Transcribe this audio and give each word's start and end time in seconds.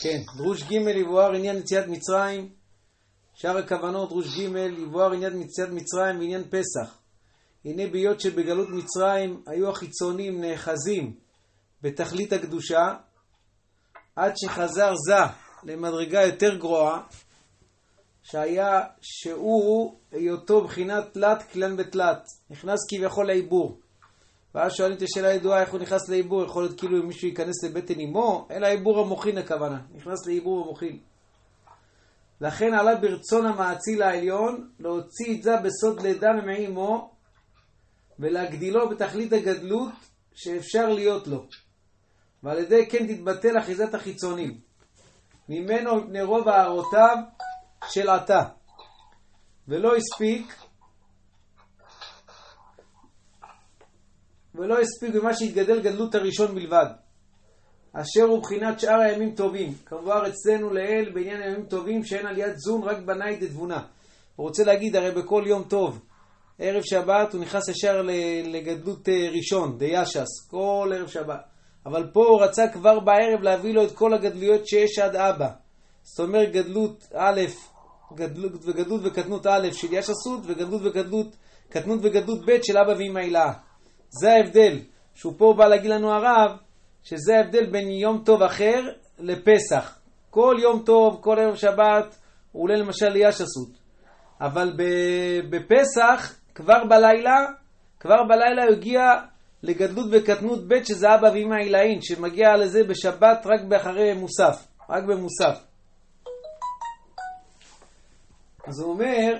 כן, 0.00 0.22
דרוש 0.36 0.62
ג' 0.62 0.72
יבואר 0.72 1.34
עניין 1.34 1.56
יציאת 1.56 1.86
מצרים, 1.88 2.48
שאר 3.34 3.56
הכוונות, 3.56 4.08
דרוש 4.08 4.38
ג' 4.38 4.56
יבואר 4.78 5.12
עניין 5.12 5.42
יציאת 5.42 5.68
מצרים 5.68 6.18
ועניין 6.18 6.44
פסח. 6.44 6.98
הנה 7.64 7.86
בהיות 7.86 8.20
שבגלות 8.20 8.68
מצרים 8.68 9.42
היו 9.46 9.70
החיצונים 9.70 10.40
נאחזים 10.40 11.14
בתכלית 11.82 12.32
הקדושה, 12.32 12.94
עד 14.16 14.32
שחזר 14.36 14.92
זה 15.06 15.14
למדרגה 15.62 16.22
יותר 16.22 16.56
גרועה, 16.56 17.02
שהיה 18.22 18.82
שהוא 19.00 19.98
היותו 20.12 20.64
בחינת 20.64 21.12
תלת 21.12 21.42
כלן 21.52 21.76
בתלת, 21.76 22.22
נכנס 22.50 22.78
כביכול 22.88 23.26
לעיבור. 23.26 23.80
ואז 24.54 24.72
שואלים 24.72 24.96
את 24.96 25.02
השאלה 25.02 25.28
הידועה 25.28 25.60
איך 25.60 25.72
הוא 25.72 25.80
נכנס 25.80 26.08
לעיבור, 26.08 26.44
יכול 26.44 26.62
להיות 26.62 26.78
כאילו 26.78 26.98
אם 27.02 27.06
מישהו 27.06 27.28
ייכנס 27.28 27.64
לבטן 27.64 28.00
אמו, 28.00 28.48
אלא 28.50 28.66
עיבור 28.66 29.00
המוחין 29.00 29.38
הכוונה, 29.38 29.80
נכנס 29.94 30.26
לעיבור 30.26 30.64
המוחין. 30.64 30.98
לכן 32.40 32.74
עלה 32.74 32.94
ברצון 32.96 33.46
המאציל 33.46 34.02
העליון 34.02 34.70
להוציא 34.80 35.36
את 35.38 35.42
זה 35.42 35.56
בסוד 35.56 36.02
לידה 36.02 36.28
ממעי 36.42 36.66
אמו 36.66 37.10
ולהגדילו 38.18 38.88
בתכלית 38.88 39.32
הגדלות 39.32 39.92
שאפשר 40.34 40.88
להיות 40.88 41.26
לו. 41.26 41.46
ועל 42.42 42.58
ידי 42.58 42.86
כן 42.90 43.06
תתבטל 43.06 43.58
אחיזת 43.58 43.94
החיצונים. 43.94 44.60
ממנו 45.48 45.96
מפני 45.96 46.22
רוב 46.22 46.48
הערותיו 46.48 47.16
של 47.88 48.10
עתה. 48.10 48.42
ולא 49.68 49.96
הספיק 49.96 50.54
ולא 54.58 54.80
הספיק 54.80 55.14
במה 55.14 55.34
שהתגדל 55.34 55.80
גדלות 55.80 56.14
הראשון 56.14 56.54
בלבד, 56.54 56.86
אשר 57.92 58.24
הוא 58.24 58.42
בחינת 58.42 58.80
שאר 58.80 59.00
הימים 59.00 59.34
טובים, 59.34 59.72
כמובן 59.86 60.20
אצלנו 60.28 60.70
לאל 60.70 61.10
בעניין 61.14 61.42
הימים 61.42 61.66
טובים 61.66 62.04
שאין 62.04 62.26
עליית 62.26 62.58
זון 62.58 62.82
רק 62.82 62.98
בנאי 62.98 63.36
דתבונה. 63.36 63.82
הוא 64.36 64.46
רוצה 64.46 64.64
להגיד 64.64 64.96
הרי 64.96 65.10
בכל 65.10 65.44
יום 65.46 65.62
טוב, 65.62 66.00
ערב 66.58 66.82
שבת 66.82 67.32
הוא 67.32 67.40
נכנס 67.40 67.68
ישר 67.68 68.02
לגדלות 68.44 69.08
אה, 69.08 69.28
ראשון, 69.32 69.78
דיאשס, 69.78 70.48
כל 70.50 70.92
ערב 70.94 71.08
שבת. 71.08 71.40
אבל 71.86 72.10
פה 72.12 72.26
הוא 72.26 72.42
רצה 72.42 72.68
כבר 72.68 73.00
בערב 73.00 73.42
להביא 73.42 73.74
לו 73.74 73.84
את 73.84 73.92
כל 73.92 74.14
הגדלויות 74.14 74.66
שיש 74.66 74.98
עד 74.98 75.16
אבא. 75.16 75.48
זאת 76.02 76.20
אומרת 76.20 76.52
גדלות 76.52 77.06
א', 77.14 77.40
גדלות 78.14 78.52
וגדלות 78.64 79.00
וקטנות 79.04 79.46
א' 79.46 79.68
של 79.72 79.86
ישסות, 79.90 80.40
וגדלות 80.46 80.82
וגדלות, 80.84 81.36
קטנות 81.68 81.98
וגדלות 82.02 82.46
ב' 82.46 82.62
של 82.62 82.78
אבא 82.78 82.92
ואמא 82.98 83.18
הילאה. 83.18 83.52
זה 84.10 84.32
ההבדל, 84.32 84.78
שהוא 85.14 85.32
פה 85.38 85.54
בא 85.56 85.68
להגיד 85.68 85.90
לנו 85.90 86.12
הרב, 86.12 86.56
שזה 87.02 87.36
ההבדל 87.36 87.66
בין 87.66 87.90
יום 87.90 88.22
טוב 88.24 88.42
אחר 88.42 88.82
לפסח. 89.18 89.98
כל 90.30 90.56
יום 90.62 90.82
טוב, 90.86 91.18
כל 91.20 91.38
ערב 91.38 91.56
שבת, 91.56 92.16
הוא 92.52 92.62
עולה 92.62 92.76
למשל 92.76 93.08
לישסות. 93.08 93.68
אבל 94.40 94.72
בפסח, 95.50 96.34
כבר 96.54 96.84
בלילה, 96.88 97.46
כבר 98.00 98.24
בלילה 98.28 98.64
הוא 98.64 98.72
הגיע 98.72 99.00
לגדלות 99.62 100.06
וקטנות 100.12 100.68
ב' 100.68 100.84
שזה 100.84 101.14
אבא 101.14 101.26
ואמא 101.26 101.54
עילאין, 101.54 102.02
שמגיע 102.02 102.56
לזה 102.56 102.84
בשבת 102.84 103.46
רק 103.46 103.60
באחרי 103.68 104.14
מוסף, 104.14 104.66
רק 104.90 105.04
במוסף. 105.04 105.64
אז 108.66 108.80
הוא 108.80 108.92
אומר, 108.92 109.38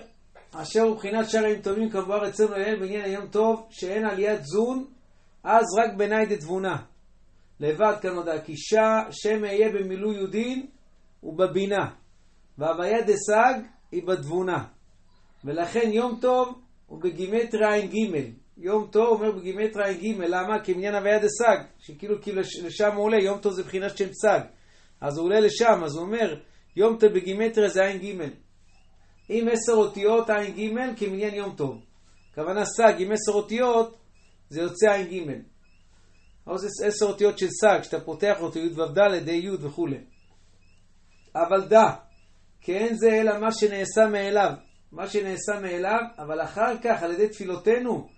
אשר 0.62 0.81
הוא 0.81 0.97
בחינת 0.97 1.31
שערים 1.31 1.62
טובים 1.62 1.91
כמובן 1.91 2.19
אצלנו 2.28 2.51
לאל 2.51 2.78
בעניין 2.81 3.05
היום 3.05 3.27
טוב, 3.27 3.67
שאין 3.70 4.05
עליית 4.05 4.45
זון, 4.45 4.84
אז 5.45 5.65
רק 5.78 5.95
בעיניי 5.97 6.27
דתבונה. 6.27 6.77
לבד 7.61 7.95
כנודע, 8.03 8.41
כי 8.45 8.55
שם 9.11 9.45
אהיה 9.45 9.69
במילוי 9.73 10.17
יהודין 10.17 10.67
ובבינה, 11.23 11.91
והוויה 12.59 13.03
דסג 13.03 13.61
היא 13.92 14.06
בתבונה. 14.06 14.65
ולכן 15.45 15.91
יום 15.92 16.19
טוב 16.20 16.61
הוא 16.87 17.03
בגימטריה 17.03 17.75
ע"ג. 17.75 17.94
יום 18.56 18.88
טוב 18.91 19.21
אומר 19.22 19.32
בגימטריה 19.32 19.87
ע"ג, 19.87 20.05
למה? 20.19 20.65
כי 20.65 20.75
מניין 20.75 20.94
הוויה 20.94 21.19
דסג, 21.19 21.65
שכאילו 21.78 22.22
כאילו 22.22 22.41
לשם 22.41 22.97
הוא 22.97 23.05
עולה, 23.05 23.22
יום 23.22 23.38
טוב 23.38 23.53
זה 23.53 23.62
בחינת 23.62 23.97
שם 23.97 24.12
סג. 24.12 24.41
אז 25.00 25.19
הוא 25.19 25.25
עולה 25.25 25.41
לשם, 25.41 25.84
אז 25.84 25.97
הוא 25.97 26.05
אומר, 26.05 26.34
יום 26.77 26.97
טוב 26.99 27.12
בגימטריה 27.12 27.69
זה 27.69 27.84
ע"ג. 27.84 28.15
עם 29.28 29.49
עשר 29.49 29.72
אותיות 29.72 30.31
ע"ג 30.31 30.61
כמניין 30.97 31.34
יום 31.34 31.55
טוב. 31.56 31.83
הכוונה 32.33 32.65
סג 32.65 32.94
עם 32.99 33.12
עשר 33.12 33.33
אותיות 33.33 33.99
זה 34.50 34.61
יוצא 34.61 34.87
ע"ג. 34.91 35.33
או 36.47 36.59
זה 36.59 36.69
עשר 36.87 37.06
אותיות 37.06 37.38
של 37.38 37.49
סג, 37.50 37.78
שאתה 37.83 38.00
פותח 38.00 38.37
אותו 38.41 38.59
י' 38.59 38.72
ו' 38.72 38.87
ד', 38.87 39.28
ה' 39.28 39.67
וכולי. 39.67 40.00
אבל 41.34 41.69
דע, 41.69 41.91
כי 42.61 42.75
אין 42.75 42.97
זה 42.97 43.09
אלא 43.12 43.38
מה 43.38 43.53
שנעשה 43.53 44.06
מאליו. 44.06 44.53
מה 44.93 45.09
שנעשה 45.09 45.61
מאליו, 45.62 46.00
אבל 46.19 46.43
אחר 46.43 46.78
כך 46.83 47.03
על 47.03 47.12
ידי 47.12 47.28
תפילותינו, 47.28 48.09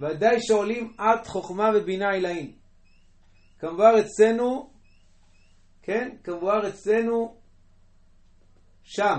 ודאי 0.00 0.36
שעולים 0.40 0.92
עד 0.98 1.26
חוכמה 1.26 1.70
ובינה 1.74 2.10
עילאים. 2.10 2.52
כמבואר 3.58 4.00
אצלנו, 4.00 4.70
כן, 5.82 6.16
כמבואר 6.24 6.68
אצלנו 6.68 7.36
שם, 8.82 9.18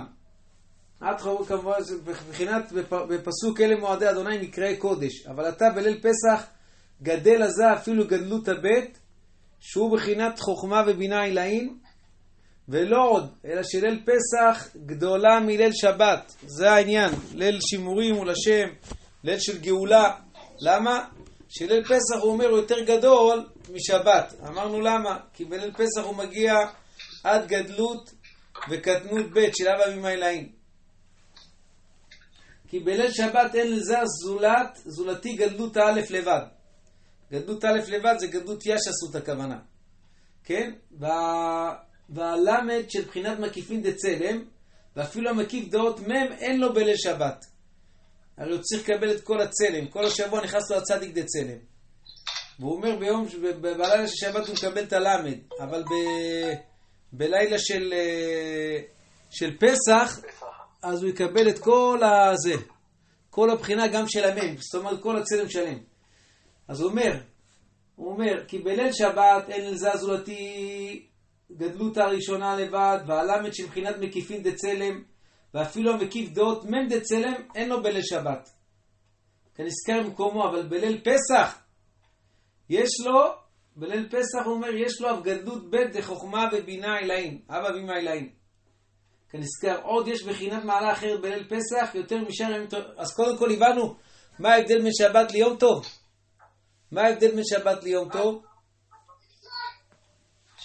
עד 1.02 1.20
חרור 1.20 1.46
כמובן, 1.46 1.78
מבחינת 2.06 2.72
בפסוק 2.92 3.62
אלה 3.62 3.76
מועדי 3.80 4.10
אדוני 4.10 4.38
מקראי 4.38 4.78
קודש. 4.78 5.28
אבל 5.28 5.50
אתה 5.50 5.66
בליל 5.76 6.00
פסח 6.00 6.48
גדל 7.02 7.44
עזה 7.44 7.74
אפילו 7.74 8.08
גדלות 8.08 8.48
הבית, 8.48 9.00
שהוא 9.60 9.98
בחינת 9.98 10.40
חוכמה 10.40 10.84
ובינה 10.88 11.24
עילאין, 11.24 11.78
ולא 12.70 13.10
עוד, 13.10 13.30
אלא 13.46 13.64
שליל 13.64 14.04
פסח 14.06 14.68
גדולה 14.86 15.40
מליל 15.40 15.72
שבת. 15.74 16.36
זה 16.46 16.72
העניין, 16.72 17.12
ליל 17.36 17.60
שימורים 17.62 18.16
הוא 18.16 18.26
לשם, 18.26 18.68
ליל 19.24 19.40
של 19.40 19.58
גאולה. 19.58 20.16
למה? 20.62 21.06
שליל 21.50 21.84
פסח 21.84 22.22
הוא 22.22 22.32
אומר 22.32 22.48
הוא 22.48 22.58
יותר 22.58 22.80
גדול 22.80 23.46
משבת. 23.74 24.34
אמרנו 24.48 24.82
למה? 24.82 25.18
כי 25.34 25.46
בליל 25.46 25.72
פסח 25.72 26.04
הוא 26.04 26.16
מגיע 26.16 26.54
עד 27.24 27.48
גדלות 27.48 28.12
וקטנות 28.70 29.26
ב' 29.34 29.50
של 29.54 29.68
אבא 29.68 29.96
ממאי 29.96 30.18
לעין. 30.18 30.59
כי 32.70 32.80
בליל 32.80 33.12
שבת 33.12 33.56
אין 33.56 33.72
לזה 33.72 33.96
זולת, 34.24 34.78
זולתי 34.86 35.36
גדלות 35.36 35.78
א' 35.78 36.02
לבד. 36.10 36.42
גדלות 37.32 37.66
א' 37.66 37.80
לבד 37.88 38.16
זה 38.20 38.28
גדלות 38.28 38.66
ישסות 38.66 39.16
הכוונה. 39.16 39.60
כן? 40.44 40.72
וה... 41.00 41.76
והלמד 42.10 42.84
של 42.90 43.06
בחינת 43.06 43.40
מקיפין 43.40 43.82
דצלם, 43.82 44.44
ואפילו 44.96 45.30
המקיף 45.30 45.70
דעות 45.70 46.00
מ' 46.00 46.12
אין 46.40 46.60
לו 46.60 46.74
בליל 46.74 46.98
שבת. 46.98 47.46
הרי 48.38 48.52
הוא 48.52 48.62
צריך 48.62 48.90
לקבל 48.90 49.12
את 49.12 49.22
כל 49.22 49.42
הצלם, 49.42 49.88
כל 49.88 50.06
השבוע 50.06 50.44
נכנס 50.44 50.72
לו 50.72 50.78
הצדיק 50.78 51.14
דצלם. 51.14 51.58
והוא 52.60 52.76
אומר 52.76 52.96
ביום, 53.00 53.26
בלילה 53.62 54.08
של 54.08 54.16
שבת 54.16 54.48
הוא 54.48 54.56
מקבל 54.56 54.84
את 54.84 54.94
הלמד, 54.94 55.38
אבל 55.60 55.84
ב, 55.84 55.94
בלילה 57.14 57.60
של, 57.60 57.94
אה, 57.94 58.80
של 59.30 59.58
פסח 59.58 60.20
אז 60.82 61.04
הוא 61.04 61.10
יקבל 61.10 61.50
את 61.50 61.60
כל 61.60 62.00
הזה, 62.04 62.54
כל 63.30 63.50
הבחינה 63.50 63.88
גם 63.88 64.08
של 64.08 64.24
המם, 64.24 64.56
זאת 64.58 64.76
אומרת 64.76 65.02
כל 65.02 65.18
הצלם 65.18 65.50
שלם. 65.50 65.78
אז 66.68 66.82
הוא 66.82 66.90
אומר, 66.90 67.22
הוא 67.96 68.12
אומר, 68.12 68.46
כי 68.48 68.60
בליל 68.60 68.92
שבת 68.92 69.50
אין 69.50 69.72
לזה 69.72 69.90
זולתי 69.96 71.06
גדלות 71.52 71.98
הראשונה 71.98 72.56
לבד, 72.56 73.00
והלמד 73.08 73.54
של 73.54 73.64
מבחינת 73.64 73.96
מקיפין 74.00 74.44
דצלם, 74.44 75.04
ואפילו 75.54 75.94
המקיף 75.94 76.30
דעות 76.30 76.66
מם 76.66 76.88
דצלם, 76.90 77.34
אין 77.56 77.70
לו 77.70 77.84
בליל 77.84 78.02
שבת. 78.04 78.50
כנזכר 79.56 80.04
במקומו, 80.04 80.50
אבל 80.50 80.68
בליל 80.68 81.02
פסח, 81.02 81.60
יש 82.70 82.90
לו, 83.06 83.34
בליל 83.76 84.10
פסח 84.10 84.46
הוא 84.46 84.54
אומר, 84.54 84.70
יש 84.76 85.02
לו 85.02 85.14
אף 85.14 85.24
גדלות 85.24 85.70
ב' 85.70 85.98
דחוכמה 85.98 86.50
ובינה 86.54 87.00
אלאים, 87.00 87.42
אבא 87.50 87.68
ואמא 87.68 87.92
אלאים. 87.92 88.39
כנזכר, 89.32 89.82
עוד 89.84 90.08
יש 90.08 90.24
בחינת 90.24 90.64
מעלה 90.64 90.92
אחרת 90.92 91.22
בליל 91.22 91.48
פסח 91.50 91.96
יותר 91.96 92.18
משאר 92.18 92.52
ימים 92.52 92.68
טוב. 92.68 92.84
אז 92.98 93.14
קודם 93.14 93.38
כל 93.38 93.52
הבנו 93.52 93.96
מה 94.40 94.54
ההבדל 94.54 94.82
בין 94.82 94.92
שבת 94.94 95.32
ליום 95.32 95.58
טוב. 95.58 95.86
מה 96.92 97.02
ההבדל 97.02 97.32
בין 97.36 97.44
שבת 97.44 97.84
ליום 97.84 98.10
טוב? 98.10 98.44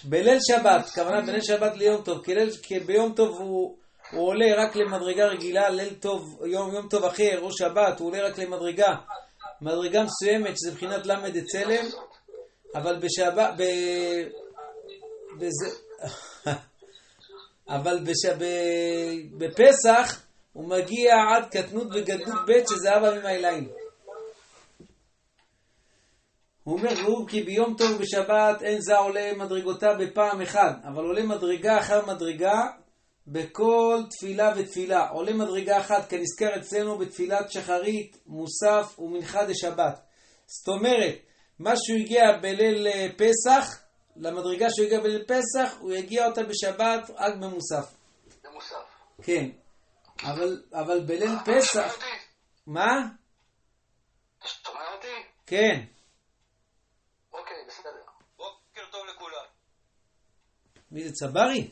בליל 0.03 0.37
שבת, 0.41 0.89
כוונה 0.95 1.21
בליל 1.21 1.41
שבת 1.41 1.75
ליום 1.75 2.01
טוב, 2.01 2.23
כי, 2.23 2.35
ליל, 2.35 2.51
כי 2.63 2.79
ביום 2.79 3.13
טוב 3.13 3.39
הוא, 3.39 3.77
הוא 4.11 4.27
עולה 4.27 4.45
רק 4.57 4.75
למדרגה 4.75 5.25
רגילה, 5.25 5.69
ליל 5.69 5.93
טוב, 5.93 6.45
יום, 6.45 6.73
יום 6.73 6.87
טוב 6.89 7.03
אחר, 7.03 7.39
או 7.41 7.51
שבת, 7.51 7.99
הוא 7.99 8.07
עולה 8.07 8.27
רק 8.27 8.37
למדרגה, 8.37 8.95
מדרגה 9.61 10.03
מסוימת, 10.03 10.57
שזה 10.57 10.71
מבחינת 10.71 11.05
ל"ד 11.05 11.43
צלם, 11.43 11.85
אבל 12.75 12.99
בשבת, 12.99 13.53
ב... 13.57 13.63
בזה... 15.39 15.75
אבל 17.69 17.99
בש... 18.03 18.25
בפסח 19.37 20.21
הוא 20.53 20.69
מגיע 20.69 21.13
עד 21.35 21.49
קטנות 21.49 21.87
וגדלות 21.93 22.39
ב' 22.47 22.67
שזה 22.69 22.97
אבא 22.97 23.19
ממאיליים. 23.19 23.69
הוא 26.63 26.77
אומר, 26.77 26.91
והוא 27.03 27.27
כי 27.27 27.43
ביום 27.43 27.75
טוב 27.77 27.91
ובשבת 27.91 28.61
אין 28.61 28.81
זה 28.81 28.97
עולה 28.97 29.31
מדרגותיו 29.37 29.95
בפעם 29.99 30.41
אחד, 30.41 30.71
אבל 30.83 31.03
עולה 31.03 31.23
מדרגה 31.23 31.79
אחר 31.79 32.05
מדרגה 32.05 32.61
בכל 33.27 34.01
תפילה 34.09 34.53
ותפילה. 34.55 35.09
עולה 35.09 35.33
מדרגה 35.33 35.79
אחת 35.79 36.09
כנזכר 36.09 36.55
אצלנו 36.59 36.97
בתפילת 36.97 37.51
שחרית, 37.51 38.17
מוסף 38.27 38.99
ומנחה 38.99 39.45
דשבת. 39.45 39.99
זאת 40.45 40.67
אומרת, 40.67 41.15
מה 41.59 41.73
שהוא 41.75 41.99
הגיע 41.99 42.21
בליל 42.41 42.87
אה, 42.87 43.07
פסח, 43.17 43.84
למדרגה 44.15 44.65
שהוא 44.69 44.85
הגיע 44.85 44.99
בליל 44.99 45.23
פסח, 45.23 45.77
הוא 45.79 45.93
יגיע 45.93 46.27
אותה 46.27 46.41
בשבת 46.43 47.09
רק 47.15 47.33
במוסף. 47.35 47.95
במוסף. 48.43 48.75
כן. 49.23 49.49
אבל, 50.23 50.63
אבל 50.73 51.05
בליל 51.05 51.35
פסח... 51.45 51.99
מה? 52.67 53.07
שומע 54.45 54.93
אותי? 54.95 55.07
כן. 55.45 55.85
אוקיי, 57.33 57.57
בסדר. 57.67 57.89
בוקר 58.37 58.81
טוב 58.91 59.01
לכולם. 59.15 59.45
מי 60.91 61.03
זה 61.03 61.11
צברי? 61.13 61.71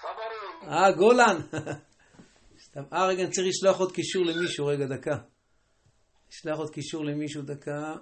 סברי, 0.00 0.36
אה, 0.68 0.92
גולן. 0.92 1.36
סתם. 2.64 2.82
אה, 2.92 3.06
רגע, 3.06 3.22
אני 3.22 3.30
צריך 3.30 3.46
לשלוח 3.48 3.80
עוד 3.80 3.92
קישור 3.92 4.24
למישהו, 4.24 4.66
רגע, 4.66 4.86
דקה. 4.86 5.16
אשלח 6.30 6.58
עוד 6.58 6.70
קישור 6.70 7.04
למישהו, 7.04 7.42
דקה. 7.42 7.94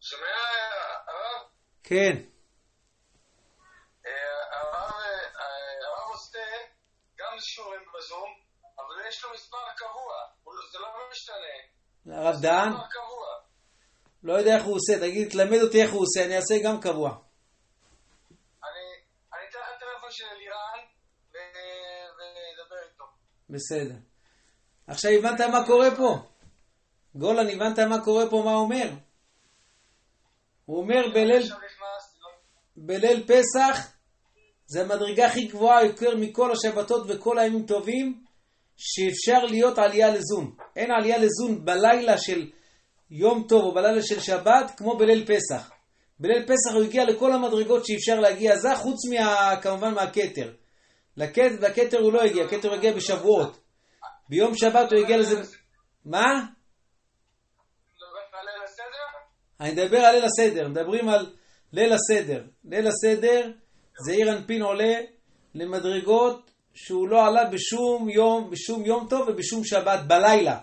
שומע 0.00 0.26
הרב? 1.08 1.46
כן. 1.92 2.16
אה, 4.06 4.12
הרב 4.52 4.92
אה, 5.40 5.86
הרב 5.86 6.10
עושה 6.12 6.38
גם 7.18 7.38
שיעורים 7.38 7.80
בזום, 7.94 8.30
אבל 8.78 9.08
יש 9.08 9.24
לו 9.24 9.30
מספר 9.34 9.56
קבוע, 9.76 10.14
הוא 10.42 10.54
לא- 10.54 10.62
זה 10.72 10.78
לא 10.78 10.88
משתנה. 11.10 11.56
הרב 12.16 12.42
דהן? 12.42 12.72
לא 14.22 14.32
יודע 14.32 14.56
איך 14.56 14.64
הוא 14.64 14.76
עושה, 14.76 14.92
תגיד, 15.00 15.30
תלמד 15.30 15.58
אותי 15.62 15.82
איך 15.82 15.90
הוא 15.92 16.02
עושה, 16.02 16.24
אני 16.26 16.36
אעשה 16.36 16.54
גם 16.64 16.80
קבוע. 16.80 17.10
אני 19.34 19.48
אתן 19.48 19.58
לך 19.58 19.68
טלפון 19.80 20.10
של 20.10 20.24
אלירן 20.24 20.80
ונדבר 21.30 22.82
איתו. 22.90 23.04
בסדר. 23.50 23.94
עכשיו 24.86 25.10
הבנת 25.12 25.40
מה 25.40 25.66
קורה 25.66 25.88
פה? 25.96 26.16
גולן, 27.14 27.48
הבנת 27.50 27.78
מה 27.78 28.04
קורה 28.04 28.24
פה, 28.30 28.42
מה 28.44 28.50
הוא 28.50 28.60
אומר? 28.60 28.88
הוא 30.66 30.80
אומר 30.82 31.08
בליל, 31.14 31.42
בליל 32.86 33.24
פסח 33.26 33.92
זה 34.66 34.82
המדרגה 34.82 35.26
הכי 35.26 35.44
גבוהה 35.46 35.84
יותר 35.84 36.16
מכל 36.16 36.50
השבתות 36.52 37.04
וכל 37.08 37.38
הימים 37.38 37.66
טובים 37.66 38.22
שאפשר 38.76 39.44
להיות 39.44 39.78
עלייה 39.78 40.10
לזון. 40.10 40.54
אין 40.76 40.90
עלייה 40.90 41.18
לזון 41.18 41.64
בלילה 41.64 42.18
של 42.18 42.50
יום 43.10 43.46
טוב 43.48 43.64
או 43.64 43.74
בלילה 43.74 44.02
של 44.02 44.20
שבת 44.20 44.72
כמו 44.76 44.96
בליל 44.96 45.24
פסח. 45.26 45.70
בליל 46.20 46.42
פסח 46.42 46.74
הוא 46.74 46.82
הגיע 46.82 47.04
לכל 47.04 47.32
המדרגות 47.32 47.86
שאפשר 47.86 48.20
להגיע 48.20 48.56
זה, 48.56 48.76
חוץ 48.76 48.98
מה, 49.10 49.56
כמובן 49.62 49.94
מהכתר. 49.94 50.52
לכת- 51.16 51.60
לכתר 51.60 51.98
הוא 52.00 52.12
לא 52.12 52.22
הגיע, 52.22 52.44
הכתר 52.44 52.68
הוא 52.68 52.76
הגיע 52.76 52.92
בשבועות. 52.92 53.58
ביום 54.28 54.56
שבת 54.56 54.92
הוא 54.92 55.00
הגיע 55.00 55.16
לזה... 55.16 55.42
מה? 56.04 56.24
אני 59.60 59.72
מדבר 59.72 59.98
על 59.98 60.14
ליל 60.14 60.24
הסדר, 60.24 60.68
מדברים 60.68 61.08
על 61.08 61.32
ליל 61.72 61.92
הסדר. 61.92 62.44
ליל 62.64 62.86
הסדר, 62.86 63.50
זעיר 64.06 64.32
אנפין 64.32 64.62
עולה 64.62 64.94
למדרגות 65.54 66.50
שהוא 66.74 67.08
לא 67.08 67.26
עלה 67.26 67.44
בשום 67.44 68.08
יום, 68.08 68.50
בשום 68.50 68.84
יום 68.84 69.06
טוב 69.10 69.28
ובשום 69.28 69.64
שבת, 69.64 70.00
בלילה. 70.06 70.58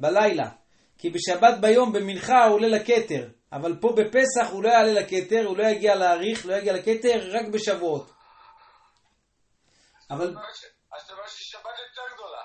בלילה. 0.00 0.50
כי 0.98 1.10
בשבת 1.10 1.58
ביום, 1.60 1.92
במנחה, 1.92 2.44
הוא 2.44 2.54
עולה 2.54 2.68
לכתר. 2.68 3.28
אבל 3.52 3.76
פה 3.80 3.94
בפסח 3.96 4.52
הוא 4.52 4.62
לא 4.62 4.68
יעלה 4.68 4.92
לכתר, 4.92 5.44
הוא 5.46 5.56
לא 5.56 5.66
יגיע 5.66 5.94
להאריך, 5.94 6.46
לא 6.46 6.54
יגיע 6.54 6.72
לכתר, 6.72 7.30
רק 7.30 7.46
בשבועות. 7.52 8.10
אבל 10.10 10.26
אז 10.26 11.02
אתה 11.04 11.12
אומר 11.12 11.26
ששבת 11.26 11.64
יותר 11.64 12.14
גדולה. 12.14 12.42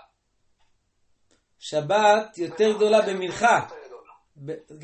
שבת 1.60 2.38
יותר 2.38 2.72
גדולה 2.76 3.02
במנחה. 3.02 3.68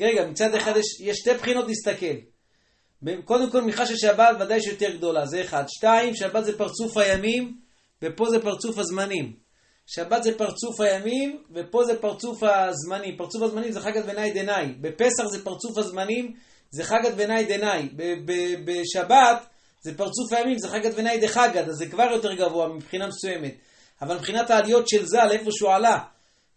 רגע, 0.00 0.26
מצד 0.26 0.54
אחד 0.54 0.72
יש, 0.76 1.00
יש 1.00 1.16
שתי 1.16 1.34
בחינות 1.34 1.64
להסתכל. 1.66 2.33
קודם 3.24 3.50
כל, 3.50 3.60
מנחה 3.60 3.86
של 3.86 3.96
שבת 3.96 4.36
ודאי 4.40 4.62
שיותר 4.62 4.96
גדולה, 4.96 5.26
זה 5.26 5.40
אחד. 5.40 5.64
שתיים, 5.68 6.14
שבת 6.14 6.44
זה 6.44 6.58
פרצוף 6.58 6.96
הימים, 6.96 7.56
ופה 8.02 8.24
זה 8.30 8.42
פרצוף 8.42 8.78
הזמנים. 8.78 9.32
שבת 9.86 10.22
זה 10.22 10.38
פרצוף 10.38 10.80
הימים, 10.80 11.42
ופה 11.54 11.84
זה 11.84 11.98
פרצוף 12.00 12.42
הזמנים. 12.42 13.16
פרצוף 13.16 13.42
הזמנים 13.42 13.72
זה 13.72 13.80
חגת 13.80 14.04
בנאי 14.04 14.30
דנאי. 14.30 14.66
בפסח 14.80 15.24
זה 15.32 15.44
פרצוף 15.44 15.78
הזמנים, 15.78 16.34
זה 16.70 16.84
חגת 16.84 17.14
בנאי 17.16 17.44
דנאי. 17.44 17.88
בשבת 18.64 19.46
זה 19.82 19.96
פרצוף 19.96 20.32
הימים, 20.32 20.58
זה 20.58 20.68
חגת 20.68 20.94
בנאי 20.94 21.20
דחגת, 21.20 21.68
אז 21.68 21.74
זה 21.74 21.86
כבר 21.86 22.08
יותר 22.12 22.34
גבוה 22.34 22.68
מבחינה 22.68 23.06
מסוימת. 23.06 23.54
אבל 24.02 24.14
מבחינת 24.14 24.50
העליות 24.50 24.88
של 24.88 25.06
ז"ל, 25.06 25.28
איפה 25.30 25.50
שהוא 25.52 25.70
עלה, 25.70 25.98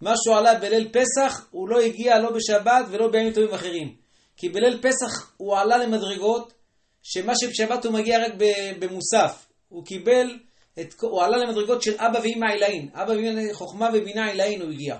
מה 0.01 0.13
שהוא 0.23 0.35
עלה 0.35 0.59
בליל 0.59 0.89
פסח, 0.91 1.47
הוא 1.51 1.69
לא 1.69 1.79
הגיע 1.79 2.19
לא 2.19 2.31
בשבת 2.31 2.85
ולא 2.89 3.07
בימים 3.07 3.33
טובים 3.33 3.53
אחרים. 3.53 4.06
כי 4.37 4.49
בליל 4.49 4.81
פסח 4.81 5.31
הוא 5.37 5.57
עלה 5.57 5.77
למדרגות, 5.77 6.53
שמה 7.03 7.33
שבשבת 7.39 7.85
הוא 7.85 7.93
מגיע 7.93 8.25
רק 8.25 8.33
במוסף. 8.79 9.47
הוא 9.69 9.85
קיבל, 9.85 10.39
את, 10.79 10.93
הוא 11.01 11.23
עלה 11.23 11.37
למדרגות 11.37 11.81
של 11.81 11.93
אבא 11.97 12.19
ואמא 12.23 12.45
עילאין. 12.53 12.89
אבא 12.93 13.11
ואמא 13.11 13.53
חוכמה 13.53 13.89
ובינה 13.93 14.27
עילאין 14.29 14.61
הוא 14.61 14.71
הגיע. 14.71 14.97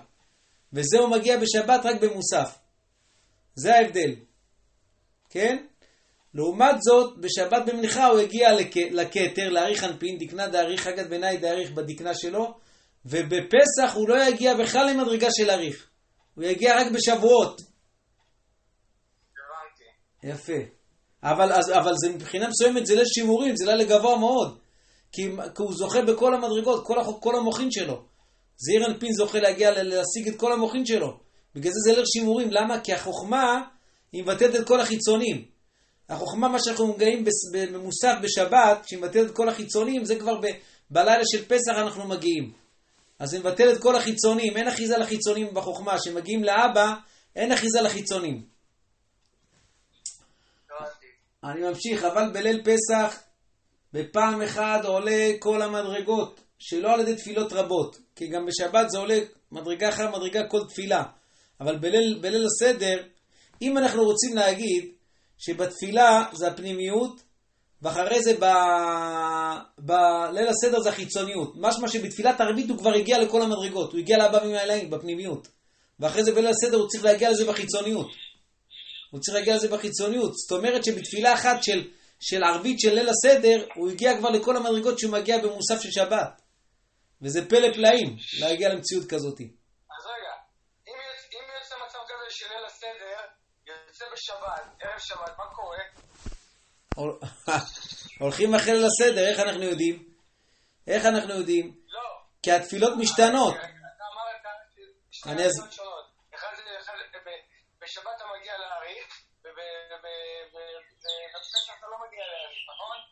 וזה 0.74 1.00
הוא 1.00 1.10
מגיע 1.10 1.38
בשבת 1.38 1.86
רק 1.86 2.02
במוסף. 2.02 2.58
זה 3.56 3.76
ההבדל. 3.76 4.16
כן? 5.30 5.58
לעומת 6.34 6.82
זאת, 6.82 7.18
בשבת 7.18 7.66
במנחה 7.66 8.08
הוא 8.08 8.20
הגיע 8.20 8.54
לכ- 8.54 8.92
לכתר, 8.92 9.50
להאריך 9.50 9.84
אנפין, 9.84 10.18
דקנה 10.18 10.48
דאריך, 10.48 10.82
חגת 10.82 11.10
ביניים 11.10 11.40
דאריך 11.40 11.72
בדקנה 11.72 12.14
שלו, 12.14 12.54
ובפסח 13.06 13.94
הוא 13.96 14.10
לא 14.10 14.24
יגיע 14.28 14.54
בכלל 14.54 14.90
למדרגה 14.90 15.28
של 15.32 15.50
אריך. 15.50 15.88
הוא 16.36 16.44
יגיע 16.44 16.76
רק 16.82 16.88
בשבועות. 16.92 17.62
יפה. 20.24 20.54
אבל, 21.24 21.52
אז, 21.54 21.72
אבל 21.72 21.94
זה 21.96 22.10
מבחינה 22.10 22.48
מסוימת 22.48 22.86
זה 22.86 22.96
ליל 22.96 23.06
שימורים, 23.06 23.56
זה 23.56 23.66
ליל 23.76 23.88
גבוה 23.90 24.18
מאוד. 24.18 24.58
כי, 25.12 25.22
כי 25.56 25.62
הוא 25.64 25.74
זוכה 25.74 26.02
בכל 26.02 26.34
המדרגות, 26.34 26.86
כל, 26.86 26.98
כל 27.20 27.36
המוחין 27.36 27.72
שלו. 27.72 28.02
זעיר 28.58 28.86
אנפין 28.88 29.14
זוכה 29.14 29.40
להגיע 29.40 29.84
להשיג 29.84 30.28
את 30.28 30.36
כל 30.40 30.54
המוחין 30.54 30.86
שלו. 30.86 31.18
בגלל 31.56 31.72
זה 31.72 31.80
זה 31.86 31.96
ליל 31.98 32.06
שימורים. 32.06 32.52
למה? 32.52 32.80
כי 32.80 32.94
החוכמה 32.94 33.62
היא 34.12 34.24
מבטאת 34.24 34.56
את 34.56 34.68
כל 34.68 34.80
החיצונים. 34.80 35.46
החוכמה, 36.10 36.48
מה 36.48 36.58
שאנחנו 36.60 36.88
מגעים 36.88 37.24
בס- 37.26 37.52
במוסף 37.72 38.14
בשבת, 38.22 38.88
שהיא 38.88 39.00
מבטאת 39.00 39.26
את 39.30 39.36
כל 39.36 39.50
החיצונים, 39.50 40.06
זה 40.06 40.16
כבר 40.16 40.36
ב, 40.42 40.46
בלילה 40.90 41.24
של 41.32 41.46
פסח 41.46 41.72
אנחנו 41.78 42.08
מגיעים. 42.08 42.52
אז 43.20 43.30
זה 43.30 43.40
מבטל 43.40 43.72
את 43.72 43.82
כל 43.82 43.96
החיצונים, 43.96 44.58
אין 44.58 44.68
אחיזה 44.68 44.98
לחיצונים 44.98 45.48
בחוכמה. 45.54 45.98
כשמגיעים 46.00 46.44
לאבא, 46.44 46.94
אין 47.36 47.52
אחיזה 47.52 47.82
לחיצונים. 47.82 48.57
אני 51.48 51.62
ממשיך, 51.62 52.04
אבל 52.04 52.30
בליל 52.34 52.62
פסח, 52.64 53.20
בפעם 53.94 54.42
אחת 54.42 54.86
עולה 54.86 55.32
כל 55.40 55.62
המדרגות, 55.62 56.40
שלא 56.60 56.94
על 56.94 57.00
ידי 57.00 57.16
תפילות 57.16 57.54
רבות, 57.54 57.98
כי 58.16 58.28
גם 58.28 58.46
בשבת 58.46 58.90
זה 58.90 58.98
עולה 58.98 59.20
מדרגה 59.52 59.90
אחר 59.90 60.18
מדרגה 60.18 60.48
כל 60.48 60.60
תפילה. 60.70 61.04
אבל 61.62 61.78
בליל, 61.78 62.20
בליל 62.22 62.46
הסדר, 62.46 63.04
אם 63.62 63.78
אנחנו 63.78 64.04
רוצים 64.04 64.36
להגיד 64.36 64.92
שבתפילה 65.38 66.26
זה 66.34 66.48
הפנימיות, 66.48 67.22
ואחרי 67.82 68.22
זה 68.24 68.34
ב... 68.40 68.46
בליל 69.80 70.48
הסדר 70.48 70.80
זה 70.80 70.90
החיצוניות. 70.90 71.54
משמע 71.56 71.88
שבתפילת 71.88 72.42
ערבית 72.42 72.70
הוא 72.70 72.78
כבר 72.78 72.94
הגיע 72.94 73.20
לכל 73.20 73.42
המדרגות, 73.42 73.92
הוא 73.92 74.00
הגיע 74.00 74.18
לאבא 74.18 74.46
ממעליים 74.46 74.90
בפנימיות. 74.90 75.48
ואחרי 76.00 76.24
זה 76.24 76.32
בליל 76.32 76.48
הסדר 76.48 76.78
הוא 76.78 76.88
צריך 76.88 77.04
להגיע 77.04 77.32
לזה 77.32 77.46
בחיצוניות. 77.46 78.08
הוא 79.12 79.22
צריך 79.22 79.38
להגיע 79.38 79.56
לזה 79.56 79.68
בחיצוניות. 79.68 80.34
זאת 80.34 80.58
אומרת 80.58 80.86
שבתפילה 80.86 81.34
אחת 81.34 81.64
של, 81.64 81.88
של 82.20 82.44
ערבית 82.44 82.80
של 82.80 82.94
ליל 82.94 83.10
הסדר, 83.10 83.66
הוא 83.76 83.90
הגיע 83.92 84.18
כבר 84.18 84.30
לכל 84.30 84.58
המדרגות 84.58 85.00
שהוא 85.00 85.12
מגיע 85.12 85.38
במוסף 85.38 85.82
של 85.82 85.92
שבת. 85.92 86.42
וזה 87.22 87.50
פלא 87.50 87.74
פלאים 87.74 88.18
להגיע 88.40 88.70
למציאות 88.70 89.06
כזאת. 89.10 89.40
אז 89.40 90.06
רגע, 90.06 90.34
אם 90.88 90.94
יש 91.62 91.72
מצב 91.88 92.00
כזה 92.06 92.26
של 92.30 92.46
ליל 92.54 92.66
הסדר, 92.66 93.22
יוצא 93.68 94.06
בשבת, 94.14 94.82
ערב 94.82 95.00
שבת, 95.00 95.38
מה 95.38 95.44
קורה? 95.56 95.78
הול- 96.96 97.20
הולכים 98.22 98.56
אחרי 98.56 98.74
ליל 98.74 98.86
הסדר, 98.86 99.28
איך 99.28 99.40
אנחנו 99.40 99.64
יודעים? 99.64 100.04
איך 100.88 101.06
אנחנו 101.06 101.34
יודעים? 101.34 101.76
לא. 101.88 102.00
כי 102.44 102.52
התפילות 102.52 102.94
משתנות. 102.98 103.54
אתה 103.56 103.64
אמרת 104.14 105.36
אני 105.38 105.46
אז- 105.46 105.52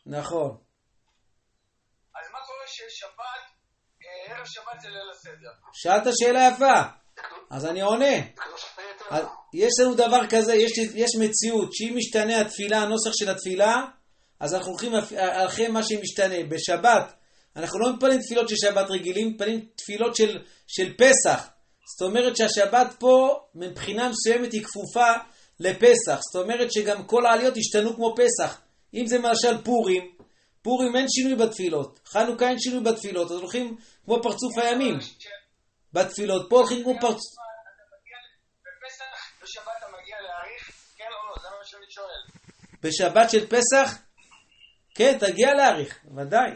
נכון? 0.06 0.56
אז 2.14 2.30
מה 2.32 2.38
קורה 2.46 2.66
ששבת, 2.66 3.42
אה, 4.02 4.36
ערב 4.36 4.46
שבת 4.46 4.80
זה 4.80 4.88
ליל 4.88 5.10
הסדר? 5.12 5.50
שאלת 5.72 6.04
שאלה 6.18 6.48
יפה, 6.54 6.82
אז 7.50 7.66
אני 7.66 7.80
עונה. 7.80 8.16
אז 9.10 9.24
יש 9.54 9.72
לנו 9.80 9.94
דבר 9.94 10.26
כזה, 10.30 10.54
יש, 10.54 10.78
יש 10.78 11.10
מציאות 11.20 11.68
שאם 11.72 11.94
משתנה 11.96 12.40
התפילה, 12.40 12.82
הנוסח 12.82 13.10
של 13.12 13.30
התפילה, 13.30 13.84
אז 14.40 14.54
אנחנו 14.54 14.70
הולכים 14.70 14.92
אחרי 15.46 15.68
מה 15.68 15.82
שמשתנה. 15.82 16.44
בשבת, 16.48 17.12
אנחנו 17.56 17.78
לא 17.78 17.94
מתפללים 17.94 18.20
תפילות 18.20 18.48
של 18.48 18.56
שבת 18.56 18.90
רגילים, 18.90 19.28
מתפללים 19.28 19.66
תפילות 19.76 20.16
של, 20.16 20.38
של 20.66 20.94
פסח. 20.96 21.48
זאת 21.98 22.08
אומרת 22.08 22.36
שהשבת 22.36 22.86
פה, 22.98 23.40
מבחינה 23.54 24.08
מסוימת, 24.08 24.52
היא 24.52 24.64
כפופה 24.64 25.12
לפסח. 25.60 26.20
זאת 26.32 26.42
אומרת 26.42 26.72
שגם 26.72 27.06
כל 27.06 27.26
העליות 27.26 27.54
השתנו 27.56 27.94
כמו 27.94 28.14
פסח. 28.16 28.60
אם 28.96 29.06
זה 29.06 29.18
למשל 29.18 29.64
פורים, 29.64 30.16
פורים 30.62 30.96
אין 30.96 31.06
שינוי 31.08 31.34
בתפילות. 31.34 32.00
חנוכה 32.06 32.48
אין 32.48 32.58
שינוי 32.58 32.84
בתפילות, 32.84 33.30
אז 33.30 33.36
הולכים 33.36 33.76
כמו 34.04 34.22
פרצוף 34.22 34.58
הימים. 34.58 34.98
בתפילות. 35.92 36.50
פה 36.50 36.56
הולכים 36.56 36.82
כמו 36.82 36.92
פרצוף... 37.00 37.34
בפסח, 38.62 39.42
בשבת 39.42 39.72
אתה 39.78 39.86
מגיע 39.86 40.16
להאריך? 40.20 40.70
כן 40.96 41.04
או 41.04 41.30
לא? 41.30 41.42
זה 41.42 41.48
מה 41.58 41.64
שאני 41.64 41.86
שואל. 41.88 42.22
בשבת 42.82 43.30
של 43.30 43.46
פסח? 43.46 43.98
כן, 44.94 45.18
תגיע 45.18 45.54
להאריך, 45.54 46.04
ודאי. 46.16 46.50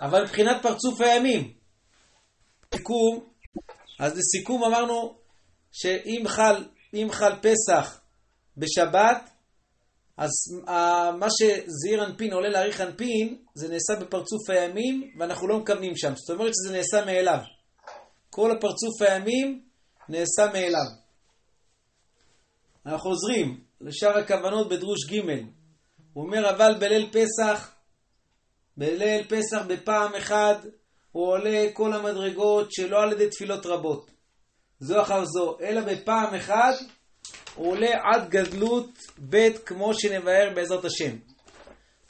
אבל 0.00 0.22
מבחינת 0.22 0.62
פרצוף 0.62 1.00
הימים. 1.00 1.54
סיכום, 2.74 3.30
אז 4.00 4.18
לסיכום 4.18 4.64
אמרנו 4.64 5.18
שאם 5.72 6.22
חל, 6.28 6.68
חל 7.10 7.32
פסח 7.42 8.00
בשבת, 8.56 9.30
אז 10.16 10.30
uh, 10.66 10.70
מה 11.18 11.26
שזעיר 11.30 12.04
אנפין 12.04 12.32
עולה 12.32 12.48
להאריך 12.48 12.80
אנפין, 12.80 13.38
זה 13.54 13.68
נעשה 13.68 14.04
בפרצוף 14.04 14.50
הימים, 14.50 15.12
ואנחנו 15.18 15.48
לא 15.48 15.58
מכוונים 15.58 15.96
שם. 15.96 16.12
זאת 16.16 16.30
אומרת 16.30 16.52
שזה 16.54 16.76
נעשה 16.76 17.04
מאליו. 17.06 17.38
כל 18.30 18.50
הפרצוף 18.50 19.02
הימים 19.02 19.62
נעשה 20.08 20.46
מאליו. 20.52 20.86
אנחנו 22.86 23.10
חוזרים 23.10 23.60
לשאר 23.80 24.18
הכוונות 24.18 24.68
בדרוש 24.68 25.10
ג' 25.10 25.20
הוא 26.12 26.24
אומר, 26.24 26.50
אבל 26.50 26.74
בליל 26.80 27.10
פסח, 27.12 27.74
בליל 28.76 29.24
פסח 29.24 29.62
בפעם 29.68 30.14
אחת, 30.14 30.66
הוא 31.12 31.26
עולה 31.26 31.66
כל 31.72 31.92
המדרגות 31.92 32.72
שלא 32.72 33.02
על 33.02 33.12
ידי 33.12 33.28
תפילות 33.28 33.66
רבות. 33.66 34.10
זו 34.80 35.02
אחר 35.02 35.24
זו, 35.24 35.58
אלא 35.60 35.80
בפעם 35.80 36.34
אחת 36.34 36.74
הוא 37.54 37.70
עולה 37.70 37.90
עד 38.02 38.30
גדלות 38.30 38.98
ב' 39.30 39.48
כמו 39.66 39.94
שנבהר 39.94 40.50
בעזרת 40.54 40.84
השם. 40.84 41.16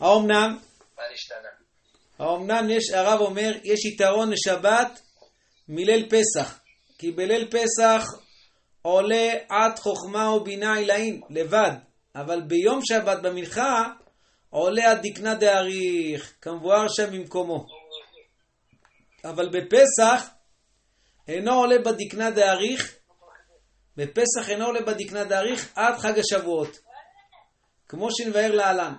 האומנם? 0.01 0.59
מה 0.97 1.03
נשתנה? 1.15 1.49
האומנם 2.19 2.71
יש, 2.71 2.91
הרב 2.91 3.21
אומר, 3.21 3.53
יש 3.65 3.85
יתרון 3.85 4.31
לשבת 4.31 5.01
מליל 5.69 6.09
פסח. 6.11 6.59
כי 6.99 7.13
בליל 7.13 7.51
פסח 7.51 8.07
עולה 8.83 9.33
עד 9.49 9.79
חוכמה 9.79 10.31
ובינה 10.31 10.75
עילאין, 10.75 11.21
לבד. 11.31 11.71
אבל 12.15 12.43
ביום 12.43 12.81
שבת 12.85 13.23
במנחה 13.23 13.85
עולה 14.51 14.91
עד 14.91 15.07
דקנה 15.07 15.35
דאריך, 15.35 16.33
כמבואר 16.43 16.87
שם 16.89 17.13
במקומו. 17.13 17.67
אבל 19.25 19.49
בפסח 19.49 20.31
אינו 21.29 21.55
עולה 21.55 21.79
בדקנה 21.79 22.31
דאריך, 22.31 22.95
בפסח 23.97 24.51
אינו 24.51 24.67
עולה 24.67 24.81
בדקנה 24.81 25.25
דאריך 25.25 25.73
עד 25.75 25.99
חג 25.99 26.19
השבועות, 26.19 26.79
כמו 27.89 28.09
שנבהר 28.11 28.53
להלן, 28.53 28.95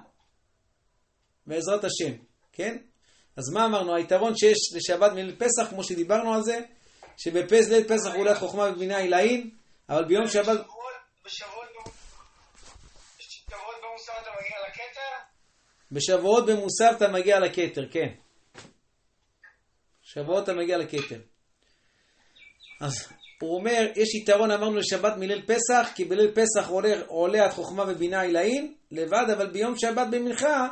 בעזרת 1.48 1.84
השם, 1.84 2.18
כן? 2.52 2.78
אז 3.38 3.50
מה 3.54 3.66
אמרנו? 3.66 3.96
היתרון 3.96 4.38
שיש 4.38 4.58
לשבת 4.76 5.12
מליל 5.12 5.36
פסח, 5.36 5.70
כמו 5.70 5.84
שדיברנו 5.84 6.34
על 6.34 6.44
זה, 6.44 6.60
שבפס 7.18 7.70
ליל 7.70 7.84
פסח 7.84 8.12
הוא 8.12 8.20
עולה 8.20 8.36
חוכמה 8.36 8.64
ובינה 8.64 8.98
עילאין, 8.98 9.50
אבל 9.90 10.06
ביום 10.06 10.28
שבת... 10.28 10.60
בשבועות 11.26 11.66
במוסר 13.84 14.14
אתה 14.22 14.30
מגיע 14.40 14.58
לכתר? 14.68 15.02
בשבועות 15.92 16.46
במוסר 16.46 16.92
אתה 16.98 17.08
מגיע 17.08 17.40
לכתר, 17.40 17.90
כן. 17.92 18.14
שבועות 20.04 20.44
אתה 20.44 20.54
מגיע 20.54 20.78
לכתר. 20.78 21.20
אז 22.82 23.08
הוא 23.46 23.56
אומר, 23.56 23.88
יש 23.96 24.16
יתרון, 24.16 24.52
אמרנו 24.52 24.76
לשבת 24.76 25.14
מליל 25.18 25.42
פסח, 25.42 25.90
כי 25.96 26.06
בליל 26.06 26.32
פסח 26.32 26.70
עולה, 26.70 26.94
עולה 27.08 27.46
עד 27.46 27.52
חוכמה 27.52 27.84
ובינה 27.88 28.22
עילאין, 28.22 28.74
לבד, 28.92 29.26
אבל 29.34 29.48
ביום 29.48 29.78
שבת 29.78 30.08
במנחה, 30.12 30.68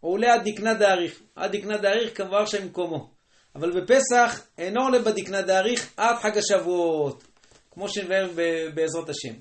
הוא 0.00 0.12
עולה 0.12 0.34
עד 0.34 0.48
דקנה 0.48 0.74
דאריך. 0.74 1.20
עד 1.36 1.56
דקנה 1.56 1.76
דאריך 1.76 2.16
כבר 2.16 2.46
שם 2.46 2.62
במקומו. 2.62 3.10
אבל 3.54 3.80
בפסח 3.80 4.46
אינו 4.58 4.82
עולה 4.82 4.98
בדקנה 4.98 5.42
דאריך 5.42 5.92
עד 5.96 6.16
חג 6.16 6.38
השבועות, 6.38 7.24
כמו 7.70 7.88
שנבהר 7.88 8.28
בעזרת 8.74 9.08
השם. 9.08 9.34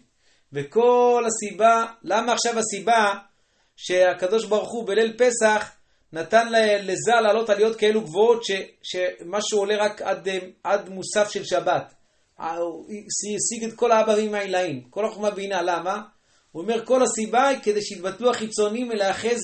וכל 0.54 1.24
הסיבה, 1.28 1.86
למה 2.04 2.34
עכשיו 2.34 2.60
הסיבה 2.60 3.14
שהקדוש 3.76 4.46
ברוך 4.46 4.72
הוא 4.72 4.88
בליל 4.88 5.14
פסח 5.18 5.72
נתן 6.14 6.48
לזה 6.82 7.12
לעלות 7.24 7.50
עליות 7.50 7.76
כאלו 7.76 8.02
גבוהות 8.02 8.44
ש, 8.44 8.52
שמשהו 8.84 9.60
עולה 9.60 9.76
רק 9.78 10.02
עד, 10.02 10.30
עד 10.64 10.90
מוסף 10.90 11.30
של 11.30 11.44
שבת. 11.44 11.94
השיג 12.40 13.64
את 13.68 13.74
כל 13.76 13.90
ואמא 14.08 14.38
העילאים, 14.38 14.84
כל 14.90 15.06
החוכמה 15.06 15.32
בינה, 15.32 15.62
למה? 15.62 16.02
הוא 16.52 16.62
אומר 16.62 16.86
כל 16.86 17.04
הסיבה 17.04 17.48
היא 17.48 17.60
כדי 17.64 17.82
שיתבטלו 17.82 18.30
החיצונים 18.30 18.90
ולהאחז 18.90 19.40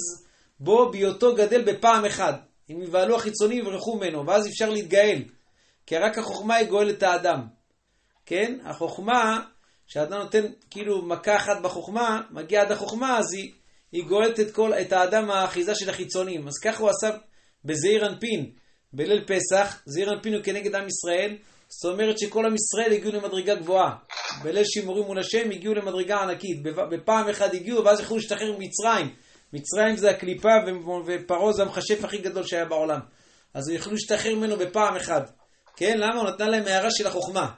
בו 0.59 0.91
בהיותו 0.91 1.35
גדל 1.35 1.61
בפעם 1.61 2.05
אחת. 2.05 2.35
אם 2.69 2.81
יבהלו 2.81 3.15
החיצונים 3.15 3.59
יברחו 3.59 3.95
ממנו, 3.95 4.27
ואז 4.27 4.47
אפשר 4.47 4.69
להתגאל. 4.69 5.23
כי 5.85 5.97
רק 5.97 6.17
החוכמה 6.17 6.55
היא 6.55 6.67
גואלת 6.67 6.97
את 6.97 7.03
האדם. 7.03 7.47
כן? 8.25 8.57
החוכמה, 8.63 9.41
כשאדם 9.87 10.17
נותן 10.17 10.45
כאילו 10.69 11.01
מכה 11.01 11.35
אחת 11.35 11.61
בחוכמה, 11.61 12.21
מגיע 12.31 12.61
עד 12.61 12.71
החוכמה, 12.71 13.17
אז 13.17 13.33
היא, 13.33 13.51
היא 13.91 14.03
גואלת 14.03 14.39
את, 14.39 14.51
כל, 14.51 14.73
את 14.73 14.93
האדם 14.93 15.31
האחיזה 15.31 15.75
של 15.75 15.89
החיצונים. 15.89 16.47
אז 16.47 16.53
ככה 16.63 16.83
הוא 16.83 16.89
עשה 16.89 17.17
בזעיר 17.65 18.07
אנפין 18.07 18.51
בליל 18.93 19.25
פסח, 19.27 19.81
זעיר 19.85 20.13
אנפין 20.13 20.33
הוא 20.33 20.43
כנגד 20.43 20.75
עם 20.75 20.87
ישראל, 20.87 21.37
זאת 21.73 21.91
אומרת 21.93 22.19
שכל 22.19 22.45
עם 22.45 22.55
ישראל 22.55 22.93
הגיעו 22.93 23.13
למדרגה 23.13 23.55
גבוהה. 23.55 23.95
בליל 24.43 24.63
שימורים 24.63 25.03
מול 25.03 25.19
השם 25.19 25.51
הגיעו 25.51 25.73
למדרגה 25.73 26.17
ענקית. 26.17 26.63
בפעם 26.63 27.29
אחת 27.29 27.53
הגיעו 27.53 27.85
ואז 27.85 27.99
יכלו 27.99 28.17
להשתחרר 28.17 28.57
ממצרים. 28.57 29.15
מצרים 29.53 29.95
זה 29.95 30.09
הקליפה 30.09 30.49
ופרעה 31.05 31.53
זה 31.53 31.61
המכשף 31.61 32.03
הכי 32.03 32.17
גדול 32.17 32.43
שהיה 32.43 32.65
בעולם. 32.65 32.99
אז 33.53 33.69
הם 33.69 33.75
יכלו 33.75 33.93
להשתחרר 33.93 34.35
ממנו 34.35 34.57
בפעם 34.57 34.95
אחת. 34.95 35.31
כן? 35.75 35.97
למה? 35.97 36.21
הוא 36.21 36.29
נתן 36.29 36.51
להם 36.51 36.63
הערה 36.67 36.91
של 36.91 37.07
החוכמה. 37.07 37.49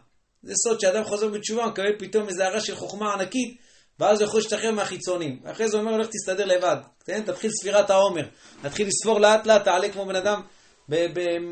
זה 0.44 0.54
סוד 0.56 0.80
שאדם 0.80 1.04
חוזר 1.04 1.28
בתשובה, 1.28 1.68
מקבל 1.68 2.00
פתאום 2.00 2.28
איזו 2.28 2.44
הערה 2.44 2.60
של 2.60 2.76
חוכמה 2.76 3.14
ענקית, 3.14 3.58
ואז 4.00 4.22
הוא 4.22 4.28
יכול 4.28 4.40
להשתחרר 4.40 4.72
מהחיצונים. 4.72 5.40
אחרי 5.46 5.70
זה 5.70 5.78
אומר, 5.78 5.92
הולך 5.92 6.08
תסתדר 6.08 6.46
לבד. 6.46 6.78
כן? 7.06 7.24
תתחיל 7.26 7.52
ספירת 7.62 7.90
העומר. 7.90 8.26
תתחיל 8.62 8.88
לספור 8.88 9.20
לאט 9.20 9.46
לאט, 9.48 9.64
תעלה 9.64 9.90
כמו 9.90 10.06
בן 10.06 10.16
אדם 10.16 10.42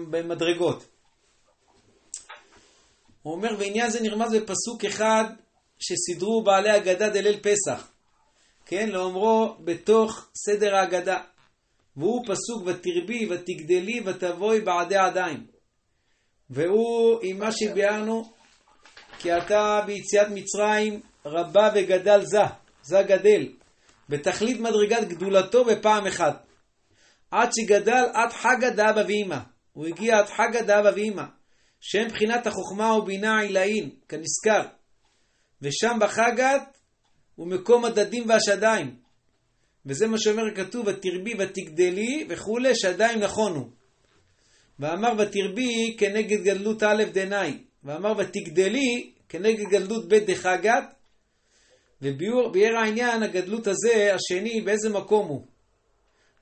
במדרגות. 0.09 0.90
הוא 3.23 3.33
אומר, 3.33 3.49
ועניין 3.59 3.89
זה 3.89 4.01
נרמז 4.01 4.35
בפסוק 4.35 4.85
אחד 4.85 5.23
שסידרו 5.79 6.43
בעלי 6.43 6.69
הגדה 6.69 7.09
דליל 7.09 7.39
פסח. 7.41 7.91
כן, 8.65 8.89
לאומרו 8.89 9.55
בתוך 9.59 10.29
סדר 10.45 10.75
ההגדה. 10.75 11.21
והוא 11.97 12.25
פסוק 12.25 12.63
ותרבי 12.65 13.27
ותגדלי 13.29 14.01
ותבואי 14.05 14.61
בעדי 14.61 14.97
עדיים. 14.97 15.45
והוא 16.49 17.19
עם 17.21 17.39
מה 17.39 17.51
שביארנו, 17.51 18.33
כי 19.19 19.37
אתה 19.37 19.81
ביציאת 19.85 20.27
מצרים 20.33 21.01
רבה 21.25 21.69
וגדל 21.75 22.21
זה, 22.23 22.41
זה 22.83 23.01
גדל, 23.01 23.47
בתכלית 24.09 24.59
מדרגת 24.59 25.07
גדולתו 25.07 25.65
בפעם 25.65 26.07
אחת. 26.07 26.45
עד 27.31 27.49
שגדל 27.53 28.05
עד 28.13 28.31
חגא 28.31 28.69
דאבא 28.69 29.03
ואמא. 29.07 29.37
הוא 29.73 29.87
הגיע 29.87 30.17
עד 30.17 30.25
חגא 30.25 30.61
דאבא 30.61 30.91
ואמא. 30.95 31.23
שהם 31.81 32.07
בחינת 32.07 32.47
החוכמה 32.47 32.97
ובינה 32.97 33.37
העילאין, 33.37 33.89
כנזכר. 34.09 34.61
ושם 35.61 35.97
בחגת 36.01 36.77
הוא 37.35 37.47
מקום 37.47 37.85
הדדים 37.85 38.29
והשדיים. 38.29 38.95
וזה 39.85 40.07
מה 40.07 40.17
שאומר 40.19 40.43
הכתוב, 40.53 40.87
ותרבי 40.87 41.33
ותגדלי 41.39 42.27
וכולי, 42.29 42.75
שדיים 42.75 43.19
נכונו. 43.19 43.69
ואמר 44.79 45.11
ותרבי 45.17 45.95
כנגד 45.97 46.41
גדלות 46.43 46.83
א' 46.83 47.03
דנאי. 47.13 47.57
ואמר 47.83 48.13
ותגדלי 48.17 49.11
כנגד 49.29 49.63
גדלות 49.69 50.07
ב' 50.07 50.15
דחגת. 50.15 50.83
וביאר 52.01 52.77
העניין, 52.77 53.23
הגדלות 53.23 53.67
הזה, 53.67 54.15
השני, 54.15 54.61
באיזה 54.61 54.89
מקום 54.89 55.27
הוא. 55.27 55.45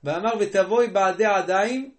ואמר 0.04 0.30
ותבואי 0.40 0.88
בעדי 0.88 1.24
עדיים, 1.24 1.90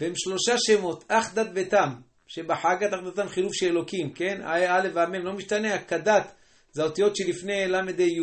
והם 0.00 0.12
שלושה 0.16 0.54
שמות, 0.58 1.04
אך 1.08 1.34
דת 1.34 1.46
ותם. 1.54 1.88
שבחגת 2.34 2.94
אחדותם 2.94 3.28
חילוף 3.28 3.52
של 3.54 3.66
אלוקים, 3.66 4.12
כן? 4.12 4.40
א' 4.44 4.88
והמ' 4.94 5.14
לא 5.14 5.32
משתנה, 5.32 5.74
הכדת 5.74 6.32
זה 6.72 6.82
האותיות 6.82 7.16
שלפני 7.16 7.66
ל"ה 7.68 8.02
י'. 8.02 8.20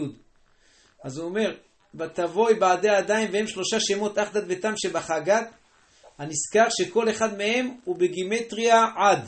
אז 1.04 1.18
הוא 1.18 1.30
אומר, 1.30 1.56
ותבואי 1.96 2.54
בעדי 2.54 2.90
הידיים 2.90 3.30
והם 3.34 3.48
שלושה 3.48 3.80
שמות 3.80 4.20
אחדת 4.20 4.44
ותם 4.48 4.74
שבחגת, 4.78 5.52
הנזכר 6.18 6.70
שכל 6.70 7.10
אחד 7.10 7.38
מהם 7.38 7.78
הוא 7.84 7.96
בגימטריה 8.00 8.86
עד. 8.98 9.20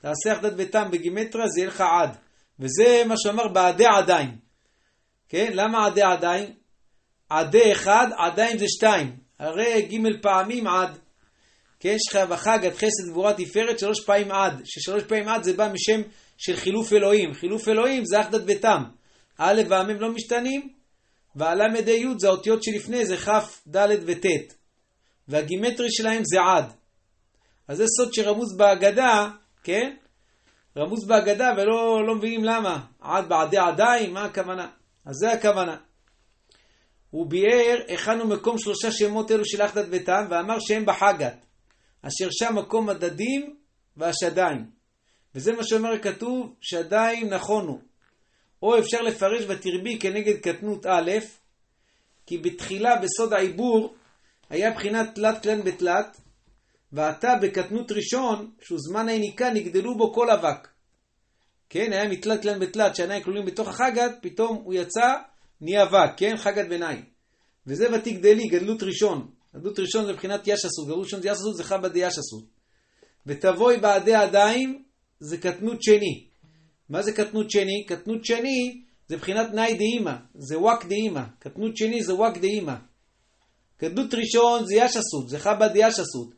תעשה 0.00 0.32
אחדת 0.32 0.52
ותם 0.56 0.90
בגימטריה, 0.90 1.48
זה 1.48 1.60
יהיה 1.60 1.68
לך 1.68 1.80
עד. 1.80 2.16
וזה 2.60 3.02
מה 3.06 3.14
שאמר 3.16 3.48
בעדי 3.48 3.84
עדיים. 3.98 4.36
כן? 5.28 5.50
למה 5.54 5.86
עדי 5.86 6.02
עדיים? 6.02 6.54
עדי 7.30 7.72
אחד, 7.72 8.06
עדיים 8.16 8.58
זה 8.58 8.64
שתיים. 8.68 9.16
הרי 9.38 9.82
ג' 9.82 10.22
פעמים 10.22 10.66
עד. 10.66 10.98
כן, 11.80 11.88
יש 11.88 12.02
לך 12.08 12.16
בחג 12.16 12.66
עד 12.66 12.72
חסד 12.72 13.10
גבורה 13.10 13.34
תפארת 13.34 13.78
שלוש 13.78 14.04
פעמים 14.04 14.32
עד. 14.32 14.62
ששלוש 14.64 15.02
פעמים 15.02 15.28
עד 15.28 15.42
זה 15.42 15.52
בא 15.52 15.68
משם 15.72 16.00
של 16.38 16.56
חילוף 16.56 16.92
אלוהים. 16.92 17.34
חילוף 17.34 17.68
אלוהים 17.68 18.02
זה 18.04 18.20
אחדת 18.20 18.42
ותם. 18.46 18.82
א' 19.38 19.62
והמ' 19.68 20.00
לא 20.00 20.12
משתנים, 20.12 20.68
והל"ה 21.36 21.78
י' 21.90 22.06
זה 22.18 22.28
האותיות 22.28 22.62
שלפני, 22.62 23.06
זה 23.06 23.16
כ', 23.16 23.28
ד' 23.68 23.96
וט'. 24.06 24.26
והגימטרי 25.28 25.86
שלהם 25.90 26.22
זה 26.24 26.38
עד. 26.40 26.72
אז 27.68 27.76
זה 27.76 27.84
סוד 27.96 28.14
שרמוז 28.14 28.56
בהגדה, 28.56 29.30
כן? 29.64 29.96
רמוז 30.76 31.06
בהגדה 31.06 31.50
ולא 31.56 32.06
לא 32.06 32.14
מבינים 32.14 32.44
למה. 32.44 32.84
עד 33.00 33.28
בעדי 33.28 33.58
עדיין, 33.58 34.12
מה 34.12 34.24
הכוונה? 34.24 34.68
אז 35.06 35.14
זה 35.14 35.32
הכוונה. 35.32 35.76
הוא 37.10 37.26
ביאר 37.26 37.78
היכן 37.88 38.18
הוא 38.18 38.28
מקום 38.28 38.58
שלושה 38.58 38.92
שמות 38.92 39.30
אלו 39.30 39.44
של 39.44 39.62
אחדת 39.62 39.86
ותם, 39.90 40.26
ואמר 40.30 40.58
שהם 40.60 40.86
בחגת, 40.86 41.46
אשר 42.02 42.28
שם 42.30 42.54
מקום 42.54 42.88
הדדים 42.88 43.56
והשדיים. 43.96 44.70
וזה 45.34 45.52
מה 45.52 45.64
שאומר 45.64 45.92
הכתוב, 45.92 46.54
שדיים 46.60 47.28
נכונו. 47.28 47.80
או 48.62 48.78
אפשר 48.78 49.02
לפרש 49.02 49.44
ותרבי 49.48 49.98
כנגד 50.00 50.36
קטנות 50.36 50.86
א', 50.86 51.10
כי 52.26 52.38
בתחילה 52.38 52.96
בסוד 52.96 53.32
העיבור 53.32 53.94
היה 54.50 54.70
בחינת 54.70 55.14
תלת 55.14 55.42
כלן 55.42 55.62
בתלת, 55.62 56.20
ועתה 56.92 57.34
בקטנות 57.42 57.92
ראשון, 57.92 58.50
שהוא 58.60 58.78
זמן 58.80 59.08
היניקה, 59.08 59.50
נגדלו 59.50 59.96
בו 59.98 60.14
כל 60.14 60.30
אבק. 60.30 60.68
כן, 61.68 61.92
היה 61.92 62.08
מתלת 62.08 62.42
כלן 62.42 62.60
בתלת, 62.60 62.96
שהעיניים 62.96 63.22
כלולים 63.22 63.46
בתוך 63.46 63.68
החגת, 63.68 64.10
פתאום 64.20 64.56
הוא 64.64 64.74
יצא, 64.74 65.14
נהיה 65.60 65.82
אבק, 65.82 66.10
כן, 66.16 66.36
חגת 66.36 66.68
ביניים. 66.68 67.04
וזה 67.66 67.94
ותגדלי, 67.94 68.48
גדלות 68.48 68.82
ראשון. 68.82 69.30
גדלות 69.56 69.78
ראשון 69.78 70.06
זה 70.06 70.12
מבחינת 70.12 70.40
ישסות, 70.46 70.88
ראשון 70.88 71.22
זה 71.22 71.28
ישסות, 71.28 71.56
זה 71.56 71.64
חבא 71.64 71.88
דישסות. 71.88 72.44
ותבואי 73.26 73.76
בעדי 73.76 74.14
עדיים, 74.14 74.82
זה 75.20 75.38
קטנות 75.38 75.82
שני. 75.82 76.24
מה 76.88 77.02
זה 77.02 77.12
קטנות 77.12 77.50
שני? 77.50 77.84
קטנות 77.86 78.24
שני 78.24 78.82
זה 79.08 79.16
מבחינת 79.16 79.50
נאי 79.54 79.74
דאימא, 79.74 80.12
זה 80.34 80.58
וואק 80.58 80.84
דאימא. 80.84 81.22
קטנות 81.38 81.76
שני 81.76 82.02
זה 82.02 82.14
וואק 82.14 82.38
דאימא. 82.38 82.74
קטנות 83.76 84.14
ראשון 84.14 84.66
זה 84.66 84.74
ישסות, 84.74 85.28
זה 85.28 85.38
חבא 85.38 85.68
דישסות. 85.68 86.34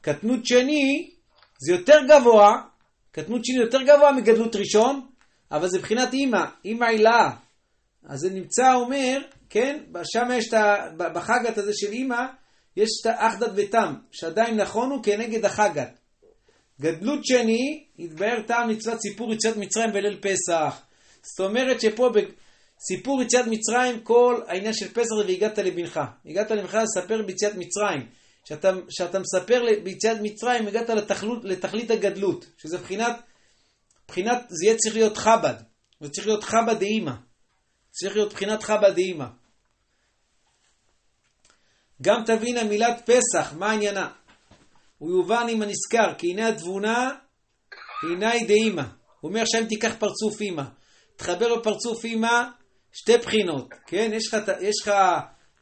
קטנות 0.00 0.46
שני 0.46 1.10
זה 1.58 1.72
יותר 1.72 1.98
גבוה, 2.08 2.62
קטנות 3.10 3.44
שני 3.44 3.58
יותר 3.58 3.82
גבוה 3.82 4.12
מגדלות 4.12 4.56
ראשון, 4.56 5.06
אבל 5.50 5.68
זה 5.68 5.78
מבחינת 5.78 6.12
אימא, 6.12 6.44
אימא 6.64 6.84
עילה. 6.84 7.30
אז 8.04 8.18
זה 8.20 8.30
נמצא, 8.30 8.74
אומר, 8.74 9.20
כן, 9.50 9.84
שם 10.04 10.28
יש 10.32 10.48
את 10.48 10.54
ה... 10.54 10.76
בחגת 11.14 11.58
הזה 11.58 11.70
של 11.74 11.92
אימא, 11.92 12.26
יש 12.76 12.88
את 13.00 13.06
האחדת 13.06 13.50
ותם, 13.56 13.94
שעדיין 14.10 14.60
נכון 14.60 14.90
הוא 14.90 15.02
כנגד 15.02 15.44
החגת. 15.44 15.98
גדלות 16.80 17.26
שני, 17.26 17.84
התבהר 17.98 18.42
טעם 18.46 18.68
מצוות 18.68 19.00
סיפור 19.00 19.34
יציאת 19.34 19.56
מצרים 19.56 19.92
בליל 19.92 20.18
פסח. 20.20 20.80
זאת 21.22 21.40
אומרת 21.40 21.80
שפה 21.80 22.10
בסיפור 22.12 23.22
יציאת 23.22 23.46
מצרים, 23.46 24.00
כל 24.00 24.40
העניין 24.46 24.72
של 24.72 24.88
פסח 24.88 25.14
זה 25.20 25.26
והגעת 25.26 25.58
לבנך. 25.58 26.00
הגעת 26.26 26.50
לבנך 26.50 26.74
לספר 26.74 27.22
ביציאת 27.22 27.52
מצרים. 27.54 28.06
כשאתה 28.88 29.18
מספר 29.18 29.62
ביציאת 29.84 30.18
מצרים, 30.22 30.66
הגעת 30.66 30.88
לתכלות, 30.88 31.44
לתכלית 31.44 31.90
הגדלות, 31.90 32.46
שזה 32.58 32.78
בחינת, 32.78 33.16
בחינת, 34.08 34.38
זה 34.48 34.66
יהיה 34.66 34.76
צריך 34.76 34.94
להיות 34.96 35.16
חב"ד, 35.16 35.54
זה 36.00 36.10
צריך 36.10 36.26
להיות 36.26 36.44
חב"ד 36.44 36.78
דאימא, 36.78 37.12
צריך 37.90 38.16
להיות 38.16 38.32
בחינת 38.32 38.62
חב"ד 38.62 38.94
דאימא. 38.94 39.24
גם 42.02 42.22
תבין 42.26 42.58
המילת 42.58 43.10
פסח, 43.10 43.52
מה 43.58 43.72
עניינה? 43.72 44.10
הוא 44.98 45.10
יובן 45.10 45.46
עם 45.50 45.62
הנזכר, 45.62 46.14
כי 46.18 46.30
הנה 46.30 46.48
התבונה, 46.48 47.10
הנה 48.02 48.30
היא 48.30 48.48
דאימא. 48.48 48.82
הוא 49.20 49.28
אומר 49.28 49.42
שם 49.44 49.66
תיקח 49.66 49.94
פרצוף 49.98 50.40
אימא. 50.40 50.62
תחבר 51.16 51.56
בפרצוף 51.56 52.04
אימא 52.04 52.42
שתי 52.92 53.16
בחינות, 53.16 53.68
כן? 53.86 54.10
יש 54.14 54.34
לך, 54.34 54.50
יש 54.60 54.74
לך 54.82 54.92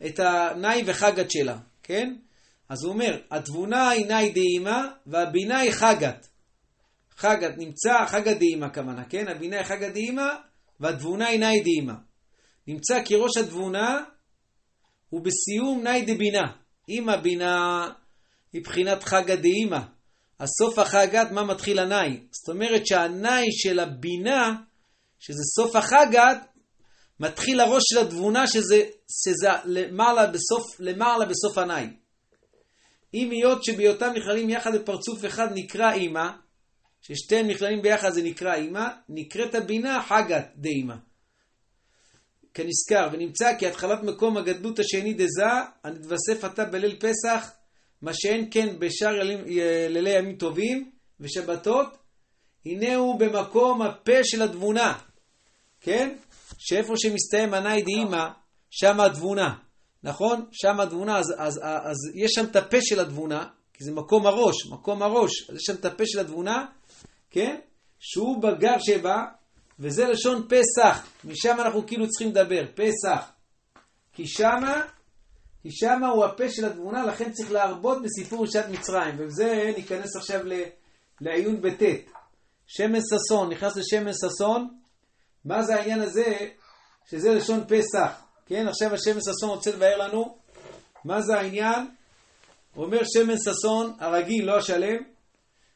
את 0.06 0.20
הנאי 0.20 0.82
וחגת 0.86 1.30
שלה, 1.30 1.56
כן? 1.82 2.14
אז 2.68 2.84
הוא 2.84 2.92
אומר, 2.92 3.20
התבונה 3.30 3.88
היא 3.90 4.06
נאי 4.06 4.32
דאימא 4.32 4.80
והבינה 5.06 5.58
היא 5.58 5.72
חגת. 5.72 6.26
חגת 7.16 7.54
נמצא, 7.58 8.06
חגת 8.06 8.36
דאימא 8.36 8.68
כמנה, 8.68 9.04
כן? 9.04 9.28
הבינה 9.28 9.56
היא 9.56 9.64
חגת 9.64 9.92
דאימא 9.92 10.28
והתבונה 10.80 11.26
היא 11.26 11.40
נאי 11.40 11.60
דאימא. 11.60 11.94
נמצא 12.66 13.02
כי 13.04 13.14
ראש 13.16 13.36
התבונה 13.36 14.04
הוא 15.12 15.20
בסיום 15.20 15.82
נאי 15.82 16.02
דבינה. 16.02 16.52
אם 16.88 17.08
הבינה 17.08 17.86
היא 18.52 18.62
בחינת 18.64 19.02
חגת 19.02 19.38
דאימא, 19.38 19.78
הסוף 20.40 20.78
החגת, 20.78 21.30
מה 21.30 21.44
מתחיל 21.44 21.78
הנאי? 21.78 22.20
זאת 22.30 22.48
אומרת 22.48 22.86
שהנאי 22.86 23.46
של 23.52 23.80
הבינה, 23.80 24.54
שזה 25.18 25.42
סוף 25.56 25.76
החגת, 25.76 26.46
מתחיל 27.20 27.60
הראש 27.60 27.82
של 27.86 27.98
התבונה, 27.98 28.46
שזה, 28.46 28.82
שזה 29.24 29.48
למעלה 29.64 30.26
בסוף, 30.26 30.80
למעלה 30.80 31.24
בסוף 31.24 31.58
הנאי. 31.58 31.86
אם 33.14 33.30
היות 33.30 33.64
שבהיותם 33.64 34.12
נכללים 34.16 34.50
יחד 34.50 34.74
בפרצוף 34.74 35.24
אחד 35.24 35.48
נקרא 35.54 35.92
אימא, 35.92 36.28
ששתיהם 37.00 37.46
נכללים 37.46 37.82
ביחד 37.82 38.10
זה 38.10 38.22
נקרא 38.22 38.54
אימא, 38.54 38.88
נקראת 39.08 39.54
הבינה 39.54 40.02
חגת 40.02 40.52
דאימא. 40.56 40.94
כנזכר, 42.54 43.08
ונמצא 43.12 43.58
כי 43.58 43.66
התחלת 43.66 44.02
מקום 44.02 44.36
הגדלות 44.36 44.78
השני 44.78 45.14
דזה, 45.14 45.44
הנתווסף 45.84 46.44
עתה 46.44 46.64
בליל 46.64 46.96
פסח, 47.00 47.50
מה 48.02 48.10
שאין 48.14 48.48
כן 48.50 48.78
בשאר 48.78 49.22
לילי 49.88 50.10
ימים 50.10 50.36
טובים 50.36 50.90
ושבתות, 51.20 51.96
הנה 52.66 52.94
הוא 52.94 53.18
במקום 53.18 53.82
הפה 53.82 54.24
של 54.24 54.42
התבונה, 54.42 54.98
כן? 55.80 56.16
שאיפה 56.58 56.92
שמסתיים 56.96 57.54
ענאי 57.54 57.82
דאימא, 57.82 58.28
שם 58.70 59.00
התבונה. 59.00 59.54
נכון? 60.02 60.46
שם 60.52 60.80
התבונה, 60.80 61.18
אז, 61.18 61.34
אז, 61.38 61.60
אז, 61.62 61.80
אז 61.90 61.96
יש 62.14 62.32
שם 62.34 62.44
את 62.44 62.56
הפה 62.56 62.76
של 62.80 63.00
התבונה, 63.00 63.46
כי 63.72 63.84
זה 63.84 63.92
מקום 63.92 64.26
הראש, 64.26 64.66
מקום 64.66 65.02
הראש, 65.02 65.50
אז 65.50 65.56
יש 65.56 65.62
שם 65.66 65.74
את 65.74 65.84
הפה 65.84 66.04
של 66.06 66.20
התבונה, 66.20 66.66
כן? 67.30 67.60
שהוא 67.98 68.42
בגר 68.42 68.78
שבע, 68.78 69.16
וזה 69.82 70.04
לשון 70.04 70.48
פסח, 70.48 71.06
משם 71.24 71.56
אנחנו 71.60 71.86
כאילו 71.86 72.08
צריכים 72.08 72.28
לדבר, 72.28 72.64
פסח. 72.74 73.30
כי 74.12 74.26
שמה, 74.26 74.82
כי 75.62 75.68
שמה 75.72 76.08
הוא 76.08 76.24
הפה 76.24 76.50
של 76.50 76.64
התבונה, 76.64 77.04
לכן 77.04 77.32
צריך 77.32 77.52
להרבות 77.52 77.98
בסיפור 78.02 78.44
יציאת 78.44 78.68
מצרים, 78.68 79.14
ובזה 79.18 79.72
ניכנס 79.76 80.16
עכשיו 80.16 80.40
לעיון 81.20 81.62
בט'. 81.62 81.82
שמן 82.66 82.98
ששון, 83.00 83.50
נכנס 83.50 83.76
לשמן 83.76 84.12
ששון, 84.12 84.78
מה 85.44 85.62
זה 85.62 85.74
העניין 85.74 86.00
הזה, 86.00 86.36
שזה 87.10 87.34
לשון 87.34 87.64
פסח. 87.68 88.22
כן, 88.46 88.68
עכשיו 88.68 88.94
השמן 88.94 89.20
ששון 89.20 89.48
רוצה 89.48 89.70
לבאר 89.70 89.98
לנו 89.98 90.38
מה 91.04 91.22
זה 91.22 91.34
העניין. 91.34 91.88
אומר 92.76 93.00
שמן 93.04 93.36
ששון 93.36 93.92
הרגיל, 93.98 94.44
לא 94.44 94.56
השלם. 94.56 95.02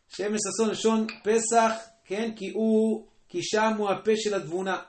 שמן 0.08 0.36
ששון 0.38 0.70
לשון 0.70 1.06
פסח, 1.24 1.72
כן, 2.04 2.30
כי 2.36 2.50
הוא, 2.54 3.06
כי 3.28 3.42
שם 3.42 3.72
הוא 3.78 3.90
הפה 3.90 4.10
של 4.16 4.34
התבונה. 4.34 4.82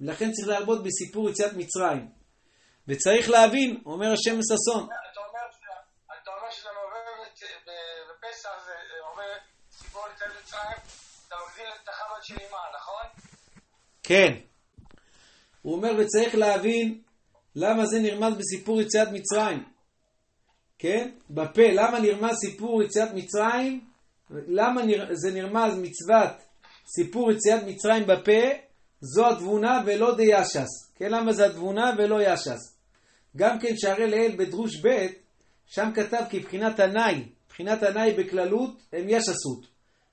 ולכן 0.00 0.30
צריך 0.32 0.48
להרבות 0.48 0.82
בסיפור 0.84 1.30
יציאת 1.30 1.52
מצרים. 1.52 2.08
וצריך 2.88 3.30
להבין, 3.30 3.82
אומר 3.86 4.12
השמן 4.12 4.40
ששון. 4.42 4.84
אתה 4.84 6.30
אומר 6.30 6.50
שאתה 6.50 6.68
עובר 6.68 7.02
בפסח, 8.10 8.50
זה 8.66 8.72
אומר 9.10 9.32
סיפור 9.70 10.02
יציאת 10.14 10.30
מצרים, 10.42 10.76
אתה 11.28 11.36
מגדיל 11.48 11.72
את 11.82 11.88
החב"ד 11.88 12.22
של 12.22 12.34
אימה, 12.38 12.58
נכון? 12.76 13.24
כן. 14.02 14.40
הוא 15.62 15.74
אומר 15.74 15.90
וצריך 15.98 16.34
להבין 16.34 17.02
למה 17.56 17.86
זה 17.86 17.98
נרמז 18.00 18.34
בסיפור 18.38 18.80
יציאת 18.80 19.08
מצרים? 19.12 19.64
כן? 20.78 21.10
בפה. 21.30 21.62
למה 21.72 22.00
נרמז 22.00 22.36
סיפור 22.36 22.82
יציאת 22.82 23.08
מצרים? 23.14 23.90
למה 24.30 24.82
נר... 24.82 25.08
זה 25.12 25.30
נרמז 25.30 25.74
מצוות 25.78 26.51
סיפור 26.86 27.32
יציאת 27.32 27.62
מצרים 27.66 28.06
בפה? 28.06 28.42
זו 29.00 29.28
התבונה 29.28 29.82
ולא 29.86 30.16
דיאשס. 30.16 30.68
כן? 30.94 31.10
למה 31.10 31.32
זה 31.32 31.46
התבונה 31.46 31.94
ולא 31.98 32.22
ישס? 32.22 32.76
גם 33.36 33.58
כן 33.58 33.76
שהרי 33.76 34.10
לאל 34.10 34.34
בדרוש 34.38 34.86
ב', 34.86 35.06
שם 35.66 35.88
כתב 35.94 36.22
כי 36.30 36.40
בחינת 36.40 36.80
הנאי, 36.80 37.24
בחינת 37.48 37.82
הנאי 37.82 38.12
בכללות, 38.12 38.82
הם 38.92 39.04
ישסות. 39.08 39.66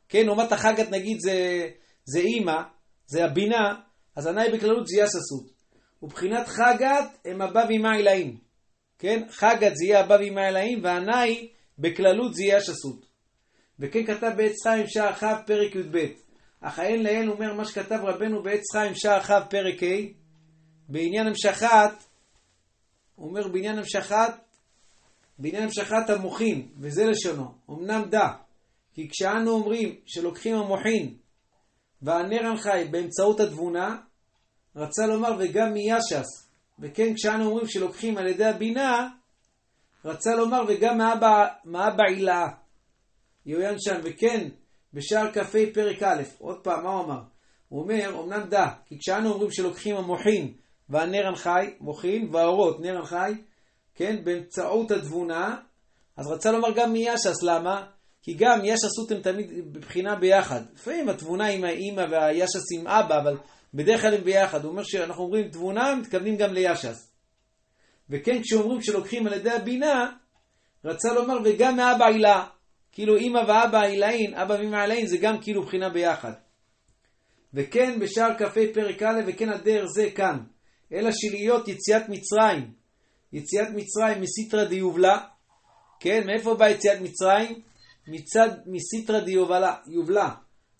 כן, 0.10 0.26
לעומת 0.26 0.52
החגת 0.52 0.92
נגיד 0.92 1.18
זה, 1.20 1.68
זה 2.06 2.20
אימא, 2.20 2.62
זה 3.08 3.26
הבינה, 3.26 3.74
אז 4.16 4.28
הנאי 4.28 4.52
בכללות 4.52 4.88
זה 4.88 5.02
ישסות. 5.02 5.60
ובחינת 6.02 6.48
חגת 6.48 7.18
הם 7.26 7.42
הבא 7.42 7.66
ועמה 7.70 7.96
עילאים. 7.96 8.38
כן? 9.00 9.24
חגת 9.30 9.76
זה 9.76 9.86
יהיה 9.86 10.00
הבא 10.00 10.14
ועמה 10.14 10.46
עילאים, 10.46 10.84
והנאי 10.84 11.48
בכללות 11.80 12.34
זה 12.34 12.44
יהיה 12.44 12.58
השסות. 12.58 13.06
וכן 13.80 14.06
כתב 14.06 14.32
בעץ 14.38 14.68
חיים 14.68 14.88
שער 14.88 15.14
כ' 15.14 15.48
פרק 15.48 15.76
י"ב. 15.76 15.98
אך 16.62 16.80
האין 16.80 17.04
לאל 17.04 17.30
אומר 17.30 17.54
מה 17.54 17.66
שכתב 17.66 18.00
רבנו 18.04 18.44
בעץ 18.44 18.64
חיים 18.72 18.96
שער 18.96 19.22
כ' 19.24 19.32
פרק 19.50 19.84
ה' 19.84 20.14
בעניין 20.90 21.28
המשכת, 21.28 21.92
הוא 23.16 23.30
אומר 23.30 23.48
בעניין 23.48 23.78
המשכת, 23.78 24.34
בעניין 25.40 25.64
המשכת 25.64 26.10
המוחין, 26.10 26.68
וזה 26.78 27.06
לשונו, 27.06 27.52
אמנם 27.70 28.04
דע, 28.10 28.28
כי 28.94 29.10
כשאנו 29.10 29.52
אומרים 29.52 29.96
שלוקחים 30.06 30.56
המוחין 30.56 31.16
והנר 32.02 32.46
הנחי 32.46 32.88
באמצעות 32.92 33.40
התבונה, 33.40 33.98
רצה 34.76 35.08
לומר 35.08 35.32
וגם 35.40 35.74
מישס, 35.74 36.50
וכן 36.80 37.14
כשאנו 37.14 37.46
אומרים 37.46 37.68
שלוקחים 37.68 38.18
על 38.18 38.28
ידי 38.28 38.46
הבינה, 38.46 39.08
רצה 40.06 40.36
לומר 40.36 40.62
וגם 40.68 40.98
מאבא 41.66 42.04
עילה. 42.10 42.48
יויין 43.46 43.76
שם, 43.80 44.00
וכן 44.04 44.50
בשער 44.94 45.32
כ"ה 45.34 45.44
פרק 45.74 46.04
א', 46.04 46.22
עוד 46.40 46.60
פעם, 46.64 46.84
מה 46.84 46.90
הוא 46.90 47.06
אמר? 47.06 47.22
הוא 47.70 47.82
אומר, 47.82 48.22
אמנם 48.24 48.50
דע, 48.50 48.68
כי 48.86 49.00
כשאנו 49.00 49.34
אומרים 49.34 49.52
שלוקחים 49.52 49.96
המוחין 49.96 50.54
והנר 50.90 51.28
הנחי, 51.28 51.74
מוחין, 51.80 52.30
והאורות, 52.32 52.80
נר 52.80 52.98
הנחי, 52.98 53.34
כן, 53.96 54.24
באמצעות 54.24 54.92
התבונה, 54.92 55.58
אז 56.18 56.28
רצה 56.28 56.52
לומר 56.52 56.72
גם 56.76 56.94
מישס, 56.94 57.44
למה? 57.44 57.86
כי 58.22 58.34
גם 58.34 58.60
ישסות 58.64 59.12
הם 59.12 59.22
תמיד 59.22 59.74
בבחינה 59.74 60.16
ביחד. 60.16 60.62
לפעמים 60.74 61.10
התבונה 61.10 61.48
עם 61.48 61.64
האימא 61.64 62.06
והישס 62.12 62.64
עם 62.80 62.88
אבא, 62.88 63.22
אבל 63.22 63.38
בדרך 63.74 64.02
כלל 64.02 64.14
הם 64.14 64.24
ביחד. 64.24 64.64
הוא 64.64 64.72
אומר 64.72 64.84
שאנחנו 64.84 65.24
אומרים 65.24 65.50
תבונה, 65.50 65.96
מתכוונים 65.96 66.38
גם 66.38 66.54
לישס. 66.54 67.12
וכן, 68.10 68.42
כשאומרים 68.44 68.82
שלוקחים 68.82 69.28
על 69.28 69.34
ידי 69.34 69.52
הבינה, 69.52 70.12
רצה 70.86 71.14
לומר 71.14 71.38
וגם 71.46 71.78
מאבא 71.78 72.06
עילה. 72.06 72.46
כאילו 73.00 73.16
אימא 73.16 73.40
ואבא 73.48 73.82
עילאין, 73.82 74.34
אבא 74.34 74.54
ואמא 74.54 74.76
עילאין, 74.76 75.08
זה 75.08 75.18
גם 75.18 75.42
כאילו 75.42 75.64
בחינה 75.64 75.90
ביחד. 75.90 76.32
וכן 77.54 78.00
בשער 78.00 78.38
כ"ה 78.38 78.50
פרק 78.74 79.04
א', 79.04 79.22
וכן 79.28 79.50
הדרך 79.50 79.86
זה 79.96 80.12
כאן. 80.16 80.40
אלא 80.94 81.10
שלהיות 81.14 81.68
יציאת 81.68 82.10
מצרים. 82.10 82.74
יציאת 83.34 83.68
מצרים 83.76 84.22
מסיטרא 84.22 84.64
דיובלה. 84.64 85.18
כן, 86.00 86.22
מאיפה 86.26 86.56
באה 86.56 86.70
יציאת 86.70 87.02
מצרים? 87.02 87.62
מצד 88.08 88.50
מסיטרא 88.66 89.20
דיובלה. 89.20 90.30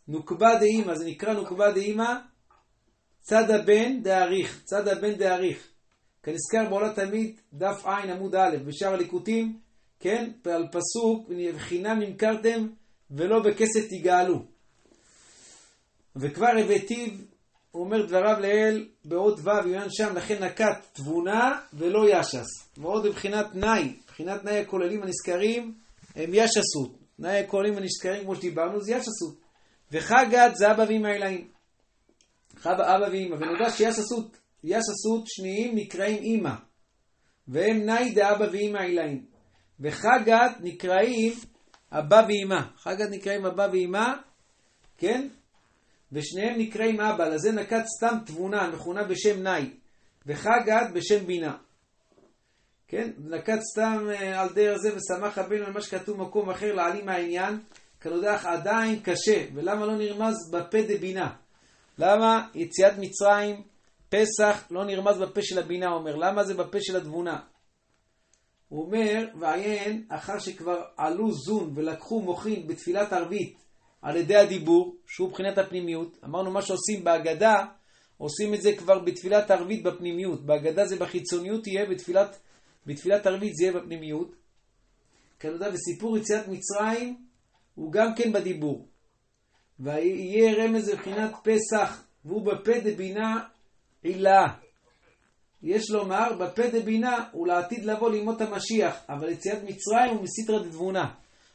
נוקבה 0.08 0.60
דאימא, 0.60 0.96
זה 0.96 1.06
נקרא 1.06 1.34
נוקבה 1.34 1.72
דאימא. 1.72 2.14
צד 3.22 3.52
הבן 3.52 4.04
דאריך, 4.04 4.62
צד 4.64 4.88
הבן 4.88 5.14
דאריך. 5.14 5.68
כנזכר 6.24 6.70
בעולה 6.70 6.94
תמיד, 6.94 7.42
דף 7.54 7.86
ע' 7.86 8.12
עמוד 8.12 8.36
א', 8.36 8.58
בשער 8.66 8.94
הליקוטים, 8.94 9.69
כן, 10.00 10.32
על 10.46 10.68
פסוק, 10.68 11.30
וחינם 11.56 12.00
נמכרתם 12.00 12.68
ולא 13.12 13.40
בכסף 13.40 13.88
תגאלו. 13.90 14.44
וכבר 16.16 16.52
הבאתיו, 16.60 17.10
הוא 17.72 17.84
אומר 17.84 18.06
דבריו 18.06 18.40
לאל 18.40 18.88
באות 19.06 19.40
ו' 19.40 19.68
יוין 19.68 19.88
שם, 19.90 20.16
לכן 20.16 20.44
נקט 20.44 20.86
תבונה 20.94 21.60
ולא 21.74 22.10
ישס. 22.10 22.48
ועוד 22.78 23.08
מבחינת 23.08 23.56
נאי, 23.56 23.94
מבחינת 24.04 24.44
נאי 24.44 24.60
הכוללים 24.60 25.04
הנזכרים, 25.04 25.74
הם 26.16 26.30
ישסות. 26.34 26.92
נאי 27.20 27.40
הכוללים 27.40 27.78
הנזכרים, 27.78 28.24
כמו 28.24 28.36
שדיברנו, 28.36 28.82
זה 28.82 28.92
ישסות. 28.92 29.40
וחגת 29.92 30.56
זה 30.56 30.72
אבא 30.72 30.86
ואמא 30.90 31.08
אלאים. 31.08 31.48
אבא 32.66 33.08
ואמא, 33.12 33.36
ונודע 33.36 33.72
שישסות, 33.72 34.38
ישסות 34.64 35.24
שניים 35.26 35.76
נקראים 35.76 36.24
אמא. 36.24 36.56
והם 37.48 37.86
נאי 37.86 38.12
דאבא 38.12 38.46
ואמא 38.52 38.78
אלאים. 38.78 39.26
וחגת 39.80 40.52
נקראים 40.60 41.34
אבא 41.92 42.22
ואמא. 42.28 42.62
חגת 42.78 43.10
נקראים 43.12 43.46
אבא 43.46 43.68
ואמא, 43.72 44.14
כן? 44.98 45.28
ושניהם 46.12 46.60
נקראים 46.60 47.02
אבא, 47.02 47.28
לזה 47.28 47.52
נקט 47.52 47.86
סתם 47.98 48.18
תבונה, 48.26 48.70
מכונה 48.70 49.04
בשם 49.04 49.44
נאי, 49.44 49.70
וחגת 50.26 50.94
בשם 50.94 51.26
בינה. 51.26 51.58
כן? 52.88 53.12
נקט 53.18 53.60
סתם 53.74 54.08
אה, 54.10 54.42
על 54.42 54.50
דרך 54.54 54.78
זה 54.78 54.90
ושמח 54.96 55.38
רבנו 55.38 55.66
על 55.66 55.74
מה 55.74 55.82
שכתוב 55.82 56.18
במקום 56.18 56.50
אחר 56.50 56.74
להעלים 56.74 57.06
מהעניין, 57.06 57.60
כנודח 58.02 58.46
עדיין 58.46 59.00
קשה, 59.00 59.46
ולמה 59.54 59.86
לא 59.86 59.98
נרמז 59.98 60.52
בפה 60.52 60.78
דבינה? 60.82 61.34
למה 61.98 62.48
יציאת 62.56 62.94
מצרים, 62.98 63.62
פסח, 64.10 64.64
לא 64.72 64.86
נרמז 64.86 65.18
בפה 65.18 65.42
של 65.42 65.60
הבינה, 65.60 65.92
אומר, 65.92 66.16
למה 66.16 66.44
זה 66.44 66.54
בפה 66.54 66.78
של 66.82 66.98
התבונה? 66.98 67.40
הוא 68.70 68.86
אומר, 68.86 69.28
ועיין, 69.40 70.06
אחר 70.10 70.40
שכבר 70.40 70.82
עלו 70.98 71.32
זון 71.32 71.72
ולקחו 71.76 72.22
מוחין 72.22 72.68
בתפילת 72.68 73.14
ערבית 73.14 73.58
על 74.02 74.18
ידי 74.18 74.36
הדיבור, 74.36 74.96
שהוא 75.08 75.30
מבחינת 75.30 75.58
הפנימיות, 75.58 76.18
אמרנו 76.26 76.52
מה 76.52 76.62
שעושים 76.62 77.04
בהגדה, 77.04 77.66
עושים 78.18 78.54
את 78.54 78.62
זה 78.62 78.76
כבר 78.78 79.00
בתפילת 79.00 79.52
ערבית 79.52 79.84
בפנימיות. 79.84 80.46
בהגדה 80.46 80.86
זה 80.86 80.96
בחיצוניות 80.96 81.68
יהיה, 81.68 81.90
בתפילת, 81.90 82.40
בתפילת 82.86 83.28
ערבית 83.28 83.56
זה 83.56 83.64
יהיה 83.64 83.74
בפנימיות. 83.74 84.36
כנודע 85.40 85.70
בסיפור 85.70 86.18
יציאת 86.18 86.48
מצרים, 86.48 87.18
הוא 87.76 87.92
גם 87.92 88.16
כן 88.16 88.34
בדיבור. 88.34 88.88
ויהיה 89.80 90.64
רמז 90.64 90.90
מבחינת 90.90 91.32
פסח, 91.44 92.04
והוא 92.26 92.46
בפה 92.46 92.80
דבינה 92.84 93.44
עילה. 94.04 94.48
יש 95.64 95.92
לומר, 95.92 96.34
בפה 96.40 96.68
דבינה 96.68 97.24
הוא 97.32 97.48
לעתיד 97.48 97.86
לבוא 97.86 98.12
לימות 98.12 98.42
המשיח, 98.42 99.00
אבל 99.10 99.30
יציאת 99.30 99.64
מצרים 99.64 100.16
הוא 100.16 100.24
מסיתרא 100.24 100.60
דתבונה. 100.60 101.06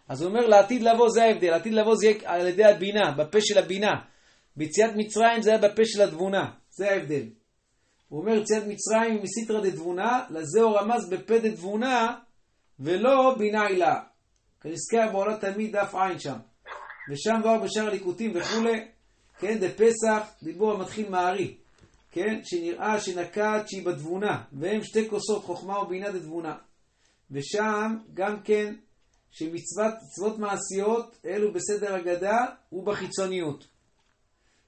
אז 0.09 0.23
הוא 0.23 0.29
אומר, 0.31 0.47
לעתיד 0.47 0.83
לבוא 0.83 1.09
זה 1.11 1.25
ההבדל, 1.25 1.51
לעתיד 1.51 1.73
לבוא 1.73 1.97
זה 1.97 2.07
יהיה 2.07 2.19
על 2.25 2.47
ידי 2.47 2.65
הבינה, 2.65 3.13
בפה 3.19 3.39
של 3.41 3.59
הבינה. 3.59 3.93
ביציאת 4.57 4.91
מצרים 4.97 5.43
זה 5.43 5.51
היה 5.51 5.59
בפה 5.59 5.83
של 5.85 6.03
התבונה, 6.03 6.51
זה 6.71 6.91
ההבדל. 6.91 7.27
הוא 8.09 8.21
אומר, 8.21 8.33
יציאת 8.33 8.63
מצרים 8.67 9.13
היא 9.13 9.23
מסיתרא 9.23 9.61
דתבונה, 9.61 10.25
לזה 10.31 10.63
הוא 10.63 10.79
רמז 10.79 11.11
בפה 11.11 11.39
דתבונה, 11.39 12.17
ולא 12.81 13.35
בינה 13.39 13.67
עילה. 13.67 14.01
כנזכר 14.61 15.13
בעולת 15.13 15.45
תמיד 15.45 15.77
דף 15.77 15.95
עין 15.95 16.19
שם. 16.19 16.37
ושם 17.11 17.35
כבר 17.43 17.59
בשאר 17.59 17.87
הליקוטים 17.87 18.33
וכולי, 18.35 18.89
כן, 19.39 19.59
דפסח, 19.59 20.33
דיבור 20.43 20.73
המתחיל 20.73 21.09
מערי. 21.09 21.57
כן, 22.15 22.41
שנראה 22.45 23.01
שנקט 23.01 23.69
שהיא 23.69 23.87
בתבונה, 23.87 24.43
והם 24.53 24.83
שתי 24.83 25.09
כוסות 25.09 25.45
חוכמה 25.45 25.79
ובינה 25.79 26.11
דתבונה. 26.11 26.57
ושם 27.31 27.97
גם 28.15 28.43
כן 28.43 28.75
שמצוות 29.31 30.39
מעשיות 30.39 31.17
אלו 31.27 31.53
בסדר 31.53 31.95
הגדה 31.95 32.37
ובחיצוניות. 32.73 33.67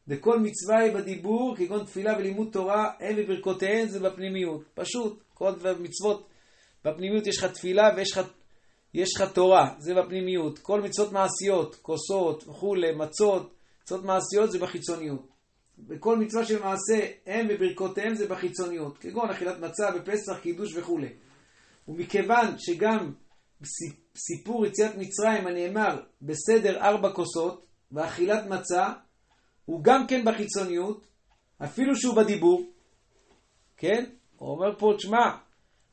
וכל 0.09 0.39
מצווה 0.41 0.79
היא 0.79 0.95
בדיבור, 0.95 1.57
כגון 1.57 1.85
תפילה 1.85 2.17
ולימוד 2.19 2.49
תורה, 2.53 2.93
הם 3.01 3.17
בברכותיהן 3.17 3.89
זה 3.89 4.01
בפנימיות. 4.01 4.65
פשוט, 4.75 5.23
כל 5.35 5.53
מצוות 5.81 6.29
בפנימיות 6.85 7.27
יש 7.27 7.39
לך 7.39 7.45
תפילה 7.45 7.91
ויש 7.97 8.13
לך 8.13 8.21
יש 8.95 9.17
לך 9.17 9.33
תורה, 9.33 9.75
זה 9.79 9.95
בפנימיות. 9.95 10.59
כל 10.59 10.81
מצוות 10.81 11.13
מעשיות, 11.13 11.75
כוסות 11.75 12.49
וכולי, 12.49 12.93
מצות, 12.93 13.55
מצוות 13.83 14.05
מעשיות 14.05 14.51
זה 14.51 14.59
בחיצוניות. 14.59 15.36
וכל 15.89 16.19
מצווה 16.19 16.45
של 16.45 16.63
מעשה 16.63 17.07
הם 17.27 17.49
בברכותיהם 17.49 18.15
זה 18.15 18.29
בחיצוניות, 18.29 18.99
כגון 18.99 19.31
אכילת 19.31 19.59
מצה 19.59 19.91
בפסח, 19.91 20.39
קידוש 20.43 20.77
וכולי. 20.77 21.09
ומכיוון 21.89 22.59
שגם 22.59 23.13
סיפור 24.17 24.67
יציאת 24.67 24.95
מצרים 24.95 25.47
הנאמר 25.47 26.01
בסדר 26.23 26.81
ארבע 26.81 27.13
כוסות 27.13 27.67
ואכילת 27.93 28.47
מצה, 28.47 28.93
הוא 29.65 29.85
גם 29.85 30.07
כן 30.07 30.25
בחיצוניות, 30.25 31.07
אפילו 31.65 31.97
שהוא 31.97 32.17
בדיבור, 32.17 32.63
כן? 33.77 34.05
הוא 34.37 34.51
אומר 34.51 34.79
פה, 34.79 34.93
תשמע, 34.97 35.37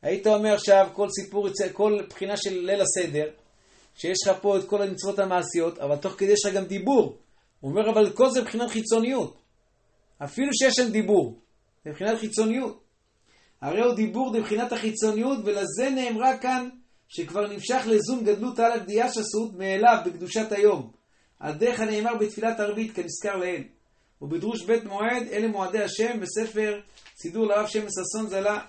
היית 0.02 0.28
אומר 0.28 0.54
עכשיו 0.54 0.88
כל 0.93 1.08
סיפור, 1.10 1.48
כל 1.74 2.00
בחינה 2.10 2.38
של 2.38 2.60
ליל 2.60 2.82
הסדר, 2.82 3.30
שיש 3.96 4.17
לך 4.28 4.38
פה 4.41 4.58
את 4.58 4.67
כל 4.67 4.82
המצוות 4.82 5.19
המעשיות, 5.19 5.80
אבל 5.80 5.96
תוך 5.96 6.13
כדי 6.13 6.32
יש 6.32 6.46
לך 6.46 6.54
גם 6.54 6.65
דיבור. 6.65 7.17
הוא 7.60 7.72
אומר, 7.72 7.89
אבל 7.89 8.12
כל 8.12 8.30
זה 8.30 8.41
מבחינת 8.41 8.69
חיצוניות. 8.69 9.43
אפילו 10.23 10.49
שיש 10.54 10.73
שם 10.73 10.91
דיבור, 10.91 11.39
זה 11.86 11.89
מבחינת 11.91 12.19
חיצוניות. 12.19 12.84
הרי 13.62 13.82
הוא 13.82 13.93
דיבור 13.93 14.34
מבחינת 14.34 14.71
החיצוניות, 14.71 15.39
ולזה 15.45 15.89
נאמרה 15.95 16.38
כאן 16.38 16.69
שכבר 17.08 17.47
נמשך 17.47 17.82
לזון 17.86 18.23
גדלות 18.23 18.60
א' 18.60 18.78
דיאשסות 18.86 19.54
מאליו 19.58 19.97
בקדושת 20.06 20.52
היום. 20.52 20.91
על 21.39 21.54
דרך 21.54 21.80
הנאמר 21.80 22.17
בתפילת 22.17 22.60
ערבית 22.60 22.95
כנזכר 22.95 23.36
לעיל. 23.36 23.63
ובדרוש 24.21 24.65
בית 24.65 24.84
מועד, 24.84 25.28
אלה 25.32 25.47
מועדי 25.47 25.84
השם, 25.84 26.19
בספר 26.19 26.80
סידור 27.21 27.47
לרב 27.47 27.67
שם 27.67 27.86
ששון 27.89 28.30
זלה, 28.30 28.60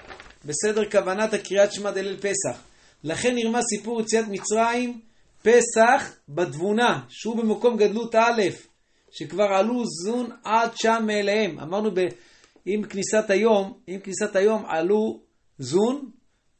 בסדר 0.44 0.90
כוונת 0.90 1.35
הקריאת 1.35 1.72
שמע 1.72 1.90
דליל 1.90 2.16
פסח. 2.16 2.61
לכן 3.04 3.35
נרמז 3.35 3.62
סיפור 3.76 4.00
יציאת 4.00 4.24
מצרים, 4.28 5.00
פסח 5.42 6.16
בתבונה, 6.28 7.00
שהוא 7.09 7.37
במקום 7.37 7.76
גדלות 7.76 8.14
א', 8.14 8.42
שכבר 9.14 9.44
עלו 9.44 9.83
זון 10.05 10.31
עד 10.44 10.70
שם 10.74 11.05
מאליהם. 11.07 11.59
אמרנו 11.61 11.90
עם 12.66 12.83
כניסת 12.83 13.31
היום, 13.31 13.79
עם 13.87 14.00
כניסת 14.00 14.37
היום 14.37 14.64
עלו 14.66 15.20
זון, 15.59 16.11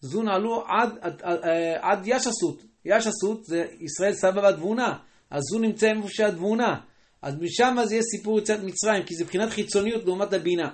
זון 0.01 0.29
עלו 0.29 0.65
עד, 0.67 0.99
עד, 1.01 1.23
עד, 1.23 1.39
עד 1.81 2.03
ישסות. 2.07 2.63
ישסות 2.85 3.45
זה 3.45 3.65
ישראל 3.81 4.15
סבבה 4.15 4.53
תבונה, 4.53 4.99
אז 5.31 5.43
זון 5.43 5.65
נמצא 5.65 5.87
איפה 5.87 6.09
שהתבונה. 6.09 6.81
אז 7.23 7.35
משם 7.41 7.77
זה 7.85 7.95
יהיה 7.95 8.03
סיפור 8.03 8.39
יציאת 8.39 8.61
מצרים, 8.63 9.03
כי 9.07 9.15
זה 9.15 9.25
מבחינת 9.25 9.51
חיצוניות 9.51 10.05
לעומת 10.05 10.33
הבינה. 10.33 10.69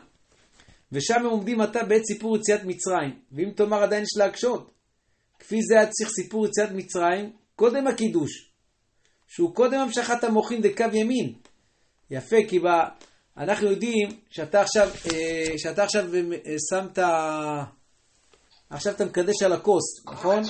ושם 0.93 1.15
הם 1.15 1.27
עומדים 1.27 1.61
עתה 1.61 1.85
בעת 1.85 2.03
סיפור 2.05 2.37
יציאת 2.37 2.65
מצרים. 2.65 3.19
ואם 3.33 3.51
תאמר 3.51 3.83
עדיין 3.83 4.03
יש 4.03 4.17
להקשות, 4.17 4.71
כפי 5.39 5.57
זה 5.63 5.75
היה 5.75 5.87
צריך 5.87 6.11
סיפור 6.11 6.47
יציאת 6.47 6.71
מצרים, 6.71 7.33
קודם 7.57 7.87
הקידוש, 7.87 8.53
שהוא 9.27 9.55
קודם 9.55 9.81
המשכת 9.81 10.25
המוחין 10.25 10.63
דקו 10.63 10.85
ימין. 10.93 11.33
יפה, 12.11 12.37
כי 12.49 12.59
ב... 12.59 12.65
אנחנו 13.37 13.71
יודעים 13.71 14.21
שאתה 14.31 14.61
עכשיו, 14.61 14.89
אה, 15.13 15.59
שאתה 15.59 15.83
עכשיו 15.85 16.05
אה, 16.15 16.21
שמת, 16.71 16.99
עכשיו 18.71 18.93
אתה 18.95 19.05
מקדש 19.05 19.43
על 19.43 19.53
הכוס, 19.53 20.07
נכון? 20.07 20.43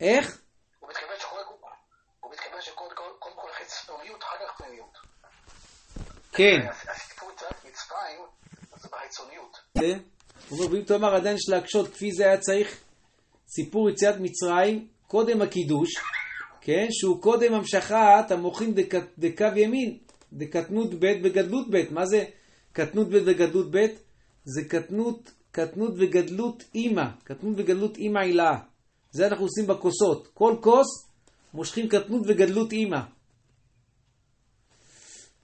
איך? 0.00 0.38
הוא 0.80 0.90
מתכוון 0.90 2.60
שקודם 2.60 2.94
כל 3.20 3.48
חיצוניות, 3.58 4.22
אחר 4.22 4.36
כך 4.46 4.58
פנימיות. 4.58 4.98
כן. 6.32 6.60
הסיפור 6.94 7.30
יציאת 7.32 7.64
מצרים 7.64 8.20
זה 8.82 8.88
בחיצוניות. 8.92 9.56
כן. 9.78 9.98
הוא 10.48 10.58
אומר, 10.58 10.72
ואם 10.74 10.82
תאמר 10.84 11.14
עדיין 11.14 11.36
יש 11.36 11.48
להקשות, 11.48 11.92
כפי 11.92 12.12
זה 12.12 12.24
היה 12.24 12.38
צריך 12.38 12.80
סיפור 13.48 13.90
יציאת 13.90 14.14
מצרים, 14.20 14.88
קודם 15.06 15.42
הקידוש, 15.42 15.88
כן, 16.60 16.86
שהוא 16.90 17.22
קודם 17.22 17.54
המשכת 17.54 18.30
המוחין 18.30 18.74
דק- 18.74 19.18
דקו 19.18 19.44
ימין, 19.56 19.98
דקטנות 20.32 20.94
ב' 20.94 21.12
וגדלות 21.22 21.66
ב'. 21.70 21.82
מה 21.90 22.06
זה 22.06 22.24
קטנות 22.72 23.08
ב' 23.08 23.18
וגדלות 23.24 23.66
ב'? 23.70 23.86
זה 24.44 24.64
קטנות, 24.68 25.30
קטנות 25.50 25.94
וגדלות 25.98 26.64
אימא, 26.74 27.04
קטנות 27.24 27.54
וגדלות 27.56 27.96
אימא 27.96 28.18
הילאה. 28.18 28.58
זה 29.10 29.26
אנחנו 29.26 29.44
עושים 29.44 29.66
בכוסות. 29.66 30.28
כל 30.34 30.56
כוס 30.60 30.86
מושכים 31.54 31.88
קטנות 31.88 32.22
וגדלות 32.26 32.72
אימא. 32.72 33.00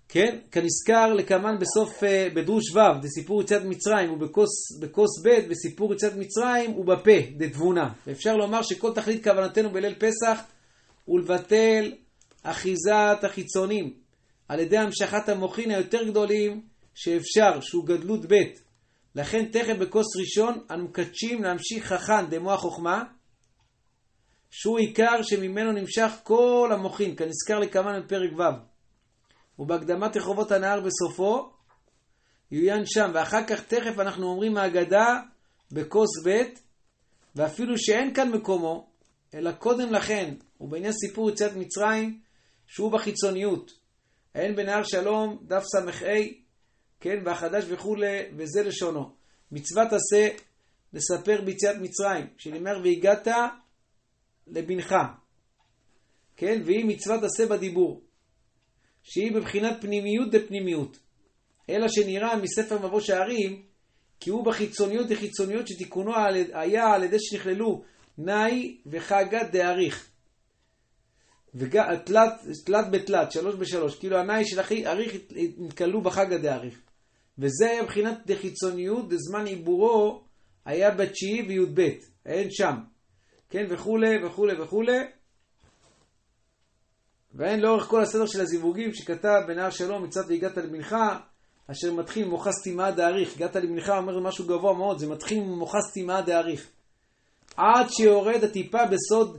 כן, 0.08 0.38
כנזכר 0.50 1.14
לקמן 1.14 1.58
בסוף, 1.58 2.04
אה, 2.04 2.28
בדרוש 2.34 2.76
ו', 2.76 3.00
דסיפור 3.02 3.42
יציאת 3.42 3.62
מצרים, 3.64 4.12
ובכוס 4.12 4.48
בכוס 4.80 5.22
ב', 5.24 5.50
בסיפור 5.50 5.94
יציאת 5.94 6.12
מצרים, 6.16 6.78
ובפה, 6.78 7.20
דתבונה. 7.36 7.92
ואפשר 8.06 8.36
לומר 8.36 8.62
שכל 8.62 8.94
תכלית 8.94 9.24
כוונתנו 9.24 9.70
בליל 9.70 9.94
פסח 9.94 10.42
הוא 11.04 11.20
לבטל 11.20 11.92
אחיזת 12.42 13.18
החיצונים, 13.22 13.92
על 14.48 14.60
ידי 14.60 14.78
המשכת 14.78 15.28
המוחין 15.28 15.70
היותר 15.70 16.04
גדולים 16.04 16.62
שאפשר, 16.94 17.60
שהוא 17.60 17.86
גדלות 17.86 18.32
ב'. 18.32 18.34
לכן 19.14 19.44
תכף 19.44 19.74
בכוס 19.80 20.16
ראשון 20.16 20.64
אנו 20.70 20.84
מקדשים 20.84 21.42
להמשיך 21.42 21.86
חכן 21.92 22.26
דמוח 22.30 22.60
חוכמה, 22.60 23.04
שהוא 24.50 24.78
עיקר 24.78 25.22
שממנו 25.22 25.72
נמשך 25.72 26.12
כל 26.22 26.70
המוחין, 26.72 27.16
כנזכר 27.16 27.58
לקמן 27.58 28.00
בפרק 28.04 28.30
ו'. 28.38 28.42
ובהקדמת 29.58 30.16
רחובות 30.16 30.52
הנהר 30.52 30.80
בסופו, 30.80 31.50
יוין 32.50 32.82
שם, 32.86 33.10
ואחר 33.14 33.46
כך 33.46 33.64
תכף 33.64 33.98
אנחנו 33.98 34.26
אומרים 34.26 34.52
מהאגדה 34.52 35.20
בכוס 35.72 36.26
ב', 36.26 36.42
ואפילו 37.36 37.78
שאין 37.78 38.14
כאן 38.14 38.30
מקומו, 38.30 38.88
אלא 39.34 39.52
קודם 39.52 39.92
לכן, 39.92 40.34
ובעניין 40.60 40.92
סיפור 40.92 41.30
יציאת 41.30 41.56
מצרים, 41.56 42.20
שהוא 42.66 42.92
בחיצוניות. 42.92 43.77
אין 44.38 44.56
בנהר 44.56 44.82
שלום, 44.82 45.38
דף 45.42 45.62
ס"ה, 45.62 46.06
כן, 47.00 47.22
והחדש 47.24 47.64
וכולי, 47.68 48.22
וזה 48.36 48.62
לשונו. 48.62 49.10
מצוות 49.52 49.88
עשה 49.92 50.28
לספר 50.92 51.40
ביציאת 51.44 51.76
מצרים, 51.80 52.26
שנאמר 52.36 52.80
והגעת 52.84 53.28
לבנך, 54.46 54.94
כן, 56.36 56.62
והיא 56.64 56.84
מצוות 56.84 57.22
עשה 57.22 57.46
בדיבור. 57.46 58.02
שהיא 59.02 59.32
בבחינת 59.34 59.76
פנימיות 59.80 60.30
דפנימיות. 60.30 60.98
אלא 61.70 61.88
שנראה 61.88 62.36
מספר 62.36 62.78
מבוא 62.86 63.00
שערים, 63.00 63.62
כי 64.20 64.30
הוא 64.30 64.44
בחיצוניות 64.44 65.08
דחיצוניות 65.08 65.68
שתיקונו 65.68 66.12
היה 66.52 66.94
על 66.94 67.04
ידי 67.04 67.16
שנכללו 67.20 67.84
נאי 68.18 68.76
וחגת 68.86 69.50
דאריך. 69.52 70.07
תלת, 72.04 72.32
תלת 72.64 72.90
בתלת, 72.90 73.32
שלוש 73.32 73.54
בשלוש, 73.54 73.98
כאילו 73.98 74.16
הנאי 74.16 74.44
של 74.44 74.60
אריך 74.86 75.16
נתקלו 75.58 76.02
בחגה 76.02 76.38
דאריך. 76.38 76.78
וזה 77.38 77.70
היה 77.70 77.82
מבחינת 77.82 78.18
דחיצוניות, 78.26 79.08
דזמן 79.08 79.46
עיבורו 79.46 80.24
היה 80.64 80.90
בתשיעי 80.90 81.42
וי"ב, 81.42 81.88
אין 82.26 82.48
שם. 82.50 82.74
כן, 83.50 83.66
וכולי 83.70 84.26
וכולי 84.26 84.62
וכולי. 84.62 84.98
ואין 87.34 87.60
לאורך 87.60 87.84
כל 87.84 88.02
הסדר 88.02 88.26
של 88.26 88.40
הזיווגים 88.40 88.94
שכתב 88.94 89.40
בנהר 89.46 89.70
שלום 89.70 90.04
מצד 90.04 90.20
והגעת 90.28 90.56
לבנך, 90.56 90.96
אשר 91.70 91.92
מתחיל 91.92 92.26
ממוחס 92.26 92.62
טימאה 92.62 92.90
דאריך. 92.90 93.36
הגעת 93.36 93.56
לבנך 93.56 93.88
אומר 93.88 94.20
משהו 94.20 94.46
גבוה 94.46 94.74
מאוד, 94.74 94.98
זה 94.98 95.08
מתחיל 95.08 95.40
ממוחס 95.40 95.92
טימאה 95.92 96.22
דאריך. 96.22 96.68
עד 97.56 97.86
שיורד 97.90 98.44
הטיפה 98.44 98.78
בסוד, 98.84 99.38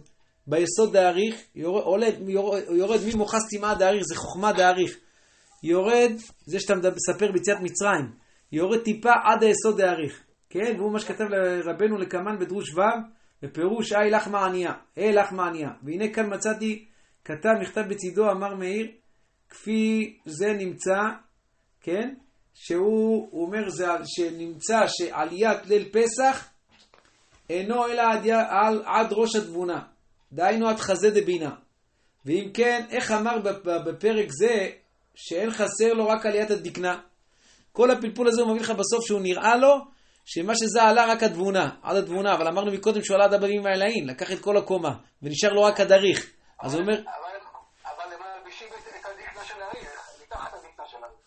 ביסוד 0.50 0.94
דאריך, 0.94 1.36
יורד, 1.56 2.14
יורד, 2.28 2.62
יורד 2.78 3.00
ממוחס 3.14 3.50
טימאה 3.50 3.76
דאריך, 3.76 4.04
זה 4.04 4.16
חוכמה 4.16 4.54
דאריך. 4.54 4.98
יורד, 5.64 6.12
זה 6.46 6.60
שאתה 6.60 6.74
מספר 6.76 7.32
ביציאת 7.32 7.58
מצרים, 7.62 8.12
יורד 8.52 8.80
טיפה 8.80 9.12
עד 9.24 9.44
היסוד 9.44 9.82
דאריך. 9.82 10.24
כן, 10.50 10.76
והוא 10.78 10.94
מה 10.94 11.00
שכתב 11.00 11.24
לרבנו 11.24 11.98
לקמן 11.98 12.40
בדרוש 12.40 12.78
ו', 12.78 12.82
בפירוש 13.42 13.94
אי 13.94 14.10
לך 14.10 14.28
מענייה, 14.28 14.74
אי 14.98 15.12
לך 15.12 15.32
מענייה. 15.32 15.70
והנה 15.84 16.14
כאן 16.14 16.34
מצאתי 16.34 16.86
כתב 17.26 17.50
מכתב 17.62 17.82
בצידו, 17.90 18.32
אמר 18.32 18.56
מאיר, 18.56 18.88
כפי 19.50 20.18
זה 20.26 20.54
נמצא, 20.54 21.00
כן? 21.82 22.14
שהוא 22.54 23.28
הוא 23.32 23.46
אומר 23.46 23.70
זה, 23.70 23.88
שנמצא 24.06 24.80
שעליית 24.88 25.66
ליל 25.66 25.90
פסח 25.92 26.50
אינו 27.50 27.88
אלא 27.88 28.02
עד, 28.02 28.28
עד 28.86 29.08
ראש 29.12 29.36
התבונה, 29.36 29.80
דהיינו 30.32 30.70
עד 30.70 30.78
חזה 30.78 31.12
דבינה. 31.12 31.52
ואם 32.26 32.50
כן, 32.54 32.86
איך 32.92 33.12
אמר 33.12 33.38
בפרק 33.64 34.28
זה 34.30 34.70
שאין 35.16 35.52
חסר 35.52 35.94
לו 35.94 36.08
רק 36.08 36.26
עליית 36.26 36.52
הדקנה? 36.52 37.00
כל 37.72 37.92
הפלפול 37.92 38.28
הזה 38.28 38.42
הוא 38.42 38.50
מביא 38.52 38.62
לך 38.62 38.70
בסוף 38.70 39.06
שהוא 39.06 39.22
נראה 39.22 39.58
לו 39.58 39.76
שמה 40.26 40.54
שזה 40.56 40.84
עלה 40.84 41.06
רק 41.06 41.24
התבונה, 41.24 41.70
עד 41.84 41.98
התבונה, 41.98 42.34
אבל 42.34 42.48
אמרנו 42.48 42.72
מקודם 42.72 43.04
שהוא 43.04 43.16
עלה 43.16 43.26
עד 43.26 43.34
הבנים 43.34 43.64
והעילאים, 43.64 44.08
לקח 44.08 44.32
את 44.32 44.40
כל 44.40 44.58
הקומה, 44.58 44.92
ונשאר 45.24 45.54
לו 45.54 45.64
רק 45.64 45.80
הדריך. 45.80 46.32
אז 46.62 46.74
הוא 46.74 46.82
אומר... 46.82 46.94
אבל 46.94 48.14
הם 48.14 48.20
מלבישים 48.38 48.68
את 48.68 49.06
הדקנה 49.06 49.44
של 49.46 49.62
האריך, 49.62 49.90
מתחת 50.24 50.54
הדקנה 50.54 50.86
של 50.88 50.98
האריך. 51.02 51.20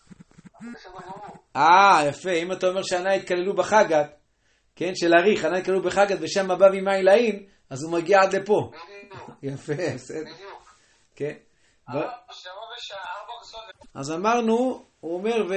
אה, 1.55 2.07
יפה, 2.07 2.31
אם 2.31 2.51
אתה 2.51 2.67
אומר 2.67 2.83
שהנאי 2.83 3.15
התקללו 3.15 3.55
בחגת, 3.55 4.15
כן, 4.75 4.91
של 4.95 5.13
אריך, 5.13 5.45
הנאי 5.45 5.59
התקללו 5.59 5.81
בחגת 5.81 6.17
ושם 6.21 6.47
בא 6.47 6.67
ממאי 6.71 7.03
לעין, 7.03 7.45
אז 7.69 7.83
הוא 7.83 7.91
מגיע 7.91 8.21
עד 8.21 8.35
לפה. 8.35 8.71
יפה, 9.43 9.73
בסדר. 9.95 10.19
בדיוק. 10.35 10.75
כן. 11.15 11.33
אז 13.93 14.11
אמרנו, 14.11 14.83
הוא 14.99 15.13
אומר, 15.17 15.45
ו... 15.49 15.53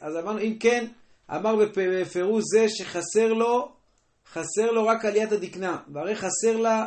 אז 0.00 0.16
אמרנו, 0.16 0.38
אם 0.40 0.56
כן, 0.60 0.86
אמר 1.30 1.54
בפ- 1.54 1.78
בפירוש 2.00 2.42
זה 2.54 2.66
שחסר 2.68 3.32
לו, 3.32 3.72
חסר 4.32 4.70
לו 4.70 4.86
רק 4.86 5.04
עליית 5.04 5.32
הדקנה, 5.32 5.78
והרי 5.92 6.16
חסר 6.16 6.56
לה, 6.56 6.86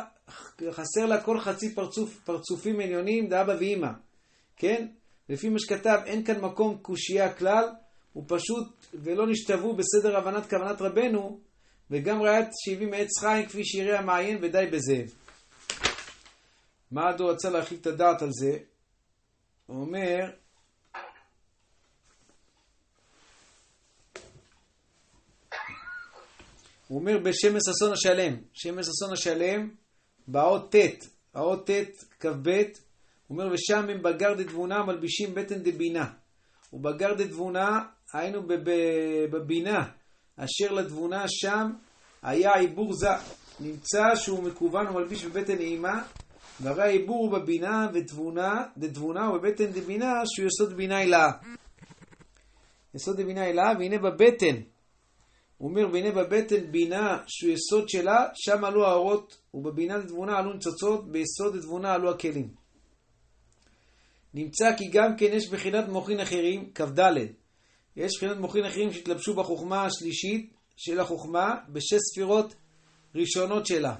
חסר 0.70 1.06
לה 1.06 1.22
כל 1.22 1.40
חצי 1.40 1.74
פרצוף, 1.74 2.20
פרצופים 2.24 2.80
עליונים 2.80 3.28
דאבא 3.28 3.52
ואימא, 3.58 3.88
כן? 4.56 4.86
לפי 5.28 5.48
מה 5.48 5.58
שכתב, 5.58 5.98
אין 6.06 6.24
כאן 6.24 6.40
מקום 6.40 6.78
קושייה 6.82 7.32
כלל, 7.34 7.68
הוא 8.12 8.24
פשוט, 8.28 8.68
ולא 8.94 9.26
נשתוו 9.26 9.76
בסדר 9.76 10.16
הבנת 10.16 10.50
כוונת 10.50 10.80
רבנו, 10.82 11.38
וגם 11.90 12.22
ראיית 12.22 12.48
שהביא 12.64 12.86
מעץ 12.88 13.08
חיים 13.20 13.46
כפי 13.46 13.64
שיראה 13.64 13.98
המעיין 13.98 14.38
ודי 14.42 14.66
בזה. 14.72 15.02
מה 16.90 17.08
הדור 17.08 17.30
רצה 17.30 17.50
להרחיב 17.50 17.78
את 17.80 17.86
הדעת 17.86 18.22
על 18.22 18.28
זה? 18.32 18.58
הוא 19.66 19.80
אומר, 19.80 20.30
הוא 26.88 26.98
אומר 27.00 27.18
בשמש 27.18 27.62
אסון 27.70 27.92
השלם, 27.92 28.36
שמש 28.52 28.86
אסון 28.88 29.12
השלם, 29.12 29.70
באות 30.28 30.72
ט', 30.72 31.06
האות 31.34 31.70
ט', 31.70 32.04
כ"ב, 32.20 32.48
הוא 32.48 33.38
אומר 33.38 33.52
ושם 33.54 33.88
הם 33.88 34.02
בגר 34.02 34.34
דתבונה 34.34 34.82
מלבישים 34.82 35.34
בטן 35.34 35.62
דבינה. 35.62 36.12
ובגר 36.72 37.14
דתבונה, 37.14 37.84
היינו 38.12 38.42
בב- 38.42 39.26
בבינה, 39.30 39.88
אשר 40.36 40.72
לתבונה 40.72 41.24
שם 41.28 41.70
היה 42.22 42.54
עיבור 42.54 42.92
זה. 42.94 43.08
נמצא 43.60 44.02
שהוא 44.14 44.42
מקוון 44.42 44.86
ומלביש 44.86 45.24
בבטן 45.24 45.58
אימה, 45.58 46.02
והרי 46.60 46.82
העיבור 46.82 47.16
הוא 47.16 47.38
בבינה 47.38 47.88
ותבונה, 47.94 48.64
דתבונה 48.76 49.30
ובבטן 49.30 49.66
דבינה 49.66 50.12
שהוא 50.24 50.46
יסוד 50.46 50.76
בינה 50.76 50.96
הילאה. 50.96 51.30
יסוד 52.94 53.20
דבינה 53.20 53.46
אלה, 53.46 53.72
והנה 53.78 53.98
בבטן. 53.98 54.56
הוא 55.58 55.70
אומר, 55.70 55.92
והנה 55.92 56.10
בבטן 56.10 56.70
בינה 56.70 57.18
שהוא 57.26 57.52
יסוד 57.52 57.88
שלה, 57.88 58.26
שם 58.34 58.64
עלו 58.64 58.86
האורות, 58.86 59.38
ובבינה 59.54 59.98
דתבונה 59.98 60.38
עלו 60.38 60.52
ניצוצות, 60.52 61.12
ביסוד 61.12 61.56
דתבונה 61.56 61.94
עלו 61.94 62.10
הכלים. 62.10 62.48
נמצא 64.34 64.76
כי 64.76 64.84
גם 64.92 65.16
כן 65.16 65.26
יש 65.32 65.48
בחינת 65.50 65.88
מוחין 65.88 66.20
אחרים, 66.20 66.70
כ"ד. 66.74 67.00
יש 67.96 68.12
בחינת 68.16 68.36
מוחין 68.36 68.64
אחרים 68.64 68.92
שהתלבשו 68.92 69.34
בחוכמה 69.34 69.84
השלישית 69.84 70.52
של 70.76 71.00
החוכמה, 71.00 71.54
בשש 71.68 71.98
ספירות 72.12 72.54
ראשונות 73.14 73.66
שלה. 73.66 73.94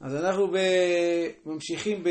אז 0.00 0.14
אנחנו 0.14 0.50
ב... 0.52 0.56
ממשיכים 1.46 2.04
ב... 2.04 2.08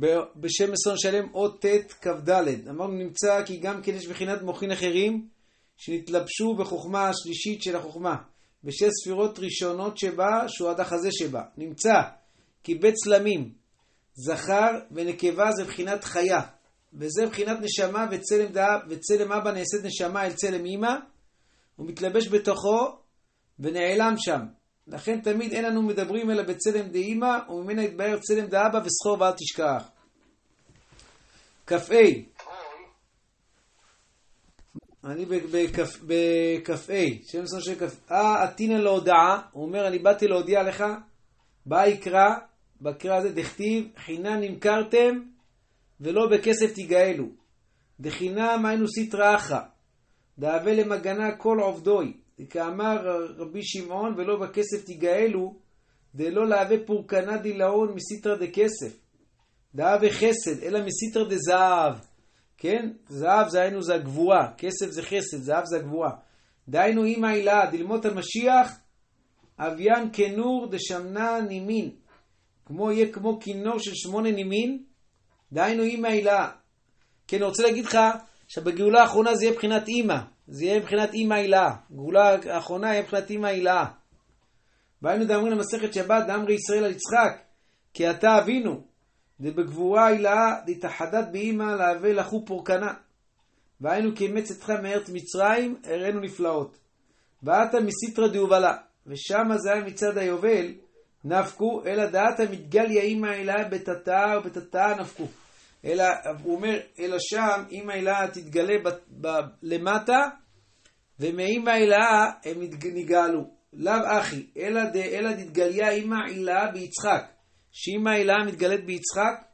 ב... 0.00 0.06
בשם 0.36 0.72
מסון 0.72 0.98
שלם 0.98 1.34
אות 1.34 1.66
ט' 1.66 1.92
כ"ד. 2.00 2.30
אמרנו 2.70 2.92
נמצא 2.92 3.44
כי 3.46 3.56
גם 3.56 3.82
כן 3.82 3.94
יש 3.94 4.06
בחינת 4.06 4.42
מוחין 4.42 4.70
אחרים 4.70 5.28
שנתלבשו 5.76 6.54
בחוכמה 6.54 7.08
השלישית 7.08 7.62
של 7.62 7.76
החוכמה, 7.76 8.16
בשש 8.64 8.88
ספירות 9.02 9.38
ראשונות 9.38 9.98
שבה, 9.98 10.44
שהוא 10.48 10.70
עד 10.70 10.80
החזה 10.80 11.08
שבה. 11.12 11.42
נמצא 11.56 12.02
כי 12.64 12.74
בית 12.74 12.94
צלמים, 12.94 13.52
זכר 14.14 14.70
ונקבה 14.90 15.52
זה 15.52 15.64
בחינת 15.64 16.04
חיה, 16.04 16.40
וזה 16.94 17.26
בחינת 17.26 17.58
נשמה 17.60 18.06
וצלם 18.10 18.52
דעה, 18.52 18.78
וצלם 18.88 19.32
אבא 19.32 19.50
נעשית 19.50 19.84
נשמה 19.84 20.26
אל 20.26 20.32
צלם 20.32 20.66
אמא, 20.66 20.94
הוא 21.76 21.86
מתלבש 21.86 22.28
בתוכו 22.28 22.98
ונעלם 23.58 24.14
שם. 24.18 24.40
לכן 24.88 25.20
תמיד 25.20 25.52
אין 25.52 25.64
לנו 25.64 25.82
מדברים 25.82 26.30
אלא 26.30 26.42
בצלם 26.42 26.88
דאמא, 26.88 27.50
וממנה 27.50 27.82
יתבהר 27.82 28.18
צלם 28.18 28.46
דאבא 28.46 28.80
וסחור 28.84 29.20
ואל 29.20 29.32
תשכח. 29.32 29.90
כ"ה 31.66 31.76
אני 35.04 35.24
בכ"ה, 35.26 37.02
שם 37.22 37.46
סון 37.46 37.60
של 37.60 37.74
כ"ה, 37.74 38.14
אה, 38.14 38.42
עתינא 38.42 38.74
להודעה, 38.74 39.40
הוא 39.52 39.64
אומר, 39.64 39.88
אני 39.88 39.98
באתי 39.98 40.28
להודיע 40.28 40.62
לך, 40.62 40.84
בא 41.66 41.86
יקרא, 41.86 42.28
בקרא 42.80 43.16
הזה 43.16 43.32
דכתיב, 43.32 43.88
חינם 43.96 44.40
נמכרתם 44.40 45.20
ולא 46.00 46.28
בכסף 46.30 46.72
תיגאלו. 46.74 47.26
דחינם 48.00 48.66
היינו 48.66 48.86
סטרא 48.88 49.36
אחא, 49.36 49.60
דאבה 50.38 50.72
למגנה 50.72 51.36
כל 51.36 51.58
עובדוי. 51.60 52.12
כאמר 52.46 52.96
רבי 53.36 53.62
שמעון, 53.62 54.14
ולא 54.16 54.36
בכסף 54.40 54.84
תיגאלו, 54.84 55.54
דלא 56.14 56.48
להווה 56.48 56.76
פורקנה 56.86 57.36
דילאון 57.36 57.94
מסיטרא 57.94 58.36
דכסף. 58.36 59.00
דאבה 59.74 60.10
חסד, 60.10 60.62
אלא 60.62 60.80
מסיטרא 60.84 61.24
דזהב. 61.28 61.94
כן? 62.58 62.90
זהב 63.08 63.48
זה 63.48 63.60
היינו 63.60 63.82
זה 63.82 63.94
הגבורה, 63.94 64.52
כסף 64.58 64.86
זה 64.90 65.02
חסד, 65.02 65.36
זהב 65.36 65.64
זה 65.64 65.76
הגבורה. 65.76 66.10
דהיינו 66.68 67.04
אימא 67.04 67.26
הילה, 67.26 67.70
דלמות 67.70 68.04
המשיח, 68.04 68.80
אביין 69.58 70.08
כנור 70.12 70.68
דשמנה 70.70 71.40
נימין. 71.40 71.90
כמו 72.66 72.92
יהיה 72.92 73.12
כמו 73.12 73.40
כינור 73.40 73.78
של 73.78 73.94
שמונה 73.94 74.30
נימין, 74.30 74.82
דהיינו 75.52 75.82
אימא 75.82 76.06
הילה. 76.06 76.50
כן, 77.28 77.36
אני 77.36 77.46
רוצה 77.46 77.62
להגיד 77.62 77.84
לך 77.84 77.98
שבגאולה 78.48 79.02
האחרונה 79.02 79.34
זה 79.34 79.44
יהיה 79.44 79.52
מבחינת 79.52 79.88
אימא. 79.88 80.18
זה 80.48 80.64
יהיה 80.64 80.80
מבחינת 80.80 81.14
אימא 81.14 81.34
הילה. 81.34 81.70
גאולה 81.92 82.36
האחרונה 82.50 82.88
יהיה 82.88 83.02
מבחינת 83.02 83.30
אימא 83.30 83.46
הילה. 83.46 83.84
והיינו 85.02 85.24
דאמרים 85.24 85.52
למסכת 85.52 85.94
שבת, 85.94 86.26
דאמרי 86.26 86.54
ישראל 86.54 86.84
על 86.84 86.90
יצחק, 86.90 87.42
כי 87.94 88.10
אתה 88.10 88.38
אבינו, 88.38 88.80
דבגבורה 89.40 90.06
הילאה 90.06 90.60
דתחדת 90.66 91.28
באימא 91.32 91.62
להווה 91.62 92.12
לחו 92.12 92.44
פורקנה. 92.46 92.94
והיינו 93.80 94.16
כאימץ 94.16 94.50
אתך 94.50 94.70
מארץ 94.70 95.10
מצרים, 95.10 95.76
הראינו 95.84 96.20
נפלאות. 96.20 96.78
ואתה 97.42 97.80
מסיטרא 97.80 98.28
דהובלה, 98.28 98.76
ושמה 99.06 99.58
זה 99.58 99.72
היה 99.72 99.84
מצד 99.84 100.18
היובל, 100.18 100.66
נפקו, 101.24 101.82
אלא 101.86 102.06
דעתה 102.06 102.42
מתגליה 102.50 103.02
אימא 103.02 103.26
אליה 103.26 103.68
בתתאה 103.68 104.38
ובתתאה 104.38 105.00
נפקו. 105.00 105.26
אלא, 105.84 106.04
הוא 106.42 106.54
אומר, 106.54 106.78
אלא 106.98 107.16
שם 107.18 107.62
אימא 107.70 107.92
אליה 107.92 108.28
תתגלה 108.28 108.74
ב, 108.84 108.88
ב, 109.20 109.28
למטה, 109.62 110.28
ומאימא 111.20 111.70
אליה 111.70 112.30
הם 112.44 112.62
נגאלו. 112.94 113.58
לאו 113.72 114.20
אחי, 114.20 114.46
אלא, 114.56 114.80
אלא 114.94 115.32
דתגליה 115.32 115.90
אימא 115.90 116.16
אליה 116.30 116.66
ביצחק. 116.72 117.32
שאם 117.72 118.06
העילה 118.06 118.34
מתגלית 118.46 118.84
ביצחק, 118.84 119.44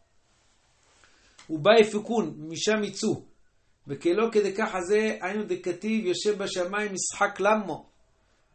הוא 1.46 1.58
בא 1.58 1.70
יפוקון, 1.80 2.34
משם 2.38 2.84
יצאו. 2.84 3.22
וכלא 3.88 4.30
כדי 4.32 4.54
ככה 4.54 4.80
זה, 4.80 5.16
היינו 5.20 5.44
דכתיב, 5.44 6.06
יושב 6.06 6.42
בשמיים 6.42 6.92
ישחק 6.94 7.40
למו. 7.40 7.87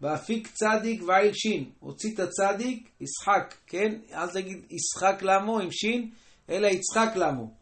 ואפיק 0.02 0.48
צדיק 0.48 1.02
ועיל 1.08 1.34
שין. 1.34 1.72
הוציא 1.80 2.14
את 2.14 2.20
הצדיק, 2.20 2.90
ישחק, 3.02 3.56
כן? 3.68 4.00
אל 4.14 4.30
תגיד 4.30 4.66
ישחק 4.70 5.22
למו 5.22 5.60
עם 5.60 5.72
שין, 5.72 6.12
אלא 6.50 6.68
יצחק 6.68 7.16
למו. 7.16 7.59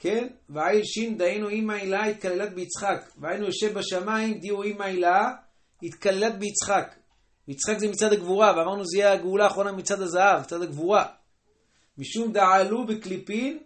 כן? 0.00 0.28
ועיל 0.48 0.84
שין, 0.84 1.18
דהיינו 1.18 1.48
אימא 1.48 1.72
הילה 1.72 2.04
התקללת 2.04 2.54
ביצחק. 2.54 3.10
והיינו 3.18 3.46
יושב 3.46 3.78
בשמיים, 3.78 4.38
דיו 4.38 4.62
אימא 4.62 4.82
הילה, 4.82 5.30
התקללת 5.82 6.38
ביצחק. 6.38 6.94
יצחק 7.48 7.78
זה 7.78 7.88
מצד 7.88 8.12
הגבורה, 8.12 8.52
ואמרנו 8.56 8.84
זה 8.84 8.98
יהיה 8.98 9.12
הגאולה 9.12 9.44
האחרונה 9.44 9.72
מצד 9.72 10.00
הזהב, 10.00 10.40
מצד 10.40 10.62
הגבורה. 10.62 11.06
משום 11.98 12.32
דעלו 12.32 12.86
בקליפין, 12.86 13.58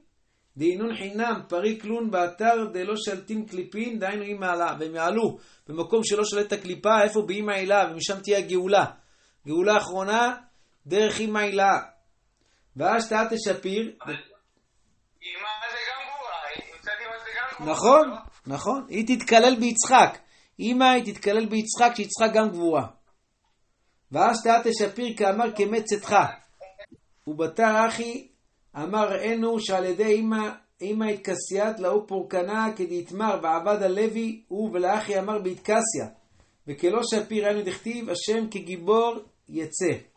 דהינון 0.57 0.97
חינם 0.97 1.40
פריק 1.49 1.85
לון 1.85 2.11
באתר 2.11 2.64
דלא 2.73 2.97
שלטים 2.97 3.47
קליפין, 3.47 3.99
דהיינו 3.99 4.25
אם 4.25 4.40
מעלה. 4.40 4.77
והם 4.81 4.94
יעלו 4.94 5.38
במקום 5.68 6.01
שלא 6.05 6.25
שולט 6.25 6.47
את 6.47 6.53
הקליפה, 6.53 7.03
איפה 7.03 7.23
באמא 7.23 7.53
הילה, 7.53 7.90
ומשם 7.90 8.20
תהיה 8.23 8.38
הגאולה. 8.38 8.85
גאולה 9.47 9.77
אחרונה, 9.77 10.37
דרך 10.87 11.20
אמא 11.20 11.38
הילה. 11.38 11.79
ואז 12.77 13.09
תעת 13.09 13.33
נכון, 17.61 18.11
נכון. 18.47 18.87
היא 18.88 19.19
תתקלל 19.19 19.57
ביצחק. 19.61 20.19
אמא 20.61 20.85
היא 20.85 21.12
תתקלל 21.12 21.47
ביצחק, 21.47 21.93
שיצחק 21.97 22.31
גם 22.35 22.49
גבורה. 22.49 22.87
ואז 24.12 24.43
תעת 24.45 24.67
שפיר 24.79 25.17
כאמר 25.17 25.57
כמת 25.57 25.85
צאתך. 25.85 26.17
ובתר 27.27 27.87
אחי 27.88 28.29
אמר 28.77 29.09
ראינו 29.12 29.61
שעל 29.61 29.85
ידי 29.85 30.14
אמא 30.14 30.49
אמא 30.83 31.05
התקסיית 31.05 31.81
לאו 31.81 32.07
פורקנה 32.07 32.73
כדאיתמר 32.77 33.38
ועבד 33.43 33.83
הלוי 33.83 34.43
הוא 34.49 34.71
ולאחי 34.73 35.19
אמר 35.19 35.38
בהתקסיה 35.38 36.07
וכלא 36.67 37.01
שפיר 37.03 37.47
ראינו 37.47 37.62
דכתיב 37.62 38.11
השם 38.11 38.51
כגיבור 38.51 39.14
יצא. 39.49 40.13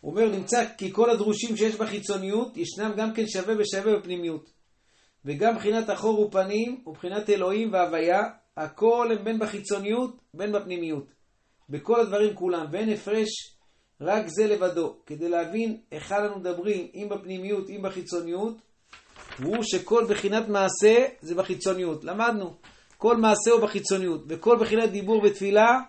הוא 0.00 0.10
אומר, 0.10 0.28
נמצא 0.28 0.64
כי 0.78 0.92
כל 0.92 1.10
הדרושים 1.10 1.56
שיש 1.56 1.76
בחיצוניות, 1.76 2.56
ישנם 2.56 2.92
גם 2.96 3.14
כן 3.14 3.26
שווה 3.26 3.54
בשווה 3.54 3.98
בפנימיות. 3.98 4.50
וגם 5.24 5.54
מבחינת 5.54 5.90
אחור 5.90 6.20
ופנים, 6.20 6.82
ובחינת 6.86 7.30
אלוהים 7.30 7.72
והוויה, 7.72 8.22
הכל 8.56 9.08
הם 9.12 9.24
בין 9.24 9.38
בחיצוניות, 9.38 10.16
בין 10.34 10.52
בפנימיות. 10.52 11.06
בכל 11.68 12.00
הדברים 12.00 12.34
כולם, 12.34 12.66
ואין 12.72 12.88
הפרש 12.88 13.28
רק 14.00 14.26
זה 14.26 14.46
לבדו. 14.46 14.96
כדי 15.06 15.28
להבין 15.28 15.80
היכן 15.90 16.24
אנו 16.24 16.38
מדברים, 16.38 16.88
אם 16.94 17.08
בפנימיות, 17.10 17.70
אם 17.70 17.82
בחיצוניות, 17.82 18.56
הוא 19.42 19.56
שכל 19.62 20.04
בחינת 20.10 20.48
מעשה 20.48 21.04
זה 21.20 21.34
בחיצוניות. 21.34 22.04
למדנו, 22.04 22.56
כל 22.96 23.16
מעשה 23.16 23.50
הוא 23.50 23.60
בחיצוניות, 23.60 24.24
וכל 24.28 24.56
בחינת 24.60 24.90
דיבור 24.90 25.22
ותפילה 25.24 25.80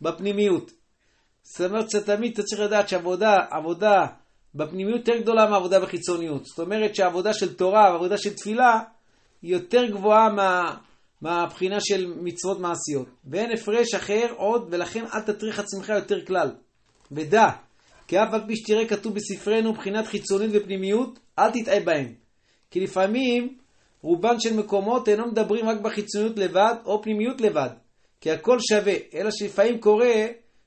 בפנימיות. 0.00 0.70
זאת 1.44 1.70
אומרת 1.70 1.90
שתמיד 1.90 2.32
אתה 2.32 2.42
צריך 2.42 2.60
לדעת 2.60 2.88
שעבודה, 2.88 3.36
עבודה 3.50 4.06
בפנימיות 4.54 5.08
יותר 5.08 5.20
גדולה 5.22 5.50
מהעבודה 5.50 5.80
בחיצוניות. 5.80 6.44
זאת 6.44 6.58
אומרת 6.58 6.94
שהעבודה 6.94 7.34
של 7.34 7.54
תורה 7.54 7.90
ועבודה 7.92 8.18
של 8.18 8.34
תפילה 8.34 8.80
היא 9.42 9.52
יותר 9.52 9.86
גבוהה 9.86 10.28
מה... 10.32 10.76
מהבחינה 11.22 11.76
של 11.80 12.12
מצוות 12.16 12.60
מעשיות. 12.60 13.08
ואין 13.24 13.50
הפרש 13.52 13.94
אחר 13.94 14.26
עוד, 14.36 14.68
ולכן 14.70 15.04
אל 15.14 15.20
תטריח 15.20 15.58
עצמך 15.58 15.88
יותר 15.88 16.24
כלל. 16.24 16.50
ודע, 17.12 17.46
כי 18.08 18.18
אף 18.22 18.34
על 18.34 18.40
פי 18.46 18.56
שתראה 18.56 18.88
כתוב 18.88 19.14
בספרנו 19.14 19.72
בחינת 19.72 20.06
חיצונית 20.06 20.50
ופנימיות, 20.52 21.18
אל 21.38 21.50
תטעה 21.50 21.80
בהם. 21.80 22.12
כי 22.70 22.80
לפעמים 22.80 23.56
רובן 24.02 24.40
של 24.40 24.56
מקומות 24.56 25.08
אינו 25.08 25.26
מדברים 25.26 25.68
רק 25.68 25.80
בחיצוניות 25.80 26.38
לבד, 26.38 26.74
או 26.84 27.02
פנימיות 27.02 27.40
לבד. 27.40 27.70
כי 28.20 28.30
הכל 28.30 28.58
שווה, 28.60 28.94
אלא 29.14 29.30
שלפעמים 29.30 29.80
קורה 29.80 30.26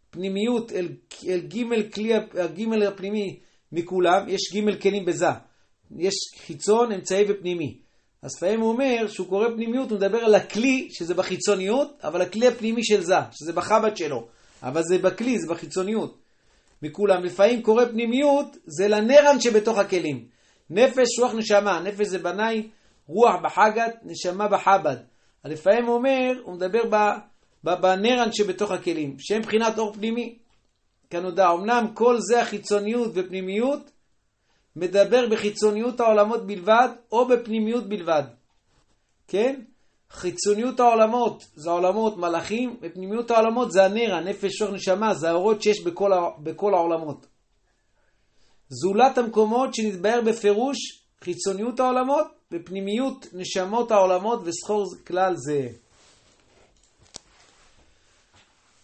פנימיות 0.10 0.72
אל, 0.72 0.88
אל 1.28 1.39
ג' 1.39 1.91
כלי, 1.93 2.14
הג' 2.14 2.84
הפנימי 2.88 3.39
מכולם, 3.72 4.30
יש 4.30 4.41
ג' 4.55 4.82
כלים 4.82 5.05
בזה. 5.05 5.28
יש 5.97 6.14
חיצון, 6.45 6.91
אמצעי 6.91 7.26
ופנימי. 7.30 7.78
אז 8.22 8.36
לפעמים 8.38 8.60
הוא 8.60 8.70
אומר 8.70 9.08
שהוא 9.08 9.28
קורא 9.28 9.47
פנימיות, 9.49 9.91
הוא 9.91 9.97
מדבר 9.97 10.18
על 10.18 10.36
הכלי, 10.36 10.88
שזה 10.91 11.14
בחיצוניות, 11.14 11.99
אבל 12.03 12.22
הכלי 12.22 12.47
הפנימי 12.47 12.84
של 12.84 13.01
זה, 13.01 13.16
שזה 13.32 13.53
בחב"ד 13.53 13.97
שלו. 13.97 14.28
אבל 14.64 14.82
זה 14.84 14.97
בכלי, 14.97 15.39
זה 15.39 15.53
בחיצוניות. 15.53 16.18
מכולם. 16.82 17.24
לפעמים 17.24 17.62
קורה 17.62 17.86
פנימיות, 17.86 18.58
זה 18.66 18.88
לנרן 18.88 19.39
שבתוך 19.39 19.78
הכלים. 19.78 20.26
נפש, 20.70 21.20
רוח, 21.20 21.34
נשמה. 21.34 21.80
נפש 21.80 22.08
זה 22.08 22.20
בנאי, 22.20 22.68
רוח 23.08 23.36
בחגת, 23.43 23.95
נשמה 24.03 24.47
בחב"ד. 24.47 24.97
לפעמים 25.45 25.86
הוא 25.86 25.95
אומר, 25.95 26.34
הוא 26.43 26.55
מדבר 26.55 26.89
ב, 26.89 26.95
בנרן 27.64 28.32
שבתוך 28.32 28.72
הכלים, 28.72 29.16
שהם 29.20 29.39
מבחינת 29.41 29.78
אור 29.78 29.93
פנימי. 29.93 30.38
כנודע, 31.10 31.51
אמנם 31.51 31.86
כל 31.93 32.18
זה 32.20 32.41
החיצוניות 32.41 33.12
ופנימיות, 33.16 33.91
מדבר 34.76 35.30
בחיצוניות 35.30 35.99
העולמות 35.99 36.47
בלבד, 36.47 36.89
או 37.12 37.28
בפנימיות 37.28 37.89
בלבד. 37.89 38.24
כן? 39.28 39.62
חיצוניות 40.12 40.80
העולמות 40.80 41.43
זה 41.55 41.70
העולמות 41.70 42.18
מלאכים, 42.18 42.78
ופנימיות 42.82 43.32
העולמות 43.32 43.72
זה 43.72 43.86
הנר, 43.86 44.16
הנפש, 44.16 44.53
שור, 44.53 44.72
נשמה, 44.72 45.14
זה 45.14 45.30
האורות 45.30 45.62
שיש 45.62 45.84
בכל, 45.84 46.12
בכל 46.43 46.74
העולמות. 46.74 47.26
זולת 48.70 49.18
המקומות 49.18 49.76
שנתבהר 49.76 50.22
בפירוש 50.22 50.78
חיצוניות 51.22 51.80
העולמות 51.80 52.28
ופנימיות 52.51 53.26
נשמות 53.34 53.91
העולמות 53.91 54.39
וסחור 54.45 54.86
כלל 55.08 55.34
זה. 55.36 55.68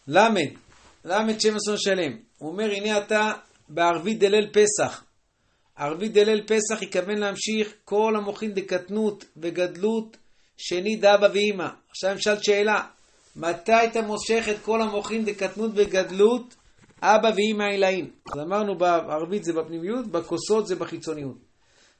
למד, 0.07 0.49
למד 1.05 1.41
שם 1.41 1.55
אסון 1.55 1.77
שלם. 1.77 2.17
הוא 2.37 2.51
אומר, 2.51 2.71
הנה 2.71 2.97
אתה 2.97 3.31
בערבית 3.69 4.19
דליל 4.19 4.49
פסח. 4.53 5.03
ערבית 5.75 6.13
דליל 6.13 6.43
פסח 6.47 6.81
יכוון 6.81 7.17
להמשיך 7.17 7.73
כל 7.85 8.13
המוחין 8.17 8.53
דקטנות 8.53 9.25
וגדלות 9.37 10.17
שני 10.57 10.95
דאבא 10.95 11.27
ואימא. 11.33 11.67
עכשיו 11.89 12.13
נשאלת 12.13 12.43
שאלה, 12.43 12.81
מתי 13.35 13.85
אתה 13.85 14.01
מושך 14.01 14.45
את 14.51 14.55
כל 14.65 14.81
המוחין 14.81 15.25
דקטנות 15.25 15.71
וגדלות 15.75 16.55
אבא 17.01 17.31
ואימא 17.35 17.63
עילאים? 17.63 18.11
אז 18.33 18.39
אמרנו 18.39 18.77
בערבית 18.77 19.43
זה 19.43 19.53
בפנימיות, 19.53 20.07
בכוסות 20.07 20.67
זה 20.67 20.75
בחיצוניות. 20.75 21.37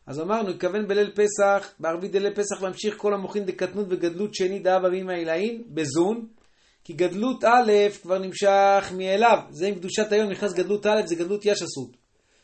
אז 0.08 0.20
אמרנו, 0.20 0.49
התכוון 0.49 0.88
בליל 0.88 1.12
פסח, 1.12 1.74
בערבית 1.80 2.12
דליל 2.12 2.34
פסח 2.34 2.62
להמשיך 2.62 2.97
כל 2.97 3.14
המוחין 3.14 3.45
דקטנות 3.45 3.86
וגדלות 3.89 4.34
שני 4.34 4.60
דאבא 4.60 4.88
ואימא 4.88 5.12
עילאים, 5.12 5.64
בזון, 5.68 6.28
כי 6.84 6.94
גדלות 6.94 7.44
א' 7.44 7.72
כבר 8.02 8.20
נמשך 8.20 8.92
מאליו, 8.98 9.38
זה 9.50 9.68
עם 9.68 9.76
קדושת 9.76 10.12
היום 10.12 10.30
נכנס 10.30 10.54
גדלות 10.54 10.86
א', 10.86 11.02
זה 11.06 11.16
גדלות 11.16 11.46
ישסות, 11.46 11.98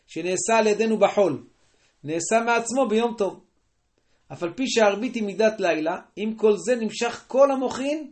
שנעשה 0.08 0.58
על 0.58 0.68
ידינו 0.68 1.00
בחול, 1.00 1.44
נעשה 2.04 2.40
מעצמו 2.46 2.88
ביום 2.90 3.16
טוב. 3.18 3.44
אף 4.34 4.44
על 4.44 4.54
פי 4.54 4.64
שהערבית 4.68 5.16
היא 5.16 5.24
מידת 5.24 5.60
לילה, 5.60 5.98
עם 6.16 6.34
כל 6.34 6.54
זה 6.58 6.76
נמשך 6.76 7.24
כל 7.28 7.52
המוחין 7.52 8.12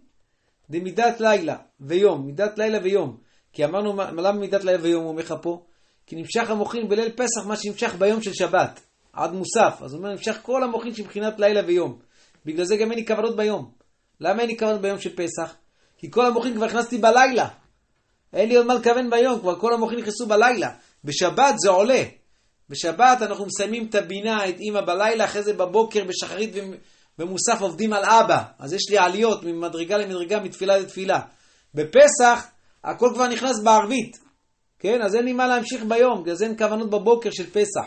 דמידת 0.69 1.21
לילה 1.21 1.57
ויום, 1.79 2.25
מידת 2.25 2.57
לילה 2.57 2.79
ויום. 2.83 3.17
כי 3.53 3.65
אמרנו, 3.65 3.93
למה 3.95 4.31
מידת 4.31 4.63
לילה 4.63 4.83
ויום 4.83 5.03
הוא 5.03 5.11
אומר 5.11 5.21
לך 5.21 5.33
פה? 5.41 5.63
כי 6.05 6.15
נמשך 6.15 6.49
המוחין 6.49 6.89
בליל 6.89 7.11
פסח 7.11 7.45
מה 7.47 7.55
שנמשך 7.55 7.95
ביום 7.95 8.21
של 8.21 8.33
שבת, 8.33 8.79
עד 9.13 9.33
מוסף. 9.33 9.81
אז 9.81 9.93
הוא 9.93 9.99
אומר, 9.99 10.11
נמשך 10.11 10.39
כל 10.41 10.63
המוחין 10.63 10.93
שמבחינת 10.93 11.39
לילה 11.39 11.61
ויום. 11.67 11.99
בגלל 12.45 12.65
זה 12.65 12.77
גם 12.77 12.91
אין 12.91 12.99
לי 12.99 13.05
כוונות 13.05 13.35
ביום. 13.35 13.71
למה 14.19 14.41
אין 14.41 14.49
לי 14.49 14.57
כוונות 14.57 14.81
ביום 14.81 14.99
של 14.99 15.15
פסח? 15.15 15.55
כי 15.97 16.11
כל 16.11 16.25
המוחין 16.25 16.55
כבר 16.55 16.65
הכנסתי 16.65 16.97
בלילה. 16.97 17.47
אין 18.33 18.49
לי 18.49 18.55
עוד 18.55 18.65
מה 18.65 18.73
לכוון 18.73 19.09
ביום, 19.09 19.39
כבר 19.39 19.59
כל 19.59 19.73
המוחין 19.73 19.99
נכנסו 19.99 20.25
בלילה. 20.25 20.69
בשבת 21.03 21.55
זה 21.57 21.69
עולה. 21.69 22.03
בשבת 22.69 23.21
אנחנו 23.21 23.45
מסיימים 23.45 23.87
את 23.89 23.95
הבינה, 23.95 24.49
את 24.49 24.59
אימא 24.59 24.81
בלילה, 24.81 25.25
אחרי 25.25 25.43
זה 25.43 25.53
בבוקר, 25.53 26.03
בשחרית 26.03 26.55
ומוסף 27.19 27.61
עובדים 27.61 27.93
על 27.93 28.05
אבא. 28.05 28.43
אז 28.59 28.73
יש 28.73 28.89
לי 28.89 28.97
עליות 28.97 29.43
ממדרגה 29.43 29.97
למדרגה, 29.97 30.39
מתפילה 30.39 30.77
לתפילה. 30.77 31.19
בפסח 31.73 32.47
הכל 32.83 33.09
כבר 33.13 33.27
נכנס 33.27 33.59
בערבית, 33.63 34.17
כן? 34.79 35.01
אז 35.01 35.15
אין 35.15 35.25
לי 35.25 35.33
מה 35.33 35.47
להמשיך 35.47 35.83
ביום, 35.87 36.23
זה 36.33 36.45
אין 36.45 36.57
כוונות 36.57 36.89
בבוקר 36.89 37.29
של 37.31 37.49
פסח. 37.49 37.85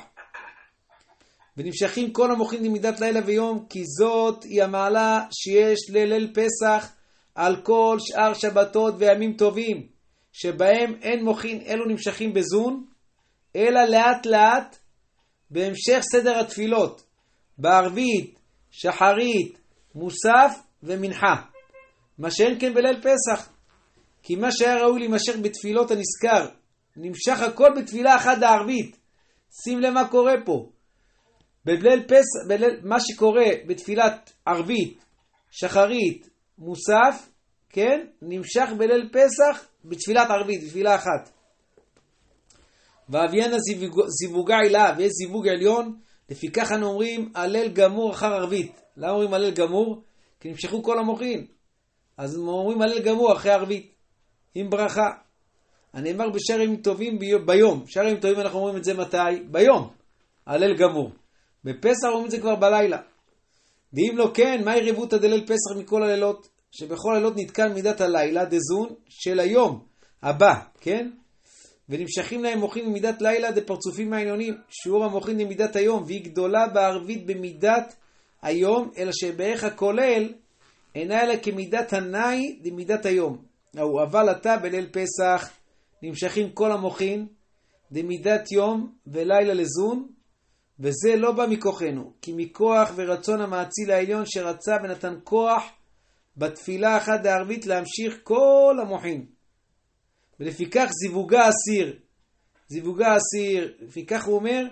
ונמשכים 1.57 2.13
כל 2.13 2.31
המוחים 2.31 2.65
למידת 2.65 3.01
לילה 3.01 3.21
ויום, 3.27 3.67
כי 3.69 3.85
זאת 3.85 4.45
היא 4.45 4.63
המעלה 4.63 5.25
שיש 5.31 5.79
לליל 5.91 6.33
פסח 6.35 6.93
על 7.35 7.63
כל 7.63 7.97
שאר 8.01 8.35
שבתות 8.35 8.95
וימים 8.99 9.33
טובים, 9.33 9.87
שבהם 10.33 10.95
אין 11.03 11.25
מוחין 11.25 11.61
אלו 11.67 11.85
נמשכים 11.89 12.33
בזון, 12.33 12.85
אלא 13.57 13.85
לאט 13.85 14.27
לאט 14.27 14.77
בהמשך 15.51 16.01
סדר 16.13 16.41
התפילות, 16.41 17.03
בערבית, 17.59 18.39
שחרית, 18.71 19.59
מוסף 19.95 20.59
ומנחה. 20.83 21.35
מה 22.19 22.31
שאין 22.31 22.61
כן 22.61 22.75
בליל 22.75 23.01
פסח. 23.01 23.49
כי 24.23 24.37
מה 24.37 24.53
שהיה 24.53 24.77
ראוי 24.77 24.99
להימשך 24.99 25.37
בתפילות 25.43 25.91
הנזכר, 25.91 26.49
נמשך 26.97 27.41
הכל 27.41 27.69
בתפילה 27.77 28.17
אחת 28.17 28.43
הערבית. 28.43 28.97
שים 29.65 29.81
לב 29.81 29.91
מה 29.91 30.09
קורה 30.09 30.35
פה. 30.45 30.71
בליל 31.65 32.03
פסח, 32.09 32.49
בליל, 32.49 32.81
מה 32.83 32.97
שקורה 33.01 33.47
בתפילת 33.67 34.33
ערבית, 34.47 35.05
שחרית, 35.51 36.30
מוסף, 36.61 37.29
כן, 37.69 38.07
נמשך 38.23 38.69
בליל 38.79 39.09
פסח 39.13 39.67
בתפילת 39.85 40.31
ערבית, 40.31 40.65
בתפילה 40.65 40.95
אחת. 40.95 41.31
ואביינה 43.09 43.57
זיווגה 44.21 44.59
עילה 44.59 44.95
ויש 44.99 45.13
זיווג 45.13 45.49
עליון, 45.49 45.99
לפיכך 46.31 46.73
אנו 46.73 46.87
אומרים 46.87 47.33
הלל 47.35 47.69
גמור 47.69 48.13
אחר 48.13 48.35
ערבית. 48.35 48.81
למה 48.97 49.13
אומרים 49.13 49.35
הלל 49.35 49.51
גמור? 49.51 50.03
כי 50.41 50.49
נמשכו 50.49 50.83
כל 50.83 50.99
המוחין. 50.99 51.47
אז 52.17 52.37
אומרים 52.37 52.83
הלל 52.83 53.01
גמור 53.01 53.33
אחרי 53.33 53.53
ערבית, 53.53 53.95
עם 54.55 54.71
ברכה. 54.71 55.11
הנאמר 55.93 56.31
בשערים 56.31 56.77
טובים 56.77 57.19
ביום. 57.47 57.85
שערים 57.87 58.21
טובים 58.21 58.41
אנחנו 58.41 58.59
אומרים 58.59 58.77
את 58.77 58.85
זה 58.85 58.95
מתי? 58.95 59.43
ביום. 59.51 59.91
הלל 60.47 60.77
גמור. 60.77 61.13
בפסח 61.65 62.09
אומרים 62.09 62.25
את 62.25 62.31
זה 62.31 62.41
כבר 62.41 62.55
בלילה. 62.55 62.99
ואם 63.93 64.17
לא 64.17 64.31
כן, 64.35 64.65
מהי 64.65 64.91
רבותא 64.91 65.17
דליל 65.17 65.47
פסח 65.47 65.77
מכל 65.79 66.03
הלילות? 66.03 66.49
שבכל 66.71 67.15
הלילות 67.15 67.35
נתקן 67.37 67.73
מידת 67.73 68.01
הלילה 68.01 68.45
דזון 68.45 68.89
של 69.09 69.41
היום 69.41 69.85
הבא, 70.23 70.55
כן? 70.81 71.11
ונמשכים 71.89 72.43
להם 72.43 72.59
מוחין 72.59 72.89
ממידת 72.89 73.23
לילה 73.23 73.51
דפרצופים 73.51 74.13
העליונים, 74.13 74.55
שיעור 74.69 75.05
המוחין 75.05 75.39
למידת 75.39 75.77
היום, 75.77 76.03
והיא 76.07 76.25
גדולה 76.25 76.69
בערבית 76.69 77.27
במידת 77.27 77.95
היום, 78.43 78.91
אלא 78.99 79.11
שבערך 79.13 79.65
הכולל 79.65 80.33
אינה 80.95 81.23
אלא 81.23 81.35
כמידת 81.43 81.93
הנאי 81.93 82.59
דמידת 82.63 83.07
היום. 83.07 83.45
ההוא, 83.77 84.03
אבל 84.03 84.29
עתה 84.29 84.57
בליל 84.57 84.87
פסח 84.93 85.51
נמשכים 86.03 86.51
כל 86.51 86.73
המוחין 86.73 87.27
דמידת 87.93 88.53
יום 88.53 88.93
ולילה 89.07 89.55
לזון, 89.55 90.09
וזה 90.81 91.17
לא 91.17 91.33
בא 91.33 91.47
מכוחנו, 91.47 92.13
כי 92.23 92.33
מכוח 92.37 92.93
ורצון 92.97 93.41
המאציל 93.41 93.91
העליון 93.91 94.23
שרצה 94.27 94.77
ונתן 94.83 95.15
כוח 95.25 95.63
בתפילה 96.37 96.97
אחת 96.97 97.27
הערבית 97.27 97.67
להמשיך 97.67 98.19
כל 98.23 98.77
המוחין. 98.83 99.27
ולפיכך 100.41 100.91
זיווגה 100.91 101.49
אסיר. 101.49 101.99
זיווגה 102.69 103.17
אסיר, 103.17 103.73
לפיכך 103.81 104.25
הוא 104.25 104.37
אומר, 104.37 104.65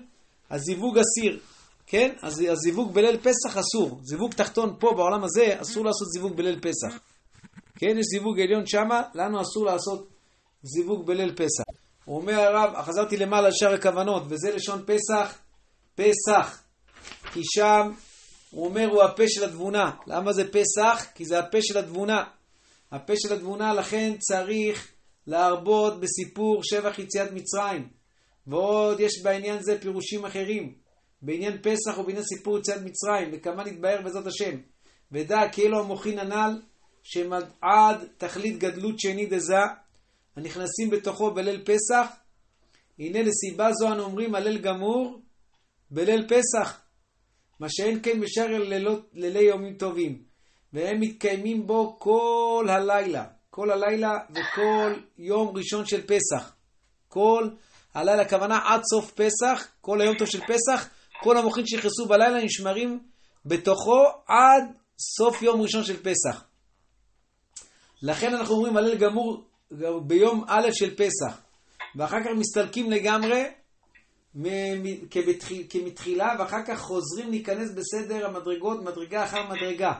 הזיווג 0.50 0.98
אסיר. 0.98 1.40
כן? 1.86 2.14
אז 2.22 2.40
הזיווג 2.40 2.94
בליל 2.94 3.16
פסח 3.16 3.56
אסור. 3.56 4.00
זיווג 4.02 4.32
תחתון 4.32 4.76
פה 4.78 4.92
בעולם 4.96 5.24
הזה, 5.24 5.60
אסור 5.60 5.84
לעשות 5.84 6.08
זיווג 6.08 6.36
בליל 6.36 6.60
פסח. 6.60 6.98
כן, 7.76 7.98
יש 7.98 8.06
זיווג 8.12 8.40
עליון 8.40 8.66
שמה, 8.66 9.02
לנו 9.14 9.40
אסור 9.40 9.66
לעשות 9.66 10.08
זיווג 10.62 11.06
בליל 11.06 11.32
פסח. 11.32 11.64
הוא 12.04 12.16
אומר 12.16 12.40
הרב, 12.40 12.82
חזרתי 12.82 13.16
למעלה 13.16 13.48
לשאר 13.48 13.74
הכוונות, 13.74 14.22
וזה 14.28 14.54
לשון 14.54 14.82
פסח, 14.86 15.38
פסח. 15.94 16.62
כי 17.32 17.40
שם, 17.44 17.90
הוא 18.50 18.64
אומר, 18.64 18.86
הוא 18.86 19.02
הפה 19.02 19.22
של 19.26 19.44
התבונה. 19.44 19.90
למה 20.06 20.32
זה 20.32 20.52
פסח? 20.52 21.06
כי 21.14 21.24
זה 21.24 21.38
הפה 21.38 21.58
של 21.60 21.78
התבונה. 21.78 22.24
הפה 22.92 23.12
של 23.16 23.34
התבונה, 23.34 23.74
לכן 23.74 24.16
צריך 24.18 24.92
להרבות 25.26 26.00
בסיפור 26.00 26.60
שבח 26.64 26.98
יציאת 26.98 27.32
מצרים. 27.32 27.88
ועוד 28.46 29.00
יש 29.00 29.22
בעניין 29.22 29.62
זה 29.62 29.80
פירושים 29.80 30.24
אחרים. 30.24 30.74
בעניין 31.22 31.58
פסח 31.62 31.98
ובעניין 31.98 32.24
סיפור 32.24 32.58
יציאת 32.58 32.80
מצרים, 32.84 33.30
וכמה 33.32 33.64
נתבהר 33.64 34.02
בעזרת 34.02 34.26
השם. 34.26 34.56
ודע 35.12 35.48
כאילו 35.52 35.80
המוחין 35.80 36.18
הנ"ל, 36.18 36.62
שהם 37.02 37.32
עד 37.60 38.08
תכלית 38.18 38.58
גדלות 38.58 39.00
שני 39.00 39.26
דזה, 39.26 39.58
הנכנסים 40.36 40.90
בתוכו 40.90 41.30
בליל 41.30 41.64
פסח. 41.64 42.06
הנה 42.98 43.22
לסיבה 43.22 43.72
זו 43.72 43.92
אנו 43.92 44.02
אומרים 44.02 44.34
הלל 44.34 44.58
גמור 44.58 45.20
בליל 45.90 46.28
פסח, 46.28 46.80
מה 47.60 47.66
שאין 47.70 48.00
כן 48.02 48.20
בשאר 48.20 48.46
לילי 49.12 49.42
יומים 49.42 49.74
טובים, 49.74 50.22
והם 50.72 51.00
מתקיימים 51.00 51.66
בו 51.66 51.96
כל 51.98 52.66
הלילה. 52.70 53.24
כל 53.50 53.70
הלילה 53.70 54.18
וכל 54.30 54.94
יום 55.18 55.56
ראשון 55.56 55.86
של 55.86 56.06
פסח. 56.06 56.52
כל 57.08 57.48
הלילה, 57.94 58.22
הכוונה 58.22 58.60
עד 58.64 58.80
סוף 58.90 59.12
פסח, 59.12 59.68
כל 59.80 60.00
היום 60.00 60.18
טוב 60.18 60.28
של 60.28 60.40
פסח, 60.40 60.88
כל 61.22 61.36
המוחים 61.36 61.66
שנכנסו 61.66 62.06
בלילה 62.06 62.44
נשמרים 62.44 63.00
בתוכו 63.46 64.04
עד 64.26 64.64
סוף 65.16 65.42
יום 65.42 65.60
ראשון 65.60 65.84
של 65.84 66.02
פסח. 66.02 66.44
לכן 68.02 68.34
אנחנו 68.34 68.54
אומרים 68.54 68.76
הלל 68.76 68.96
גמור 68.96 69.44
ביום 70.06 70.44
א' 70.48 70.68
של 70.72 70.96
פסח. 70.96 71.40
ואחר 71.96 72.20
כך 72.24 72.30
מסתלקים 72.38 72.90
לגמרי 72.90 73.44
כמתחילה, 75.70 76.36
ואחר 76.38 76.64
כך 76.66 76.80
חוזרים 76.80 77.30
להיכנס 77.30 77.70
בסדר 77.70 78.26
המדרגות, 78.26 78.82
מדרגה 78.82 79.24
אחר 79.24 79.48
מדרגה. 79.48 79.92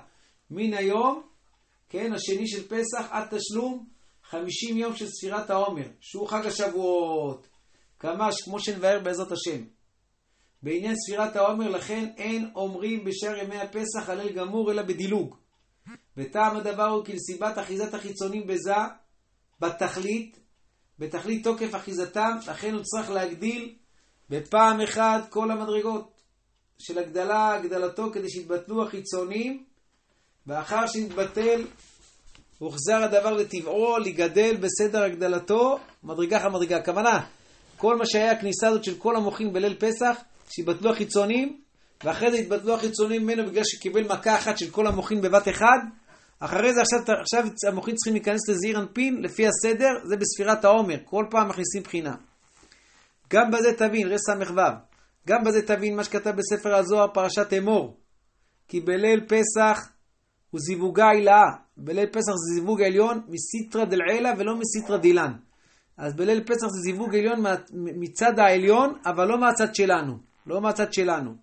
מן 0.50 0.74
היום, 0.74 1.22
כן, 1.88 2.12
השני 2.12 2.48
של 2.48 2.68
פסח, 2.68 3.08
עד 3.10 3.28
תשלום, 3.30 3.86
חמישים 4.24 4.76
יום 4.76 4.96
של 4.96 5.06
ספירת 5.06 5.50
העומר, 5.50 5.86
שהוא 6.00 6.28
חג 6.28 6.46
השבועות. 6.46 7.48
כמש, 7.98 8.42
כמו 8.44 8.60
שנבהר 8.60 9.00
בעזרת 9.00 9.32
השם. 9.32 9.64
בעניין 10.62 10.94
ספירת 10.96 11.36
העומר, 11.36 11.68
לכן 11.68 12.10
אין 12.16 12.50
אומרים 12.54 13.04
בשאר 13.04 13.36
ימי 13.36 13.56
הפסח 13.56 14.08
הלל 14.08 14.32
גמור, 14.32 14.72
אלא 14.72 14.82
בדילוג. 14.82 15.36
וטעם 16.16 16.56
הדבר 16.56 16.86
הוא 16.86 17.04
כי 17.04 17.12
לסיבת 17.12 17.58
אחיזת 17.58 17.94
החיצונים 17.94 18.46
בזה, 18.46 18.74
בתכלית, 19.60 20.38
בתכלית 20.98 21.44
תוקף 21.44 21.74
אחיזתם, 21.74 22.38
לכן 22.48 22.74
הוא 22.74 22.82
צריך 22.82 23.10
להגדיל 23.10 23.74
בפעם 24.30 24.80
אחת 24.80 25.30
כל 25.30 25.50
המדרגות 25.50 26.12
של 26.78 26.98
הגדלה, 26.98 27.54
הגדלתו, 27.54 28.10
כדי 28.12 28.30
שיתבטלו 28.30 28.82
החיצונים, 28.82 29.64
ואחר 30.46 30.86
שנתבטל, 30.86 31.64
הוחזר 32.58 32.96
הדבר 32.96 33.32
לטבעו, 33.32 33.98
לגדל 33.98 34.56
בסדר 34.56 35.02
הגדלתו, 35.02 35.78
מדרגה 36.04 36.36
אחר 36.36 36.48
מדרגה. 36.48 36.76
הכוונה, 36.76 37.26
כל 37.76 37.96
מה 37.96 38.06
שהיה 38.06 38.32
הכניסה 38.32 38.68
הזאת 38.68 38.84
של 38.84 38.98
כל 38.98 39.16
המוחים 39.16 39.52
בליל 39.52 39.74
פסח, 39.78 40.16
שיבטלו 40.50 40.90
החיצונים, 40.90 41.60
ואחרי 42.04 42.30
זה 42.30 42.38
יתבטלו 42.38 42.74
החיצונים 42.74 43.22
ממנו 43.22 43.46
בגלל 43.46 43.64
שקיבל 43.64 44.04
מכה 44.04 44.38
אחת 44.38 44.58
של 44.58 44.70
כל 44.70 44.86
המוחים 44.86 45.20
בבת 45.20 45.48
אחד. 45.48 45.78
אחרי 46.40 46.74
זה 46.74 46.80
עכשיו, 46.80 46.98
עכשיו 47.20 47.42
המוחים 47.72 47.94
צריכים 47.94 48.12
להיכנס 48.12 48.48
לזעיר 48.48 48.78
אנפין, 48.78 49.22
לפי 49.22 49.46
הסדר, 49.46 49.88
זה 50.04 50.16
בספירת 50.16 50.64
העומר. 50.64 50.96
כל 51.04 51.24
פעם 51.30 51.48
מכניסים 51.48 51.82
בחינה. 51.82 52.14
גם 53.32 53.50
בזה 53.50 53.72
תבין, 53.78 54.08
רס"ו, 54.08 54.60
גם 55.28 55.44
בזה 55.44 55.66
תבין 55.66 55.96
מה 55.96 56.04
שכתב 56.04 56.30
בספר 56.30 56.74
הזוהר, 56.74 57.06
פרשת 57.14 57.52
אמור. 57.58 57.96
כי 58.68 58.80
בליל 58.80 59.20
פסח 59.28 59.88
הוא 60.50 60.60
זיווגה 60.60 61.10
עילאה. 61.10 61.44
בליל 61.76 62.06
פסח 62.06 62.32
זה 62.32 62.54
זיווג 62.54 62.82
עליון 62.82 63.20
מסיטרא 63.28 63.84
דלעילא 63.84 64.30
ולא 64.38 64.56
מסיטרא 64.56 64.96
דילן. 64.96 65.32
אז 65.96 66.14
בליל 66.14 66.44
פסח 66.44 66.66
זה 66.66 66.80
זיווג 66.84 67.14
עליון 67.14 67.44
מצד 67.72 68.38
העליון, 68.38 68.98
אבל 69.06 69.28
לא 69.28 69.38
מהצד 69.38 69.74
שלנו. 69.74 70.18
לא 70.46 70.60
מהצד 70.60 70.92
שלנו. 70.92 71.34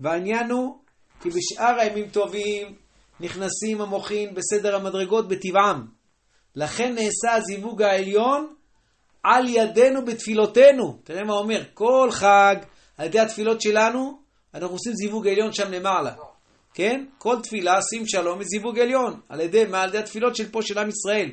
והעניין 0.00 0.50
הוא, 0.50 0.78
כי 1.20 1.28
בשאר 1.28 1.80
הימים 1.80 2.08
טובים 2.08 2.74
נכנסים 3.20 3.80
המוחין 3.80 4.34
בסדר 4.34 4.76
המדרגות 4.76 5.28
בטבעם. 5.28 5.86
לכן 6.56 6.94
נעשה 6.94 7.34
הזיווג 7.36 7.82
העליון 7.82 8.54
על 9.28 9.48
ידינו 9.48 10.04
בתפילותינו. 10.04 10.98
תראה 11.04 11.24
מה 11.24 11.32
אומר, 11.32 11.62
כל 11.74 12.08
חג, 12.10 12.56
על 12.96 13.06
ידי 13.06 13.20
התפילות 13.20 13.60
שלנו, 13.62 14.18
אנחנו 14.54 14.74
עושים 14.74 14.92
זיווג 14.94 15.28
עליון 15.28 15.52
שם 15.52 15.72
למעלה. 15.72 16.12
כן? 16.74 17.04
כל 17.18 17.36
תפילה, 17.42 17.78
שים 17.82 18.06
שלום, 18.06 18.42
זיווג 18.42 18.78
עליון. 18.78 19.20
על 19.28 19.40
ידי, 19.40 19.64
מה? 19.64 19.82
על 19.82 19.88
ידי 19.88 19.98
התפילות 19.98 20.36
של 20.36 20.50
פה 20.50 20.62
של 20.62 20.78
עם 20.78 20.88
ישראל. 20.88 21.30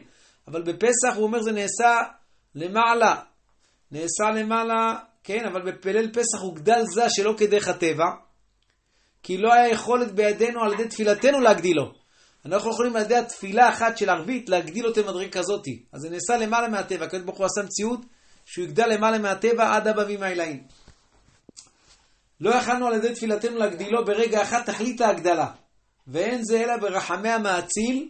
אבל 0.47 0.61
בפסח 0.61 1.15
הוא 1.15 1.23
אומר 1.23 1.41
זה 1.41 1.51
נעשה 1.51 2.01
למעלה. 2.55 3.15
נעשה 3.91 4.23
למעלה, 4.35 4.95
כן, 5.23 5.45
אבל 5.51 5.71
בפלל 5.71 6.11
פסח 6.11 6.41
הוא 6.41 6.55
גדל 6.55 6.81
זה 6.93 7.09
שלא 7.09 7.33
כדרך 7.37 7.67
הטבע. 7.67 8.05
כי 9.23 9.37
לא 9.37 9.53
היה 9.53 9.69
יכולת 9.69 10.11
בידינו 10.11 10.63
על 10.63 10.73
ידי 10.73 10.87
תפילתנו 10.87 11.39
להגדילו. 11.39 12.04
אנחנו 12.45 12.71
יכולים 12.71 12.95
על 12.95 13.01
ידי 13.01 13.15
התפילה 13.15 13.69
אחת 13.69 13.97
של 13.97 14.09
ערבית 14.09 14.49
להגדיל 14.49 14.87
אותו 14.87 15.03
במדרגה 15.03 15.31
כזאתי. 15.31 15.83
אז 15.93 16.01
זה 16.01 16.09
נעשה 16.09 16.37
למעלה 16.37 16.67
מהטבע. 16.67 17.05
הקדוש 17.05 17.23
ברוך 17.23 17.37
הוא 17.37 17.45
עשה 17.45 17.61
מציאות 17.63 17.99
שהוא 18.45 18.65
יגדל 18.65 18.87
למעלה 18.87 19.17
מהטבע 19.17 19.75
עד 19.75 19.87
אבא 19.87 20.01
ואמא 20.07 20.25
אלאים. 20.25 20.63
לא 22.39 22.55
יכלנו 22.55 22.87
על 22.87 22.93
ידי 22.93 23.13
תפילתנו 23.13 23.57
להגדילו 23.57 24.05
ברגע 24.05 24.41
אחד 24.41 24.61
תכלית 24.65 25.01
ההגדלה. 25.01 25.51
ואין 26.07 26.43
זה 26.43 26.63
אלא 26.63 26.77
ברחמי 26.77 27.29
המאציל, 27.29 28.09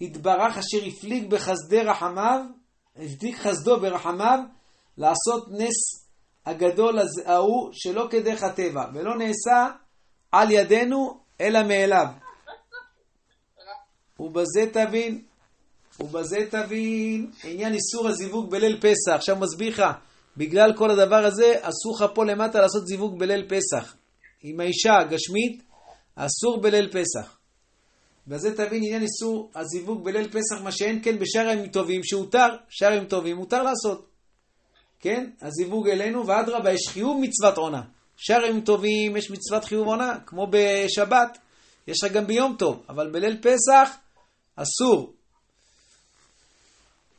יתברך 0.00 0.58
אשר 0.58 0.86
הפליג 0.86 1.30
בחסדי 1.30 1.80
רחמיו, 1.80 2.40
הפליג 2.96 3.36
חסדו 3.36 3.80
ברחמיו, 3.80 4.38
לעשות 4.98 5.48
נס 5.50 6.08
הגדול 6.46 6.98
ההוא 7.24 7.70
שלא 7.72 8.08
כדרך 8.10 8.42
הטבע, 8.42 8.84
ולא 8.94 9.18
נעשה 9.18 9.76
על 10.32 10.50
ידינו 10.50 11.20
אלא 11.40 11.62
מאליו. 11.62 12.06
ובזה 14.22 14.66
תבין, 14.72 15.22
ובזה 16.00 16.46
תבין 16.50 17.30
עניין 17.44 17.74
איסור 17.74 18.08
הזיווג 18.08 18.50
בליל 18.50 18.80
פסח. 18.80 19.12
עכשיו 19.12 19.36
מסביר 19.36 19.72
לך, 19.72 19.82
בגלל 20.36 20.72
כל 20.76 20.90
הדבר 20.90 21.24
הזה, 21.24 21.54
אסור 21.60 21.94
לך 21.94 22.04
פה 22.14 22.24
למטה 22.24 22.60
לעשות 22.60 22.86
זיווג 22.86 23.18
בליל 23.18 23.48
פסח. 23.48 23.94
עם 24.42 24.60
האישה 24.60 24.98
הגשמית, 25.00 25.62
אסור 26.16 26.60
בליל 26.60 26.88
פסח. 26.88 27.36
בזה 28.26 28.56
תבין 28.56 28.82
עניין 28.82 29.02
איסור 29.02 29.50
הזיווג 29.54 30.04
בליל 30.04 30.28
פסח, 30.28 30.62
מה 30.62 30.72
שאין 30.72 31.00
כן 31.02 31.18
בשאר 31.18 31.48
הימים 31.48 31.68
טובים, 31.68 32.00
שהותר, 32.04 32.46
שאר 32.68 32.88
הימים 32.88 33.08
טובים, 33.08 33.36
מותר 33.36 33.62
לעשות. 33.62 34.06
כן? 35.00 35.30
הזיווג 35.42 35.88
אלינו, 35.88 36.26
ואדרבה, 36.26 36.72
יש 36.72 36.88
חיוב 36.88 37.20
מצוות 37.20 37.56
עונה. 37.56 37.82
שאר 38.16 38.44
הימים 38.44 38.60
טובים 38.60 39.16
יש 39.16 39.30
מצוות 39.30 39.64
חיוב 39.64 39.86
עונה, 39.86 40.18
כמו 40.26 40.46
בשבת, 40.50 41.38
יש 41.86 42.04
לך 42.04 42.12
גם 42.12 42.26
ביום 42.26 42.56
טוב, 42.58 42.82
אבל 42.88 43.10
בליל 43.10 43.36
פסח 43.42 43.96
אסור. 44.56 45.14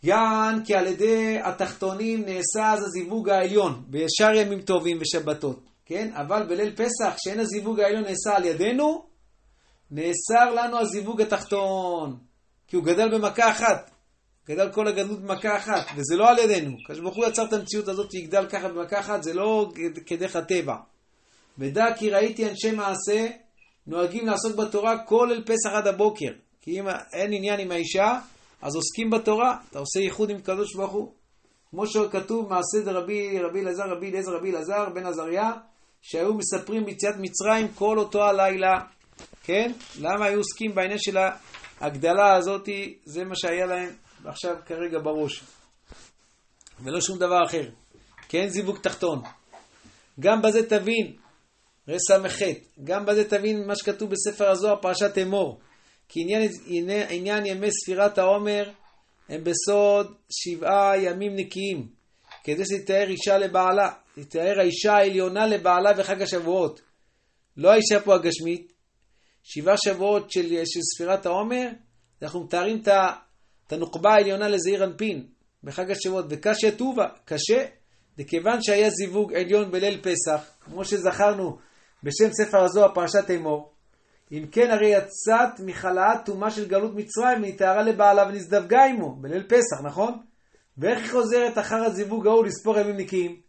יען 0.04 0.66
כי 0.66 0.76
על 0.76 0.88
ידי 0.88 1.40
התחתונים 1.44 2.26
נעשה 2.26 2.74
אז 2.74 2.84
הזיווג 2.84 3.30
העליון, 3.30 3.84
בשאר 3.90 4.36
ימים 4.36 4.62
טובים 4.62 4.98
ושבתות, 5.02 5.60
כן? 5.86 6.12
אבל 6.14 6.44
בליל 6.48 6.76
פסח, 6.76 7.16
שאין 7.18 7.40
הזיווג 7.40 7.80
העליון 7.80 8.04
נעשה 8.04 8.36
על 8.36 8.46
ידינו, 8.46 9.06
נאסר 9.92 10.54
לנו 10.56 10.80
הזיווג 10.80 11.22
התחתון, 11.22 12.18
כי 12.68 12.76
הוא 12.76 12.84
גדל 12.84 13.18
במכה 13.18 13.52
אחת. 13.52 13.92
גדל 14.48 14.72
כל 14.72 14.88
הגדלות 14.88 15.22
במכה 15.22 15.58
אחת, 15.58 15.86
וזה 15.96 16.16
לא 16.16 16.30
על 16.30 16.40
ידינו. 16.40 16.78
הקדוש 16.84 17.00
ברוך 17.00 17.16
הוא 17.16 17.26
יצר 17.26 17.46
את 17.46 17.54
המציאות 17.54 17.88
הזאת, 17.88 18.14
יגדל 18.14 18.46
ככה 18.50 18.68
במכה 18.68 19.00
אחת, 19.00 19.24
זה 19.24 19.34
לא 19.34 19.72
כדרך 20.06 20.36
הטבע. 20.36 20.76
ודע 21.58 21.86
כי 21.98 22.10
ראיתי 22.10 22.50
אנשי 22.50 22.72
מעשה 22.72 23.28
נוהגים 23.88 24.26
לעסוק 24.26 24.56
בתורה 24.56 25.06
כל 25.06 25.32
אל 25.32 25.44
פסח 25.44 25.70
עד 25.74 25.88
הבוקר. 25.88 26.32
כי 26.64 26.80
אם 26.80 26.88
אין 27.14 27.34
עניין 27.34 27.60
עם 27.60 27.72
האישה, 27.72 28.20
אז 28.62 28.76
עוסקים 28.76 29.10
בתורה. 29.10 29.58
אתה 29.70 29.80
עושה 29.80 30.00
ייחוד 30.00 30.30
עם 30.30 30.42
קדוש 30.42 30.76
ברוך 30.76 30.92
הוא. 30.92 31.14
כמו 31.70 31.88
שכתוב 31.88 32.50
מעשה 32.50 32.86
דרבי 32.86 33.40
רבי 33.40 33.60
אלעזר, 33.60 33.84
רבי 33.84 34.10
אליעזר, 34.10 34.32
רבי 34.36 34.52
אלעזר, 34.52 34.90
בן 34.94 35.06
עזריה, 35.06 35.52
שהיו 36.02 36.34
מספרים 36.34 36.86
ביציאת 36.86 37.16
מצרים 37.20 37.68
כל 37.68 38.00
אותו 38.00 38.24
הלילה. 38.24 38.72
כן? 39.44 39.72
למה 40.00 40.26
היו 40.26 40.38
עוסקים 40.38 40.76
בעניין 40.76 40.98
של 41.00 41.18
ההגדלה 41.80 42.36
הזאת? 42.36 42.70
זה 43.06 43.24
מה 43.24 43.36
שהיה 43.36 43.66
להם 43.66 43.90
עכשיו 44.26 44.56
כרגע 44.66 45.00
בראש. 45.04 45.44
ולא 46.84 47.02
שום 47.02 47.20
דבר 47.20 47.44
אחר. 47.46 47.70
כן 48.30 48.48
זיווג 48.48 48.78
תחתון. 48.78 49.22
גם 50.20 50.42
בזה 50.42 50.70
תבין, 50.70 51.14
רס"ח, 51.88 52.40
גם 52.84 53.06
בזה 53.06 53.30
תבין 53.30 53.68
מה 53.68 53.76
שכתוב 53.76 54.10
בספר 54.10 54.50
הזוהר, 54.50 54.76
פרשת 54.82 55.18
אמור. 55.18 55.60
כי 56.10 56.22
עניין, 56.22 56.50
עניין, 56.66 57.08
עניין 57.10 57.46
ימי 57.46 57.72
ספירת 57.72 58.18
העומר 58.18 58.72
הם 59.30 59.44
בסוד 59.44 60.16
שבעה 60.30 60.98
ימים 60.98 61.36
נקיים, 61.36 61.88
כדי 62.44 62.64
שתתאר 62.66 63.08
אישה 63.10 63.38
לבעלה, 63.38 63.92
תתאר 64.16 64.60
האישה 64.60 64.94
העליונה 64.94 65.46
לבעלה 65.46 65.94
בחג 65.94 66.22
השבועות. 66.22 66.82
לא 67.58 67.72
האישה 67.72 68.00
פה 68.00 68.16
הגשמית, 68.16 68.74
שבעה 69.44 69.76
שבועות 69.78 70.32
של, 70.32 70.50
של 70.66 70.80
ספירת 70.96 71.26
העומר, 71.26 71.68
אנחנו 72.22 72.44
מתארים 72.44 72.82
את 73.68 73.74
הנוקבה 73.74 74.14
העליונה 74.14 74.48
לזעיר 74.48 74.84
אנפין 74.84 75.28
בחג 75.64 75.92
השבועות, 75.92 76.26
וקשה 76.30 76.72
טובה, 76.78 77.08
קשה, 77.26 77.66
וכיוון 78.18 78.62
שהיה 78.62 78.90
זיווג 78.90 79.34
עליון 79.34 79.72
בליל 79.72 80.02
פסח, 80.02 80.52
כמו 80.66 80.86
שזכרנו 80.86 81.58
בשם 82.04 82.30
ספר 82.32 82.64
הזוהר, 82.64 82.94
פרשת 82.94 83.32
אמור, 83.36 83.73
אם 84.34 84.48
כן 84.52 84.72
הרי 84.72 84.88
יצאת 84.88 85.60
מחלאת 85.66 86.26
טומאה 86.26 86.52
של 86.52 86.68
גלות 86.68 86.96
מצרים 86.96 87.44
ונטהרה 87.44 87.84
לבעלה 87.84 88.28
ונזדווגה 88.28 88.86
עמו, 88.86 89.16
בליל 89.16 89.44
פסח, 89.44 89.82
נכון? 89.84 90.14
ואיך 90.78 91.00
היא 91.00 91.12
חוזרת 91.12 91.58
אחר 91.58 91.76
הזיווג 91.76 92.28
ההוא 92.28 92.46
לספור 92.46 92.80
ימים 92.80 92.98
נקיים? 92.98 93.42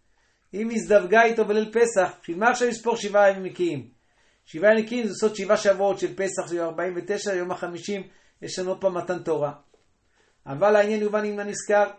אם 0.54 0.68
היא 0.68 0.78
הזדווגה 0.78 1.22
איתו 1.22 1.44
בליל 1.44 1.72
פסח, 1.72 2.12
בשביל 2.22 2.38
מה 2.38 2.50
עכשיו 2.50 2.68
לספור 2.68 2.96
שבעה 2.96 3.30
ימים 3.30 3.42
נקיים? 3.42 3.88
שבעה 4.46 4.72
ימים 4.72 4.84
נקיים 4.84 5.06
זה 5.06 5.10
לעשות 5.10 5.36
שבעה 5.36 5.56
שבועות 5.56 5.98
של 5.98 6.16
פסח, 6.16 6.50
של 6.50 6.60
49, 6.60 7.34
יום 7.34 7.50
החמישים, 7.50 8.02
יש 8.42 8.58
לנו 8.58 8.70
עוד 8.70 8.80
פעם 8.80 8.96
מתן 8.96 9.18
תורה. 9.18 9.52
אבל 10.46 10.76
העניין 10.76 11.02
יובן 11.02 11.24
עם 11.24 11.38
הנזכר, 11.38 11.90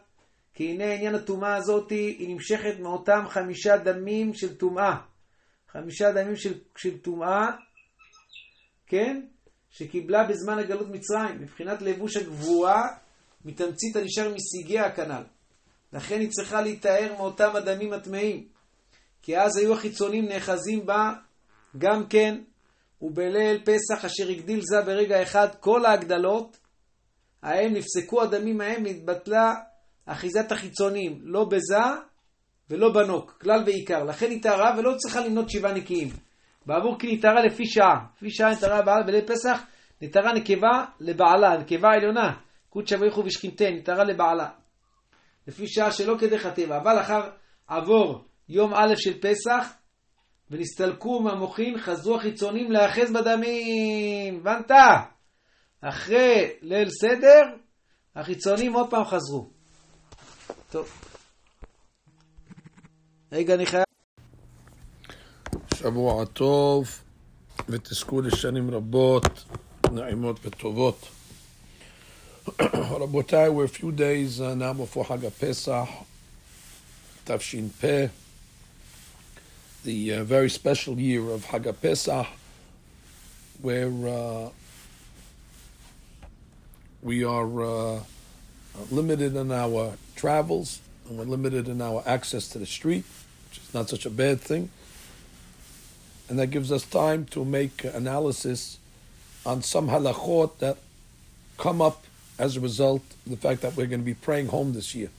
כי 0.54 0.72
הנה 0.72 0.94
עניין 0.94 1.16
הטומאה 1.16 1.56
הזאת 1.56 1.90
היא 1.90 2.34
נמשכת 2.34 2.80
מאותם 2.80 3.24
חמישה 3.28 3.78
דמים 3.78 4.34
של 4.34 4.58
טומאה. 4.58 4.96
חמישה 5.72 6.12
דמים 6.12 6.36
של 6.76 6.98
טומאה 6.98 7.52
כן? 8.88 9.22
שקיבלה 9.72 10.24
בזמן 10.24 10.60
הגלות 10.60 10.88
מצרים, 10.88 11.42
מבחינת 11.42 11.82
לבוש 11.82 12.18
הגבורה, 12.18 12.82
מתמצית 13.46 13.96
הנשאר 13.96 14.34
מסיגיה 14.34 14.86
הכנ"ל. 14.86 15.24
לכן 15.94 16.20
היא 16.20 16.30
צריכה 16.30 16.62
להיטהר 16.62 17.14
מאותם 17.18 17.56
הדמים 17.56 17.94
הטמאים. 17.94 18.48
כי 19.22 19.38
אז 19.38 19.58
היו 19.58 19.74
החיצונים 19.74 20.26
נאחזים 20.26 20.86
בה 20.86 21.14
גם 21.78 22.08
כן, 22.08 22.42
ובליל 23.02 23.62
פסח 23.66 24.06
אשר 24.06 24.30
הגדיל 24.30 24.60
זה 24.64 24.82
ברגע 24.82 25.24
אחד 25.24 25.48
כל 25.60 25.86
ההגדלות, 25.86 26.58
ההם 27.44 27.74
נפסקו 27.74 28.22
הדמים 28.22 28.62
ההם, 28.62 28.86
נתבטלה 28.86 29.54
אחיזת 30.06 30.52
החיצונים, 30.52 31.20
לא 31.24 31.44
בזה 31.44 31.78
ולא 32.70 32.94
בנוק, 32.94 33.38
כלל 33.42 33.64
ועיקר. 33.66 34.04
לכן 34.04 34.30
היא 34.30 34.44
טהרה 34.44 34.76
ולא 34.78 34.94
צריכה 34.98 35.26
למנות 35.26 35.50
שבעה 35.50 35.74
נקיים. 35.74 36.10
בעבור 36.66 37.00
כי 37.00 37.16
נטהרה 37.16 37.46
לפי 37.46 37.66
שעה. 37.66 38.06
לפי 38.16 38.30
שעה 38.30 38.52
נטהרה 38.52 38.82
בעלה 38.82 39.04
בליל 39.04 39.26
פסח, 39.28 39.62
נטהרה 40.02 40.34
נקבה 40.34 40.86
לבעלה, 41.00 41.58
נקבה 41.58 41.90
עליונה. 41.90 42.38
קודשא 42.70 42.98
בריחו 42.98 43.22
ושכינתן, 43.26 43.74
נטהרה 43.74 44.04
לבעלה. 44.04 44.50
לפי 45.48 45.68
שעה 45.68 45.92
שלא 45.92 46.16
כדרך 46.20 46.46
הטבע. 46.46 46.78
אבל 46.78 47.00
אחר 47.02 47.30
עבור 47.68 48.26
יום 48.50 48.74
א' 48.74 48.94
של 48.96 49.22
פסח, 49.22 49.74
ונסתלקו 50.52 51.20
מהמוחין, 51.20 51.78
חזרו 51.78 52.16
החיצונים 52.16 52.72
להאחז 52.72 53.12
בדמים. 53.12 54.40
הבנת? 54.40 54.72
אחרי 55.82 56.54
ליל 56.62 56.90
סדר, 56.90 57.42
החיצונים 58.16 58.74
עוד 58.74 58.90
פעם 58.90 59.04
חזרו. 59.04 59.50
טוב. 60.72 60.90
רגע, 63.32 63.54
אני 63.54 63.66
חייב... 63.66 63.85
שבוע 65.85 66.25
טוב, 66.25 67.01
ותזכו 67.69 68.21
לשנים 68.21 68.71
רבות, 68.71 69.45
נעימות 69.93 70.47
וטובות. 70.47 71.09
רבותיי, 72.75 73.49
we're 73.49 73.65
a 73.65 73.69
few 73.69 73.93
days 73.93 74.41
uh, 74.41 74.55
now 74.55 74.73
before 74.73 75.05
Hag 75.05 75.31
Pesach, 75.41 75.89
Tafshin 77.27 77.71
Peh, 77.81 78.09
the 79.85 80.15
uh, 80.15 80.25
very 80.25 80.51
special 80.51 80.99
year 80.99 81.31
of 81.31 81.45
Hag 81.45 81.69
Pesach, 81.81 82.27
where 83.61 83.93
uh, 84.09 84.49
we 87.03 87.25
are 87.25 87.63
uh, 87.63 88.01
limited 88.91 89.37
in 89.37 89.53
our 89.53 89.95
travels 90.17 90.81
and 91.09 91.19
we're 91.19 91.25
limited 91.25 91.69
in 91.69 91.81
our 91.83 92.03
access 92.07 92.49
to 92.49 92.59
the 92.59 92.67
street, 92.67 93.05
which 93.49 93.59
is 93.59 93.75
not 93.75 93.89
such 93.89 94.07
a 94.07 94.11
bad 94.11 94.41
thing. 94.41 94.71
And 96.30 96.40
that 96.40 96.48
gives 96.48 96.72
us 96.72 96.84
time 96.84 97.26
to 97.26 97.46
make 97.46 97.84
analysis 97.84 98.80
on 99.46 99.62
some 99.62 99.90
halachot 99.90 100.58
that 100.58 100.78
come 101.58 101.82
up 101.82 102.04
as 102.38 102.58
a 102.58 102.60
result 102.60 103.04
of 103.26 103.32
the 103.32 103.38
fact 103.38 103.62
that 103.62 103.76
we're 103.76 103.86
going 103.86 104.02
to 104.02 104.06
be 104.06 104.14
praying 104.14 104.48
home 104.48 104.74
this 104.74 104.96
year. 104.96 105.10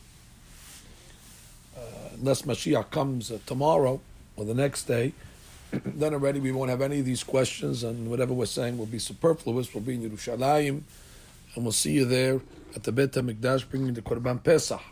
Uh, 1.77 1.81
unless 2.19 2.43
Mashiach 2.43 2.91
comes 2.91 3.31
uh, 3.31 3.39
tomorrow 3.47 4.01
or 4.37 4.45
the 4.45 4.55
next 4.55 4.85
day, 4.85 5.13
then 5.71 6.13
already 6.13 6.41
we 6.41 6.53
won't 6.53 6.71
have 6.71 6.83
any 6.83 7.01
of 7.01 7.05
these 7.05 7.23
questions, 7.23 7.83
and 7.83 8.11
whatever 8.11 8.33
we're 8.33 8.47
saying 8.47 8.77
will 8.79 8.87
be 8.87 8.99
superfluous. 8.99 9.73
We'll 9.75 9.85
be 9.85 9.95
in 9.95 10.11
Yerushalayim, 10.11 10.83
and 11.55 11.65
we'll 11.65 11.73
see 11.73 11.93
you 11.93 12.05
there 12.05 12.41
at 12.75 12.83
the 12.83 12.93
Beit 12.93 13.13
HaMikdash 13.13 13.69
bringing 13.69 13.95
the 13.95 14.03
Korban 14.03 14.43
Pesach. 14.43 14.83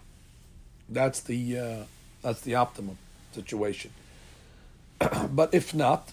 That's 0.89 1.21
the 1.21 1.59
uh, 1.59 1.85
that's 2.23 2.41
the 2.43 2.55
optimum 2.55 2.99
situation. 3.33 3.91
but 5.31 5.53
if 5.53 5.75
not, 5.75 6.11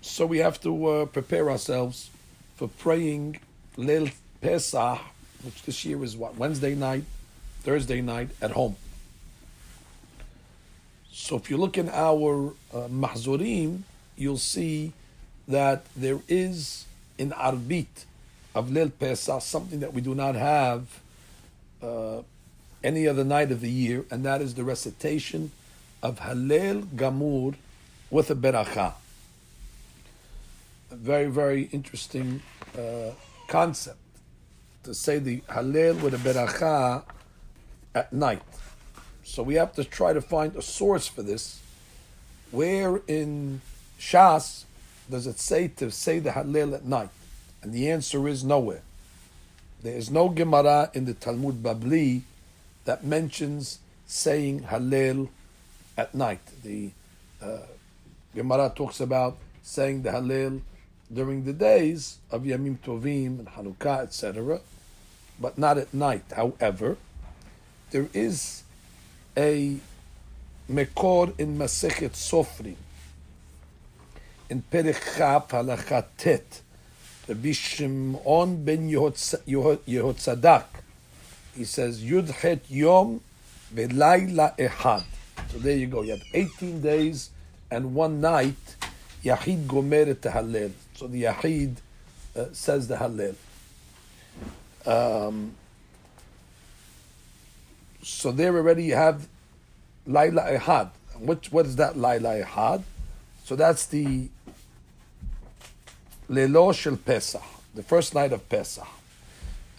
so 0.00 0.26
we 0.26 0.38
have 0.38 0.60
to 0.62 0.86
uh, 0.86 1.06
prepare 1.06 1.50
ourselves 1.50 2.10
for 2.56 2.68
praying 2.68 3.38
Leil 3.76 4.12
Pesach, 4.40 4.98
which 5.42 5.62
this 5.62 5.84
year 5.84 6.02
is 6.02 6.16
what 6.16 6.36
Wednesday 6.36 6.74
night, 6.74 7.04
Thursday 7.62 8.00
night 8.00 8.30
at 8.40 8.50
home. 8.52 8.76
So 11.12 11.36
if 11.36 11.50
you 11.50 11.56
look 11.56 11.78
in 11.78 11.88
our 11.88 12.52
uh, 12.74 12.88
Mahzurim, 12.88 13.82
you'll 14.16 14.38
see 14.38 14.92
that 15.46 15.86
there 15.94 16.20
is 16.28 16.86
in 17.18 17.30
Arbit 17.30 18.06
of 18.54 18.70
Leil 18.70 18.90
Pesach 18.98 19.40
something 19.42 19.80
that 19.80 19.92
we 19.92 20.00
do 20.00 20.14
not 20.14 20.34
have 20.34 21.00
uh, 21.82 22.22
any 22.82 23.06
other 23.06 23.24
night 23.24 23.52
of 23.52 23.60
the 23.60 23.70
year, 23.70 24.04
and 24.10 24.24
that 24.24 24.42
is 24.42 24.54
the 24.54 24.64
recitation 24.64 25.52
of 26.02 26.20
Halel 26.20 26.84
Gamur 26.86 27.54
with 28.10 28.30
a 28.30 28.34
beracha. 28.34 28.94
A 30.90 30.96
very, 30.96 31.26
very 31.30 31.64
interesting 31.72 32.42
uh, 32.76 33.12
concept 33.48 33.98
to 34.84 34.94
say 34.94 35.18
the 35.18 35.40
Halel 35.48 36.02
with 36.02 36.14
a 36.14 36.18
beracha 36.18 37.04
at 37.94 38.12
night. 38.12 38.42
So 39.24 39.42
we 39.42 39.54
have 39.54 39.72
to 39.74 39.84
try 39.84 40.12
to 40.12 40.20
find 40.20 40.56
a 40.56 40.62
source 40.62 41.06
for 41.06 41.22
this. 41.22 41.60
Where 42.50 43.00
in 43.06 43.60
Shas 43.98 44.64
does 45.10 45.26
it 45.26 45.38
say 45.38 45.68
to 45.68 45.90
say 45.90 46.18
the 46.18 46.30
Halel 46.30 46.74
at 46.74 46.84
night? 46.84 47.10
And 47.62 47.72
the 47.72 47.90
answer 47.90 48.26
is 48.26 48.42
nowhere. 48.42 48.82
There 49.82 49.96
is 49.96 50.10
no 50.10 50.28
Gemara 50.28 50.90
in 50.94 51.04
the 51.04 51.14
Talmud 51.14 51.62
Babli 51.62 52.22
that 52.84 53.04
mentions 53.04 53.78
saying 54.06 54.64
Hallel 54.64 55.28
at 55.96 56.14
night. 56.14 56.40
The 56.62 56.90
uh, 57.42 57.58
Gemara 58.34 58.72
talks 58.74 59.00
about 59.00 59.36
saying 59.62 60.02
the 60.02 60.10
Hallel 60.10 60.60
during 61.12 61.44
the 61.44 61.52
days 61.52 62.18
of 62.30 62.42
Yamim 62.42 62.78
Tovim 62.78 63.38
and 63.38 63.48
Hanukkah, 63.48 64.02
etc., 64.02 64.60
but 65.38 65.58
not 65.58 65.78
at 65.78 65.92
night. 65.92 66.24
However, 66.34 66.96
there 67.90 68.08
is 68.14 68.62
a 69.36 69.76
Mekor 70.70 71.38
in 71.38 71.58
Masechet 71.58 72.12
Sofrim, 72.12 72.76
in 74.48 74.62
Perich 74.70 75.16
Chap 75.16 75.50
Halachatet, 75.50 76.60
Rabbi 77.28 77.52
Shimon 77.52 78.64
ben 78.64 78.88
Yehotzadak, 78.88 80.64
he 81.54 81.64
says 81.64 82.02
Yud 82.02 82.30
Het 82.30 82.62
Yom 82.68 83.20
Velayla 83.74 84.56
Ehad. 84.56 85.04
So 85.50 85.58
there 85.58 85.76
you 85.76 85.86
go. 85.86 86.02
You 86.02 86.12
have 86.12 86.24
18 86.32 86.80
days 86.80 87.30
and 87.70 87.94
one 87.94 88.20
night. 88.20 88.76
Yahid 89.24 89.66
Gomer 89.68 90.14
Hallel. 90.14 90.72
So 90.94 91.06
the 91.06 91.24
Yahid 91.24 91.76
uh, 92.36 92.46
says 92.52 92.88
the 92.88 92.96
Hallel. 92.96 93.34
Um, 94.84 95.54
so 98.02 98.32
there 98.32 98.56
already 98.56 98.84
you 98.84 98.94
have 98.94 99.28
Laila 100.06 100.42
Ehad. 100.42 100.90
What, 101.18 101.46
what 101.52 101.66
is 101.66 101.76
that 101.76 101.96
Laila 101.96 102.42
Ehad? 102.42 102.82
So 103.44 103.54
that's 103.54 103.86
the 103.86 104.28
Lelo 106.28 106.74
Shel 106.74 106.96
Pesach, 106.96 107.42
the 107.74 107.82
first 107.82 108.14
night 108.14 108.32
of 108.32 108.48
Pesach. 108.48 108.86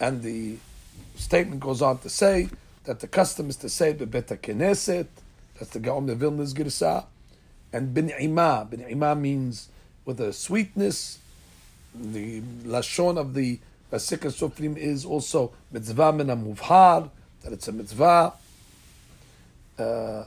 And 0.00 0.22
the 0.22 0.56
statement 1.16 1.60
goes 1.60 1.82
on 1.82 1.98
to 1.98 2.08
say 2.08 2.48
that 2.84 3.00
the 3.00 3.08
custom 3.08 3.48
is 3.50 3.56
to 3.56 3.68
say 3.68 3.92
Bebeta 3.94 4.38
Knesset, 4.38 5.06
that's 5.58 5.70
the 5.70 5.80
Gaon 5.80 6.08
of 6.10 6.18
Vilna's 6.18 6.52
Girsa. 6.54 7.06
And 7.72 7.94
bin 7.94 8.10
ima. 8.10 8.66
Bin 8.68 8.80
ima 8.80 9.14
means 9.14 9.68
with 10.04 10.20
a 10.20 10.32
sweetness. 10.32 11.18
The 11.94 12.40
lashon 12.64 13.18
of 13.18 13.34
the 13.34 13.58
Vasika 13.92 14.30
Sufrim 14.32 14.76
is 14.76 15.04
also 15.04 15.52
mitzvah 15.70 16.12
min 16.12 16.26
muvhar 16.26 17.10
that 17.42 17.52
it's 17.52 17.68
a 17.68 17.72
mitzvah. 17.72 18.32
Uh, 19.78 20.24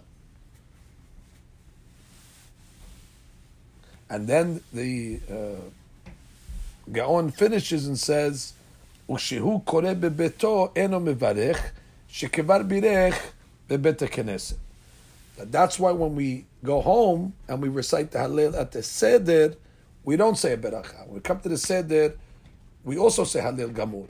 and 4.10 4.28
then 4.28 4.62
the 4.72 5.20
uh, 5.30 6.12
Gaon 6.92 7.32
finishes 7.32 7.88
and 7.88 8.00
says, 8.00 8.54
"Ukshihu 9.10 9.66
kore 9.66 9.96
bebeto 9.96 10.72
eno 10.78 11.00
mevarech 11.02 11.72
shekevar 12.10 12.66
birech 12.66 13.20
bebet 13.70 14.00
keneset." 14.10 14.56
That's 15.38 15.80
why 15.80 15.92
when 15.92 16.16
we 16.16 16.46
go 16.64 16.82
home 16.82 17.34
and 17.48 17.62
we 17.62 17.70
recite 17.70 18.12
the 18.12 18.20
Hallel 18.20 18.60
at 18.60 18.72
the 18.72 18.84
Seder, 18.84 19.56
we 20.04 20.18
don't 20.18 20.38
say 20.38 20.54
a 20.54 20.58
beracha. 20.58 21.06
When 21.06 21.16
we 21.16 21.20
come 21.22 21.40
to 21.42 21.50
the 21.50 21.58
Seder, 21.58 22.16
we 22.84 22.98
also 22.98 23.24
say 23.24 23.40
Hallel 23.42 23.74
Gamur. 23.74 24.08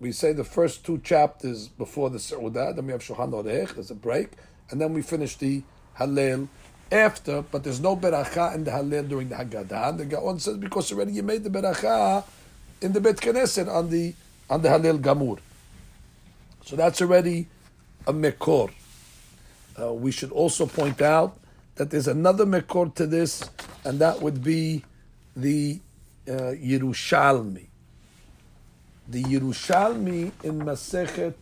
We 0.00 0.12
say 0.12 0.32
the 0.32 0.44
first 0.44 0.84
two 0.84 0.98
chapters 0.98 1.68
before 1.68 2.10
the 2.10 2.18
Seudah, 2.18 2.74
then 2.74 2.86
we 2.86 2.92
have 2.92 3.02
Shulchan 3.02 3.30
Orech, 3.30 3.74
there's 3.74 3.90
a 3.90 3.94
break, 3.94 4.32
and 4.70 4.80
then 4.80 4.92
we 4.92 5.02
finish 5.02 5.36
the 5.36 5.62
Hallel 5.98 6.48
after, 6.92 7.42
but 7.42 7.64
there's 7.64 7.80
no 7.80 7.96
beracha 7.96 8.54
in 8.54 8.64
the 8.64 8.70
Hallel 8.70 9.08
during 9.08 9.28
the 9.28 9.36
Haggadah. 9.36 9.90
And 9.90 9.98
the 9.98 10.04
Gaon 10.04 10.38
says, 10.38 10.56
because 10.56 10.92
already 10.92 11.12
you 11.12 11.22
made 11.22 11.44
the 11.44 11.50
beracha 11.50 12.24
in 12.80 12.92
the 12.92 13.00
Bet 13.00 13.16
Knesset 13.16 13.72
on 13.72 13.90
the 13.90 14.14
on 14.48 14.62
the 14.62 14.68
Halil 14.68 14.98
Gamur. 14.98 15.38
So 16.64 16.76
that's 16.76 17.00
already 17.00 17.48
a 18.06 18.12
Mekor. 18.12 18.70
Uh, 19.78 19.92
we 19.92 20.10
should 20.10 20.32
also 20.32 20.66
point 20.66 21.02
out 21.02 21.38
that 21.74 21.90
there's 21.90 22.08
another 22.08 22.46
Mekor 22.46 22.94
to 22.94 23.06
this, 23.06 23.48
and 23.84 23.98
that 23.98 24.22
would 24.22 24.42
be 24.42 24.82
the 25.34 25.80
uh, 26.28 26.54
Yerushalmi. 26.54 27.66
The 29.08 29.22
Yerushalmi 29.22 30.32
in 30.42 30.60
Masechet? 30.60 31.34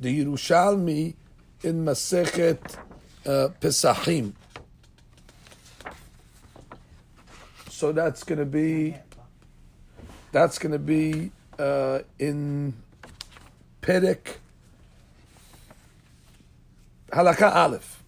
The 0.00 0.24
Yerushalmi 0.24 1.14
in 1.62 1.84
Masechet 1.84 2.76
uh, 3.26 3.48
Pesachim. 3.60 4.32
So 7.70 7.92
that's 7.92 8.24
going 8.24 8.38
to 8.38 8.46
be 8.46 8.96
that's 10.32 10.58
going 10.58 10.72
to 10.72 10.78
be 10.78 11.30
uh, 11.58 12.00
in 12.18 12.74
Perek 13.86 14.38
Halakha 17.12 17.54
Aleph. 17.54 18.02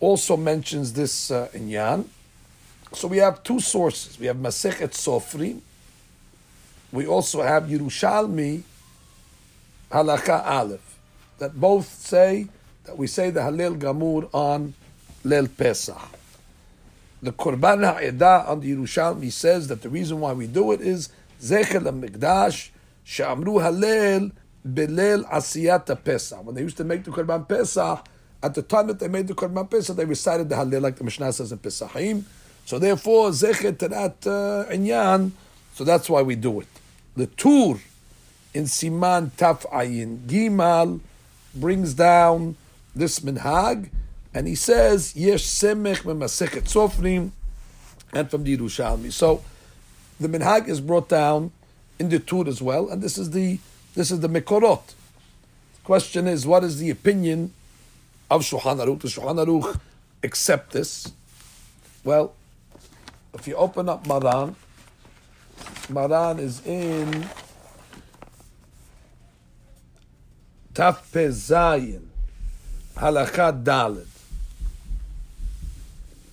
Also 0.00 0.38
mentions 0.38 0.94
this 0.94 1.30
uh, 1.30 1.48
in 1.52 1.68
Yan. 1.68 2.08
So 2.94 3.06
we 3.08 3.18
have 3.18 3.42
two 3.42 3.60
sources. 3.60 4.18
We 4.18 4.26
have 4.26 4.36
Masechet 4.36 4.92
Sofrim. 4.92 5.60
We 6.90 7.06
also 7.06 7.42
have 7.42 7.64
Yerushalmi 7.64 8.62
Halakha 9.92 10.46
Aleph. 10.46 10.98
That 11.38 11.60
both 11.60 11.86
say 11.86 12.48
that 12.84 12.96
we 12.96 13.06
say 13.06 13.28
the 13.28 13.42
Halil 13.42 13.76
Gamur 13.76 14.30
on 14.32 14.72
Lel 15.24 15.46
Pesach. 15.46 16.00
The 17.22 17.32
Korban 17.32 17.84
Ha'edah 17.84 18.48
on 18.48 18.60
the 18.60 18.74
Yerushalmi 18.74 19.30
says 19.30 19.68
that 19.68 19.82
the 19.82 19.90
reason 19.90 20.20
why 20.20 20.32
we 20.32 20.46
do 20.46 20.72
it 20.72 20.80
is 20.80 21.10
Zechel 21.42 21.82
HaMikdash 21.82 22.69
She'amru 23.10 23.60
Halel 23.60 24.30
Belel 24.64 25.28
Asiyat 25.28 26.04
Pesach. 26.04 26.46
When 26.46 26.54
they 26.54 26.62
used 26.62 26.76
to 26.76 26.84
make 26.84 27.02
the 27.02 27.10
Korban 27.10 27.48
Pesach, 27.48 28.06
at 28.40 28.54
the 28.54 28.62
time 28.62 28.86
that 28.86 29.00
they 29.00 29.08
made 29.08 29.26
the 29.26 29.34
Korban 29.34 29.68
Pesach, 29.68 29.96
they 29.96 30.04
recited 30.04 30.48
the 30.48 30.54
Halel 30.54 30.80
like 30.80 30.94
the 30.94 31.02
Mishnah 31.02 31.32
says 31.32 31.50
in 31.50 31.58
Pesachim. 31.58 32.22
So 32.66 32.78
therefore, 32.78 33.30
Zechet 33.30 33.80
to 33.80 33.88
Inyan, 34.72 35.32
so 35.74 35.82
that's 35.82 36.08
why 36.08 36.22
we 36.22 36.36
do 36.36 36.60
it. 36.60 36.68
The 37.16 37.26
Tur 37.26 37.80
in 38.54 38.64
Siman 38.64 39.32
Taf 39.32 39.68
Ayin 39.72 40.18
Gimal 40.26 41.00
brings 41.52 41.94
down 41.94 42.54
this 42.94 43.18
minhag, 43.18 43.90
and 44.32 44.46
he 44.46 44.54
says 44.54 45.16
Yesh 45.16 45.46
Semech 45.46 46.02
Masechet 46.02 46.62
Sofrim, 46.62 47.32
and 48.12 48.30
from 48.30 48.44
the 48.44 48.56
Yerushalmi. 48.56 49.10
So 49.10 49.42
the 50.20 50.28
minhag 50.28 50.68
is 50.68 50.80
brought 50.80 51.08
down 51.08 51.50
in 51.99 52.09
the 52.09 52.19
Tur 52.19 52.47
as 52.47 52.61
well, 52.61 52.89
and 52.89 53.01
this 53.01 53.17
is 53.17 53.31
the 53.31 53.59
this 53.95 54.11
is 54.11 54.19
the 54.19 54.27
Mekorot. 54.27 54.85
The 54.87 55.81
question 55.83 56.27
is, 56.27 56.45
what 56.45 56.63
is 56.63 56.79
the 56.79 56.89
opinion 56.89 57.53
of 58.29 58.41
Shulchan 58.41 58.77
Aruch? 58.83 58.99
Does 58.99 59.15
Shulchan 59.15 59.45
Aruch 59.45 59.79
accept 60.23 60.71
this? 60.71 61.11
Well, 62.03 62.33
if 63.33 63.47
you 63.47 63.55
open 63.55 63.87
up 63.89 64.05
Maran, 64.05 64.55
Maran 65.89 66.39
is 66.39 66.65
in 66.65 67.27
Taf 70.73 71.01
Zayin, 71.13 72.03
Halakha 72.97 73.63
Daled. 73.63 74.07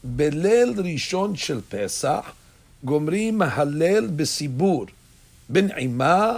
בליל 0.05 0.75
ראשון 0.85 1.37
של 1.37 1.61
פסח 1.69 2.33
גומרים 2.85 3.43
הלל 3.43 4.07
בסיבור, 4.07 4.87
בנעימה, 5.50 6.38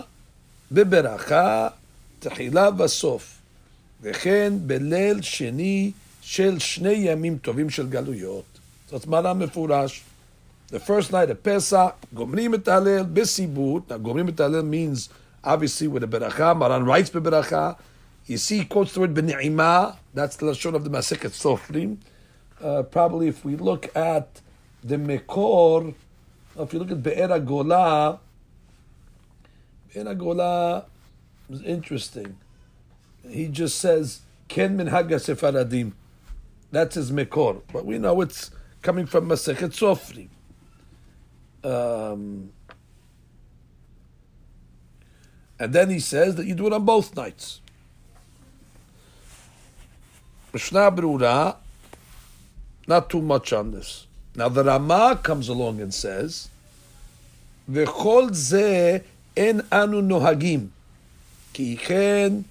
בברכה, 0.71 1.67
תחילה 2.19 2.69
וסוף. 2.77 3.39
וכן 4.01 4.53
בליל 4.61 5.21
שני 5.21 5.91
של 6.21 6.59
שני 6.59 6.93
ימים 6.93 7.37
טובים 7.37 7.69
של 7.69 7.89
גלויות. 7.89 8.43
זאת 8.89 9.07
מעלה 9.07 9.33
מפורש. 9.33 10.03
The 10.71 10.79
first 10.79 11.11
night 11.11 11.29
of 11.29 11.47
Pesach, 11.47 12.05
גומרים 12.13 12.53
את 12.53 12.67
ההלל 12.67 13.03
בסיבור. 13.13 13.79
Now, 13.89 13.93
גומרים 13.93 14.29
את 14.29 14.39
ההלל 14.39 14.61
means 14.61 15.09
obviously 15.43 15.87
with 15.87 16.03
a 16.03 16.07
beracha. 16.07 16.53
Maran 16.57 16.85
writes 16.85 17.09
beracha. 17.09 17.75
You 18.27 18.37
see, 18.37 18.65
quotes 18.65 18.93
the 18.93 18.99
word 18.99 19.15
b'ni'ima. 19.15 19.95
That's 20.13 20.35
the 20.35 20.45
lashon 20.45 20.75
of 20.75 20.83
the 20.83 20.91
Masechet 20.91 21.33
Sofrim. 21.43 21.97
Uh, 22.61 22.83
probably 22.83 23.27
if 23.27 23.43
we 23.43 23.55
look 23.55 23.89
at 23.95 24.27
the 24.83 24.97
Mekor, 24.97 25.95
if 26.59 26.73
you 26.73 26.79
look 26.79 26.91
at 26.91 27.01
Be'er 27.01 27.39
Gola, 27.39 28.19
Be'er 29.93 30.15
Gola 30.15 30.85
is 31.49 31.61
interesting. 31.63 32.37
He 33.27 33.47
just 33.47 33.79
says, 33.79 34.21
Ken 34.47 34.77
min 34.77 34.87
haga 34.87 35.15
sefaradim. 35.15 35.93
That's 36.71 36.95
his 36.95 37.11
Mekor. 37.11 37.61
But 37.73 37.85
we 37.85 37.97
know 37.97 38.21
it's 38.21 38.51
coming 38.81 39.05
from 39.05 39.27
Masechet 39.27 39.73
Sofrim. 39.73 40.29
Um, 41.63 42.51
and 45.59 45.73
then 45.73 45.89
he 45.89 45.99
says 45.99 46.35
that 46.35 46.45
you 46.45 46.55
do 46.55 46.67
it 46.67 46.73
on 46.73 46.85
both 46.85 47.15
nights. 47.15 47.61
Mishnah 50.53 50.91
Berurah, 50.91 51.57
not 52.87 53.09
too 53.09 53.21
much 53.21 53.53
on 53.53 53.71
this. 53.71 54.07
Now 54.35 54.49
the 54.49 54.63
Rama 54.63 55.19
comes 55.21 55.49
along 55.49 55.81
and 55.81 55.93
says, 55.93 56.49
"V'chol 57.69 58.33
ze 58.33 59.01
en 59.35 59.61
anu 59.71 60.01
nohagim, 60.01 60.69
ki 61.53 61.77
chen 61.77 62.45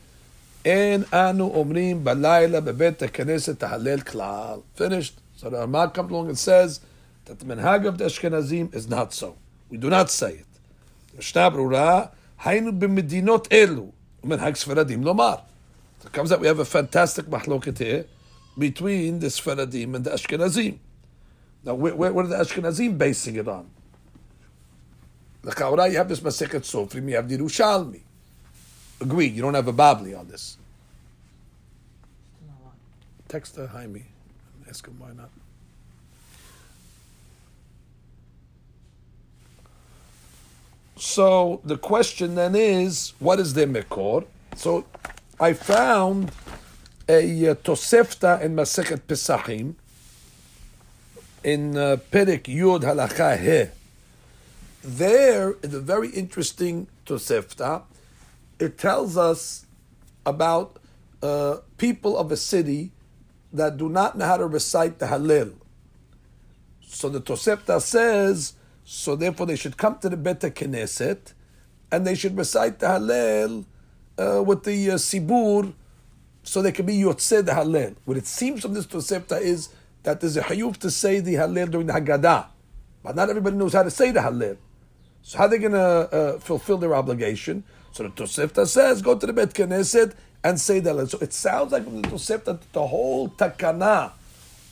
en 0.64 1.05
anu 1.12 1.51
omrim 1.51 2.03
balayla 2.03 2.61
bebet 2.61 2.99
haKnesset 2.99 3.57
tahalel 3.57 4.05
klal." 4.05 4.62
Finished. 4.74 5.14
So 5.37 5.51
the 5.51 5.59
Rama 5.59 5.91
comes 5.95 6.11
along 6.11 6.29
and 6.29 6.39
says 6.39 6.81
that 7.26 7.39
the 7.39 7.45
minhag 7.45 7.87
of 7.87 7.99
the 7.99 8.07
Ashkenazim 8.07 8.74
is 8.74 8.89
not 8.89 9.14
so. 9.14 9.37
We 9.70 9.79
do 9.79 9.89
not 9.89 10.11
say 10.11 10.33
it. 10.33 10.47
Mishnah 11.14 11.53
Berurah, 11.53 12.11
haynu 12.41 12.79
b'medinot 12.79 13.49
elu, 13.49 13.93
minhag 14.24 14.55
Sfaradim 14.55 15.05
lomar. 15.05 15.43
So 16.01 16.07
it 16.07 16.12
comes 16.12 16.33
out 16.33 16.41
we 16.41 16.47
have 16.49 16.59
a 16.59 16.64
fantastic 16.64 17.26
mahloket 17.26 17.79
here 17.79 18.07
between 18.59 19.20
the 19.20 19.29
Sfaradim 19.29 19.95
and 19.95 20.05
the 20.05 20.11
Ashkenazim. 20.11 20.79
Now, 21.64 21.74
where, 21.74 21.95
where, 21.95 22.16
are 22.16 22.26
the 22.26 22.37
Ashkenazim 22.37 22.99
basing 22.99 23.37
it 23.37 23.47
on? 23.49 23.70
The 25.49 25.55
Chaura, 25.55 25.90
you 25.90 25.96
have 25.96 26.11
this 26.11 26.20
Masechet 26.20 26.61
Sofrim, 26.61 27.09
you 27.09 27.16
have 27.16 27.26
the 27.26 27.38
Yerushalmi. 27.38 28.03
Agreed, 29.01 29.34
you 29.34 29.40
don't 29.40 29.55
have 29.55 29.66
a 29.66 29.72
Babli 29.72 30.14
on 30.14 30.28
this. 30.28 30.59
Text 33.28 33.55
the 33.55 33.66
Jaime, 33.66 34.05
ask 34.68 34.86
him 34.86 34.99
why 34.99 35.12
not. 35.16 35.30
So 40.96 41.62
the 41.64 41.78
question 41.78 42.34
then 42.34 42.55
is, 42.55 43.14
what 43.18 43.40
is 43.40 43.55
the 43.55 43.64
Mekor? 43.64 44.26
So 44.55 44.84
I 45.40 45.55
found 45.55 46.30
a 47.09 47.49
uh, 47.49 47.55
Tosefta 47.55 48.42
in 48.42 48.55
Masechet 48.55 49.01
Pesachim 49.01 49.76
in 51.42 51.74
uh, 51.74 51.96
Perek 52.12 52.42
Yud 52.42 52.82
Halacha 52.82 53.38
He. 53.38 53.78
There, 54.83 55.53
in 55.62 55.74
a 55.74 55.81
very 55.81 56.09
interesting 56.11 56.89
Tosefta, 57.05 57.83
it 58.59 58.79
tells 58.79 59.16
us 59.16 59.66
about 60.24 60.79
uh, 61.22 61.59
people 61.79 62.16
of 62.16 62.31
a 62.31 62.37
city 62.37 62.93
that 63.53 63.76
do 63.76 63.89
not 63.89 64.16
know 64.16 64.26
how 64.26 64.37
to 64.37 64.47
recite 64.47 64.99
the 64.99 65.07
Halil. 65.07 65.55
So 66.87 67.09
the 67.09 67.20
Tosefta 67.20 67.81
says, 67.81 68.55
so 68.85 69.16
therefore 69.16 69.47
they 69.47 69.57
should 69.57 69.76
come 69.76 69.99
to 69.99 70.09
the 70.09 70.16
Bet 70.16 70.41
Knesset 70.41 71.33
and 71.91 72.07
they 72.07 72.14
should 72.14 72.37
recite 72.37 72.79
the 72.79 72.89
Halil 72.89 73.64
uh, 74.18 74.43
with 74.43 74.64
the 74.64 74.93
uh, 74.93 74.95
Sibur 74.95 75.72
so 76.43 76.62
they 76.62 76.72
can 76.72 76.87
be 76.87 76.95
Yotzeh 76.95 77.45
the 77.45 77.53
Halel. 77.53 77.97
What 78.05 78.16
it 78.16 78.26
seems 78.26 78.62
from 78.62 78.74
this 78.74 78.87
Tosefta 78.87 79.41
is 79.41 79.68
that 80.03 80.20
there's 80.20 80.37
a 80.37 80.43
Hayuf 80.43 80.79
to 80.79 80.91
say 80.91 81.20
the 81.20 81.35
Halel 81.35 81.70
during 81.70 81.87
the 81.87 81.93
Haggadah. 81.93 82.47
But 83.03 83.16
not 83.16 83.29
everybody 83.29 83.57
knows 83.57 83.74
how 83.74 83.83
to 83.83 83.91
say 83.91 84.11
the 84.11 84.20
Halel. 84.20 84.57
So 85.29 85.37
how 85.37 85.45
are 85.45 85.49
they 85.49 85.59
going 85.59 85.72
to 85.72 85.79
uh, 85.79 86.39
fulfill 86.39 86.79
their 86.79 86.95
obligation? 86.95 87.62
So 87.93 88.05
the 88.05 88.09
Tosefta 88.09 88.66
says, 88.66 89.03
go 89.03 89.14
to 89.14 89.26
the 89.26 89.35
Bet 89.35 89.53
Knesset 89.53 90.14
and 90.43 90.59
say 90.59 90.81
Halel. 90.81 91.07
So 91.07 91.18
it 91.18 91.35
sounds 91.35 91.70
like 91.70 91.85
from 91.85 92.01
the 92.01 92.09
Tosefta 92.09 92.59
the 92.72 92.87
whole 92.87 93.29
takana 93.29 94.12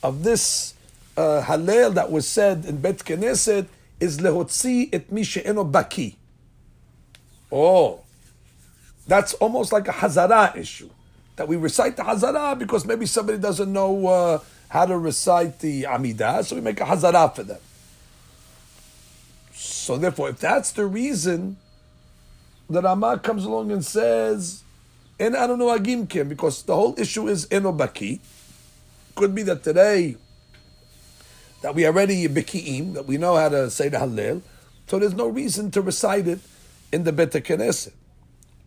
of 0.01 0.23
this 0.23 0.73
uh, 1.15 1.43
Halel 1.45 1.93
that 1.93 2.11
was 2.11 2.27
said 2.27 2.65
in 2.65 2.77
Bet 2.77 2.97
Knesset 2.97 3.67
is 3.99 4.17
lehotzi 4.17 4.89
et 4.91 5.11
mi 5.11 5.21
she'eno 5.23 5.63
baki. 5.63 6.15
Oh, 7.51 7.99
that's 9.05 9.35
almost 9.35 9.71
like 9.71 9.87
a 9.87 9.93
Hazara 9.93 10.57
issue. 10.57 10.89
That 11.35 11.47
we 11.47 11.55
recite 11.55 11.97
the 11.97 12.01
Hazara 12.01 12.57
because 12.57 12.83
maybe 12.83 13.05
somebody 13.05 13.37
doesn't 13.37 13.71
know 13.71 14.07
uh, 14.07 14.39
how 14.69 14.87
to 14.87 14.97
recite 14.97 15.59
the 15.59 15.83
Amidah, 15.83 16.43
so 16.43 16.55
we 16.55 16.61
make 16.63 16.81
a 16.81 16.85
Hazara 16.85 17.35
for 17.35 17.43
them. 17.43 17.59
So 19.87 19.95
therefore, 19.95 20.31
if 20.31 20.39
that's 20.39 20.73
the 20.73 20.85
reason, 20.85 21.55
the 22.69 22.81
Rama 22.81 23.19
comes 23.19 23.45
along 23.45 23.71
and 23.71 23.85
says, 23.85 24.61
En 25.17 25.33
anu 25.33 25.55
noagim 25.55 26.09
kim, 26.09 26.27
because 26.27 26.61
the 26.63 26.75
whole 26.75 26.93
issue 26.99 27.29
is 27.29 27.45
enobaki. 27.45 28.19
Could 29.15 29.33
be 29.33 29.43
that 29.43 29.63
today, 29.63 30.17
that 31.61 31.73
we 31.73 31.87
already 31.87 32.27
biki'im, 32.27 32.95
that 32.95 33.05
we 33.05 33.17
know 33.17 33.37
how 33.37 33.47
to 33.47 33.69
say 33.71 33.87
the 33.87 33.95
Hallel, 33.95 34.41
so 34.87 34.99
there's 34.99 35.13
no 35.13 35.29
reason 35.29 35.71
to 35.71 35.81
recite 35.81 36.27
it 36.27 36.39
in 36.91 37.05
the 37.05 37.13
Bet 37.13 37.31
Knesset. 37.31 37.93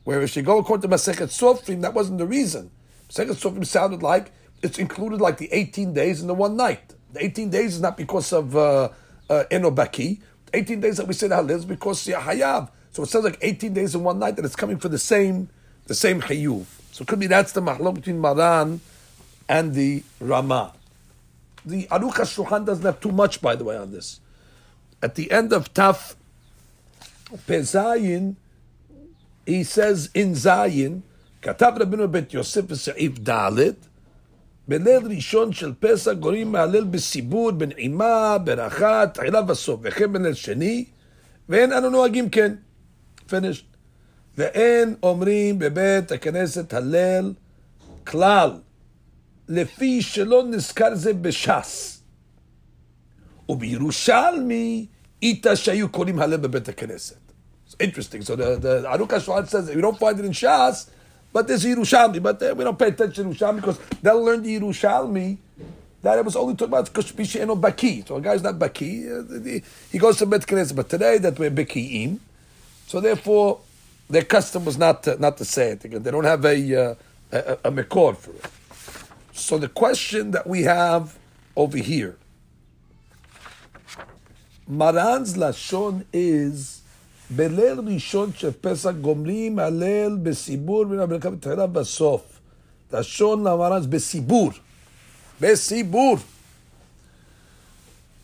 Where 0.04 0.22
if 0.22 0.34
you 0.34 0.42
go 0.42 0.56
according 0.56 0.88
to 0.88 0.96
Masechet 0.96 1.28
Sofrim, 1.28 1.82
that 1.82 1.92
wasn't 1.92 2.16
the 2.16 2.26
reason. 2.26 2.70
Masechet 3.10 3.36
Sofrim 3.36 3.66
sounded 3.66 4.02
like 4.02 4.32
it's 4.62 4.78
included 4.78 5.20
like 5.20 5.36
the 5.36 5.52
18 5.52 5.92
days 5.92 6.22
and 6.22 6.30
the 6.30 6.34
one 6.34 6.56
night. 6.56 6.94
The 7.12 7.22
18 7.22 7.50
days 7.50 7.74
is 7.74 7.82
not 7.82 7.98
because 7.98 8.32
of 8.32 8.56
uh, 8.56 8.88
uh, 9.28 9.44
Enobaki. 9.50 10.20
18 10.52 10.80
days 10.80 10.96
that 10.96 11.06
we 11.06 11.14
say 11.14 11.28
the 11.28 11.36
halal 11.36 11.50
is 11.50 11.64
because 11.64 12.06
you're 12.06 12.20
hayav. 12.20 12.70
So 12.92 13.02
it 13.02 13.06
sounds 13.06 13.24
like 13.24 13.38
18 13.40 13.72
days 13.72 13.94
in 13.94 14.02
one 14.02 14.18
night 14.18 14.36
that 14.36 14.44
it's 14.44 14.56
coming 14.56 14.78
for 14.78 14.88
the 14.88 14.98
same, 14.98 15.48
the 15.86 15.94
same 15.94 16.20
hayuv. 16.22 16.64
So 16.92 17.02
it 17.02 17.08
could 17.08 17.20
be 17.20 17.26
that's 17.26 17.52
the 17.52 17.60
mahlok 17.60 17.94
between 17.94 18.20
Maran 18.20 18.80
and 19.48 19.74
the 19.74 20.02
Rama. 20.20 20.72
The 21.64 21.86
Aruch 21.86 22.14
HaShulchan 22.14 22.66
doesn't 22.66 22.84
have 22.84 23.00
too 23.00 23.12
much, 23.12 23.40
by 23.40 23.54
the 23.54 23.64
way, 23.64 23.76
on 23.76 23.92
this. 23.92 24.20
At 25.02 25.14
the 25.14 25.30
end 25.30 25.52
of 25.52 25.72
Taf 25.74 26.14
Pezayin, 27.46 28.36
he 29.46 29.64
says 29.64 30.10
in 30.14 30.32
Zayin, 30.32 31.02
Katav 31.42 31.78
Rabbeinu 31.78 32.10
Bet 32.10 32.32
Yosef 32.32 32.72
Sa'if 32.76 33.20
Dalit, 33.20 33.76
בליל 34.68 35.06
ראשון 35.06 35.52
של 35.52 35.72
פסח 35.80 36.12
גורים 36.12 36.52
מהלל 36.52 36.84
בסיבוד, 36.84 37.58
בנעימה, 37.58 38.38
ברכה, 38.44 39.04
תחילה 39.14 39.40
וסוף, 39.48 39.80
וכן 39.82 40.12
בליל 40.12 40.34
שני, 40.34 40.84
ואין 41.48 41.72
אנו 41.72 41.90
נוהגים 41.90 42.30
כן. 42.30 42.54
finished. 43.28 43.70
ואין 44.38 44.94
אומרים 45.02 45.58
בבית 45.58 46.12
הכנסת 46.12 46.74
הלל 46.74 47.32
כלל, 48.06 48.50
לפי 49.48 50.02
שלא 50.02 50.44
נזכר 50.50 50.94
זה 50.94 51.12
בש"ס. 51.12 52.02
ובירושלמי 53.48 54.86
איתה 55.22 55.56
שהיו 55.56 55.88
קוראים 55.88 56.18
הלל 56.18 56.36
בבית 56.36 56.68
הכנסת. 56.68 57.16
It's 57.68 57.74
interesting. 57.80 58.22
So 58.22 58.36
the, 58.36 58.56
the 58.56 58.82
Aruch 58.86 59.10
HaShulchan 59.10 59.48
says 59.48 59.70
we 59.74 59.80
don't 59.80 59.98
find 59.98 60.18
it 60.18 60.24
in 60.24 60.32
but 61.32 61.48
there's 61.48 61.64
Yerushalmi. 61.64 62.22
But 62.22 62.42
uh, 62.42 62.54
we 62.56 62.64
don't 62.64 62.78
pay 62.78 62.88
attention 62.88 63.32
to 63.32 63.38
Yerushalmi 63.38 63.56
because 63.56 63.78
they'll 64.02 64.22
learn 64.22 64.42
the 64.42 64.58
Yerushalmi 64.58 65.38
that 66.02 66.18
it 66.18 66.24
was 66.24 66.36
only 66.36 66.54
talking 66.54 66.72
about 66.72 66.92
Kushbishi 66.92 67.42
and 67.42 67.50
Baki. 67.62 68.06
So 68.06 68.16
a 68.16 68.20
guy's 68.20 68.42
not 68.42 68.58
Baki, 68.58 69.60
uh, 69.60 69.66
he 69.90 69.98
goes 69.98 70.18
to 70.18 70.26
Bet 70.26 70.42
Knesset. 70.42 70.76
But 70.76 70.88
today 70.88 71.18
that 71.18 71.38
we're 71.38 71.50
Beki'im, 71.50 72.18
so 72.86 73.00
therefore 73.00 73.60
their 74.08 74.24
custom 74.24 74.64
was 74.64 74.78
not 74.78 75.02
to, 75.04 75.20
not 75.20 75.36
to 75.38 75.44
say 75.44 75.70
it. 75.72 75.84
again. 75.84 76.02
They 76.02 76.10
don't 76.10 76.24
have 76.24 76.44
a, 76.44 76.90
uh, 76.90 76.94
a, 77.32 77.58
a 77.64 77.70
mekor 77.70 78.16
for 78.16 78.30
it. 78.32 78.44
So 79.32 79.58
the 79.58 79.68
question 79.68 80.32
that 80.32 80.46
we 80.46 80.62
have 80.62 81.18
over 81.56 81.78
here, 81.78 82.16
Maran's 84.66 85.36
lashon 85.36 86.04
is 86.12 86.79
בליל 87.29 87.79
ראשון 87.93 88.31
של 88.35 88.51
פסח 88.61 88.91
גומרים 89.01 89.59
הלל 89.59 90.17
בסיבור 90.23 90.85
מן 90.85 90.99
הברכה 90.99 91.29
בתחילה 91.29 91.67
בסוף. 91.67 92.21
לשון 92.93 93.43
למרן 93.47 93.89
בסיבור. 93.89 94.51
בסיבור. 95.41 96.17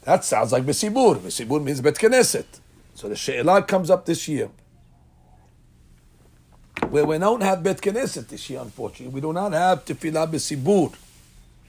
That 0.05 0.23
sounds 0.25 0.51
like 0.51 0.65
בסibur. 0.65 1.15
בסibur 1.19 1.59
means 1.61 1.79
bet 1.79 1.97
knesset. 1.97 2.59
So 2.95 3.07
the 3.07 3.15
she'elah 3.15 3.61
comes 3.63 3.89
up 3.91 4.05
this 4.05 4.27
year. 4.27 4.49
Where 6.89 7.05
we 7.05 7.19
don't 7.19 7.41
have 7.41 7.61
bet 7.61 7.79
knesset 7.81 8.27
this 8.27 8.49
year, 8.49 8.61
unfortunately. 8.61 9.13
We 9.13 9.21
do 9.21 9.31
not 9.31 9.53
have 9.53 9.85
tefillah 9.85 10.27
besibur. 10.27 10.93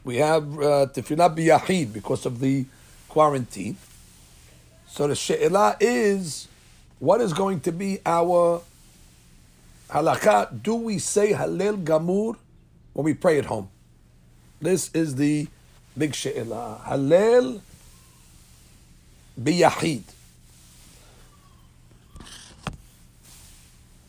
We 0.04 0.16
have 0.16 0.44
uh, 0.58 0.86
tefillah 0.94 1.34
biyahid 1.36 1.92
because 1.92 2.24
of 2.24 2.40
the 2.40 2.64
quarantine. 3.08 3.76
So 4.88 5.06
the 5.06 5.14
she'elah 5.14 5.76
is 5.78 6.48
what 6.99 7.21
is 7.21 7.33
going 7.33 7.59
to 7.61 7.71
be 7.71 7.99
our 8.05 8.61
halakha? 9.89 10.61
Do 10.61 10.75
we 10.75 10.99
say 10.99 11.33
Halel 11.33 11.83
Gamur 11.83 12.35
when 12.93 13.05
we 13.05 13.13
pray 13.13 13.37
at 13.37 13.45
home? 13.45 13.69
This 14.59 14.89
is 14.93 15.15
the 15.15 15.47
big 15.97 16.15
she'elah. 16.15 16.81
Halel 16.85 17.61
biyahid. 19.39 20.03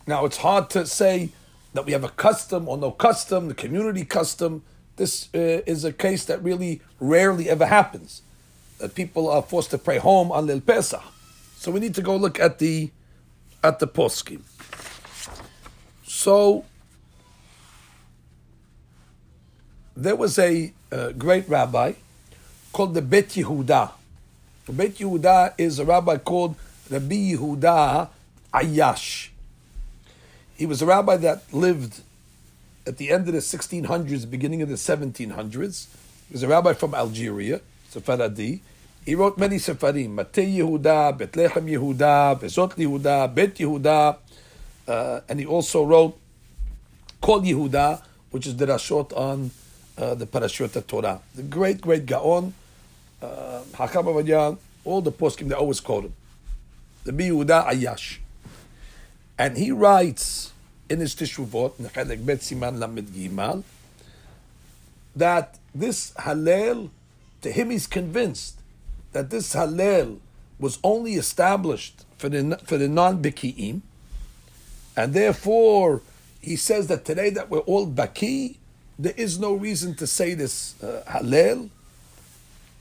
Now 0.07 0.25
it's 0.25 0.39
hard 0.39 0.71
to 0.71 0.87
say 0.87 1.31
that 1.75 1.85
we 1.85 1.93
have 1.93 2.05
a 2.05 2.09
custom 2.09 2.67
or 2.67 2.79
no 2.79 2.91
custom, 2.91 3.49
the 3.49 3.55
community 3.55 4.07
custom. 4.07 4.63
This 4.97 5.29
uh, 5.35 5.61
is 5.67 5.85
a 5.85 5.93
case 5.93 6.25
that 6.25 6.43
really 6.43 6.81
rarely 6.99 7.51
ever 7.51 7.67
happens. 7.67 8.23
That 8.79 8.95
people 8.95 9.29
are 9.29 9.43
forced 9.43 9.71
to 9.73 9.79
pray 9.79 9.99
home 9.99 10.33
on 10.33 10.47
Lil 10.47 10.63
Pesach. 10.63 11.03
So 11.59 11.73
we 11.73 11.81
need 11.81 11.97
to 11.97 12.03
go 12.03 12.15
look 12.15 12.39
at 12.39 12.61
the 12.61 12.93
at 13.65 13.81
the 13.81 13.89
poskim. 13.89 14.43
So 16.07 16.65
there 19.97 20.15
was 20.15 20.39
a 20.39 20.73
uh, 20.93 21.11
great 21.19 21.49
rabbi 21.49 21.95
called 22.73 22.95
the 22.95 23.03
Bet 23.03 23.31
Yehuda. 23.31 23.91
The 24.67 24.73
Bet 24.73 24.95
Yehuda 24.95 25.55
is 25.59 25.81
a 25.81 25.85
rabbi 25.85 26.19
called 26.19 26.55
Rabbi 26.89 27.35
Yehuda 27.35 28.09
Ayash. 28.55 29.31
He 30.57 30.65
was 30.65 30.81
a 30.81 30.87
rabbi 30.87 31.17
that 31.17 31.53
lived 31.53 32.03
at 32.87 32.99
the 32.99 33.11
end 33.11 33.27
of 33.27 33.35
the 33.35 33.41
1600s, 33.41 34.31
beginning 34.31 34.63
of 34.63 34.69
the 34.69 34.77
1700s. 34.77 35.89
He 36.29 36.35
was 36.35 36.45
a 36.45 36.49
rabbi 36.49 36.73
from 36.75 36.95
Algeria, 36.95 37.61
Sephardi. 37.91 38.63
He 39.09 39.15
wrote 39.15 39.39
many 39.39 39.57
Sefarim, 39.57 40.17
Matei 40.17 40.59
Yehuda, 40.59 41.17
Bethlehem 41.17 41.67
Yehuda, 41.67 42.39
Bezot 42.39 42.75
Yehuda, 42.75 43.35
Bet 43.35 43.55
Yehuda, 43.55 44.19
uh, 44.87 45.21
and 45.27 45.41
he 45.41 45.47
also 45.47 45.83
wrote 45.83 46.21
Kol 47.19 47.41
Yehuda, 47.41 48.03
which 48.31 48.47
is 48.47 48.55
the 48.55 48.67
Rashot 48.67 49.17
on 49.17 49.51
uh, 49.97 50.15
the 50.15 50.27
Parashot 50.27 50.87
Torah. 50.87 51.23
The 51.35 51.43
great, 51.43 51.81
great 51.81 52.05
Gaon, 52.05 52.53
uh, 53.23 53.63
Hakam 53.73 54.13
Avadyan, 54.13 54.59
all 54.85 55.01
the 55.01 55.11
poskim, 55.11 55.49
they 55.49 55.55
always 55.55 55.81
quote 55.81 56.05
him. 56.05 56.13
The 57.05 57.13
Yehuda 57.13 57.67
Ayash. 57.67 58.19
And 59.39 59.57
he 59.57 59.73
writes 59.73 60.53
in 60.91 61.01
his 61.01 61.15
Tishuvot, 61.15 61.81
Nechelek 61.81 62.27
Bet 62.27 62.41
Siman 62.41 62.79
Lamed 62.79 63.09
Gimal, 63.09 63.63
that 65.17 65.59
this 65.75 66.11
Halel, 66.11 66.91
to 67.41 67.51
him 67.51 67.71
he's 67.71 67.87
convinced 67.87 68.58
that 69.19 69.31
this 69.31 69.53
Halel 69.53 70.21
was 70.61 70.79
only 70.85 71.15
established 71.15 72.05
for 72.19 72.29
the, 72.29 72.57
for 72.65 72.79
the 72.79 72.87
non-Biki'im, 72.87 73.81
and 74.97 75.13
therefore 75.13 76.03
he 76.41 76.55
says 76.55 76.87
that 76.87 77.05
today 77.05 77.29
that 77.31 77.51
we're 77.51 77.67
all 77.71 77.85
Baki, 77.85 78.59
there 78.97 79.15
is 79.17 79.41
no 79.41 79.55
reason 79.55 79.97
to 79.97 80.07
say 80.07 80.35
this 80.35 80.81
uh, 80.81 81.03
Halel. 81.09 81.69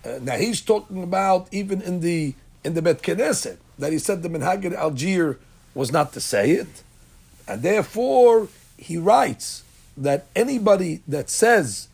Uh, 0.06 0.20
now 0.22 0.36
he's 0.38 0.62
talking 0.62 1.02
about 1.02 1.48
even 1.52 1.82
in 1.82 2.02
the 2.02 2.36
in 2.64 2.76
the 2.76 2.84
Bet 2.84 3.02
Knesset 3.02 3.58
that 3.80 3.92
he 3.92 3.98
said 3.98 4.22
the 4.22 4.30
Minhag 4.30 4.64
Algier 4.76 5.40
was 5.74 5.92
not 5.92 6.14
to 6.14 6.20
say 6.20 6.52
it, 6.52 6.84
and 7.48 7.64
therefore 7.64 8.48
he 8.78 8.96
writes 8.96 9.64
that 9.98 10.28
anybody 10.36 11.02
that 11.08 11.32
says 11.32 11.88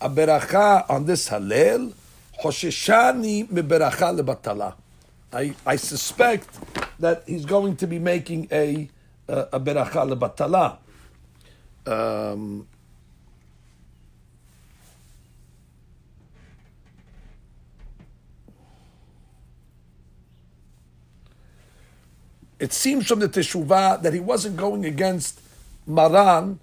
a 0.00 0.08
beracha 0.08 0.88
on 0.88 1.04
this 1.04 1.28
Halel, 1.28 1.92
Hosheshani 2.42 3.48
miberacha 3.48 4.12
lebatala. 4.18 4.74
I, 5.32 5.54
I 5.66 5.76
suspect 5.76 6.48
that 7.00 7.24
he's 7.26 7.44
going 7.44 7.76
to 7.76 7.86
be 7.86 7.98
making 7.98 8.48
a 8.52 8.88
a, 9.28 9.48
a 9.54 9.60
beracha 9.60 10.04
lebatala. 10.14 10.78
Um, 11.86 12.66
it 22.58 22.72
seems 22.72 23.06
from 23.06 23.20
the 23.20 23.28
Teshuvah 23.28 24.02
that 24.02 24.12
he 24.14 24.20
wasn't 24.20 24.56
going 24.56 24.84
against 24.84 25.40
Maran 25.86 26.58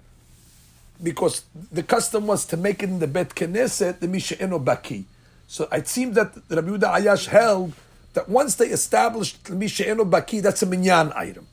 because 1.02 1.44
the 1.72 1.82
custom 1.82 2.26
was 2.26 2.44
to 2.46 2.56
make 2.56 2.82
it 2.82 2.88
in 2.88 2.98
the 2.98 3.06
Bet 3.06 3.30
Knesset, 3.30 4.00
the 4.00 4.08
Misha'eno 4.08 4.62
Baki. 4.64 5.04
So 5.48 5.66
it 5.72 5.88
seems 5.88 6.14
that 6.16 6.36
Rabbi 6.50 6.68
Yehuda 6.68 7.00
Ayash 7.00 7.26
held 7.26 7.72
that 8.12 8.28
once 8.28 8.56
they 8.56 8.66
established 8.66 9.44
Misha'eno 9.44 10.08
Baki, 10.08 10.42
that's 10.42 10.62
a 10.62 10.66
minyan 10.66 11.10
item, 11.16 11.46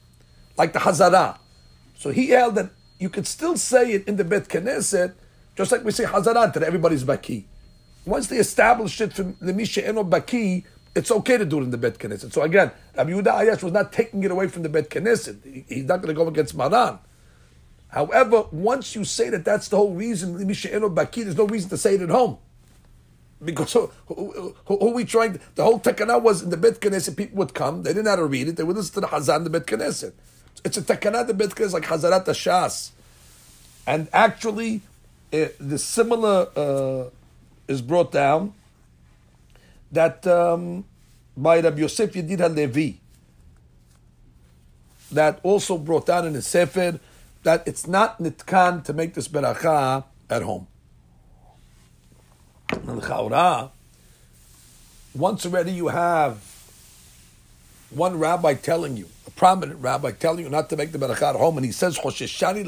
like 0.58 0.74
the 0.74 0.80
Hazara. 0.80 1.38
So 1.98 2.12
he 2.12 2.30
held 2.30 2.56
that 2.56 2.72
you 3.00 3.10
could 3.10 3.26
still 3.26 3.56
say 3.56 3.94
it 3.94 4.06
in 4.06 4.18
the 4.18 4.26
Bet 4.26 4.50
Knesset, 4.50 5.14
just 5.56 5.72
like 5.72 5.86
we 5.86 5.92
say 5.92 6.04
Hazara 6.04 6.54
that 6.54 6.62
everybody's 6.62 7.06
Baki. 7.06 7.46
Once 8.06 8.28
they 8.28 8.36
established 8.36 9.00
it 9.00 9.14
from 9.14 9.38
the 9.40 9.54
Misha'eno 9.54 10.08
Baki, 10.08 10.66
it's 10.94 11.10
okay 11.10 11.38
to 11.38 11.46
do 11.46 11.60
it 11.60 11.64
in 11.64 11.72
the 11.72 11.78
Bet 11.78 11.98
Knesset. 11.98 12.34
So 12.34 12.42
again, 12.42 12.72
Rabbi 12.98 13.12
Yehuda 13.12 13.28
Ayash 13.28 13.64
was 13.64 13.72
not 13.72 13.94
taking 13.94 14.24
it 14.24 14.32
away 14.32 14.50
from 14.50 14.64
the 14.64 14.70
Bet 14.70 14.90
Knesset. 14.90 15.42
He, 15.42 15.64
he's 15.70 15.86
not 15.86 16.02
going 16.02 16.14
to 16.14 16.22
go 16.22 16.28
against 16.28 16.54
Maran. 16.54 17.00
However, 17.88 18.44
once 18.52 18.94
you 18.94 19.06
say 19.06 19.30
that 19.30 19.46
that's 19.46 19.70
the 19.70 19.78
whole 19.78 19.94
reason, 19.94 20.38
Baki, 20.38 21.24
there's 21.24 21.38
no 21.38 21.48
reason 21.48 21.70
to 21.70 21.78
say 21.78 21.96
it 21.96 22.02
at 22.02 22.10
home. 22.10 22.40
Because 23.44 23.74
who, 23.74 23.92
who, 24.08 24.56
who, 24.66 24.78
who 24.78 24.92
we 24.92 25.06
trying? 25.06 25.40
The 25.56 25.64
whole 25.64 25.80
Takana 25.80 26.22
was 26.22 26.42
in 26.42 26.50
the 26.50 26.58
Bet 26.58 26.80
Knesset, 26.80 27.18
people 27.18 27.38
would 27.38 27.54
come, 27.54 27.84
they 27.84 27.92
didn't 27.92 28.06
know 28.06 28.12
how 28.12 28.16
to 28.18 28.26
read 28.26 28.48
it, 28.48 28.56
they 28.56 28.64
would 28.64 28.76
listen 28.76 28.94
to 28.96 29.02
the 29.02 29.08
Hazan, 29.08 29.44
the 29.44 29.50
Bet 29.50 29.66
Knesset. 29.68 30.14
It's 30.64 30.78
a 30.78 30.82
takanat 30.82 31.38
bet 31.38 31.50
Knesset, 31.50 31.74
like 31.74 31.84
Chazarat 31.84 32.26
Shas. 32.26 32.92
And 33.86 34.08
actually, 34.14 34.82
it, 35.32 35.56
the 35.60 35.78
similar 35.78 36.48
uh, 36.56 37.10
is 37.68 37.82
brought 37.82 38.12
down 38.12 38.54
that 39.92 40.26
um, 40.26 40.86
by 41.38 41.60
Rabbi 41.60 41.82
Yosef 41.82 42.14
Yedid 42.14 42.40
HaLevi, 42.40 42.96
that 45.12 45.40
also 45.44 45.78
brought 45.78 46.08
down 46.08 46.26
in 46.26 46.34
the 46.34 46.42
Sefer 46.42 47.00
that 47.44 47.68
it's 47.68 47.86
not 47.86 48.18
nitkan 48.18 48.84
to 48.84 48.94
make 48.94 49.14
this 49.14 49.28
beracha 49.28 50.04
at 50.30 50.42
home. 50.42 50.68
Once 55.14 55.46
already 55.46 55.72
you 55.72 55.88
have 55.88 56.42
one 57.90 58.20
rabbi 58.20 58.54
telling 58.54 58.98
you, 58.98 59.08
a 59.26 59.32
prominent 59.32 59.80
rabbi 59.82 60.12
telling 60.12 60.44
you 60.44 60.50
not 60.50 60.70
to 60.70 60.76
make 60.76 60.92
the 60.92 60.98
beracha 60.98 61.30
at 61.30 61.36
home, 61.36 61.58
and 61.58 61.66
he 61.66 61.72
says, 61.72 61.98
Chosheshani 61.98 62.66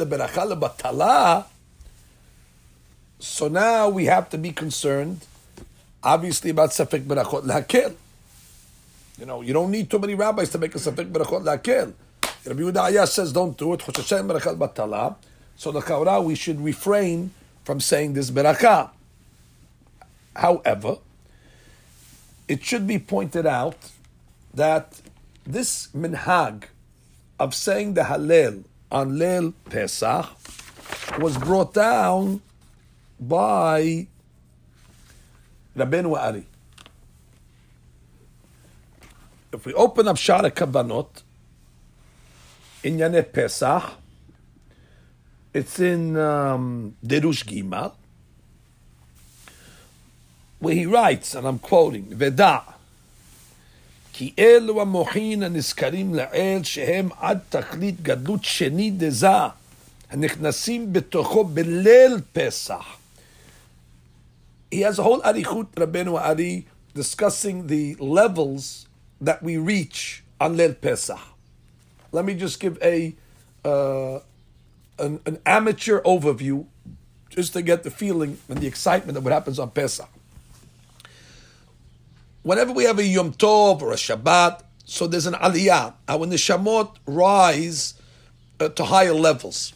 so 3.19 3.47
now 3.47 3.89
we 3.89 4.05
have 4.05 4.29
to 4.29 4.37
be 4.37 4.51
concerned, 4.51 5.25
obviously, 6.03 6.51
about 6.51 6.69
safek 6.69 7.01
berachot 7.05 7.43
lakel. 7.43 7.95
You 9.17 9.25
know, 9.25 9.41
you 9.41 9.53
don't 9.53 9.71
need 9.71 9.89
too 9.89 9.97
many 9.97 10.13
rabbis 10.13 10.51
to 10.51 10.59
make 10.59 10.75
a 10.75 10.77
safek 10.77 11.11
berachot 11.11 11.43
lakel. 11.43 11.93
Rabbi 12.45 12.61
Yehuda 12.61 13.07
says, 13.07 13.33
don't 13.33 13.57
do 13.57 13.73
it. 13.73 13.81
So 13.81 15.71
the 15.71 15.81
Chaura, 15.81 16.23
we 16.23 16.35
should 16.35 16.61
refrain 16.61 17.31
from 17.63 17.81
saying 17.81 18.13
this 18.13 18.29
berakah. 18.29 18.91
However, 20.37 20.97
it 22.47 22.63
should 22.63 22.85
be 22.85 22.99
pointed 22.99 23.47
out 23.47 23.91
that 24.53 25.01
this 25.45 25.87
minhag 25.95 26.65
of 27.39 27.55
saying 27.55 27.95
the 27.95 28.03
Hallel 28.03 28.63
on 28.91 29.17
Leil 29.17 29.53
Pesach 29.69 30.29
was 31.19 31.37
brought 31.37 31.73
down 31.73 32.41
by 33.19 34.07
Rabbeinu 35.75 36.15
Ari. 36.15 36.45
If 39.51 39.65
we 39.65 39.73
open 39.73 40.07
up 40.07 40.17
Shara 40.17 40.51
Kabanot 40.51 41.23
in 42.83 42.97
Yanei 42.97 43.31
Pesach, 43.31 43.83
it's 45.53 45.79
in 45.79 46.15
um, 46.15 46.95
Derush 47.03 47.43
Gimal 47.43 47.93
where 50.58 50.74
he 50.74 50.86
writes, 50.86 51.34
and 51.34 51.46
I'm 51.46 51.58
quoting, 51.58 52.14
ודע, 52.18 52.58
כי 54.12 54.32
אלו 54.38 54.80
המוחין 54.80 55.42
הנזכרים 55.42 56.14
לאל 56.14 56.60
שהם 56.62 57.08
עד 57.18 57.38
תכלית 57.48 58.02
גדלות 58.02 58.44
שני 58.44 58.90
דזה, 58.90 59.28
הנכנסים 60.10 60.92
בתוכו 60.92 61.44
בליל 61.44 62.20
פסח. 62.32 62.98
He 64.72 64.80
has 64.80 64.98
a 64.98 65.02
whole 65.02 65.20
arichut, 65.20 65.66
Rabbeinu 65.76 66.18
Ari, 66.18 66.66
discussing 66.94 67.66
the 67.66 67.94
levels 67.96 68.86
that 69.20 69.42
we 69.42 69.58
reach 69.58 70.22
on 70.40 70.56
Leil 70.56 70.74
Pesach. 70.80 71.20
Let 72.10 72.24
me 72.24 72.34
just 72.34 72.58
give 72.58 72.78
a 72.82 73.14
uh, 73.64 74.20
an, 74.98 75.20
an, 75.26 75.38
amateur 75.46 76.00
overview, 76.02 76.66
just 77.28 77.52
to 77.52 77.62
get 77.62 77.82
the 77.84 77.90
feeling 77.90 78.38
and 78.48 78.58
the 78.58 78.66
excitement 78.66 79.16
of 79.16 79.24
what 79.24 79.32
happens 79.32 79.58
on 79.58 79.70
Pesach. 79.70 80.08
Whenever 82.47 82.71
we 82.71 82.85
have 82.85 82.97
a 82.97 83.03
Yom 83.03 83.33
Tov 83.33 83.81
or 83.81 83.91
a 83.91 83.97
Shabbat, 83.97 84.61
so 84.85 85.05
there's 85.05 85.25
an 85.25 85.33
aliyah. 85.33 85.95
Our 86.07 86.25
neshamot 86.25 86.95
rise 87.05 87.95
uh, 88.61 88.69
to 88.69 88.85
higher 88.85 89.13
levels. 89.13 89.73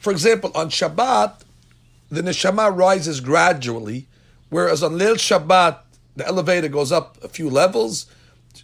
For 0.00 0.10
example, 0.10 0.50
on 0.56 0.70
Shabbat, 0.70 1.42
the 2.10 2.22
neshama 2.22 2.76
rises 2.76 3.20
gradually, 3.20 4.08
whereas 4.48 4.82
on 4.82 4.98
Leil 4.98 5.14
Shabbat, 5.14 5.78
the 6.16 6.26
elevator 6.26 6.66
goes 6.66 6.90
up 6.90 7.22
a 7.22 7.28
few 7.28 7.48
levels, 7.48 8.06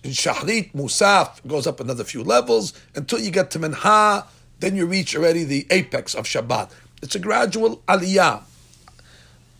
in 0.02 0.10
Shahrit, 0.10 0.72
Musaf 0.72 1.46
goes 1.46 1.68
up 1.68 1.78
another 1.78 2.02
few 2.02 2.24
levels 2.24 2.72
until 2.96 3.20
you 3.20 3.30
get 3.30 3.52
to 3.52 3.60
Minha, 3.60 4.26
then 4.58 4.74
you 4.74 4.84
reach 4.84 5.14
already 5.14 5.44
the 5.44 5.64
apex 5.70 6.16
of 6.16 6.24
Shabbat. 6.24 6.72
It's 7.02 7.14
a 7.14 7.20
gradual 7.20 7.76
aliyah. 7.86 8.42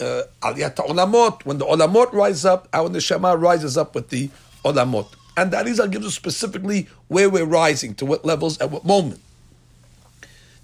Uh, 0.01 0.23
aliyah 0.43 0.75
olamot. 0.75 1.45
When 1.45 1.59
the 1.59 1.65
olamot 1.65 2.13
rise 2.13 2.45
up, 2.45 2.69
our 2.73 2.89
neshama 2.89 3.41
rises 3.41 3.79
up 3.79 3.95
with 3.95 4.11
the 4.11 4.31
olamot. 4.65 5.09
And 5.37 5.51
that 5.53 5.67
is, 5.67 5.81
gives 5.91 6.07
us 6.07 6.15
specifically 6.15 6.89
where 7.09 7.29
we're 7.29 7.45
rising, 7.45 7.95
to 7.97 8.07
what 8.07 8.25
levels, 8.25 8.59
at 8.59 8.71
what 8.71 8.85
moment. 8.85 9.21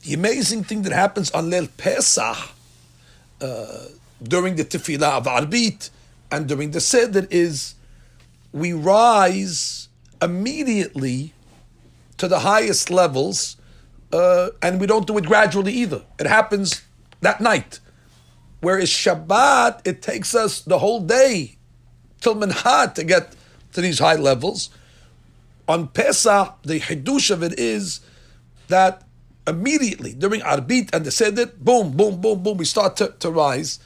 The 0.03 0.15
amazing 0.15 0.65
thing 0.65 0.83
that 0.83 0.93
happens 0.93 1.31
on 1.31 1.51
Leil 1.51 1.69
Pesach, 1.77 2.37
uh, 3.41 3.85
during 4.23 4.57
the 4.57 4.65
tefillah 4.65 5.19
of 5.19 5.25
Arbit, 5.25 5.91
and 6.31 6.49
during 6.49 6.71
the 6.71 6.81
Seder 6.81 7.27
is 7.31 7.75
we 8.53 8.73
rise 8.73 9.89
immediately 10.21 11.33
to 12.17 12.29
the 12.29 12.41
highest 12.41 12.91
levels, 12.91 13.57
uh, 14.13 14.51
and 14.63 14.81
we 14.81 14.87
don't 14.87 15.07
do 15.07 15.19
it 15.19 15.27
gradually 15.27 15.73
either. 15.73 16.03
It 16.19 16.27
happens 16.27 16.83
that 17.21 17.41
night. 17.41 17.81
Whereas 18.63 18.91
Shabbat, 18.91 19.81
it 19.85 20.03
takes 20.03 20.37
us 20.37 20.61
the 20.61 20.79
whole 20.79 21.01
day 21.01 21.57
till 22.21 22.37
Minhat 22.37 22.95
to 22.95 23.03
get 23.03 23.35
to 23.73 23.81
these 23.81 23.99
high 23.99 24.15
levels. 24.15 24.71
On 25.69 25.89
Pesach, 25.89 26.59
the 26.63 26.79
Hidush 26.79 27.33
of 27.33 27.43
it 27.43 27.59
is 27.59 28.01
that 28.69 29.03
immediately 29.49 30.13
during 30.15 30.43
Arbit 30.43 30.95
and 30.95 31.05
the 31.05 31.11
Seder, 31.11 31.47
boom, 31.47 31.97
boom, 31.97 32.21
boom, 32.21 32.41
boom, 32.41 32.57
we 32.57 32.65
start 32.65 32.97
to, 32.99 33.13
to 33.19 33.33
rise. 33.33 33.81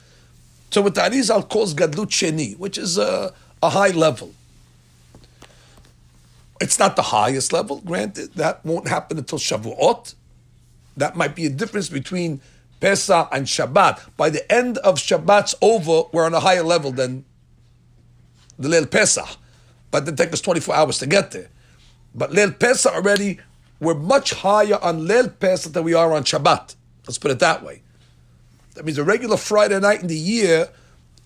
So 0.71 0.83
what 0.83 0.95
the 0.95 1.01
Arizal 1.01 1.49
calls 1.49 1.75
Gadlut 1.75 2.11
Sheni, 2.11 2.59
which 2.59 2.77
is 2.77 2.99
a, 2.99 3.33
a 3.63 3.71
high 3.71 3.93
level. 3.93 4.35
It's 6.61 6.79
not 6.79 6.97
the 6.97 7.03
highest 7.03 7.51
level, 7.51 7.81
granted. 7.81 8.35
That 8.35 8.63
won't 8.63 8.89
happen 8.89 9.17
until 9.17 9.39
Shavuot. 9.39 10.15
That 10.99 11.17
might 11.17 11.35
be 11.35 11.47
a 11.47 11.51
difference 11.51 11.89
between 11.89 12.43
Pesach 12.81 13.29
and 13.33 13.47
Shabbat. 13.47 14.01
By 14.17 14.31
the 14.31 14.51
end 14.53 14.79
of 14.79 14.97
Shabbat's 14.97 15.55
over, 15.63 16.09
we're 16.13 16.27
on 16.27 16.35
a 16.35 16.41
higher 16.41 16.63
level 16.63 16.93
than 16.93 17.25
the 18.59 18.69
Leil 18.69 18.91
Pesach. 18.91 19.29
But 19.91 20.07
it 20.09 20.17
takes 20.17 20.35
us 20.35 20.41
24 20.41 20.75
hours 20.75 20.99
to 20.99 21.07
get 21.07 21.31
there. 21.31 21.49
But 22.15 22.31
Leil 22.31 22.59
Pesach 22.59 22.93
already, 22.93 23.39
we're 23.81 23.95
much 23.95 24.33
higher 24.33 24.79
on 24.83 25.07
Leil 25.07 25.39
Pesach 25.39 25.73
than 25.73 25.85
we 25.85 25.95
are 25.95 26.13
on 26.13 26.25
Shabbat. 26.25 26.75
Let's 27.07 27.19
put 27.19 27.31
it 27.31 27.39
that 27.41 27.63
way. 27.63 27.83
That 28.75 28.85
means 28.85 28.99
a 28.99 29.05
regular 29.05 29.37
Friday 29.37 29.81
night 29.81 30.03
in 30.03 30.09
the 30.09 30.17
year 30.17 30.69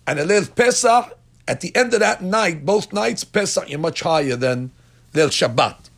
and 0.06 0.18
a 0.18 0.24
Leil 0.24 0.54
Pesach, 0.54 1.16
at 1.46 1.60
the 1.60 1.74
end 1.74 1.94
of 1.94 2.00
that 2.00 2.22
night, 2.22 2.64
both 2.64 2.92
nights, 2.92 3.24
Pesach, 3.24 3.68
you're 3.68 3.78
much 3.78 4.00
higher 4.02 4.36
than 4.36 4.70
Leil 5.12 5.28
Shabbat. 5.28 5.89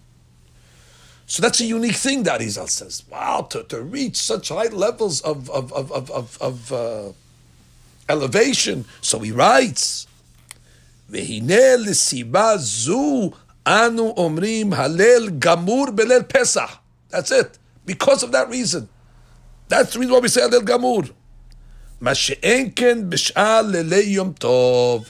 So 1.32 1.42
that's 1.42 1.60
a 1.60 1.66
unique 1.66 1.96
thing 1.96 2.24
that 2.24 2.40
Izal 2.40 2.70
says. 2.70 3.04
Wow, 3.10 3.48
to, 3.50 3.64
to 3.64 3.82
reach 3.82 4.16
such 4.16 4.50
high 4.50 4.68
levels 4.68 5.20
of, 5.22 5.50
of, 5.50 5.74
of, 5.74 5.92
of, 5.92 6.10
of, 6.12 6.38
of 6.42 6.72
uh, 6.72 7.12
elevation. 8.08 8.86
So 9.02 9.20
he 9.20 9.32
writes, 9.32 10.08
והנה 11.10 11.76
לסיבה 11.78 12.58
זו 12.58 13.32
אנו 13.68 14.14
אומרים 14.18 14.74
הלל 14.74 15.30
גמור 15.40 15.86
בליל 15.96 16.24
פסח. 16.24 16.78
That's 17.12 17.32
it. 17.32 17.58
Because 17.86 18.24
of 18.24 18.32
that 18.32 18.50
reason. 18.50 18.88
That's 19.70 19.94
the 19.94 20.00
reason 20.00 20.14
why 20.14 20.20
we 20.20 20.30
say 20.30 20.42
הלל 20.44 20.64
גמור. 20.64 21.04
מה 22.02 22.16
שאין 22.16 22.70
כן 22.76 23.10
בשאר 23.10 23.62
לילי 23.62 24.02
יום 24.02 24.34
טוב. 24.34 25.06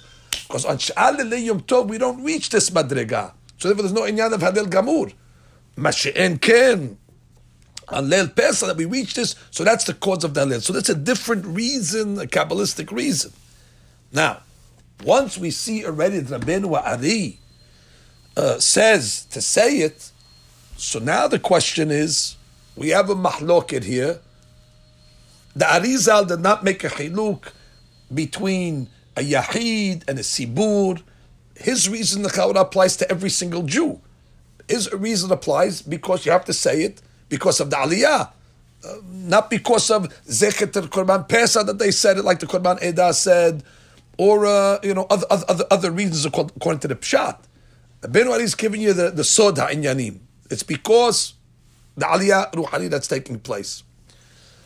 Because 0.48 0.66
on 0.66 0.78
שאר 0.80 1.12
לילי 1.12 1.38
יום 1.38 1.60
טוב 1.60 1.92
we 1.92 2.00
don't 2.00 2.24
reach 2.26 2.50
this 2.50 2.72
מדרגה. 2.72 3.28
So 3.60 3.68
therefore, 3.68 3.84
there's 3.84 3.94
no 3.94 4.02
inyan 4.02 4.34
of 4.34 4.42
Hadel 4.42 4.68
Gamur. 4.68 5.12
Mashe'en 5.77 6.41
ken. 6.41 6.99
On 7.89 8.09
Leil 8.09 8.35
Pesach 8.35 8.69
that 8.69 8.77
we 8.77 8.85
reach 8.85 9.15
this, 9.15 9.35
so 9.51 9.65
that's 9.65 9.85
the 9.85 9.93
cause 9.93 10.25
of 10.25 10.33
the 10.33 10.47
Halel. 10.47 10.63
So 10.63 10.73
that's 10.73 10.89
a 10.89 10.95
different 10.95 11.45
reason, 11.45 12.19
a 12.19 12.25
Kabbalistic 12.25 12.91
reason. 12.91 13.33
Now, 14.13 14.43
once 15.05 15.37
we 15.37 15.51
see 15.51 15.85
already 15.85 16.21
Rabbeinu 16.21 16.81
Ari 16.81 17.39
uh, 18.37 18.59
says 18.61 19.25
to 19.27 19.43
say 19.43 19.79
it, 19.79 20.11
so 20.77 21.01
now 21.01 21.29
the 21.29 21.39
question 21.39 21.91
is, 21.91 22.37
we 22.77 22.91
have 22.91 23.11
a 23.11 23.15
mahloket 23.15 23.85
here. 23.85 24.21
The 25.55 25.67
Arizal 25.67 26.27
did 26.29 26.41
not 26.41 26.65
make 26.65 26.85
a 26.85 26.89
chiluk 26.89 27.53
between 28.15 28.89
a 29.17 29.21
yahid 29.21 30.09
and 30.09 30.19
a 30.19 30.23
sibur, 30.23 31.03
his 31.57 31.89
reason 31.89 32.23
the 32.23 32.29
Chaura 32.29 32.61
applies 32.63 32.97
to 32.97 33.11
every 33.11 33.31
single 33.31 33.63
Jew. 33.63 34.01
His 34.69 34.93
reason 34.93 35.31
applies 35.31 35.83
because 35.83 36.25
you 36.27 36.33
have 36.33 36.45
to 36.47 36.53
say 36.53 36.83
it 36.83 37.01
because 37.29 37.61
of 37.61 37.71
the 37.71 37.77
Aliyah. 37.77 38.31
Uh, 38.85 38.95
not 39.07 39.49
because 39.49 39.91
of 39.91 40.09
Zechet 40.25 40.73
Korban 40.89 41.29
Pesach 41.29 41.67
that 41.67 41.79
they 41.79 41.93
said 41.93 42.19
it 42.19 42.25
like 42.25 42.41
the 42.41 42.47
Korban 42.47 42.81
Edah 42.81 43.15
said, 43.15 43.63
or 44.19 44.45
uh, 44.45 44.79
you 44.83 44.93
know 44.93 45.07
other, 45.09 45.27
other 45.31 45.65
other 45.71 45.91
reasons 45.91 46.25
according 46.25 46.81
to 46.81 46.89
the 46.89 46.97
Pshat. 46.97 47.39
Ben 48.09 48.27
is 48.41 48.57
giving 48.57 48.81
you 48.81 48.93
the, 48.93 49.11
the 49.11 49.23
Sod 49.23 49.57
HaInyanim. 49.57 50.19
It's 50.51 50.65
because 50.65 51.35
the 51.97 52.07
aliyah 52.07 52.53
ruhani 52.53 52.91
that's 52.91 53.07
taking 53.07 53.39
place. 53.39 53.85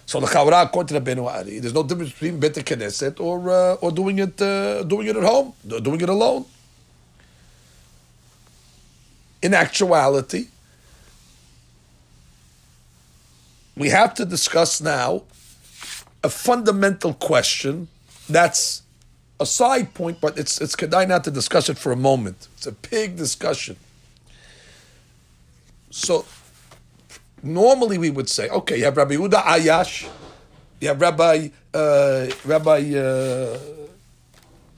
So 0.07 0.21
the 0.21 0.27
Chawra, 0.27 0.65
according 0.65 0.97
to 0.97 1.01
the 1.01 1.11
Benu 1.15 1.27
Ari, 1.27 1.59
there's 1.59 1.75
no 1.75 1.83
difference 1.83 2.13
between 2.13 2.39
Bet 2.39 2.55
Knesset 2.55 3.21
or 3.21 3.51
uh, 3.51 3.75
or 3.75 3.91
doing 3.91 4.21
it 4.21 4.41
uh, 4.41 4.85
doing 4.85 5.09
it 5.09 5.17
at 5.17 5.25
home, 5.25 5.53
doing 5.67 6.01
it 6.01 6.09
alone. 6.09 6.45
In 9.43 9.55
actuality, 9.55 10.47
we 13.77 13.91
have 13.91 14.15
to 14.15 14.25
discuss 14.25 14.81
now 14.81 15.23
a 16.25 16.31
fundamental 16.31 17.15
question 17.15 17.89
that's 18.29 18.83
a 19.39 19.47
side 19.47 19.95
point, 19.95 20.21
but 20.21 20.39
it's 20.39 20.61
it's 20.61 20.75
kedai 20.75 21.07
not 21.07 21.25
to 21.25 21.31
discuss 21.31 21.69
it 21.69 21.79
for 21.79 21.93
a 21.93 21.97
moment. 21.97 22.49
It's 22.57 22.67
a 22.67 22.73
big 22.73 23.17
discussion. 23.17 23.77
So 25.91 26.25
normally 27.43 27.99
we 27.99 28.11
would 28.11 28.29
say, 28.29 28.49
okay, 28.49 28.79
you 28.79 28.85
have 28.85 28.97
Rabbi 28.97 29.15
Uda 29.15 29.43
Ayash, 29.43 30.09
you 30.81 30.89
have 30.89 31.01
Rabbi 31.01 31.49
uh, 31.75 32.27
Rabbi 32.45 32.95
uh, 32.95 33.59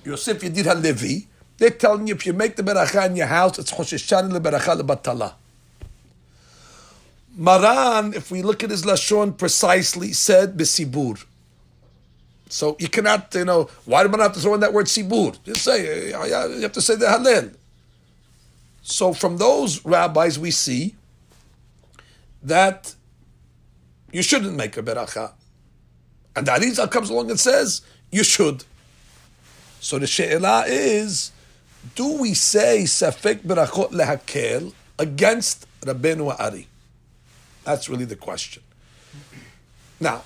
Yosef 0.05 0.41
Yedid 0.41 0.65
HaLevi. 0.65 1.27
They're 1.59 1.71
telling 1.71 2.07
you 2.07 2.15
if 2.15 2.25
you 2.25 2.33
make 2.33 2.57
the 2.57 2.63
beracha 2.63 3.07
in 3.07 3.17
your 3.17 3.27
house, 3.27 3.59
it's 3.59 3.73
chosheshan 3.73 4.33
leberacha 4.33 4.81
lebatala. 4.81 5.35
Maran, 7.37 8.15
if 8.15 8.31
we 8.31 8.43
look 8.43 8.65
at 8.65 8.71
his 8.71 8.85
lashon 8.85 9.37
precisely, 9.37 10.13
said 10.13 10.57
besibur. 10.57 11.25
So 12.49 12.77
you 12.79 12.89
cannot, 12.89 13.35
you 13.35 13.45
know, 13.45 13.69
why 13.85 14.07
do 14.07 14.13
I 14.19 14.23
have 14.23 14.33
to 14.33 14.41
throw 14.41 14.55
in 14.55 14.61
that 14.61 14.73
word 14.73 14.87
sibur? 14.87 15.37
Just 15.45 15.63
say, 15.63 16.09
you 16.09 16.63
have 16.63 16.73
to 16.73 16.81
say 16.81 16.97
the 16.97 17.07
halal. 17.07 17.55
So 18.83 19.13
from 19.13 19.37
those 19.37 19.85
rabbis, 19.85 20.39
we 20.39 20.51
see 20.51 20.95
that 22.43 22.95
you 24.11 24.23
shouldn't 24.23 24.57
make 24.57 24.77
a 24.77 24.83
beracha. 24.83 25.33
And 26.35 26.47
the 26.47 26.53
Arizal 26.53 26.91
comes 26.91 27.11
along 27.11 27.31
and 27.31 27.39
says, 27.39 27.83
you 28.11 28.25
should. 28.25 28.65
So 29.81 29.99
the 29.99 30.07
she'elah 30.07 30.65
is, 30.67 31.33
do 31.95 32.19
we 32.21 32.35
say 32.35 32.83
safek 32.85 33.41
berachot 33.41 33.91
lehakel 33.91 34.73
against 34.99 35.67
Rabbeinu 35.83 36.35
Ari? 36.39 36.67
That's 37.65 37.89
really 37.89 38.05
the 38.05 38.17
question. 38.17 38.63
Now, 40.01 40.23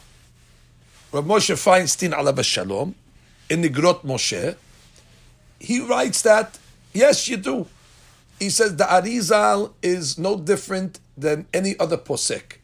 Rav 1.13 1.25
Moshe 1.25 1.55
Feinstein 1.55 2.13
alav 2.13 2.43
shalom 2.45 2.95
in 3.51 3.61
the 3.61 3.69
Grot 3.69 4.05
Moshe, 4.05 4.57
he 5.61 5.81
writes 5.81 6.23
that 6.23 6.59
yes, 6.93 7.29
you 7.29 7.37
do. 7.37 7.67
He 8.39 8.51
says 8.51 8.77
the 8.77 8.85
Arizal 8.85 9.73
is 9.83 10.19
no 10.19 10.39
different 10.39 11.01
than 11.17 11.47
any 11.53 11.79
other 11.79 11.97
posek, 11.97 12.59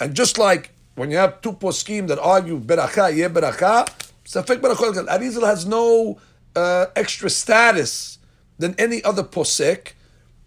and 0.00 0.14
just 0.14 0.36
like 0.36 0.70
when 0.94 1.10
you 1.10 1.16
have 1.16 1.40
two 1.40 1.52
poskim 1.52 2.08
that 2.08 2.18
argue 2.18 2.58
beracha 2.58 3.14
ye 3.14 3.22
beracha, 3.24 3.86
safek 4.24 4.60
berachot 4.60 5.06
Arizal 5.06 5.46
has 5.46 5.64
no 5.66 6.18
uh, 6.54 6.86
extra 6.96 7.30
status 7.30 8.15
than 8.58 8.74
any 8.78 9.02
other 9.04 9.22
posek, 9.22 9.92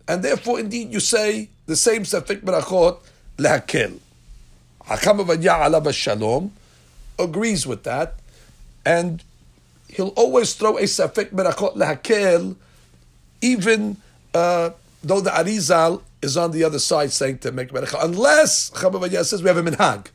and 0.08 0.24
therefore 0.24 0.60
indeed 0.60 0.92
you 0.92 1.00
say 1.00 1.50
the 1.66 1.76
same 1.76 2.04
safek 2.04 2.42
berachot 2.42 3.00
lehakel. 3.38 4.00
Hakam 4.86 5.26
alav 5.26 5.94
shalom 5.94 6.52
agrees 7.18 7.68
with 7.68 7.84
that, 7.84 8.16
and 8.86 9.24
he'll 9.88 10.10
always 10.10 10.54
throw 10.54 10.78
a 10.78 10.84
safek 10.84 11.32
berachot 11.32 11.76
lehakel, 11.76 12.56
even 13.42 13.98
uh, 14.34 14.72
though 15.04 15.22
the 15.22 15.30
Arizal 15.30 16.02
is 16.22 16.38
on 16.38 16.52
the 16.52 16.64
other 16.64 16.80
side 16.80 17.12
saying 17.12 17.40
to 17.40 17.52
make 17.52 17.70
beracha, 17.70 18.04
unless 18.04 18.72
Chabavayah 18.72 19.26
says 19.26 19.42
we 19.42 19.48
have 19.48 19.58
a 19.58 19.64
minhag. 19.64 20.08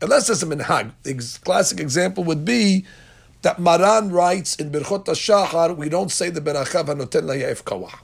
Unless 0.00 0.28
there's 0.28 0.42
a 0.42 0.46
minhag. 0.46 0.92
The 1.02 1.40
classic 1.44 1.80
example 1.80 2.24
would 2.24 2.44
be 2.44 2.84
that 3.42 3.58
Maran 3.58 4.10
writes 4.10 4.56
in 4.56 4.70
Birchot 4.70 5.04
Shachar, 5.04 5.76
we 5.76 5.88
don't 5.88 6.10
say 6.10 6.30
the 6.30 6.40
beracha 6.40 6.84
v'noten 6.84 7.22
layef 7.22 7.62
kawah. 7.62 7.94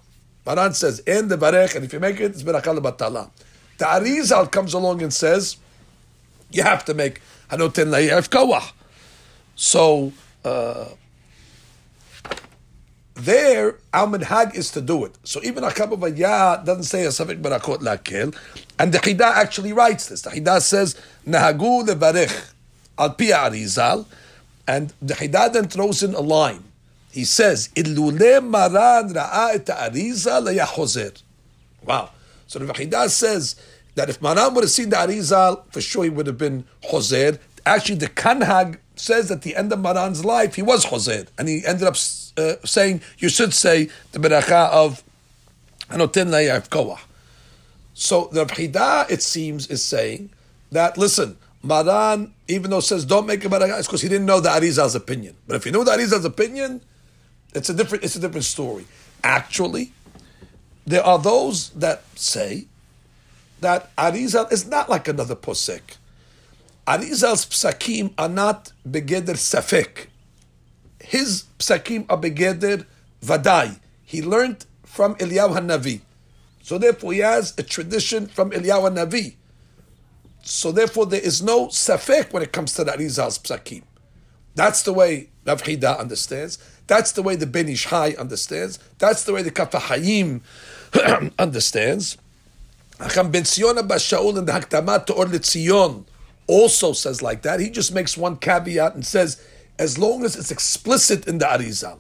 Maran 0.47 0.75
says, 0.75 1.01
in 1.01 1.29
the 1.29 1.37
barech, 1.37 1.75
and 1.75 1.85
if 1.85 1.93
you 1.93 2.01
make 2.01 2.21
it, 2.21 2.33
it's 2.33 2.43
beracha 2.43 2.79
lebatala. 2.79 3.31
The 3.79 3.85
Arizal 3.85 4.51
comes 4.51 4.75
along 4.75 5.03
and 5.03 5.13
says, 5.13 5.57
you 6.51 6.63
have 6.63 6.85
to 6.85 6.95
make 6.95 7.21
hanoten 7.51 7.89
layef 7.89 8.29
kawah. 8.29 8.73
So 9.57 10.13
uh, 10.45 10.87
there, 13.15 13.79
our 13.93 14.07
minhag 14.07 14.55
is 14.55 14.71
to 14.73 14.81
do 14.81 15.05
it. 15.05 15.17
So 15.25 15.41
even 15.43 15.65
Akabavaya 15.65 16.65
doesn't 16.65 16.85
say 16.85 17.05
a 17.05 17.09
safik 17.09 17.41
barakot 17.41 17.79
lakil, 17.79 18.37
and 18.79 18.93
the 18.93 18.99
Chida 18.99 19.21
actually 19.23 19.73
writes 19.73 20.09
this. 20.09 20.23
The 20.23 20.31
Chida 20.31 20.61
says 20.61 21.01
nahagu 21.27 21.87
levarich 21.87 22.53
al 22.99 23.11
pi 23.11 23.27
arizal, 23.27 24.07
and 24.67 24.93
the 25.01 25.15
Chida 25.15 25.53
then 25.53 25.69
throws 25.69 26.03
in 26.03 26.15
a 26.15 26.21
line. 26.21 26.65
He 27.11 27.25
says 27.25 27.69
ilule 27.77 28.43
maran 28.45 29.15
ra'a 29.15 29.55
et 29.55 29.67
leyachozer. 29.67 31.23
Wow. 31.85 32.11
So 32.47 32.59
the 32.59 32.73
Chida 32.73 33.09
says 33.09 33.57
that 33.95 34.11
if 34.11 34.21
Maran 34.21 34.55
would 34.55 34.65
have 34.65 34.71
seen 34.71 34.91
the 34.91 34.97
Arizal, 34.97 35.63
for 35.73 35.81
sure 35.81 36.05
he 36.05 36.11
would 36.11 36.27
have 36.27 36.39
been 36.39 36.65
Choser. 36.83 37.39
Actually, 37.67 37.97
the 37.97 38.09
Kanhag 38.09 38.79
says 38.97 39.31
at 39.31 39.43
the 39.43 39.57
end 39.57 39.73
of 39.73 39.81
Maran's 39.81 40.25
life, 40.25 40.55
he 40.55 40.63
was 40.63 40.85
Choser. 40.87 41.29
And 41.39 41.49
he 41.49 41.65
ended 41.65 41.87
up 41.87 41.95
uh, 42.37 42.55
saying, 42.65 43.01
you 43.19 43.29
should 43.29 43.55
say 43.55 43.89
the 44.13 44.19
Beracha 44.19 44.71
of 44.71 45.03
Anotin 45.91 46.69
Koah. 46.71 47.01
So 47.95 48.29
the 48.33 48.45
Chida, 48.45 49.11
it 49.11 49.23
seems, 49.23 49.69
is 49.69 49.85
saying 49.85 50.31
that, 50.73 50.99
listen, 50.99 51.37
Maran, 51.65 52.35
even 52.47 52.71
though 52.71 52.81
says 52.81 53.07
don't 53.07 53.27
make 53.27 53.45
a 53.45 53.49
Beracha, 53.49 53.79
it's 53.79 53.89
because 53.89 54.03
he 54.03 54.09
didn't 54.09 54.27
know 54.27 54.39
the 54.39 54.51
Arizal's 54.51 54.95
opinion. 54.95 55.35
But 55.47 55.57
if 55.57 55.67
you 55.67 55.73
know 55.73 55.83
the 55.83 55.93
Arizal's 55.93 56.27
opinion, 56.27 56.83
it's 57.55 57.71
a 57.71 57.75
different, 57.75 58.05
it's 58.05 58.17
a 58.17 58.21
different 58.21 58.45
story. 58.45 58.85
Actually, 59.23 59.93
there 60.87 61.03
are 61.03 61.19
those 61.19 61.71
that 61.71 62.03
say 62.15 62.67
that 63.61 63.97
Arizal 63.97 64.53
is 64.53 64.67
not 64.67 64.91
like 64.91 65.09
another 65.09 65.35
posek. 65.35 65.97
Arizal's 66.87 67.47
psakim 67.47 68.13
are 68.19 68.29
not 68.29 68.73
begeder 68.87 69.35
safek. 69.35 70.09
His 71.01 71.45
psakim 71.59 72.05
are 72.11 72.19
begeder 72.19 72.85
vadai. 73.25 73.79
He 74.05 74.21
learned 74.21 74.67
from 74.85 75.15
Eliyahu 75.15 75.59
Hanavi. 75.59 76.03
So 76.63 76.77
therefore 76.77 77.15
he 77.15 77.21
has 77.21 77.55
a 77.57 77.63
tradition 77.63 78.27
from 78.27 78.51
Eliyahu 78.51 78.91
Hanavi. 78.93 79.37
So 80.45 80.73
therefore 80.73 81.07
there 81.07 81.21
is 81.21 81.43
no 81.43 81.69
safek 81.69 82.33
when 82.33 82.43
it 82.43 82.53
comes 82.53 82.75
to 82.75 82.85
the 82.85 82.93
Arizal's 82.93 83.39
psakim. 83.39 83.83
That's 84.55 84.83
the 84.83 84.93
way 84.93 85.31
Rav 85.47 85.63
Chida 85.63 85.99
understands. 85.99 86.59
That's 86.87 87.13
the 87.13 87.23
way 87.23 87.37
the 87.37 87.47
Ben 87.47 87.69
Ish 87.69 87.87
Hai 87.87 88.13
understands. 88.13 88.79
That's 88.99 89.25
the 89.25 89.33
way 89.33 89.43
the 89.43 89.51
Kaf 89.51 89.73
HaChaim 89.73 90.43
understands. 91.39 92.19
Acham 92.99 93.33
Ben 93.33 93.45
Zion 93.45 93.77
Shaul 93.77 94.39
in 94.39 94.45
the 94.45 94.53
Haktamat 94.53 95.11
Or 95.11 96.05
also 96.47 96.93
says 96.93 97.23
like 97.23 97.43
that. 97.43 97.59
He 97.59 97.71
just 97.71 97.93
makes 97.93 98.17
one 98.17 98.37
caveat 98.37 98.95
and 98.95 99.05
says, 99.05 99.43
as 99.79 99.99
long 99.99 100.25
as 100.25 100.37
it's 100.37 100.51
explicit 100.51 101.27
in 101.27 101.39
the 101.39 101.47
Arizal, 101.47 101.99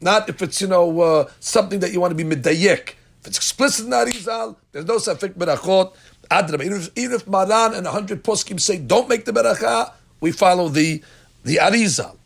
not 0.00 0.28
if 0.28 0.42
it's 0.42 0.60
you 0.60 0.66
know 0.66 1.00
uh, 1.00 1.30
something 1.38 1.78
that 1.80 1.92
you 1.92 2.00
want 2.00 2.16
to 2.16 2.24
be 2.24 2.24
midayek. 2.24 2.94
If 3.20 3.28
it's 3.28 3.36
explicit 3.36 3.84
in 3.84 3.90
the 3.90 3.96
Arizal, 3.96 4.56
there's 4.72 4.86
no 4.86 4.96
safek 4.96 5.34
berachot. 5.34 5.94
Even 6.32 6.72
if, 6.72 6.90
even 6.96 7.14
if 7.14 7.26
Maran 7.26 7.74
and 7.74 7.86
a 7.86 7.90
hundred 7.90 8.24
poskim 8.24 8.58
say 8.60 8.78
don't 8.78 9.08
make 9.08 9.24
the 9.24 9.32
beracha, 9.32 9.92
we 10.20 10.32
follow 10.32 10.68
the 10.68 11.02
the 11.44 11.56
Arizal. 11.56 12.16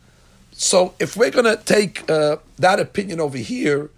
So 0.53 0.95
if 0.99 1.17
we're 1.17 1.31
going 1.31 1.45
to 1.45 1.63
take 1.63 2.11
uh, 2.11 2.37
that 2.59 2.81
opinion 2.81 3.21
over 3.21 3.37
here, 3.37 3.91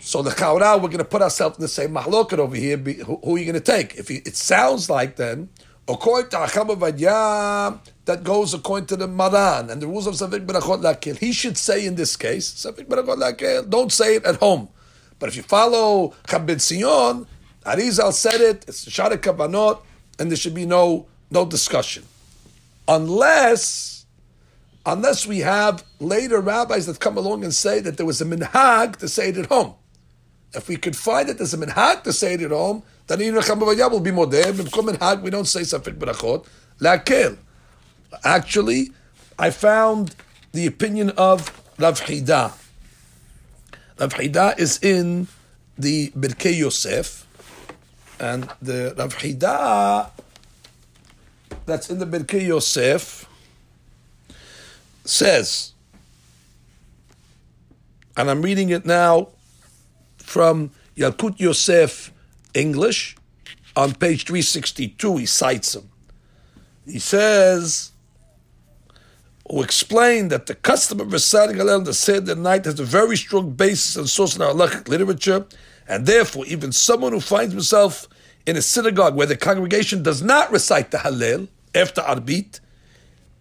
so 0.00 0.22
the 0.22 0.30
Chaura, 0.30 0.74
we're 0.76 0.88
going 0.88 0.98
to 0.98 1.04
put 1.04 1.22
ourselves 1.22 1.58
in 1.58 1.62
the 1.62 1.68
same 1.68 1.90
mahloket 1.92 2.38
over 2.38 2.54
here. 2.54 2.76
Be, 2.76 2.94
who, 2.94 3.16
who, 3.16 3.36
are 3.36 3.38
you 3.38 3.44
going 3.46 3.54
to 3.54 3.60
take? 3.60 3.96
If 3.96 4.08
he, 4.08 4.16
it 4.16 4.36
sounds 4.36 4.90
like 4.90 5.16
then, 5.16 5.48
according 5.88 6.30
to 6.30 6.36
Acham 6.36 7.80
that 8.04 8.24
goes 8.24 8.54
according 8.54 8.86
to 8.86 8.96
the 8.96 9.08
Maran 9.08 9.70
and 9.70 9.82
the 9.82 9.86
rules 9.86 10.06
of 10.06 10.14
Safik 10.14 10.46
Berachot 10.46 10.82
Lakil, 10.82 11.16
he 11.16 11.32
should 11.32 11.56
say 11.56 11.84
in 11.84 11.94
this 11.94 12.16
case, 12.16 12.50
Safik 12.50 12.86
Berachot 12.86 13.16
Lakil, 13.16 13.68
don't 13.68 13.92
say 13.92 14.16
it 14.16 14.24
at 14.24 14.36
home. 14.36 14.68
But 15.18 15.30
if 15.30 15.36
you 15.36 15.42
follow 15.42 16.14
Chabit 16.26 16.60
Sion, 16.60 17.26
Arizal 17.68 18.12
said 18.12 18.40
it, 18.40 18.64
it's 18.66 18.84
Shara 18.86 19.16
Kavanot, 19.16 19.82
and 20.18 20.30
there 20.30 20.36
should 20.36 20.54
be 20.54 20.66
no, 20.66 21.06
no 21.30 21.44
discussion. 21.44 22.04
Unless 22.86 24.06
unless 24.86 25.26
we 25.26 25.40
have 25.40 25.84
later 26.00 26.40
rabbis 26.40 26.86
that 26.86 26.98
come 26.98 27.18
along 27.18 27.44
and 27.44 27.54
say 27.54 27.78
that 27.80 27.98
there 27.98 28.06
was 28.06 28.22
a 28.22 28.24
minhag 28.24 28.96
to 28.96 29.06
say 29.08 29.28
it 29.28 29.36
at 29.36 29.46
home. 29.46 29.74
If 30.54 30.66
we 30.66 30.76
could 30.76 30.96
find 30.96 31.28
that 31.28 31.36
there's 31.36 31.52
a 31.52 31.58
minhag 31.58 32.04
to 32.04 32.12
say 32.12 32.34
it 32.34 32.42
at 32.42 32.50
home, 32.50 32.82
then 33.06 33.18
Chambavaya 33.18 33.90
will 33.90 34.00
be 34.00 34.10
modeh. 34.10 34.44
B'mkom 34.44 34.94
minhag, 34.94 35.20
we 35.20 35.28
don't 35.28 35.46
say 35.46 35.60
safik 35.60 35.98
berachot. 35.98 36.46
Lakel. 36.80 37.36
Actually, 38.24 38.92
I 39.38 39.50
found 39.50 40.16
the 40.52 40.66
opinion 40.66 41.10
of 41.10 41.52
Rav 41.78 42.00
Hida. 42.00 42.52
Rav 44.00 44.14
Hida 44.14 44.58
is 44.58 44.78
in 44.82 45.28
the 45.76 46.10
Birkei 46.10 46.56
Yosef, 46.56 47.26
And 48.20 48.48
the 48.60 48.94
Rav 48.98 49.16
Hida, 49.16 50.10
that's 51.66 51.90
in 51.90 51.98
the 51.98 52.06
Birkei 52.06 52.46
Yosef, 52.46 53.28
says, 55.04 55.72
and 58.16 58.28
I'm 58.28 58.42
reading 58.42 58.70
it 58.70 58.84
now 58.84 59.28
from 60.18 60.72
Yalkut 60.96 61.38
Yosef 61.38 62.12
English 62.52 63.16
on 63.76 63.94
page 63.94 64.24
362. 64.24 65.16
He 65.18 65.26
cites 65.26 65.76
him. 65.76 65.88
He 66.84 66.98
says, 66.98 67.92
who 69.48 69.62
explained 69.62 70.30
that 70.32 70.46
the 70.46 70.54
custom 70.54 71.00
of 71.00 71.12
reciting 71.12 71.56
Hallel 71.56 71.78
on 71.78 71.84
the 71.84 71.94
Seder 71.94 72.34
night 72.34 72.64
has 72.64 72.80
a 72.80 72.84
very 72.84 73.16
strong 73.16 73.52
basis 73.52 73.96
and 73.96 74.08
source 74.08 74.36
in 74.36 74.42
our 74.42 74.52
literature, 74.52 75.46
and 75.88 76.06
therefore 76.06 76.46
even 76.46 76.70
someone 76.70 77.12
who 77.12 77.20
finds 77.20 77.52
himself 77.52 78.06
in 78.46 78.56
a 78.56 78.62
synagogue 78.62 79.16
where 79.16 79.26
the 79.26 79.36
congregation 79.36 80.02
does 80.02 80.22
not 80.22 80.52
recite 80.52 80.90
the 80.90 80.98
Hallel 80.98 81.48
after 81.74 82.02
Arbit, 82.02 82.60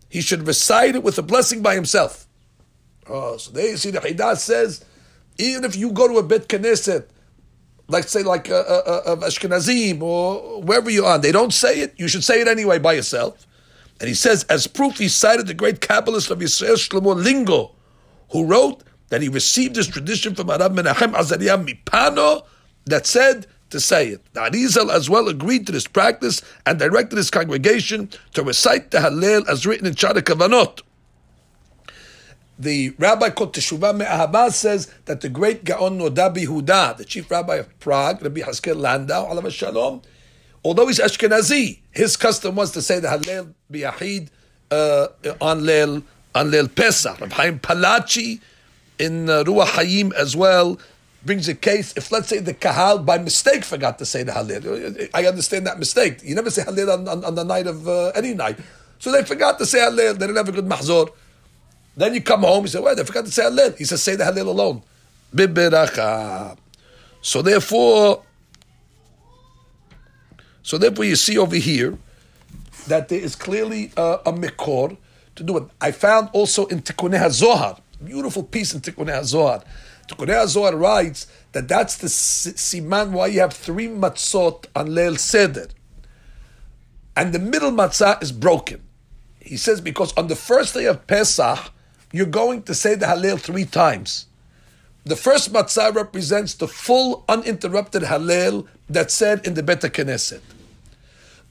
he 0.10 0.22
should 0.22 0.48
recite 0.48 0.96
it 0.96 1.04
with 1.04 1.18
a 1.18 1.22
blessing 1.22 1.62
by 1.62 1.76
himself. 1.76 2.26
Oh, 3.08 3.38
so 3.38 3.52
there 3.52 3.70
you 3.70 3.78
see 3.78 3.92
the 3.92 4.00
Hidah 4.00 4.38
says, 4.38 4.84
even 5.38 5.64
if 5.64 5.76
you 5.76 5.92
go 5.92 6.08
to 6.08 6.18
a 6.18 6.24
Bet 6.24 6.48
Knesset, 6.48 7.06
like 7.88 8.06
say 8.06 8.24
like 8.24 8.50
a, 8.50 8.56
a, 8.56 9.14
a 9.14 9.18
Ashkenazim 9.18 10.02
or 10.02 10.62
wherever 10.62 10.90
you 10.90 11.06
are, 11.06 11.18
they 11.18 11.32
don't 11.32 11.54
say 11.54 11.80
it, 11.82 11.94
you 11.98 12.08
should 12.08 12.24
say 12.24 12.42
it 12.42 12.48
anyway 12.48 12.80
by 12.80 12.94
yourself. 12.94 13.46
And 14.00 14.08
he 14.08 14.14
says, 14.14 14.44
as 14.46 14.68
proof, 14.68 14.98
he 14.98 15.08
cited 15.08 15.48
the 15.48 15.54
great 15.54 15.80
Kabbalist 15.80 16.30
of 16.30 16.40
Yisrael 16.40 16.76
Shlomo 16.76 17.16
Lingo, 17.16 17.72
who 18.32 18.46
wrote 18.46 18.84
that 19.10 19.22
he 19.22 19.30
received 19.30 19.76
this 19.76 19.88
tradition 19.88 20.36
from 20.36 20.50
Arab 20.50 20.76
Menachem 20.76 21.14
Azariah 21.14 21.58
Mipano 21.58 22.46
that 22.86 23.06
said 23.06 23.48
to 23.70 23.80
say 23.80 24.10
it. 24.10 24.34
The 24.34 24.42
Arizal 24.42 24.92
as 24.92 25.10
well 25.10 25.28
agreed 25.28 25.66
to 25.68 25.72
this 25.72 25.88
practice 25.88 26.42
and 26.66 26.80
directed 26.80 27.18
his 27.18 27.30
congregation 27.30 28.10
to 28.34 28.44
recite 28.44 28.92
the 28.92 29.00
Hallel 29.00 29.48
as 29.48 29.66
written 29.66 29.88
in 29.88 29.94
Shara 29.94 30.22
Kavanot. 30.22 30.82
The 32.60 32.90
rabbi 32.98 33.30
called 33.30 33.54
Teshuvah 33.54 33.96
Me'ahabaz 33.96 34.54
says 34.54 34.92
that 35.06 35.22
the 35.22 35.30
great 35.30 35.64
Gaon 35.64 36.00
Noda 36.00 36.34
Huda, 36.34 36.98
the 36.98 37.06
chief 37.06 37.30
rabbi 37.30 37.56
of 37.56 37.80
Prague, 37.80 38.24
Rabbi 38.24 38.42
Haskel 38.42 38.76
Landau, 38.76 39.28
Alav 39.30 39.52
Shalom, 39.52 40.02
although 40.64 40.88
he's 40.88 41.00
Ashkenazi, 41.00 41.80
his 41.92 42.18
custom 42.18 42.56
was 42.56 42.72
to 42.72 42.82
say 42.82 43.00
the 43.00 43.10
Hallel 43.10 43.54
Biyahid 43.72 44.30
uh, 44.72 45.08
on 45.40 45.62
Leil 45.62 46.02
on 46.34 46.68
Pesach. 46.70 47.20
Rabbi 47.20 47.36
Chaim 47.36 47.60
Palachi 47.60 48.40
in 49.00 49.30
uh, 49.30 49.44
Ruach 49.44 49.68
Hayim 49.68 50.14
as 50.14 50.36
well 50.36 50.80
brings 51.26 51.48
a 51.48 51.56
case. 51.56 51.94
If 51.98 52.12
let's 52.12 52.28
say 52.28 52.40
the 52.40 52.54
Kahal 52.54 53.06
by 53.06 53.18
mistake 53.18 53.64
forgot 53.64 54.00
to 54.00 54.06
say 54.06 54.24
the 54.24 54.32
Hallel, 54.32 55.10
I 55.14 55.26
understand 55.26 55.68
that 55.68 55.80
mistake. 55.80 56.24
You 56.24 56.36
never 56.36 56.50
say 56.50 56.64
Hallel 56.64 56.94
on, 56.94 57.08
on, 57.08 57.26
on 57.26 57.36
the 57.36 57.44
night 57.44 57.68
of 57.68 57.88
uh, 57.88 58.10
any 58.16 58.34
night, 58.34 58.58
so 59.00 59.12
they 59.12 59.24
forgot 59.24 59.58
to 59.60 59.66
say 59.66 59.80
Hallel. 59.80 60.14
They 60.18 60.28
didn't 60.28 60.38
have 60.38 60.50
a 60.50 60.52
good 60.52 60.66
mahzor. 60.66 61.10
Then 61.96 62.14
you 62.14 62.22
come 62.22 62.42
home, 62.42 62.64
you 62.64 62.68
say, 62.68 62.80
well, 62.80 62.96
they 62.96 63.04
forgot 63.04 63.26
to 63.26 63.32
say 63.32 63.44
Hallel. 63.44 63.76
He 63.78 63.84
says, 63.84 64.04
say 64.04 64.16
the 64.16 64.24
Hallel 64.24 64.46
alone. 64.48 64.84
Bibiracha. 65.36 66.56
So 67.22 67.42
therefore, 67.42 68.24
so 70.62 70.78
therefore 70.78 71.06
you 71.06 71.16
see 71.16 71.38
over 71.38 71.56
here 71.56 71.98
that 72.88 73.10
there 73.10 73.20
is 73.20 73.36
clearly 73.36 73.92
uh, 73.98 74.20
a 74.26 74.32
mikor 74.32 74.96
to 75.36 75.44
do 75.44 75.58
it. 75.58 75.64
I 75.82 75.92
found 75.92 76.30
also 76.34 76.66
in 76.68 76.82
Tikkunei 76.82 77.20
HaZohar, 77.20 77.80
beautiful 78.04 78.44
piece 78.44 78.74
in 78.74 78.82
Tikkunei 78.82 79.20
HaZohar. 79.20 79.64
Tikkunei 80.08 80.44
HaZohar 80.44 80.80
writes 80.80 81.28
that 81.52 81.68
that's 81.68 81.98
the 81.98 82.08
siman 82.08 83.12
why 83.12 83.28
you 83.28 83.40
have 83.40 83.54
three 83.54 83.88
matzot 83.88 84.66
on 84.76 84.88
Leil 84.88 85.18
Seder. 85.18 85.68
And 87.16 87.34
the 87.34 87.40
middle 87.40 87.72
matzah 87.72 88.22
is 88.22 88.32
broken. 88.32 88.84
He 89.40 89.58
says 89.58 89.82
because 89.82 90.14
on 90.14 90.28
the 90.28 90.36
first 90.36 90.74
day 90.74 90.86
of 90.86 91.08
Pesach, 91.08 91.72
you're 92.12 92.26
going 92.26 92.64
to 92.64 92.76
say 92.76 92.96
the 92.96 93.06
Hallel 93.06 93.40
three 93.40 93.66
times. 93.66 94.28
The 95.06 95.16
first 95.16 95.54
matzah 95.54 95.96
represents 95.96 96.54
the 96.54 96.68
full, 96.68 97.24
uninterrupted 97.30 98.04
Hallel 98.04 98.68
that's 98.90 99.14
said 99.14 99.46
in 99.48 99.54
the 99.54 99.64
Bet 99.64 99.82
Knesset. 99.82 100.42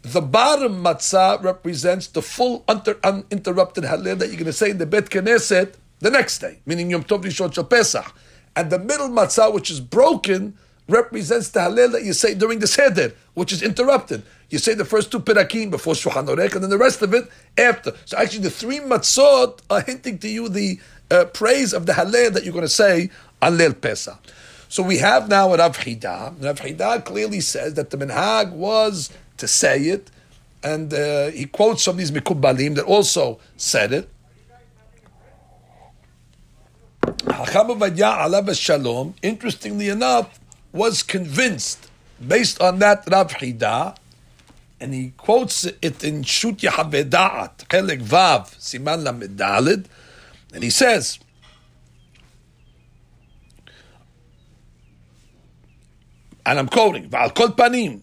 The 0.03 0.21
bottom 0.21 0.85
matzah 0.85 1.43
represents 1.43 2.07
the 2.07 2.23
full, 2.23 2.65
uninterrupted 2.69 3.85
Hallel 3.85 4.19
that 4.19 4.29
you're 4.29 4.37
going 4.37 4.45
to 4.45 4.53
say 4.53 4.71
in 4.71 4.79
the 4.79 4.87
Bet 4.87 5.07
Knesset 5.07 5.75
the 6.01 6.11
next 6.11 6.39
day, 6.39 6.59
meaning 6.67 6.91
Yom 6.91 7.05
Tov 7.05 7.23
Rishon 7.23 7.69
Pesach. 7.69 8.15
And 8.55 8.71
the 8.71 8.79
middle 8.79 9.09
matzah, 9.09 9.53
which 9.53 9.71
is 9.71 9.81
broken, 9.81 10.57
represents 10.89 11.51
the 11.51 11.61
Hallel 11.61 11.93
that 11.93 12.05
you 12.05 12.13
say 12.13 12.35
during 12.35 12.59
the 12.59 12.67
Seder, 12.67 13.13
which 13.35 13.53
is 13.53 13.63
interrupted. 13.63 14.23
You 14.51 14.59
say 14.59 14.75
the 14.75 14.85
first 14.85 15.11
two 15.11 15.21
pirakim 15.21 15.71
before 15.71 15.95
Shulchan 15.95 16.27
Aruch, 16.27 16.55
and 16.55 16.63
then 16.63 16.71
the 16.71 16.79
rest 16.79 17.03
of 17.03 17.13
it 17.13 17.29
after. 17.59 17.93
So 18.05 18.17
actually, 18.17 18.41
the 18.41 18.51
three 18.51 18.79
matzot 18.79 19.61
are 19.69 19.81
hinting 19.81 20.19
to 20.19 20.29
you 20.29 20.49
the 20.49 20.79
uh, 21.11 21.25
praise 21.27 21.73
of 21.73 21.87
the 21.87 21.93
Hallel 21.93 22.33
that 22.33 22.45
you're 22.45 22.53
going 22.53 22.63
to 22.63 22.69
say 22.69 23.11
on 23.43 23.59
Leil 23.59 23.79
Pesach. 23.79 24.19
So 24.69 24.83
we 24.83 24.99
have 24.99 25.29
now 25.29 25.55
Rav 25.55 25.79
Hida. 25.79 26.43
Rav 26.43 26.61
Hida 26.61 27.05
clearly 27.05 27.41
says 27.41 27.75
that 27.75 27.91
the 27.91 27.97
minhag 27.97 28.53
was 28.53 29.11
to 29.37 29.49
say 29.49 29.81
it, 29.83 30.11
and 30.63 30.93
uh, 30.93 31.29
he 31.31 31.47
quotes 31.47 31.83
some 31.83 31.93
of 31.93 31.99
these 31.99 32.11
mikubalim 32.11 32.75
that 32.77 32.85
also 32.85 33.39
said 33.57 33.93
it. 33.93 34.09
Hacham 37.26 38.56
Shalom, 38.56 39.16
interestingly 39.22 39.90
enough, 39.90 40.40
was 40.72 41.04
convinced 41.04 41.90
based 42.26 42.62
on 42.62 42.80
that 42.80 43.08
Rav 43.12 43.32
Hida 43.34 43.96
and 44.82 44.96
he 44.96 45.14
quotes 45.16 45.66
it 45.66 46.04
in 46.04 46.24
Shut 46.24 46.58
Yahavedaat, 46.58 47.68
Chelek 47.68 48.02
Vav, 48.02 48.58
Siman 48.58 49.06
Lamedalid, 49.06 49.86
and 50.54 50.64
he 50.64 50.72
says, 50.72 51.20
and 56.44 56.58
I'm 56.58 56.68
quoting, 56.68 57.10
ועל 57.12 57.30
כל 57.30 57.50
פנים, 57.56 58.00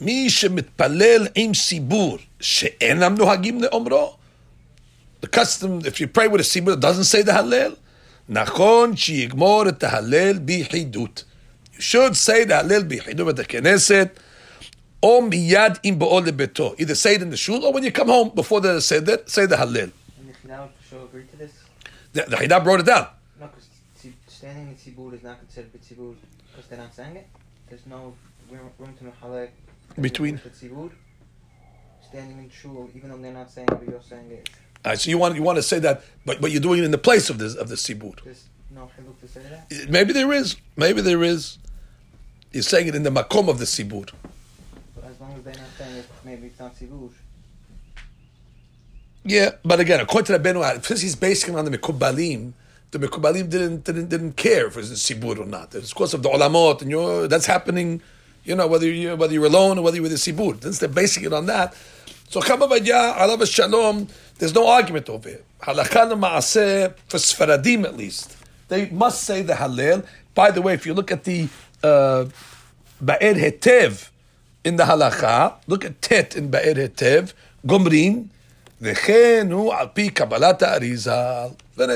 מי 0.00 0.30
שמתפלל 0.30 1.28
עם 1.34 1.54
סיבור 1.54 2.18
שאינם 2.40 3.14
נוהגים 3.18 3.62
לאומרו, 3.62 4.16
the 5.22 5.26
custom, 5.26 5.80
if 5.86 6.00
you 6.00 6.06
pray 6.06 6.28
with 6.28 6.40
a 6.40 6.44
sibur 6.44 6.72
that 6.72 6.80
doesn't 6.80 7.04
say 7.04 7.22
the 7.22 7.32
Hallel, 7.32 7.76
you 8.27 8.35
should 11.81 12.15
say 12.15 12.45
the 12.45 12.53
Hallel 12.55 12.87
bihidut 12.89 13.39
at 13.39 13.47
or. 15.03 15.29
Either 16.79 16.95
say 16.95 17.15
it 17.15 17.21
in 17.21 17.29
the 17.29 17.37
shul 17.37 17.63
or 17.63 17.71
when 17.73 17.83
you 17.83 17.91
come 17.91 18.07
home 18.07 18.31
before 18.33 18.61
the 18.61 18.81
seder, 18.81 19.19
say 19.27 19.45
the 19.45 19.57
Hallel. 19.57 19.91
The 22.13 22.21
Chidam 22.21 22.63
brought 22.63 22.79
it 22.79 22.85
down. 22.85 23.07
No, 23.39 23.47
because 23.47 23.67
standing 24.27 24.69
in 24.69 24.75
Tzibur 24.75 25.13
is 25.13 25.21
not 25.21 25.37
considered 25.39 25.71
because 25.73 26.15
they're 26.69 26.79
not 26.79 26.95
saying 26.95 27.17
it. 27.17 27.27
There's 27.69 27.85
no 27.85 28.15
room 28.49 28.71
to 28.97 29.03
between 30.01 30.39
Standing 32.07 32.39
in 32.39 32.49
shul, 32.49 32.89
even 32.95 33.09
though 33.09 33.17
they're 33.17 33.33
not 33.33 33.51
saying 33.51 33.67
it, 33.69 33.77
but 33.79 33.87
you're 33.87 34.01
saying 34.01 34.31
it. 34.31 34.49
Right, 34.85 34.99
so 34.99 35.09
you 35.09 35.17
want 35.17 35.35
you 35.35 35.41
want 35.41 35.55
to 35.55 35.63
say 35.63 35.79
that, 35.79 36.03
but 36.25 36.39
but 36.41 36.51
you're 36.51 36.61
doing 36.61 36.79
it 36.79 36.85
in 36.85 36.91
the 36.91 36.97
place 36.99 37.29
of 37.29 37.39
this 37.39 37.55
of 37.55 37.69
the 37.69 37.75
sibud. 37.75 38.23
There's 38.23 38.45
no 38.69 38.89
to 39.21 39.27
say 39.27 39.41
that. 39.49 39.89
Maybe 39.89 40.13
there 40.13 40.31
is. 40.31 40.57
Maybe 40.77 41.01
there 41.01 41.23
is. 41.23 41.57
You're 42.51 42.63
saying 42.63 42.87
it 42.87 42.95
in 42.95 43.03
the 43.03 43.09
makom 43.09 43.49
of 43.49 43.57
the 43.57 43.65
sibur. 43.65 44.11
As 45.03 45.19
long 45.19 45.33
as 45.37 45.43
they're 45.43 45.53
not 45.55 45.63
saying 45.77 45.95
it, 45.95 46.05
maybe 46.23 46.47
it's 46.47 46.59
not 46.59 46.75
sibud. 46.75 47.11
Yeah, 49.23 49.51
but 49.63 49.79
again, 49.79 49.99
according 49.99 50.35
to 50.35 50.39
Rabbeinu, 50.39 50.63
uh, 50.63 50.75
because 50.75 51.01
he's 51.01 51.15
basing 51.15 51.55
it 51.55 51.57
on 51.57 51.65
the 51.65 51.75
Mekubalim, 51.75 52.53
the 52.91 52.99
Mekubalim 52.99 53.49
didn't, 53.49 53.83
didn't 53.83 54.07
didn't 54.07 54.33
care 54.33 54.67
if 54.67 54.73
it 54.73 54.77
was 54.77 54.91
a 54.91 54.93
Sibur 54.93 55.39
or 55.39 55.47
not. 55.47 55.73
It's 55.73 55.91
because 55.91 56.13
of 56.13 56.21
the 56.21 56.29
Olamot, 56.29 56.83
and 56.83 56.91
you're, 56.91 57.27
that's 57.27 57.47
happening, 57.47 58.03
you 58.43 58.55
know, 58.55 58.67
whether 58.67 58.87
you're, 58.87 59.15
whether 59.15 59.33
you're 59.33 59.47
alone 59.47 59.79
or 59.79 59.81
whether 59.81 59.97
you're 59.97 60.03
with 60.03 60.11
a 60.11 60.15
Sibur. 60.15 60.61
Since 60.61 60.77
they're 60.77 60.87
basing 60.87 61.23
it 61.23 61.33
on 61.33 61.47
that. 61.47 61.75
So 62.28 62.40
Chamavadya, 62.40 63.16
Alav 63.16 63.52
Shalom, 63.52 64.08
there's 64.38 64.54
no 64.54 64.66
argument 64.66 65.08
over 65.08 65.28
it. 65.28 65.44
Halakha 65.62 66.18
Ma'aseh, 66.18 66.94
for 67.08 67.18
Sfaradim 67.18 67.84
at 67.84 67.96
least, 67.96 68.36
they 68.68 68.88
must 68.90 69.24
say 69.24 69.42
the 69.42 69.54
Hallel. 69.54 70.06
By 70.34 70.50
the 70.50 70.62
way, 70.62 70.74
if 70.74 70.86
you 70.86 70.94
look 70.94 71.10
at 71.10 71.24
the 71.24 71.48
uh, 71.82 72.26
Ba'er 73.02 73.34
Hetev 73.34 74.10
in 74.64 74.76
the 74.76 74.84
Halakha, 74.84 75.56
look 75.66 75.84
at 75.84 76.00
Tet 76.00 76.36
in 76.36 76.50
Ba'er 76.50 76.76
Hetev, 76.76 77.32
Gomrin, 77.66 78.28
וכן 78.80 79.48
הוא 79.52 79.74
על 79.74 79.86
פי 79.92 80.08
קבלת 80.10 80.62
האריזל. 80.62 81.48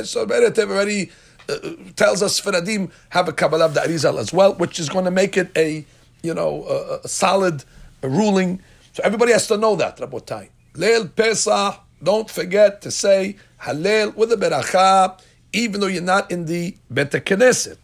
So 0.04 0.26
Beretev 0.26 0.70
already 0.70 1.10
uh, 1.48 1.58
tells 1.96 2.22
us 2.22 2.40
Faradim 2.40 2.90
have 3.10 3.28
a 3.28 3.32
Kabbalah 3.32 3.66
of 3.66 3.74
the 3.74 3.80
Arizal 3.80 4.18
as 4.18 4.32
well, 4.32 4.54
which 4.54 4.78
is 4.78 4.88
going 4.88 5.04
to 5.04 5.10
make 5.10 5.36
it 5.36 5.50
a, 5.56 5.84
you 6.22 6.34
know, 6.34 6.64
a, 6.64 7.00
a 7.04 7.08
solid 7.08 7.64
ruling. 8.02 8.60
so 8.99 9.05
everybody 9.05 9.31
has 9.31 9.47
to 9.47 9.55
know 9.55 9.77
that, 9.77 9.95
Rabotai. 9.95 10.49
Leil 10.73 11.15
Pesach, 11.15 11.79
don't 12.03 12.29
forget 12.29 12.81
to 12.81 12.91
say 12.91 13.37
Halel 13.61 14.13
with 14.13 14.33
a 14.33 14.35
beracha, 14.35 15.17
even 15.53 15.79
though 15.79 15.87
you're 15.87 16.01
not 16.01 16.29
in 16.29 16.43
the 16.43 16.75
Bet 16.89 17.11
Knesset. 17.11 17.77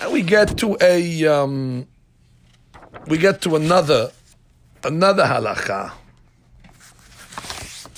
Now 0.00 0.10
we 0.10 0.22
get 0.22 0.58
to 0.58 0.76
a 0.80 1.24
um, 1.28 1.86
we 3.06 3.18
get 3.18 3.40
to 3.42 3.54
another 3.54 4.10
another 4.82 5.22
halacha, 5.22 5.92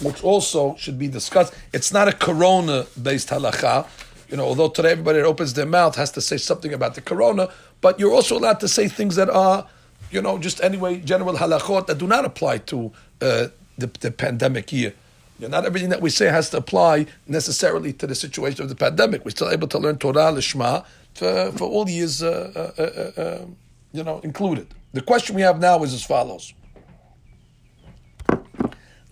which 0.02 0.22
also 0.22 0.76
should 0.76 0.98
be 0.98 1.08
discussed. 1.08 1.54
It's 1.72 1.94
not 1.94 2.08
a 2.08 2.12
corona 2.12 2.84
based 3.02 3.30
halacha. 3.30 3.88
You 4.28 4.36
know, 4.36 4.44
although 4.44 4.68
today 4.68 4.90
everybody 4.90 5.20
that 5.20 5.24
opens 5.24 5.54
their 5.54 5.64
mouth 5.64 5.96
has 5.96 6.12
to 6.12 6.20
say 6.20 6.36
something 6.36 6.74
about 6.74 6.94
the 6.94 7.00
corona, 7.00 7.48
but 7.80 7.98
you're 7.98 8.12
also 8.12 8.36
allowed 8.36 8.60
to 8.60 8.68
say 8.68 8.86
things 8.86 9.16
that 9.16 9.30
are, 9.30 9.66
you 10.10 10.20
know, 10.20 10.38
just 10.38 10.62
anyway 10.62 10.98
general 10.98 11.34
halachot 11.34 11.86
that 11.86 11.98
do 11.98 12.06
not 12.06 12.24
apply 12.24 12.58
to 12.58 12.92
uh, 13.20 13.48
the, 13.78 13.86
the 14.00 14.10
pandemic 14.10 14.72
year. 14.72 14.94
You 15.38 15.48
know, 15.48 15.56
not 15.56 15.66
everything 15.66 15.88
that 15.90 16.02
we 16.02 16.10
say 16.10 16.26
has 16.26 16.50
to 16.50 16.58
apply 16.58 17.06
necessarily 17.26 17.92
to 17.94 18.06
the 18.06 18.14
situation 18.14 18.62
of 18.62 18.68
the 18.68 18.74
pandemic. 18.74 19.24
We're 19.24 19.30
still 19.30 19.50
able 19.50 19.68
to 19.68 19.78
learn 19.78 19.98
Torah 19.98 20.32
Lishma 20.32 20.84
for, 21.14 21.52
for 21.52 21.64
all 21.64 21.88
years, 21.88 22.22
uh, 22.22 22.70
uh, 22.78 22.82
uh, 22.82 23.20
uh, 23.20 23.46
you 23.92 24.04
know, 24.04 24.20
included. 24.20 24.66
The 24.92 25.00
question 25.00 25.36
we 25.36 25.42
have 25.42 25.60
now 25.60 25.82
is 25.82 25.94
as 25.94 26.04
follows: 26.04 26.52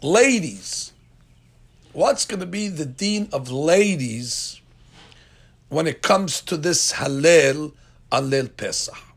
Ladies, 0.02 0.92
what's 1.92 2.26
going 2.26 2.40
to 2.40 2.46
be 2.46 2.68
the 2.68 2.86
dean 2.86 3.28
of 3.32 3.50
ladies 3.50 4.60
when 5.68 5.86
it 5.86 6.02
comes 6.02 6.40
to 6.42 6.56
this 6.56 6.92
Hallel 6.92 7.72
on 8.12 8.48
Pesach? 8.48 9.07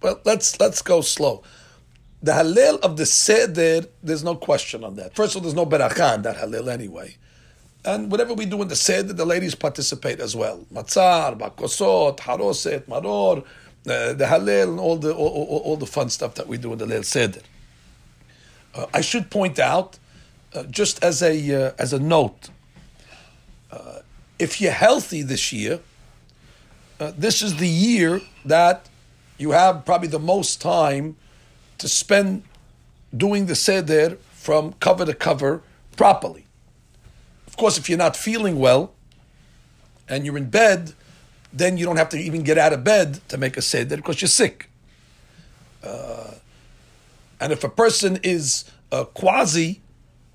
Well, 0.00 0.20
let's 0.24 0.58
let's 0.60 0.82
go 0.82 1.00
slow. 1.00 1.42
The 2.22 2.32
Hallel 2.32 2.80
of 2.80 2.96
the 2.96 3.06
Seder, 3.06 3.86
there's 4.02 4.24
no 4.24 4.34
question 4.34 4.82
on 4.82 4.96
that. 4.96 5.14
First 5.14 5.34
of 5.34 5.36
all, 5.36 5.42
there's 5.42 5.54
no 5.54 5.66
Berakah 5.66 6.14
on 6.14 6.22
that 6.22 6.36
Hallel 6.36 6.68
anyway. 6.68 7.16
And 7.84 8.10
whatever 8.10 8.34
we 8.34 8.44
do 8.44 8.60
in 8.60 8.68
the 8.68 8.76
Seder, 8.76 9.12
the 9.12 9.24
ladies 9.24 9.54
participate 9.54 10.18
as 10.18 10.34
well. 10.34 10.66
Matzar, 10.72 11.38
Bakosot, 11.38 12.18
Haroset, 12.18 12.82
Maror, 12.86 13.38
uh, 13.38 14.12
the 14.14 14.24
Hallel, 14.24 14.70
and 14.70 14.80
all 14.80 14.96
the, 14.96 15.14
all, 15.14 15.28
all, 15.28 15.58
all 15.64 15.76
the 15.76 15.86
fun 15.86 16.10
stuff 16.10 16.34
that 16.34 16.48
we 16.48 16.58
do 16.58 16.72
in 16.72 16.78
the 16.78 16.86
Leil 16.86 17.04
Seder. 17.04 17.40
Uh, 18.74 18.86
I 18.92 19.00
should 19.00 19.30
point 19.30 19.60
out, 19.60 19.98
uh, 20.54 20.64
just 20.64 21.02
as 21.04 21.22
a, 21.22 21.66
uh, 21.68 21.72
as 21.78 21.92
a 21.92 22.00
note, 22.00 22.50
uh, 23.70 24.00
if 24.38 24.60
you're 24.60 24.72
healthy 24.72 25.22
this 25.22 25.52
year, 25.52 25.80
uh, 26.98 27.12
this 27.16 27.42
is 27.42 27.56
the 27.56 27.68
year 27.68 28.20
that 28.44 28.88
you 29.38 29.52
have 29.52 29.84
probably 29.84 30.08
the 30.08 30.18
most 30.18 30.60
time 30.60 31.16
to 31.78 31.88
spend 31.88 32.42
doing 33.16 33.46
the 33.46 33.54
Seder 33.54 34.18
from 34.32 34.74
cover 34.74 35.04
to 35.04 35.14
cover 35.14 35.62
properly. 35.96 36.44
Of 37.46 37.56
course, 37.56 37.78
if 37.78 37.88
you're 37.88 37.98
not 37.98 38.16
feeling 38.16 38.58
well 38.58 38.92
and 40.08 40.26
you're 40.26 40.36
in 40.36 40.50
bed, 40.50 40.92
then 41.52 41.76
you 41.76 41.86
don't 41.86 41.96
have 41.96 42.08
to 42.10 42.18
even 42.18 42.42
get 42.42 42.58
out 42.58 42.72
of 42.72 42.84
bed 42.84 43.20
to 43.28 43.38
make 43.38 43.56
a 43.56 43.62
Seder 43.62 43.96
because 43.96 44.20
you're 44.20 44.28
sick. 44.28 44.70
Uh, 45.82 46.34
and 47.40 47.52
if 47.52 47.62
a 47.64 47.68
person 47.68 48.18
is 48.22 48.64
a 48.90 49.04
quasi, 49.04 49.80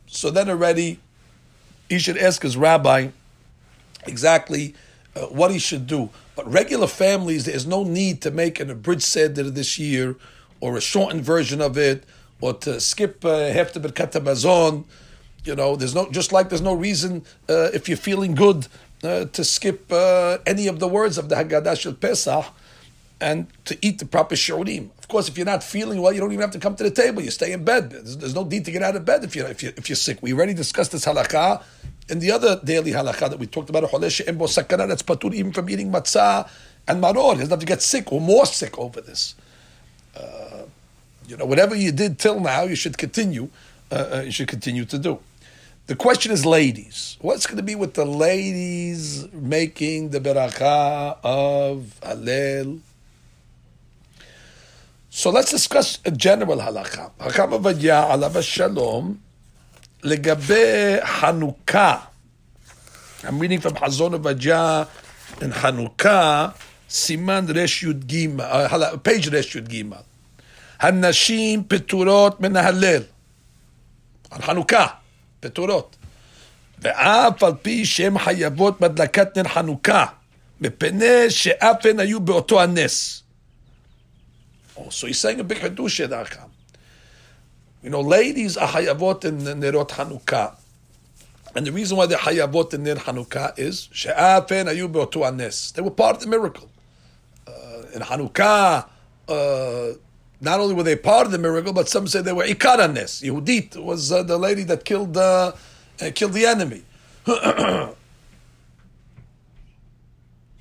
so 0.08 0.30
then 0.30 0.50
already 0.50 1.00
he 1.90 2.00
should 2.00 2.18
ask 2.18 2.42
his 2.42 2.56
rabbi 2.56 3.10
exactly 4.06 4.74
uh, 5.16 5.22
what 5.28 5.52
he 5.52 5.60
should 5.60 5.86
do. 5.86 6.10
But 6.36 6.52
regular 6.52 6.88
families, 6.88 7.46
there 7.46 7.56
is 7.56 7.68
no 7.68 7.84
need 7.84 8.22
to 8.24 8.32
make 8.32 8.60
an 8.60 8.70
abridged 8.70 9.04
seder 9.04 9.50
this 9.50 9.78
year, 9.78 10.16
or 10.60 10.78
a 10.78 10.82
shortened 10.82 11.24
version 11.24 11.62
of 11.62 11.78
it, 11.78 12.04
or 12.42 12.54
to 12.54 12.80
skip 12.80 13.24
uh, 13.24 13.52
half 13.52 13.74
the. 13.74 14.84
You 15.46 15.56
know, 15.56 15.76
there's 15.76 15.94
no 15.94 16.10
just 16.10 16.32
like 16.32 16.50
there's 16.50 16.62
no 16.62 16.74
reason 16.74 17.26
uh, 17.50 17.70
if 17.74 17.90
you're 17.90 17.98
feeling 17.98 18.34
good 18.34 18.68
uh, 19.04 19.26
to 19.26 19.44
skip 19.44 19.92
uh, 19.92 20.38
any 20.46 20.68
of 20.68 20.80
the 20.80 20.88
words 20.88 21.18
of 21.18 21.28
the 21.28 21.36
Haggadah 21.36 21.78
Shel 21.78 21.94
Pesach 21.94 22.46
and 23.20 23.48
to 23.66 23.78
eat 23.82 24.00
the 24.00 24.06
proper 24.06 24.36
shiurim. 24.36 24.90
Of 24.98 25.08
course, 25.08 25.28
if 25.28 25.38
you're 25.38 25.46
not 25.46 25.64
feeling 25.64 26.02
well, 26.02 26.14
you 26.14 26.20
don't 26.20 26.32
even 26.32 26.42
have 26.42 26.52
to 26.52 26.60
come 26.60 26.76
to 26.76 26.84
the 26.84 26.92
table. 26.92 27.22
You 27.22 27.32
stay 27.32 27.52
in 27.52 27.64
bed. 27.64 27.92
There's, 27.92 28.18
there's 28.18 28.36
no 28.36 28.44
need 28.44 28.66
to 28.66 28.72
get 28.72 28.82
out 28.82 28.96
of 28.96 29.06
bed 29.06 29.24
if 29.24 29.36
you're, 29.36 29.48
if 29.48 29.62
you're, 29.62 29.74
if 29.78 29.90
you're 29.90 29.96
sick. 29.96 30.20
We 30.22 30.34
already 30.34 30.54
discussed 30.54 30.92
this 30.92 31.06
halakha 31.06 31.64
in 32.10 32.20
the 32.20 32.32
other 32.32 32.60
daily 32.64 32.92
halakha 32.92 33.30
that 33.30 33.40
we 33.40 33.48
talked 33.48 33.70
about. 33.70 33.90
That's 33.92 34.20
patur 35.04 35.34
even 35.34 35.52
from 35.54 35.70
eating 35.70 35.92
matzah 35.92 36.50
and 36.88 37.02
maror. 37.02 37.34
He 37.34 37.40
doesn't 37.40 37.50
have 37.52 37.60
to 37.60 37.66
get 37.66 37.82
sick 37.82 38.12
or 38.12 38.22
more 38.22 38.46
sick 38.46 38.78
over 38.78 39.02
this. 39.02 39.36
Uh, 40.16 40.64
you 41.28 41.38
know, 41.38 41.46
whatever 41.46 41.76
you 41.76 41.92
did 41.92 42.20
till 42.20 42.40
now, 42.40 42.64
you 42.64 42.76
should 42.76 42.98
continue. 42.98 43.50
Uh, 43.92 43.96
uh, 44.16 44.22
you 44.22 44.32
should 44.32 44.48
continue 44.48 44.86
to 44.86 44.98
do. 44.98 45.20
The 45.88 45.96
question 45.96 46.32
is, 46.32 46.46
ladies. 46.46 47.18
What's 47.20 47.46
going 47.46 47.58
to 47.58 47.64
be 47.64 47.76
with 47.76 47.94
the 47.94 48.06
ladies 48.06 49.32
making 49.34 50.10
the 50.10 50.20
berakah 50.20 51.18
of 51.24 52.00
Hallel? 52.02 52.80
So 55.10 55.30
let's 55.30 55.52
discuss 55.52 56.00
a 56.06 56.12
general 56.12 56.58
halakha. 56.58 57.12
Hakam 57.20 58.44
shalom 58.44 59.22
in 65.42 65.52
Hanukkah, 65.52 66.54
Siman 66.90 67.48
Resh 67.54 67.84
Yud 67.84 68.06
Gimel, 68.06 68.42
uh, 68.42 68.98
page 68.98 69.30
Resh 69.30 69.56
Yud 69.56 69.68
Gimel. 69.68 70.04
הנשים 70.80 71.64
פטורות 71.68 72.42
מן 72.42 72.56
ההלל. 72.56 73.04
על 74.32 74.42
חנוכה, 74.42 74.88
פטורות. 75.40 75.96
ואף 76.80 77.44
על 77.44 77.54
פי 77.62 77.86
שהן 77.86 78.20
חייבות 78.20 78.80
בהדלקת 78.80 79.38
נר 79.38 79.44
חנוכה, 79.44 80.06
מפני 80.62 81.30
שאף 81.30 81.86
הן 81.86 82.00
היו 82.00 82.20
באותו 82.20 82.62
הנס. 82.62 83.24
Oh, 84.76 84.90
so 84.90 85.08
he's 85.08 85.20
saying 85.20 85.40
You 87.84 87.90
know, 87.90 88.00
ladies 88.00 88.56
are 88.56 88.70
hayavot 88.70 89.26
in 89.26 89.40
Nerot 89.40 89.90
Hanukkah. 89.90 90.56
And 91.54 91.68
the 91.68 91.72
reason 91.74 91.98
why 91.98 92.06
they're 92.06 92.18
hayavot 92.18 92.74
in 92.74 92.84
Ner 92.84 92.96
Hanukkah 92.96 93.60
is 93.60 93.90
she'afen 93.92 94.68
ayu 94.68 94.90
beotu 94.90 95.28
anes. 95.28 95.74
They 95.74 95.82
were 95.82 95.92
part 95.92 96.16
of 96.16 96.22
the 96.22 96.28
miracle. 96.30 96.70
Uh, 97.46 97.52
in 97.94 98.02
Hanukkah, 98.02 98.88
uh, 99.28 99.88
not 100.40 100.62
only 100.62 100.74
were 100.74 100.84
they 100.84 100.96
part 100.96 101.26
of 101.26 101.34
the 101.34 101.38
miracle, 101.38 101.74
but 101.74 101.90
some 101.90 102.08
say 102.08 102.22
they 102.22 102.32
were 102.32 102.46
ikar 102.46 102.80
anes. 102.80 103.22
Yehudit 103.22 103.76
was 103.76 104.14
uh, 104.14 104.24
the 104.24 104.38
lady 104.38 104.64
that 104.64 104.86
killed 104.86 105.18
uh, 105.18 105.52
uh, 106.02 106.12
killed 106.16 106.32
the 106.32 106.46
enemy. 106.46 106.84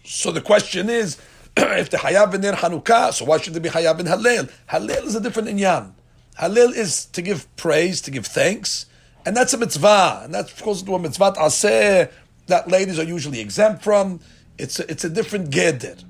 so 0.05 0.33
the 0.33 0.41
question 0.41 0.91
is, 0.91 1.19
if 1.57 1.89
the 1.89 1.99
Hayab 1.99 2.35
in 2.35 2.41
their 2.41 2.55
Hanukkah, 2.55 3.13
so 3.13 3.27
why 3.27 3.39
should 3.39 3.55
they 3.55 3.61
be 3.61 3.69
Hayab 3.69 4.01
in 4.01 4.07
Hallel? 4.07 4.51
Hallel 4.69 5.05
is 5.05 5.15
a 5.15 5.21
different 5.21 5.49
inyan. 5.49 5.93
Hallel 6.39 6.75
is 6.75 7.07
to 7.07 7.23
give 7.23 7.55
praise, 7.57 8.01
to 8.03 8.11
give 8.11 8.27
thanks, 8.27 8.87
and 9.25 9.37
that's 9.37 9.53
a 9.53 9.59
mitzvah, 9.59 10.23
and 10.25 10.35
that's 10.35 10.53
of 10.53 10.63
course 10.63 10.83
a 10.83 10.99
mitzvah 10.99 11.33
aseh 11.33 12.11
that 12.47 12.69
ladies 12.69 12.99
are 12.99 13.05
usually 13.05 13.41
exempt 13.41 13.83
from. 13.83 14.21
It's 14.59 14.81
a, 14.81 14.91
it's 14.91 15.05
a 15.05 15.11
different 15.11 15.51
geder. 15.51 16.03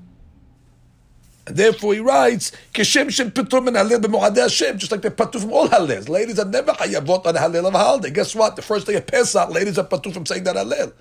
And 1.45 1.57
therefore 1.57 1.93
he 1.93 1.99
writes, 1.99 2.51
Kishem 2.73 3.09
shem 3.11 3.31
pitur 3.31 3.63
min 3.63 3.73
halel 3.73 4.01
b'mo'adei 4.01 4.43
Hashem, 4.43 4.77
just 4.77 4.91
like 4.91 5.01
they're 5.01 5.11
patu 5.11 5.41
from 5.41 5.51
all 5.51 5.67
halels. 5.67 6.07
Ladies 6.07 6.39
are 6.39 6.45
never 6.45 6.71
hayavot 6.71 7.25
on 7.25 7.35
halel 7.35 7.67
of 7.67 7.73
holiday. 7.73 8.11
Guess 8.11 8.35
what? 8.35 8.55
The 8.55 8.61
first 8.61 8.87
day 8.87 8.95
of 8.95 9.05
Pesach, 9.05 9.49
ladies 9.49 9.77
are 9.77 9.85
patu 9.85 10.13
from 10.13 10.25
saying 10.25 10.45
that 10.45 10.55
halel. 10.55 10.93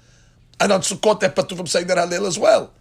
And 0.60 0.72
on 0.72 0.80
Sukkot, 0.80 1.20
they're 1.20 1.30
patu 1.30 1.56
from 1.56 1.66
saying 1.66 1.86
that 1.86 1.98
halel 1.98 2.26
as 2.26 2.38
well. 2.38 2.72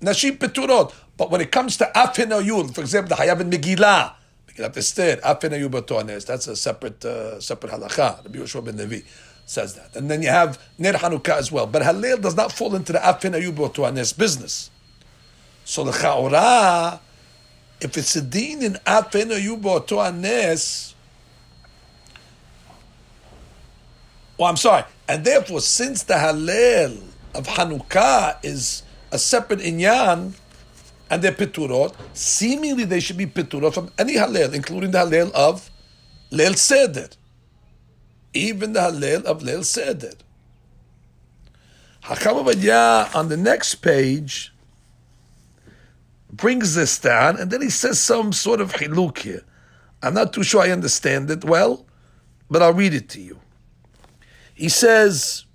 Nashim 0.00 0.36
Peturot. 0.36 0.92
But 1.16 1.30
when 1.30 1.40
it 1.40 1.52
comes 1.52 1.76
to 1.78 1.90
Afin 1.94 2.30
Ayul, 2.30 2.74
for 2.74 2.80
example, 2.80 3.16
the 3.16 3.22
Hayav 3.22 3.40
in 3.40 3.50
Megillah, 3.50 4.14
Megillah 4.48 4.76
Esther, 4.76 5.16
Afin 5.24 5.50
Ayul 5.52 5.70
Batones, 5.70 6.26
that's 6.26 6.48
a 6.48 6.56
separate 6.56 7.04
uh, 7.04 7.40
separate 7.40 7.72
halacha. 7.72 8.24
Rabbi 8.24 8.38
Yoshua 8.38 8.64
ben 8.64 8.74
Nevi 8.74 9.04
says 9.46 9.74
that. 9.74 9.94
And 9.94 10.10
then 10.10 10.22
you 10.22 10.28
have 10.28 10.58
Ner 10.78 10.94
Hanukkah 10.94 11.36
as 11.36 11.52
well. 11.52 11.66
But 11.66 11.82
Halil 11.82 12.20
does 12.20 12.34
not 12.34 12.50
fall 12.50 12.74
into 12.74 12.92
the 12.92 12.98
Afin 12.98 13.38
Ayul 13.38 13.52
Batones 13.52 14.16
business. 14.16 14.70
So 15.64 15.84
the 15.84 15.92
Chaora, 15.92 16.98
if 17.80 17.96
it's 17.96 18.16
a 18.16 18.22
din 18.22 18.62
in 18.62 18.72
Afin 18.86 19.30
Ayul 19.30 19.60
Batones, 19.60 20.94
Oh, 24.36 24.46
I'm 24.46 24.56
sorry. 24.56 24.82
And 25.08 25.24
therefore, 25.24 25.60
since 25.60 26.02
the 26.02 26.14
Halil 26.14 26.98
of 27.34 27.46
Hanukkah 27.46 28.36
is 28.42 28.82
a 29.12 29.18
separate 29.18 29.60
inyan, 29.60 30.34
and 31.10 31.22
they're 31.22 31.32
piturot, 31.32 31.94
seemingly 32.12 32.84
they 32.84 33.00
should 33.00 33.16
be 33.16 33.26
piturot 33.26 33.74
from 33.74 33.90
any 33.98 34.14
halel, 34.14 34.54
including 34.54 34.90
the 34.90 34.98
halel 34.98 35.30
of 35.32 35.70
Leil 36.30 36.56
Seder. 36.56 37.08
Even 38.32 38.72
the 38.72 38.80
halel 38.80 39.24
of 39.24 39.42
Leil 39.42 39.64
Seder. 39.64 40.12
Hakam 42.04 42.44
Avadya 42.44 43.14
on 43.14 43.28
the 43.28 43.36
next 43.36 43.76
page 43.76 44.52
brings 46.30 46.74
this 46.74 46.98
down, 46.98 47.38
and 47.38 47.50
then 47.50 47.62
he 47.62 47.70
says 47.70 47.98
some 48.00 48.32
sort 48.32 48.60
of 48.60 48.72
hiluk 48.72 49.18
here. 49.18 49.44
I'm 50.02 50.14
not 50.14 50.32
too 50.32 50.42
sure 50.42 50.62
I 50.62 50.70
understand 50.70 51.30
it 51.30 51.44
well, 51.44 51.86
but 52.50 52.60
I'll 52.60 52.74
read 52.74 52.92
it 52.92 53.08
to 53.10 53.20
you. 53.20 53.40
He 54.54 54.68
says, 54.68 55.46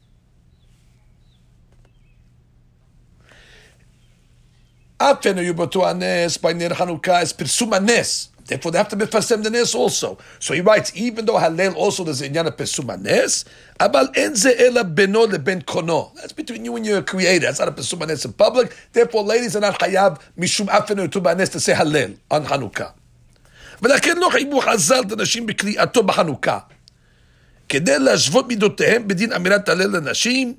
Afenu 4.99 5.53
Yubatu 5.53 5.85
Anes 5.85 6.39
by 6.39 6.53
Ner 6.53 6.71
Hanukkah 6.71 7.23
is 7.23 7.33
Pirsum 7.33 7.75
Anes. 7.75 8.31
Therefore, 8.47 8.73
they 8.73 8.79
have 8.79 8.89
to 8.89 8.97
be 8.97 9.07
Fasem 9.07 9.43
the 9.43 9.49
Nes 9.51 9.75
also. 9.75 10.19
So 10.39 10.53
he 10.53 10.61
writes, 10.61 10.93
even 10.95 11.25
though 11.25 11.39
Halel 11.39 11.75
also 11.75 12.05
there's 12.05 12.21
a 12.21 12.29
Inyan 12.29 12.47
of 12.47 12.57
Pirsum 12.57 12.93
Anes, 12.93 13.47
Abal 13.81 14.13
Enze 14.15 14.53
Ela 14.61 14.85
Beno 14.85 15.27
Leben 15.31 15.63
Kono. 15.63 16.15
That's 16.17 16.33
between 16.33 16.65
you 16.65 16.77
and 16.77 16.85
your 16.85 17.03
creator. 17.03 17.47
That's 17.47 17.59
not 17.59 17.69
a 17.69 17.73
Pirsum 17.73 18.03
Anes 18.03 18.25
in 18.25 18.35
public. 18.35 18.77
Therefore, 18.93 19.23
ladies 19.23 19.57
are 19.57 19.61
not 19.61 19.79
Hayav 19.81 20.21
Mishum 20.39 20.67
Afenu 20.67 21.09
Yubatu 21.09 21.31
Anes 21.31 21.49
to 21.51 21.61
say 21.61 21.73
Halel 21.73 22.19
on 22.31 22.45
Hanukkah. 22.45 22.93
ולכן 23.83 24.17
לא 24.19 24.29
חייבו 24.33 24.61
חז"ל 24.61 25.03
את 25.07 25.13
הנשים 25.13 25.47
בקריאתו 25.47 26.03
בחנוכה. 26.03 26.59
כדי 27.69 27.99
להשוות 27.99 28.49
מידותיהם 28.49 29.09
בדין 29.09 29.33
אמירת 29.33 29.69
הלל 29.69 29.97
לנשים, 29.97 30.55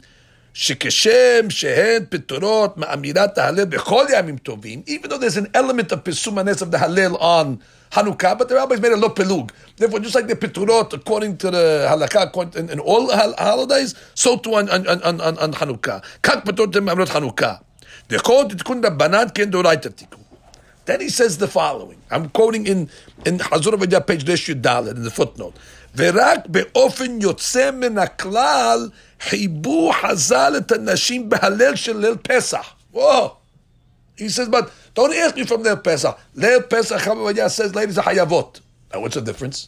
שכשם 0.54 1.50
שהן 1.50 2.04
פטורות 2.10 2.78
מאמירת 2.78 3.38
ההלל 3.38 3.66
בכל 3.66 4.06
ימים 4.18 4.38
טובים, 4.38 4.82
even 4.88 5.08
though 5.08 5.18
there's 5.20 5.38
an 5.38 5.58
element 5.58 5.92
of 5.92 5.96
פרסום 5.96 6.38
הנס 6.38 6.64
of 6.64 6.66
the 6.66 6.78
הלל 6.78 7.12
on 7.16 7.58
Hanukkah, 7.96 8.38
but 8.38 8.48
the 8.50 8.56
rabbis 8.56 8.80
made 8.82 8.92
a 8.94 8.96
לא 8.96 9.12
פילוג. 9.16 9.52
Therefore, 9.78 10.00
just 10.00 10.16
like 10.16 10.28
the 10.28 10.36
פטורות, 10.36 10.94
according 10.94 11.38
to 11.38 11.52
the 11.52 11.88
halakha, 11.90 12.24
according- 12.24 12.58
in, 12.58 12.70
in 12.70 12.80
all 12.80 13.10
hol- 13.12 13.36
holidays, 13.38 13.94
so 14.16 14.38
too 14.38 14.56
on, 14.56 14.70
on, 14.70 14.88
on, 14.88 15.22
on, 15.22 15.38
on 15.38 15.54
Hanukkah. 15.54 16.02
כך 16.24 16.36
פטורות 16.46 16.76
הן 16.76 16.84
מאמירות 16.84 17.10
חנוכה. 17.10 17.54
דכל 18.10 18.46
תיקון 18.58 18.86
רבנן 18.86 19.26
כן 19.34 19.50
דאורייתא 19.50 19.88
תיקון. 19.90 20.20
Then 20.86 21.02
he 21.02 21.10
says 21.10 21.38
the 21.38 21.48
following. 21.48 22.00
I'm 22.12 22.30
quoting 22.30 22.66
in 22.68 22.80
in 23.28 23.40
Hazur 23.40 23.74
Avadia 23.78 24.06
page 24.06 24.24
Resh 24.30 24.50
Dalet 24.50 24.96
in 24.96 25.04
the 25.04 25.12
footnote. 25.12 25.54
ורק 25.98 26.40
באופן 26.48 27.22
יוצא 27.22 27.72
מן 27.72 27.98
הכלל 27.98 28.90
חיבו 29.22 29.92
חז"ל 30.02 30.54
את 30.58 30.72
הנשים 30.72 31.30
בהלל 31.30 31.76
של 31.76 31.98
ליל 31.98 32.16
פסח. 32.22 32.74
Whoa. 32.94 33.38
He 34.18 34.30
says, 34.30 34.50
but 34.50 34.70
don't 34.96 35.14
ask 35.14 35.36
me 35.36 35.46
from 35.46 35.64
ליל 35.64 35.76
פסח. 35.84 36.12
ליל 36.36 36.62
פסח, 36.70 37.06
Chama 37.06 37.34
Avadia 37.34 37.50
says, 37.50 37.76
ladies 37.76 37.98
are 37.98 38.04
חייבות. 38.04 38.60
Now 38.94 39.00
what's 39.00 39.16
the 39.16 39.22
difference? 39.22 39.68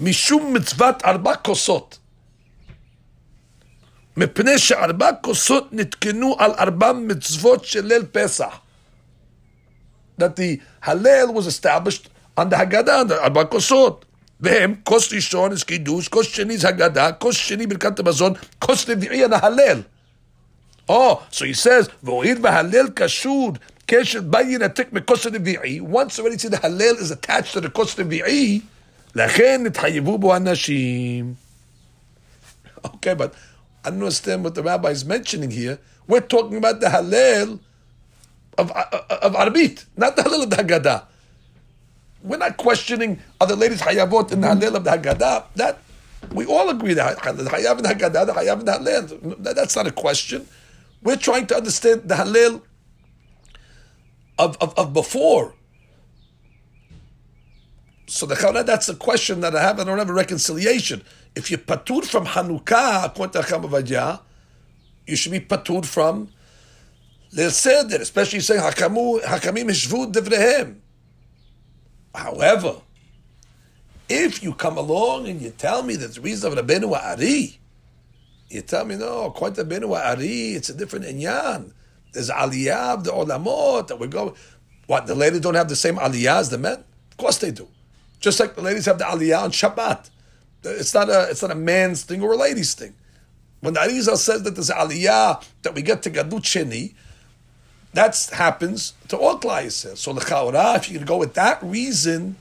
משום 0.00 0.54
מצוות 0.54 1.04
ארבע 1.04 1.36
כוסות. 1.36 1.98
מפני 4.16 4.58
שארבע 4.58 5.10
כוסות 5.22 5.68
נתקנו 5.72 6.36
על 6.38 6.50
ארבע 6.50 6.92
מצוות 6.92 7.64
של 7.64 7.86
ליל 7.86 8.04
פסח. 8.12 8.58
that 10.18 10.36
the 10.36 10.60
Hallel 10.82 11.34
was 11.34 11.46
established 11.46 12.08
on 12.36 12.48
the 12.48 12.56
Haggadah, 12.56 13.00
on 13.00 13.06
the 13.08 13.22
Arba 13.22 13.44
Kosot. 13.44 14.02
והם, 14.40 14.74
כוס 14.84 15.12
ראשון 15.12 15.52
is 15.52 15.64
קידוש, 15.64 16.08
כוס 16.08 16.26
שני 16.26 16.58
זה 16.58 16.68
הגדה, 16.68 17.12
כוס 17.12 17.36
שני 17.36 17.66
ברכת 17.66 17.98
המזון, 17.98 18.32
כוס 18.58 18.88
רביעי 18.88 19.24
על 19.24 19.32
ההלל. 19.32 19.82
Oh, 20.90 21.18
so 21.30 21.44
he 21.44 21.54
says, 21.54 21.88
והואיל 22.02 22.38
והלל 22.42 22.88
קשור, 22.94 23.52
קשר 23.86 24.20
בל 24.20 24.48
ינתק 24.48 24.92
מכוס 24.92 25.26
הרביעי, 25.26 25.80
once 25.80 26.18
already 26.18 26.38
see 26.38 26.48
the 26.48 26.58
הלל 26.62 26.96
is 26.98 27.10
attached 27.10 27.54
to 27.54 27.60
the 27.60 27.68
כוס 27.68 27.98
רביעי, 27.98 28.60
לכן 29.14 29.62
נתחייבו 29.64 30.18
בו 30.18 30.34
הנשים. 30.34 31.34
Okay, 32.84 33.14
but 33.14 33.34
I 33.84 33.90
don't 33.90 34.02
understand 34.02 34.44
what 34.44 34.54
the 34.54 34.62
rabbi 34.62 34.90
is 34.90 35.04
mentioning 35.04 35.50
here. 35.50 35.78
We're 36.08 36.20
talking 36.20 36.56
about 36.56 36.80
the 36.80 36.88
Hallel 36.88 37.60
of, 38.58 38.70
of 38.70 39.32
Arbit, 39.34 39.84
not 39.96 40.16
the 40.16 40.22
Halil 40.22 40.42
of 40.44 40.50
the 40.50 40.56
Haggadah. 40.56 41.02
We're 42.27 42.37
not 42.37 42.57
questioning 42.57 43.19
are 43.39 43.47
the 43.47 43.55
ladies 43.55 43.81
Hayavot 43.81 44.31
in 44.31 44.41
the 44.41 44.47
mm-hmm. 44.47 44.59
Halil 44.59 44.75
of 44.75 44.83
the 44.83 44.91
Haggadah. 44.91 45.45
That 45.55 45.79
we 46.31 46.45
all 46.45 46.69
agree 46.69 46.93
that 46.93 47.17
the 47.17 47.43
Hayav 47.43 47.79
Haggadah, 47.81 48.25
the 48.25 48.33
Hayav 48.33 48.59
in 48.59 48.65
the 48.65 48.73
Halil. 48.73 49.37
That- 49.43 49.55
That's 49.55 49.75
not 49.75 49.87
a 49.87 49.91
question. 49.91 50.47
We're 51.01 51.15
trying 51.15 51.47
to 51.47 51.55
understand 51.55 52.09
the 52.09 52.15
Halil 52.15 52.61
of, 54.37 54.57
of, 54.59 54.77
of 54.77 54.93
before. 54.93 55.53
So 58.07 58.25
the 58.25 58.35
Chavra, 58.35 58.65
that's 58.65 58.87
a 58.87 58.95
question 58.95 59.41
that 59.41 59.55
I 59.55 59.61
have. 59.61 59.79
I 59.79 59.83
don't 59.83 59.97
have 59.97 60.09
a 60.09 60.13
reconciliation. 60.13 61.03
If 61.35 61.51
you're 61.51 61.59
patur 61.59 62.05
from 62.05 62.25
Hanukkah, 62.25 63.05
according 63.05 63.41
to 63.41 64.21
you 65.05 65.15
should 65.15 65.31
be 65.31 65.39
patur 65.41 65.85
from 65.85 66.29
Leil 67.33 67.51
Seder, 67.51 68.01
especially 68.01 68.39
saying 68.39 68.61
Hakamu, 68.61 69.21
Hakamim 69.23 69.69
Hishvu 69.69 70.11
Devrehem. 70.11 70.77
However, 72.13 72.81
if 74.09 74.41
you 74.41 74.53
come 74.53 74.77
along 74.77 75.27
and 75.27 75.41
you 75.41 75.51
tell 75.51 75.83
me 75.83 75.95
that 75.97 76.15
the 76.15 76.21
reason 76.21 76.51
of 76.51 76.65
Rabbeinu 76.65 76.91
Ari, 76.95 77.59
you 78.49 78.61
tell 78.61 78.85
me, 78.85 78.95
no, 78.95 79.25
according 79.25 79.55
to 79.55 79.65
Rabbeinu 79.65 79.95
Ari, 79.95 80.53
it's 80.53 80.69
a 80.69 80.73
different 80.73 81.05
inyan. 81.05 81.73
There's 82.13 82.29
aliyah 82.29 82.95
of 82.95 83.03
the 83.03 83.11
olamot 83.11 83.87
that 83.87 83.99
we 83.99 84.07
go. 84.07 84.35
What, 84.87 85.05
the 85.05 85.15
ladies 85.15 85.41
don't 85.41 85.55
have 85.55 85.69
the 85.69 85.75
same 85.75 85.97
aliyah 85.97 86.39
as 86.39 86.49
the 86.49 86.57
men? 86.57 86.83
Of 87.11 87.17
course 87.17 87.37
they 87.37 87.51
do. 87.51 87.67
Just 88.19 88.39
like 88.39 88.55
the 88.55 88.61
ladies 88.61 88.85
have 88.85 88.97
the 88.97 89.03
aliyah 89.05 89.43
on 89.43 89.51
Shabbat. 89.51 90.09
It's 90.63 90.93
not 90.93 91.09
a, 91.09 91.29
it's 91.29 91.41
not 91.41 91.51
a 91.51 91.55
man's 91.55 92.03
thing 92.03 92.21
or 92.21 92.33
a 92.33 92.37
lady's 92.37 92.73
thing. 92.73 92.95
When 93.59 93.73
the 93.73 93.81
Arizal 93.81 94.17
says 94.17 94.43
that 94.43 94.55
there's 94.55 94.69
aliyah 94.69 95.43
that 95.63 95.75
we 95.75 95.81
get 95.81 96.03
to 96.03 96.09
Gadut 96.09 96.41
Sheni, 96.41 96.93
that 97.93 98.29
happens 98.33 98.93
to 99.07 99.17
all 99.17 99.39
Klai. 99.39 99.71
So 99.71 100.13
the 100.13 100.21
Chaura, 100.21 100.75
if 100.75 100.89
you 100.89 100.97
can 100.97 101.07
go 101.07 101.17
with 101.17 101.33
that 101.33 101.61
reason, 101.63 102.35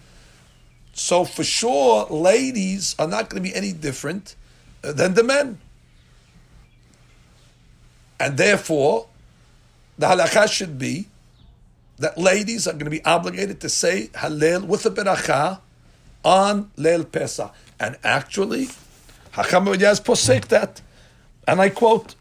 so 0.93 1.25
for 1.25 1.45
sure, 1.45 2.07
ladies 2.07 2.97
are 2.99 3.07
not 3.07 3.29
going 3.29 3.43
to 3.43 3.49
be 3.49 3.55
any 3.55 3.73
different 3.73 4.35
uh, 4.83 4.93
than 4.93 5.15
the 5.15 5.23
men. 5.23 5.59
And 8.19 8.39
therefore, 8.39 9.09
the 9.99 10.07
halakha 10.07 10.51
should 10.51 10.79
be 10.79 11.09
that 11.99 12.19
ladies 12.19 12.67
are 12.67 12.73
going 12.73 12.85
to 12.85 12.91
be 12.91 13.05
obligated 13.05 13.61
to 13.61 13.69
say 13.69 14.09
Hallel 14.15 14.67
with 14.67 14.85
a 14.87 14.91
beracha 14.91 15.61
on 16.25 16.71
Leil 16.77 17.11
Pesach. 17.11 17.53
And 17.79 17.97
actually, 18.03 18.69
Hakam 19.33 19.67
posek 19.67 20.49
that. 20.49 20.81
And 21.47 21.61
I 21.61 21.69
quote, 21.69 22.15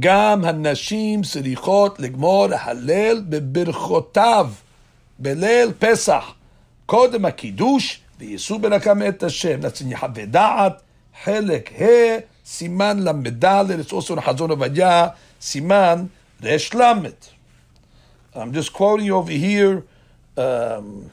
גם 0.00 0.44
הנשים 0.44 1.22
צריכות 1.22 2.00
לגמור 2.00 2.46
הלל 2.50 3.22
בברכותיו 3.28 4.50
בליל 5.18 5.72
פסח. 5.78 6.34
קודם 6.86 7.24
הקידוש 7.24 8.00
ויישאו 8.18 8.58
ברכה 8.58 8.94
מאת 8.94 9.22
השם. 9.22 9.60
That's 9.60 9.82
in 9.82 9.92
יחווה 9.92 10.26
דעת, 10.26 10.80
חלק 11.24 11.72
ה', 11.80 12.18
סימן 12.46 12.98
ל"ד, 12.98 13.44
in 13.44 14.20
חזון 14.20 14.50
עובדיה, 14.50 15.08
סימן 15.40 16.04
רש 16.42 16.74
ל'. 16.74 16.92
I'm 18.34 18.52
just 18.52 18.72
quoting 18.72 19.10
over 19.10 19.30
here. 19.30 19.84
Um, 20.36 21.10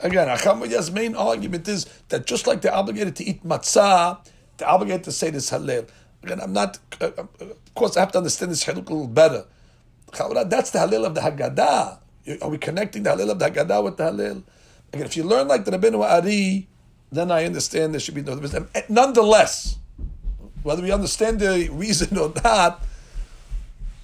Again, 0.00 0.28
Acham 0.28 0.92
main 0.92 1.16
argument 1.16 1.66
is 1.66 1.86
that 2.08 2.26
just 2.26 2.46
like 2.46 2.60
they're 2.60 2.74
obligated 2.74 3.16
to 3.16 3.24
eat 3.24 3.44
matzah, 3.44 4.24
they're 4.56 4.68
obligated 4.68 5.04
to 5.04 5.12
say 5.12 5.30
this 5.30 5.50
halal. 5.50 5.88
Again, 6.22 6.40
I'm 6.40 6.52
not, 6.52 6.78
uh, 7.00 7.10
uh, 7.18 7.26
of 7.40 7.74
course, 7.74 7.96
I 7.96 8.00
have 8.00 8.12
to 8.12 8.18
understand 8.18 8.52
this 8.52 8.64
halal 8.64 8.76
a 8.76 8.80
little 8.80 9.08
better. 9.08 9.44
That's 10.12 10.70
the 10.70 10.78
halal 10.78 11.04
of 11.04 11.14
the 11.14 11.20
Haggadah. 11.20 12.42
Are 12.42 12.48
we 12.48 12.58
connecting 12.58 13.02
the 13.02 13.10
halal 13.10 13.30
of 13.30 13.38
the 13.40 13.50
Haggadah 13.50 13.82
with 13.82 13.96
the 13.96 14.04
halal? 14.04 14.44
Again, 14.92 15.06
if 15.06 15.16
you 15.16 15.24
learn 15.24 15.48
like 15.48 15.64
the 15.64 15.72
Rabbeinu 15.72 16.00
Ari, 16.02 16.68
then 17.10 17.32
I 17.32 17.44
understand 17.44 17.92
there 17.92 18.00
should 18.00 18.14
be 18.14 18.22
no 18.22 18.38
difference. 18.38 18.68
Nonetheless, 18.88 19.78
whether 20.62 20.82
we 20.82 20.92
understand 20.92 21.40
the 21.40 21.68
reason 21.72 22.16
or 22.16 22.32
not, 22.44 22.84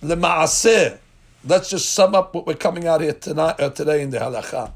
let's 0.02 1.70
just 1.70 1.90
sum 1.92 2.14
up 2.14 2.34
what 2.34 2.46
we're 2.46 2.54
coming 2.54 2.86
out 2.86 3.00
here 3.00 3.12
tonight, 3.12 3.60
uh, 3.60 3.70
today 3.70 4.02
in 4.02 4.10
the 4.10 4.18
halakha 4.18 4.72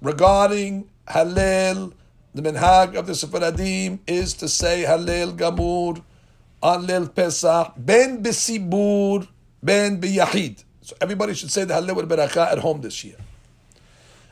regarding 0.00 0.88
Hallel, 1.06 1.92
the 2.34 2.42
minhag 2.42 2.94
of 2.96 3.06
the 3.06 3.14
Sephardim 3.14 4.00
is 4.06 4.34
to 4.34 4.48
say 4.48 4.84
Hallel 4.86 5.36
Gamur 5.36 6.02
on 6.62 6.86
Lil 6.86 7.08
Pesach, 7.08 7.74
Ben 7.76 8.22
Besibur, 8.22 9.26
Ben 9.62 10.00
Biyahid. 10.00 10.64
So 10.82 10.96
everybody 11.00 11.34
should 11.34 11.50
say 11.50 11.64
the 11.64 11.74
Hallel 11.74 12.06
Beracha 12.06 12.52
at 12.52 12.58
home 12.58 12.80
this 12.80 13.04
year. 13.04 13.16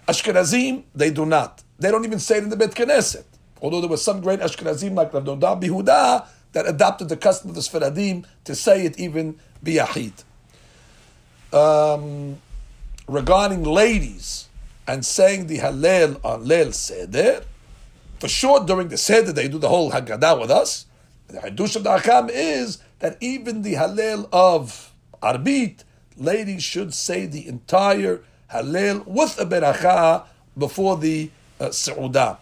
Ashkenazim, 0.08 0.84
they 0.94 1.10
do 1.10 1.26
not. 1.26 1.62
They 1.78 1.90
don't 1.90 2.04
even 2.04 2.20
say 2.20 2.38
it 2.38 2.44
in 2.44 2.50
the 2.50 2.56
Bet 2.56 2.74
Knesset. 2.74 3.24
Although 3.60 3.80
there 3.80 3.90
was 3.90 4.02
some 4.02 4.20
great 4.20 4.40
Ashkenazim 4.40 4.94
like 4.94 5.12
Nodab 5.12 5.62
Bihuda 5.62 6.26
that 6.52 6.66
adopted 6.66 7.08
the 7.08 7.16
custom 7.16 7.50
of 7.50 7.56
the 7.56 7.62
Sephardim 7.62 8.26
to 8.44 8.54
say 8.54 8.84
it 8.84 8.98
even 8.98 9.38
Biyahid. 9.64 10.12
Um, 11.52 12.38
regarding 13.08 13.64
ladies, 13.64 14.45
and 14.86 15.04
saying 15.04 15.46
the 15.46 15.58
Hallel 15.58 16.24
on 16.24 16.44
Leil 16.44 16.72
Seder, 16.72 17.44
for 18.18 18.28
sure 18.28 18.64
during 18.64 18.88
the 18.88 18.96
Seder 18.96 19.32
they 19.32 19.48
do 19.48 19.58
the 19.58 19.68
whole 19.68 19.90
Haggadah 19.90 20.40
with 20.40 20.50
us. 20.50 20.86
The 21.28 21.38
Hadush 21.38 21.76
of 21.76 21.84
the 21.84 21.96
Hakam 21.96 22.30
is 22.32 22.78
that 23.00 23.16
even 23.20 23.62
the 23.62 23.74
Hallel 23.74 24.28
of 24.32 24.92
Arbit, 25.22 25.84
ladies 26.16 26.62
should 26.62 26.94
say 26.94 27.26
the 27.26 27.46
entire 27.46 28.22
Hallel 28.52 29.06
with 29.06 29.38
a 29.40 29.44
beracha 29.44 30.24
before 30.56 30.96
the 30.96 31.30
uh, 31.60 31.66
Seudah. 31.66 32.38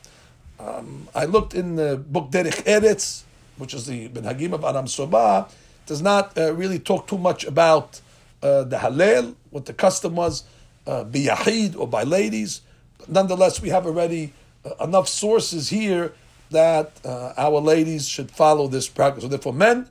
Um, 0.60 1.08
I 1.14 1.24
looked 1.24 1.54
in 1.54 1.76
the 1.76 1.96
book 1.96 2.30
Derech 2.30 2.62
Eretz, 2.64 3.22
which 3.56 3.74
is 3.74 3.86
the 3.86 4.08
Ben 4.08 4.24
Hagim 4.24 4.52
of 4.52 4.64
Aram 4.64 4.86
Soba, 4.86 5.48
does 5.86 6.02
not 6.02 6.36
uh, 6.38 6.52
really 6.54 6.78
talk 6.78 7.06
too 7.06 7.18
much 7.18 7.44
about 7.44 8.00
uh, 8.42 8.64
the 8.64 8.76
Hallel, 8.76 9.34
what 9.50 9.66
the 9.66 9.72
custom 9.72 10.16
was, 10.16 10.44
uh, 10.86 11.04
by 11.04 11.18
Yahid 11.18 11.76
or 11.78 11.86
by 11.86 12.02
ladies. 12.02 12.62
But 12.98 13.10
nonetheless, 13.10 13.60
we 13.60 13.70
have 13.70 13.86
already 13.86 14.32
uh, 14.64 14.84
enough 14.84 15.08
sources 15.08 15.70
here 15.70 16.14
that 16.50 16.92
uh, 17.04 17.32
our 17.36 17.60
ladies 17.60 18.08
should 18.08 18.30
follow 18.30 18.68
this 18.68 18.88
practice. 18.88 19.24
So 19.24 19.28
therefore, 19.28 19.52
men, 19.52 19.88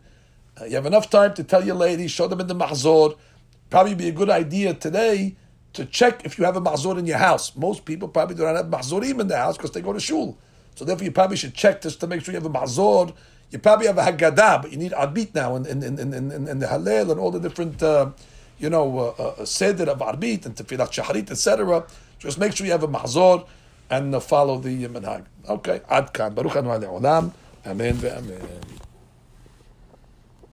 uh, 0.59 0.65
you 0.65 0.75
have 0.75 0.85
enough 0.85 1.09
time 1.09 1.33
to 1.35 1.43
tell 1.43 1.63
your 1.63 1.75
ladies, 1.75 2.11
show 2.11 2.27
them 2.27 2.39
in 2.39 2.47
the 2.47 2.55
mahzor. 2.55 3.17
Probably 3.69 3.95
be 3.95 4.07
a 4.07 4.11
good 4.11 4.29
idea 4.29 4.73
today 4.73 5.35
to 5.73 5.85
check 5.85 6.23
if 6.25 6.37
you 6.37 6.45
have 6.45 6.55
a 6.55 6.61
mahzor 6.61 6.97
in 6.97 7.05
your 7.05 7.17
house. 7.17 7.55
Most 7.55 7.85
people 7.85 8.07
probably 8.07 8.35
do 8.35 8.43
not 8.43 8.55
have 8.55 8.67
mahzorim 8.67 9.19
in 9.19 9.27
the 9.27 9.37
house 9.37 9.57
because 9.57 9.71
they 9.71 9.81
go 9.81 9.93
to 9.93 9.99
shul. 9.99 10.37
So 10.75 10.85
therefore, 10.85 11.05
you 11.05 11.11
probably 11.11 11.37
should 11.37 11.53
check 11.53 11.81
just 11.81 11.99
to 11.99 12.07
make 12.07 12.23
sure 12.23 12.33
you 12.33 12.39
have 12.39 12.45
a 12.45 12.53
mahzor. 12.53 13.13
You 13.51 13.59
probably 13.59 13.87
have 13.87 13.97
a 13.97 14.03
haggadah, 14.03 14.61
but 14.63 14.71
you 14.71 14.77
need 14.77 14.91
arbit 14.93 15.35
now 15.35 15.55
and 15.55 15.67
in, 15.67 15.83
in, 15.83 15.99
in, 15.99 16.13
in, 16.13 16.47
in 16.47 16.59
the 16.59 16.65
halal 16.65 17.11
and 17.11 17.19
all 17.19 17.29
the 17.29 17.39
different, 17.39 17.81
uh, 17.83 18.11
you 18.63 18.69
know, 18.69 19.13
uh, 19.19 19.23
uh, 19.41 19.45
seder 19.45 19.91
of 19.91 19.99
arbit 19.99 20.45
and 20.45 20.55
tefillah 20.55 20.89
shaharit, 20.89 21.29
etc. 21.29 21.85
Just 22.17 22.39
make 22.39 22.55
sure 22.55 22.65
you 22.65 22.71
have 22.71 22.83
a 22.83 22.87
mahzor 22.87 23.45
and 23.89 24.15
uh, 24.15 24.19
follow 24.21 24.57
the 24.57 24.85
uh, 24.85 24.89
minhag. 24.89 25.25
Okay, 25.49 25.81
ad 25.89 26.13
kan. 26.13 26.33
Baruch 26.33 26.55
Anu 26.55 27.33
Amen. 27.65 28.82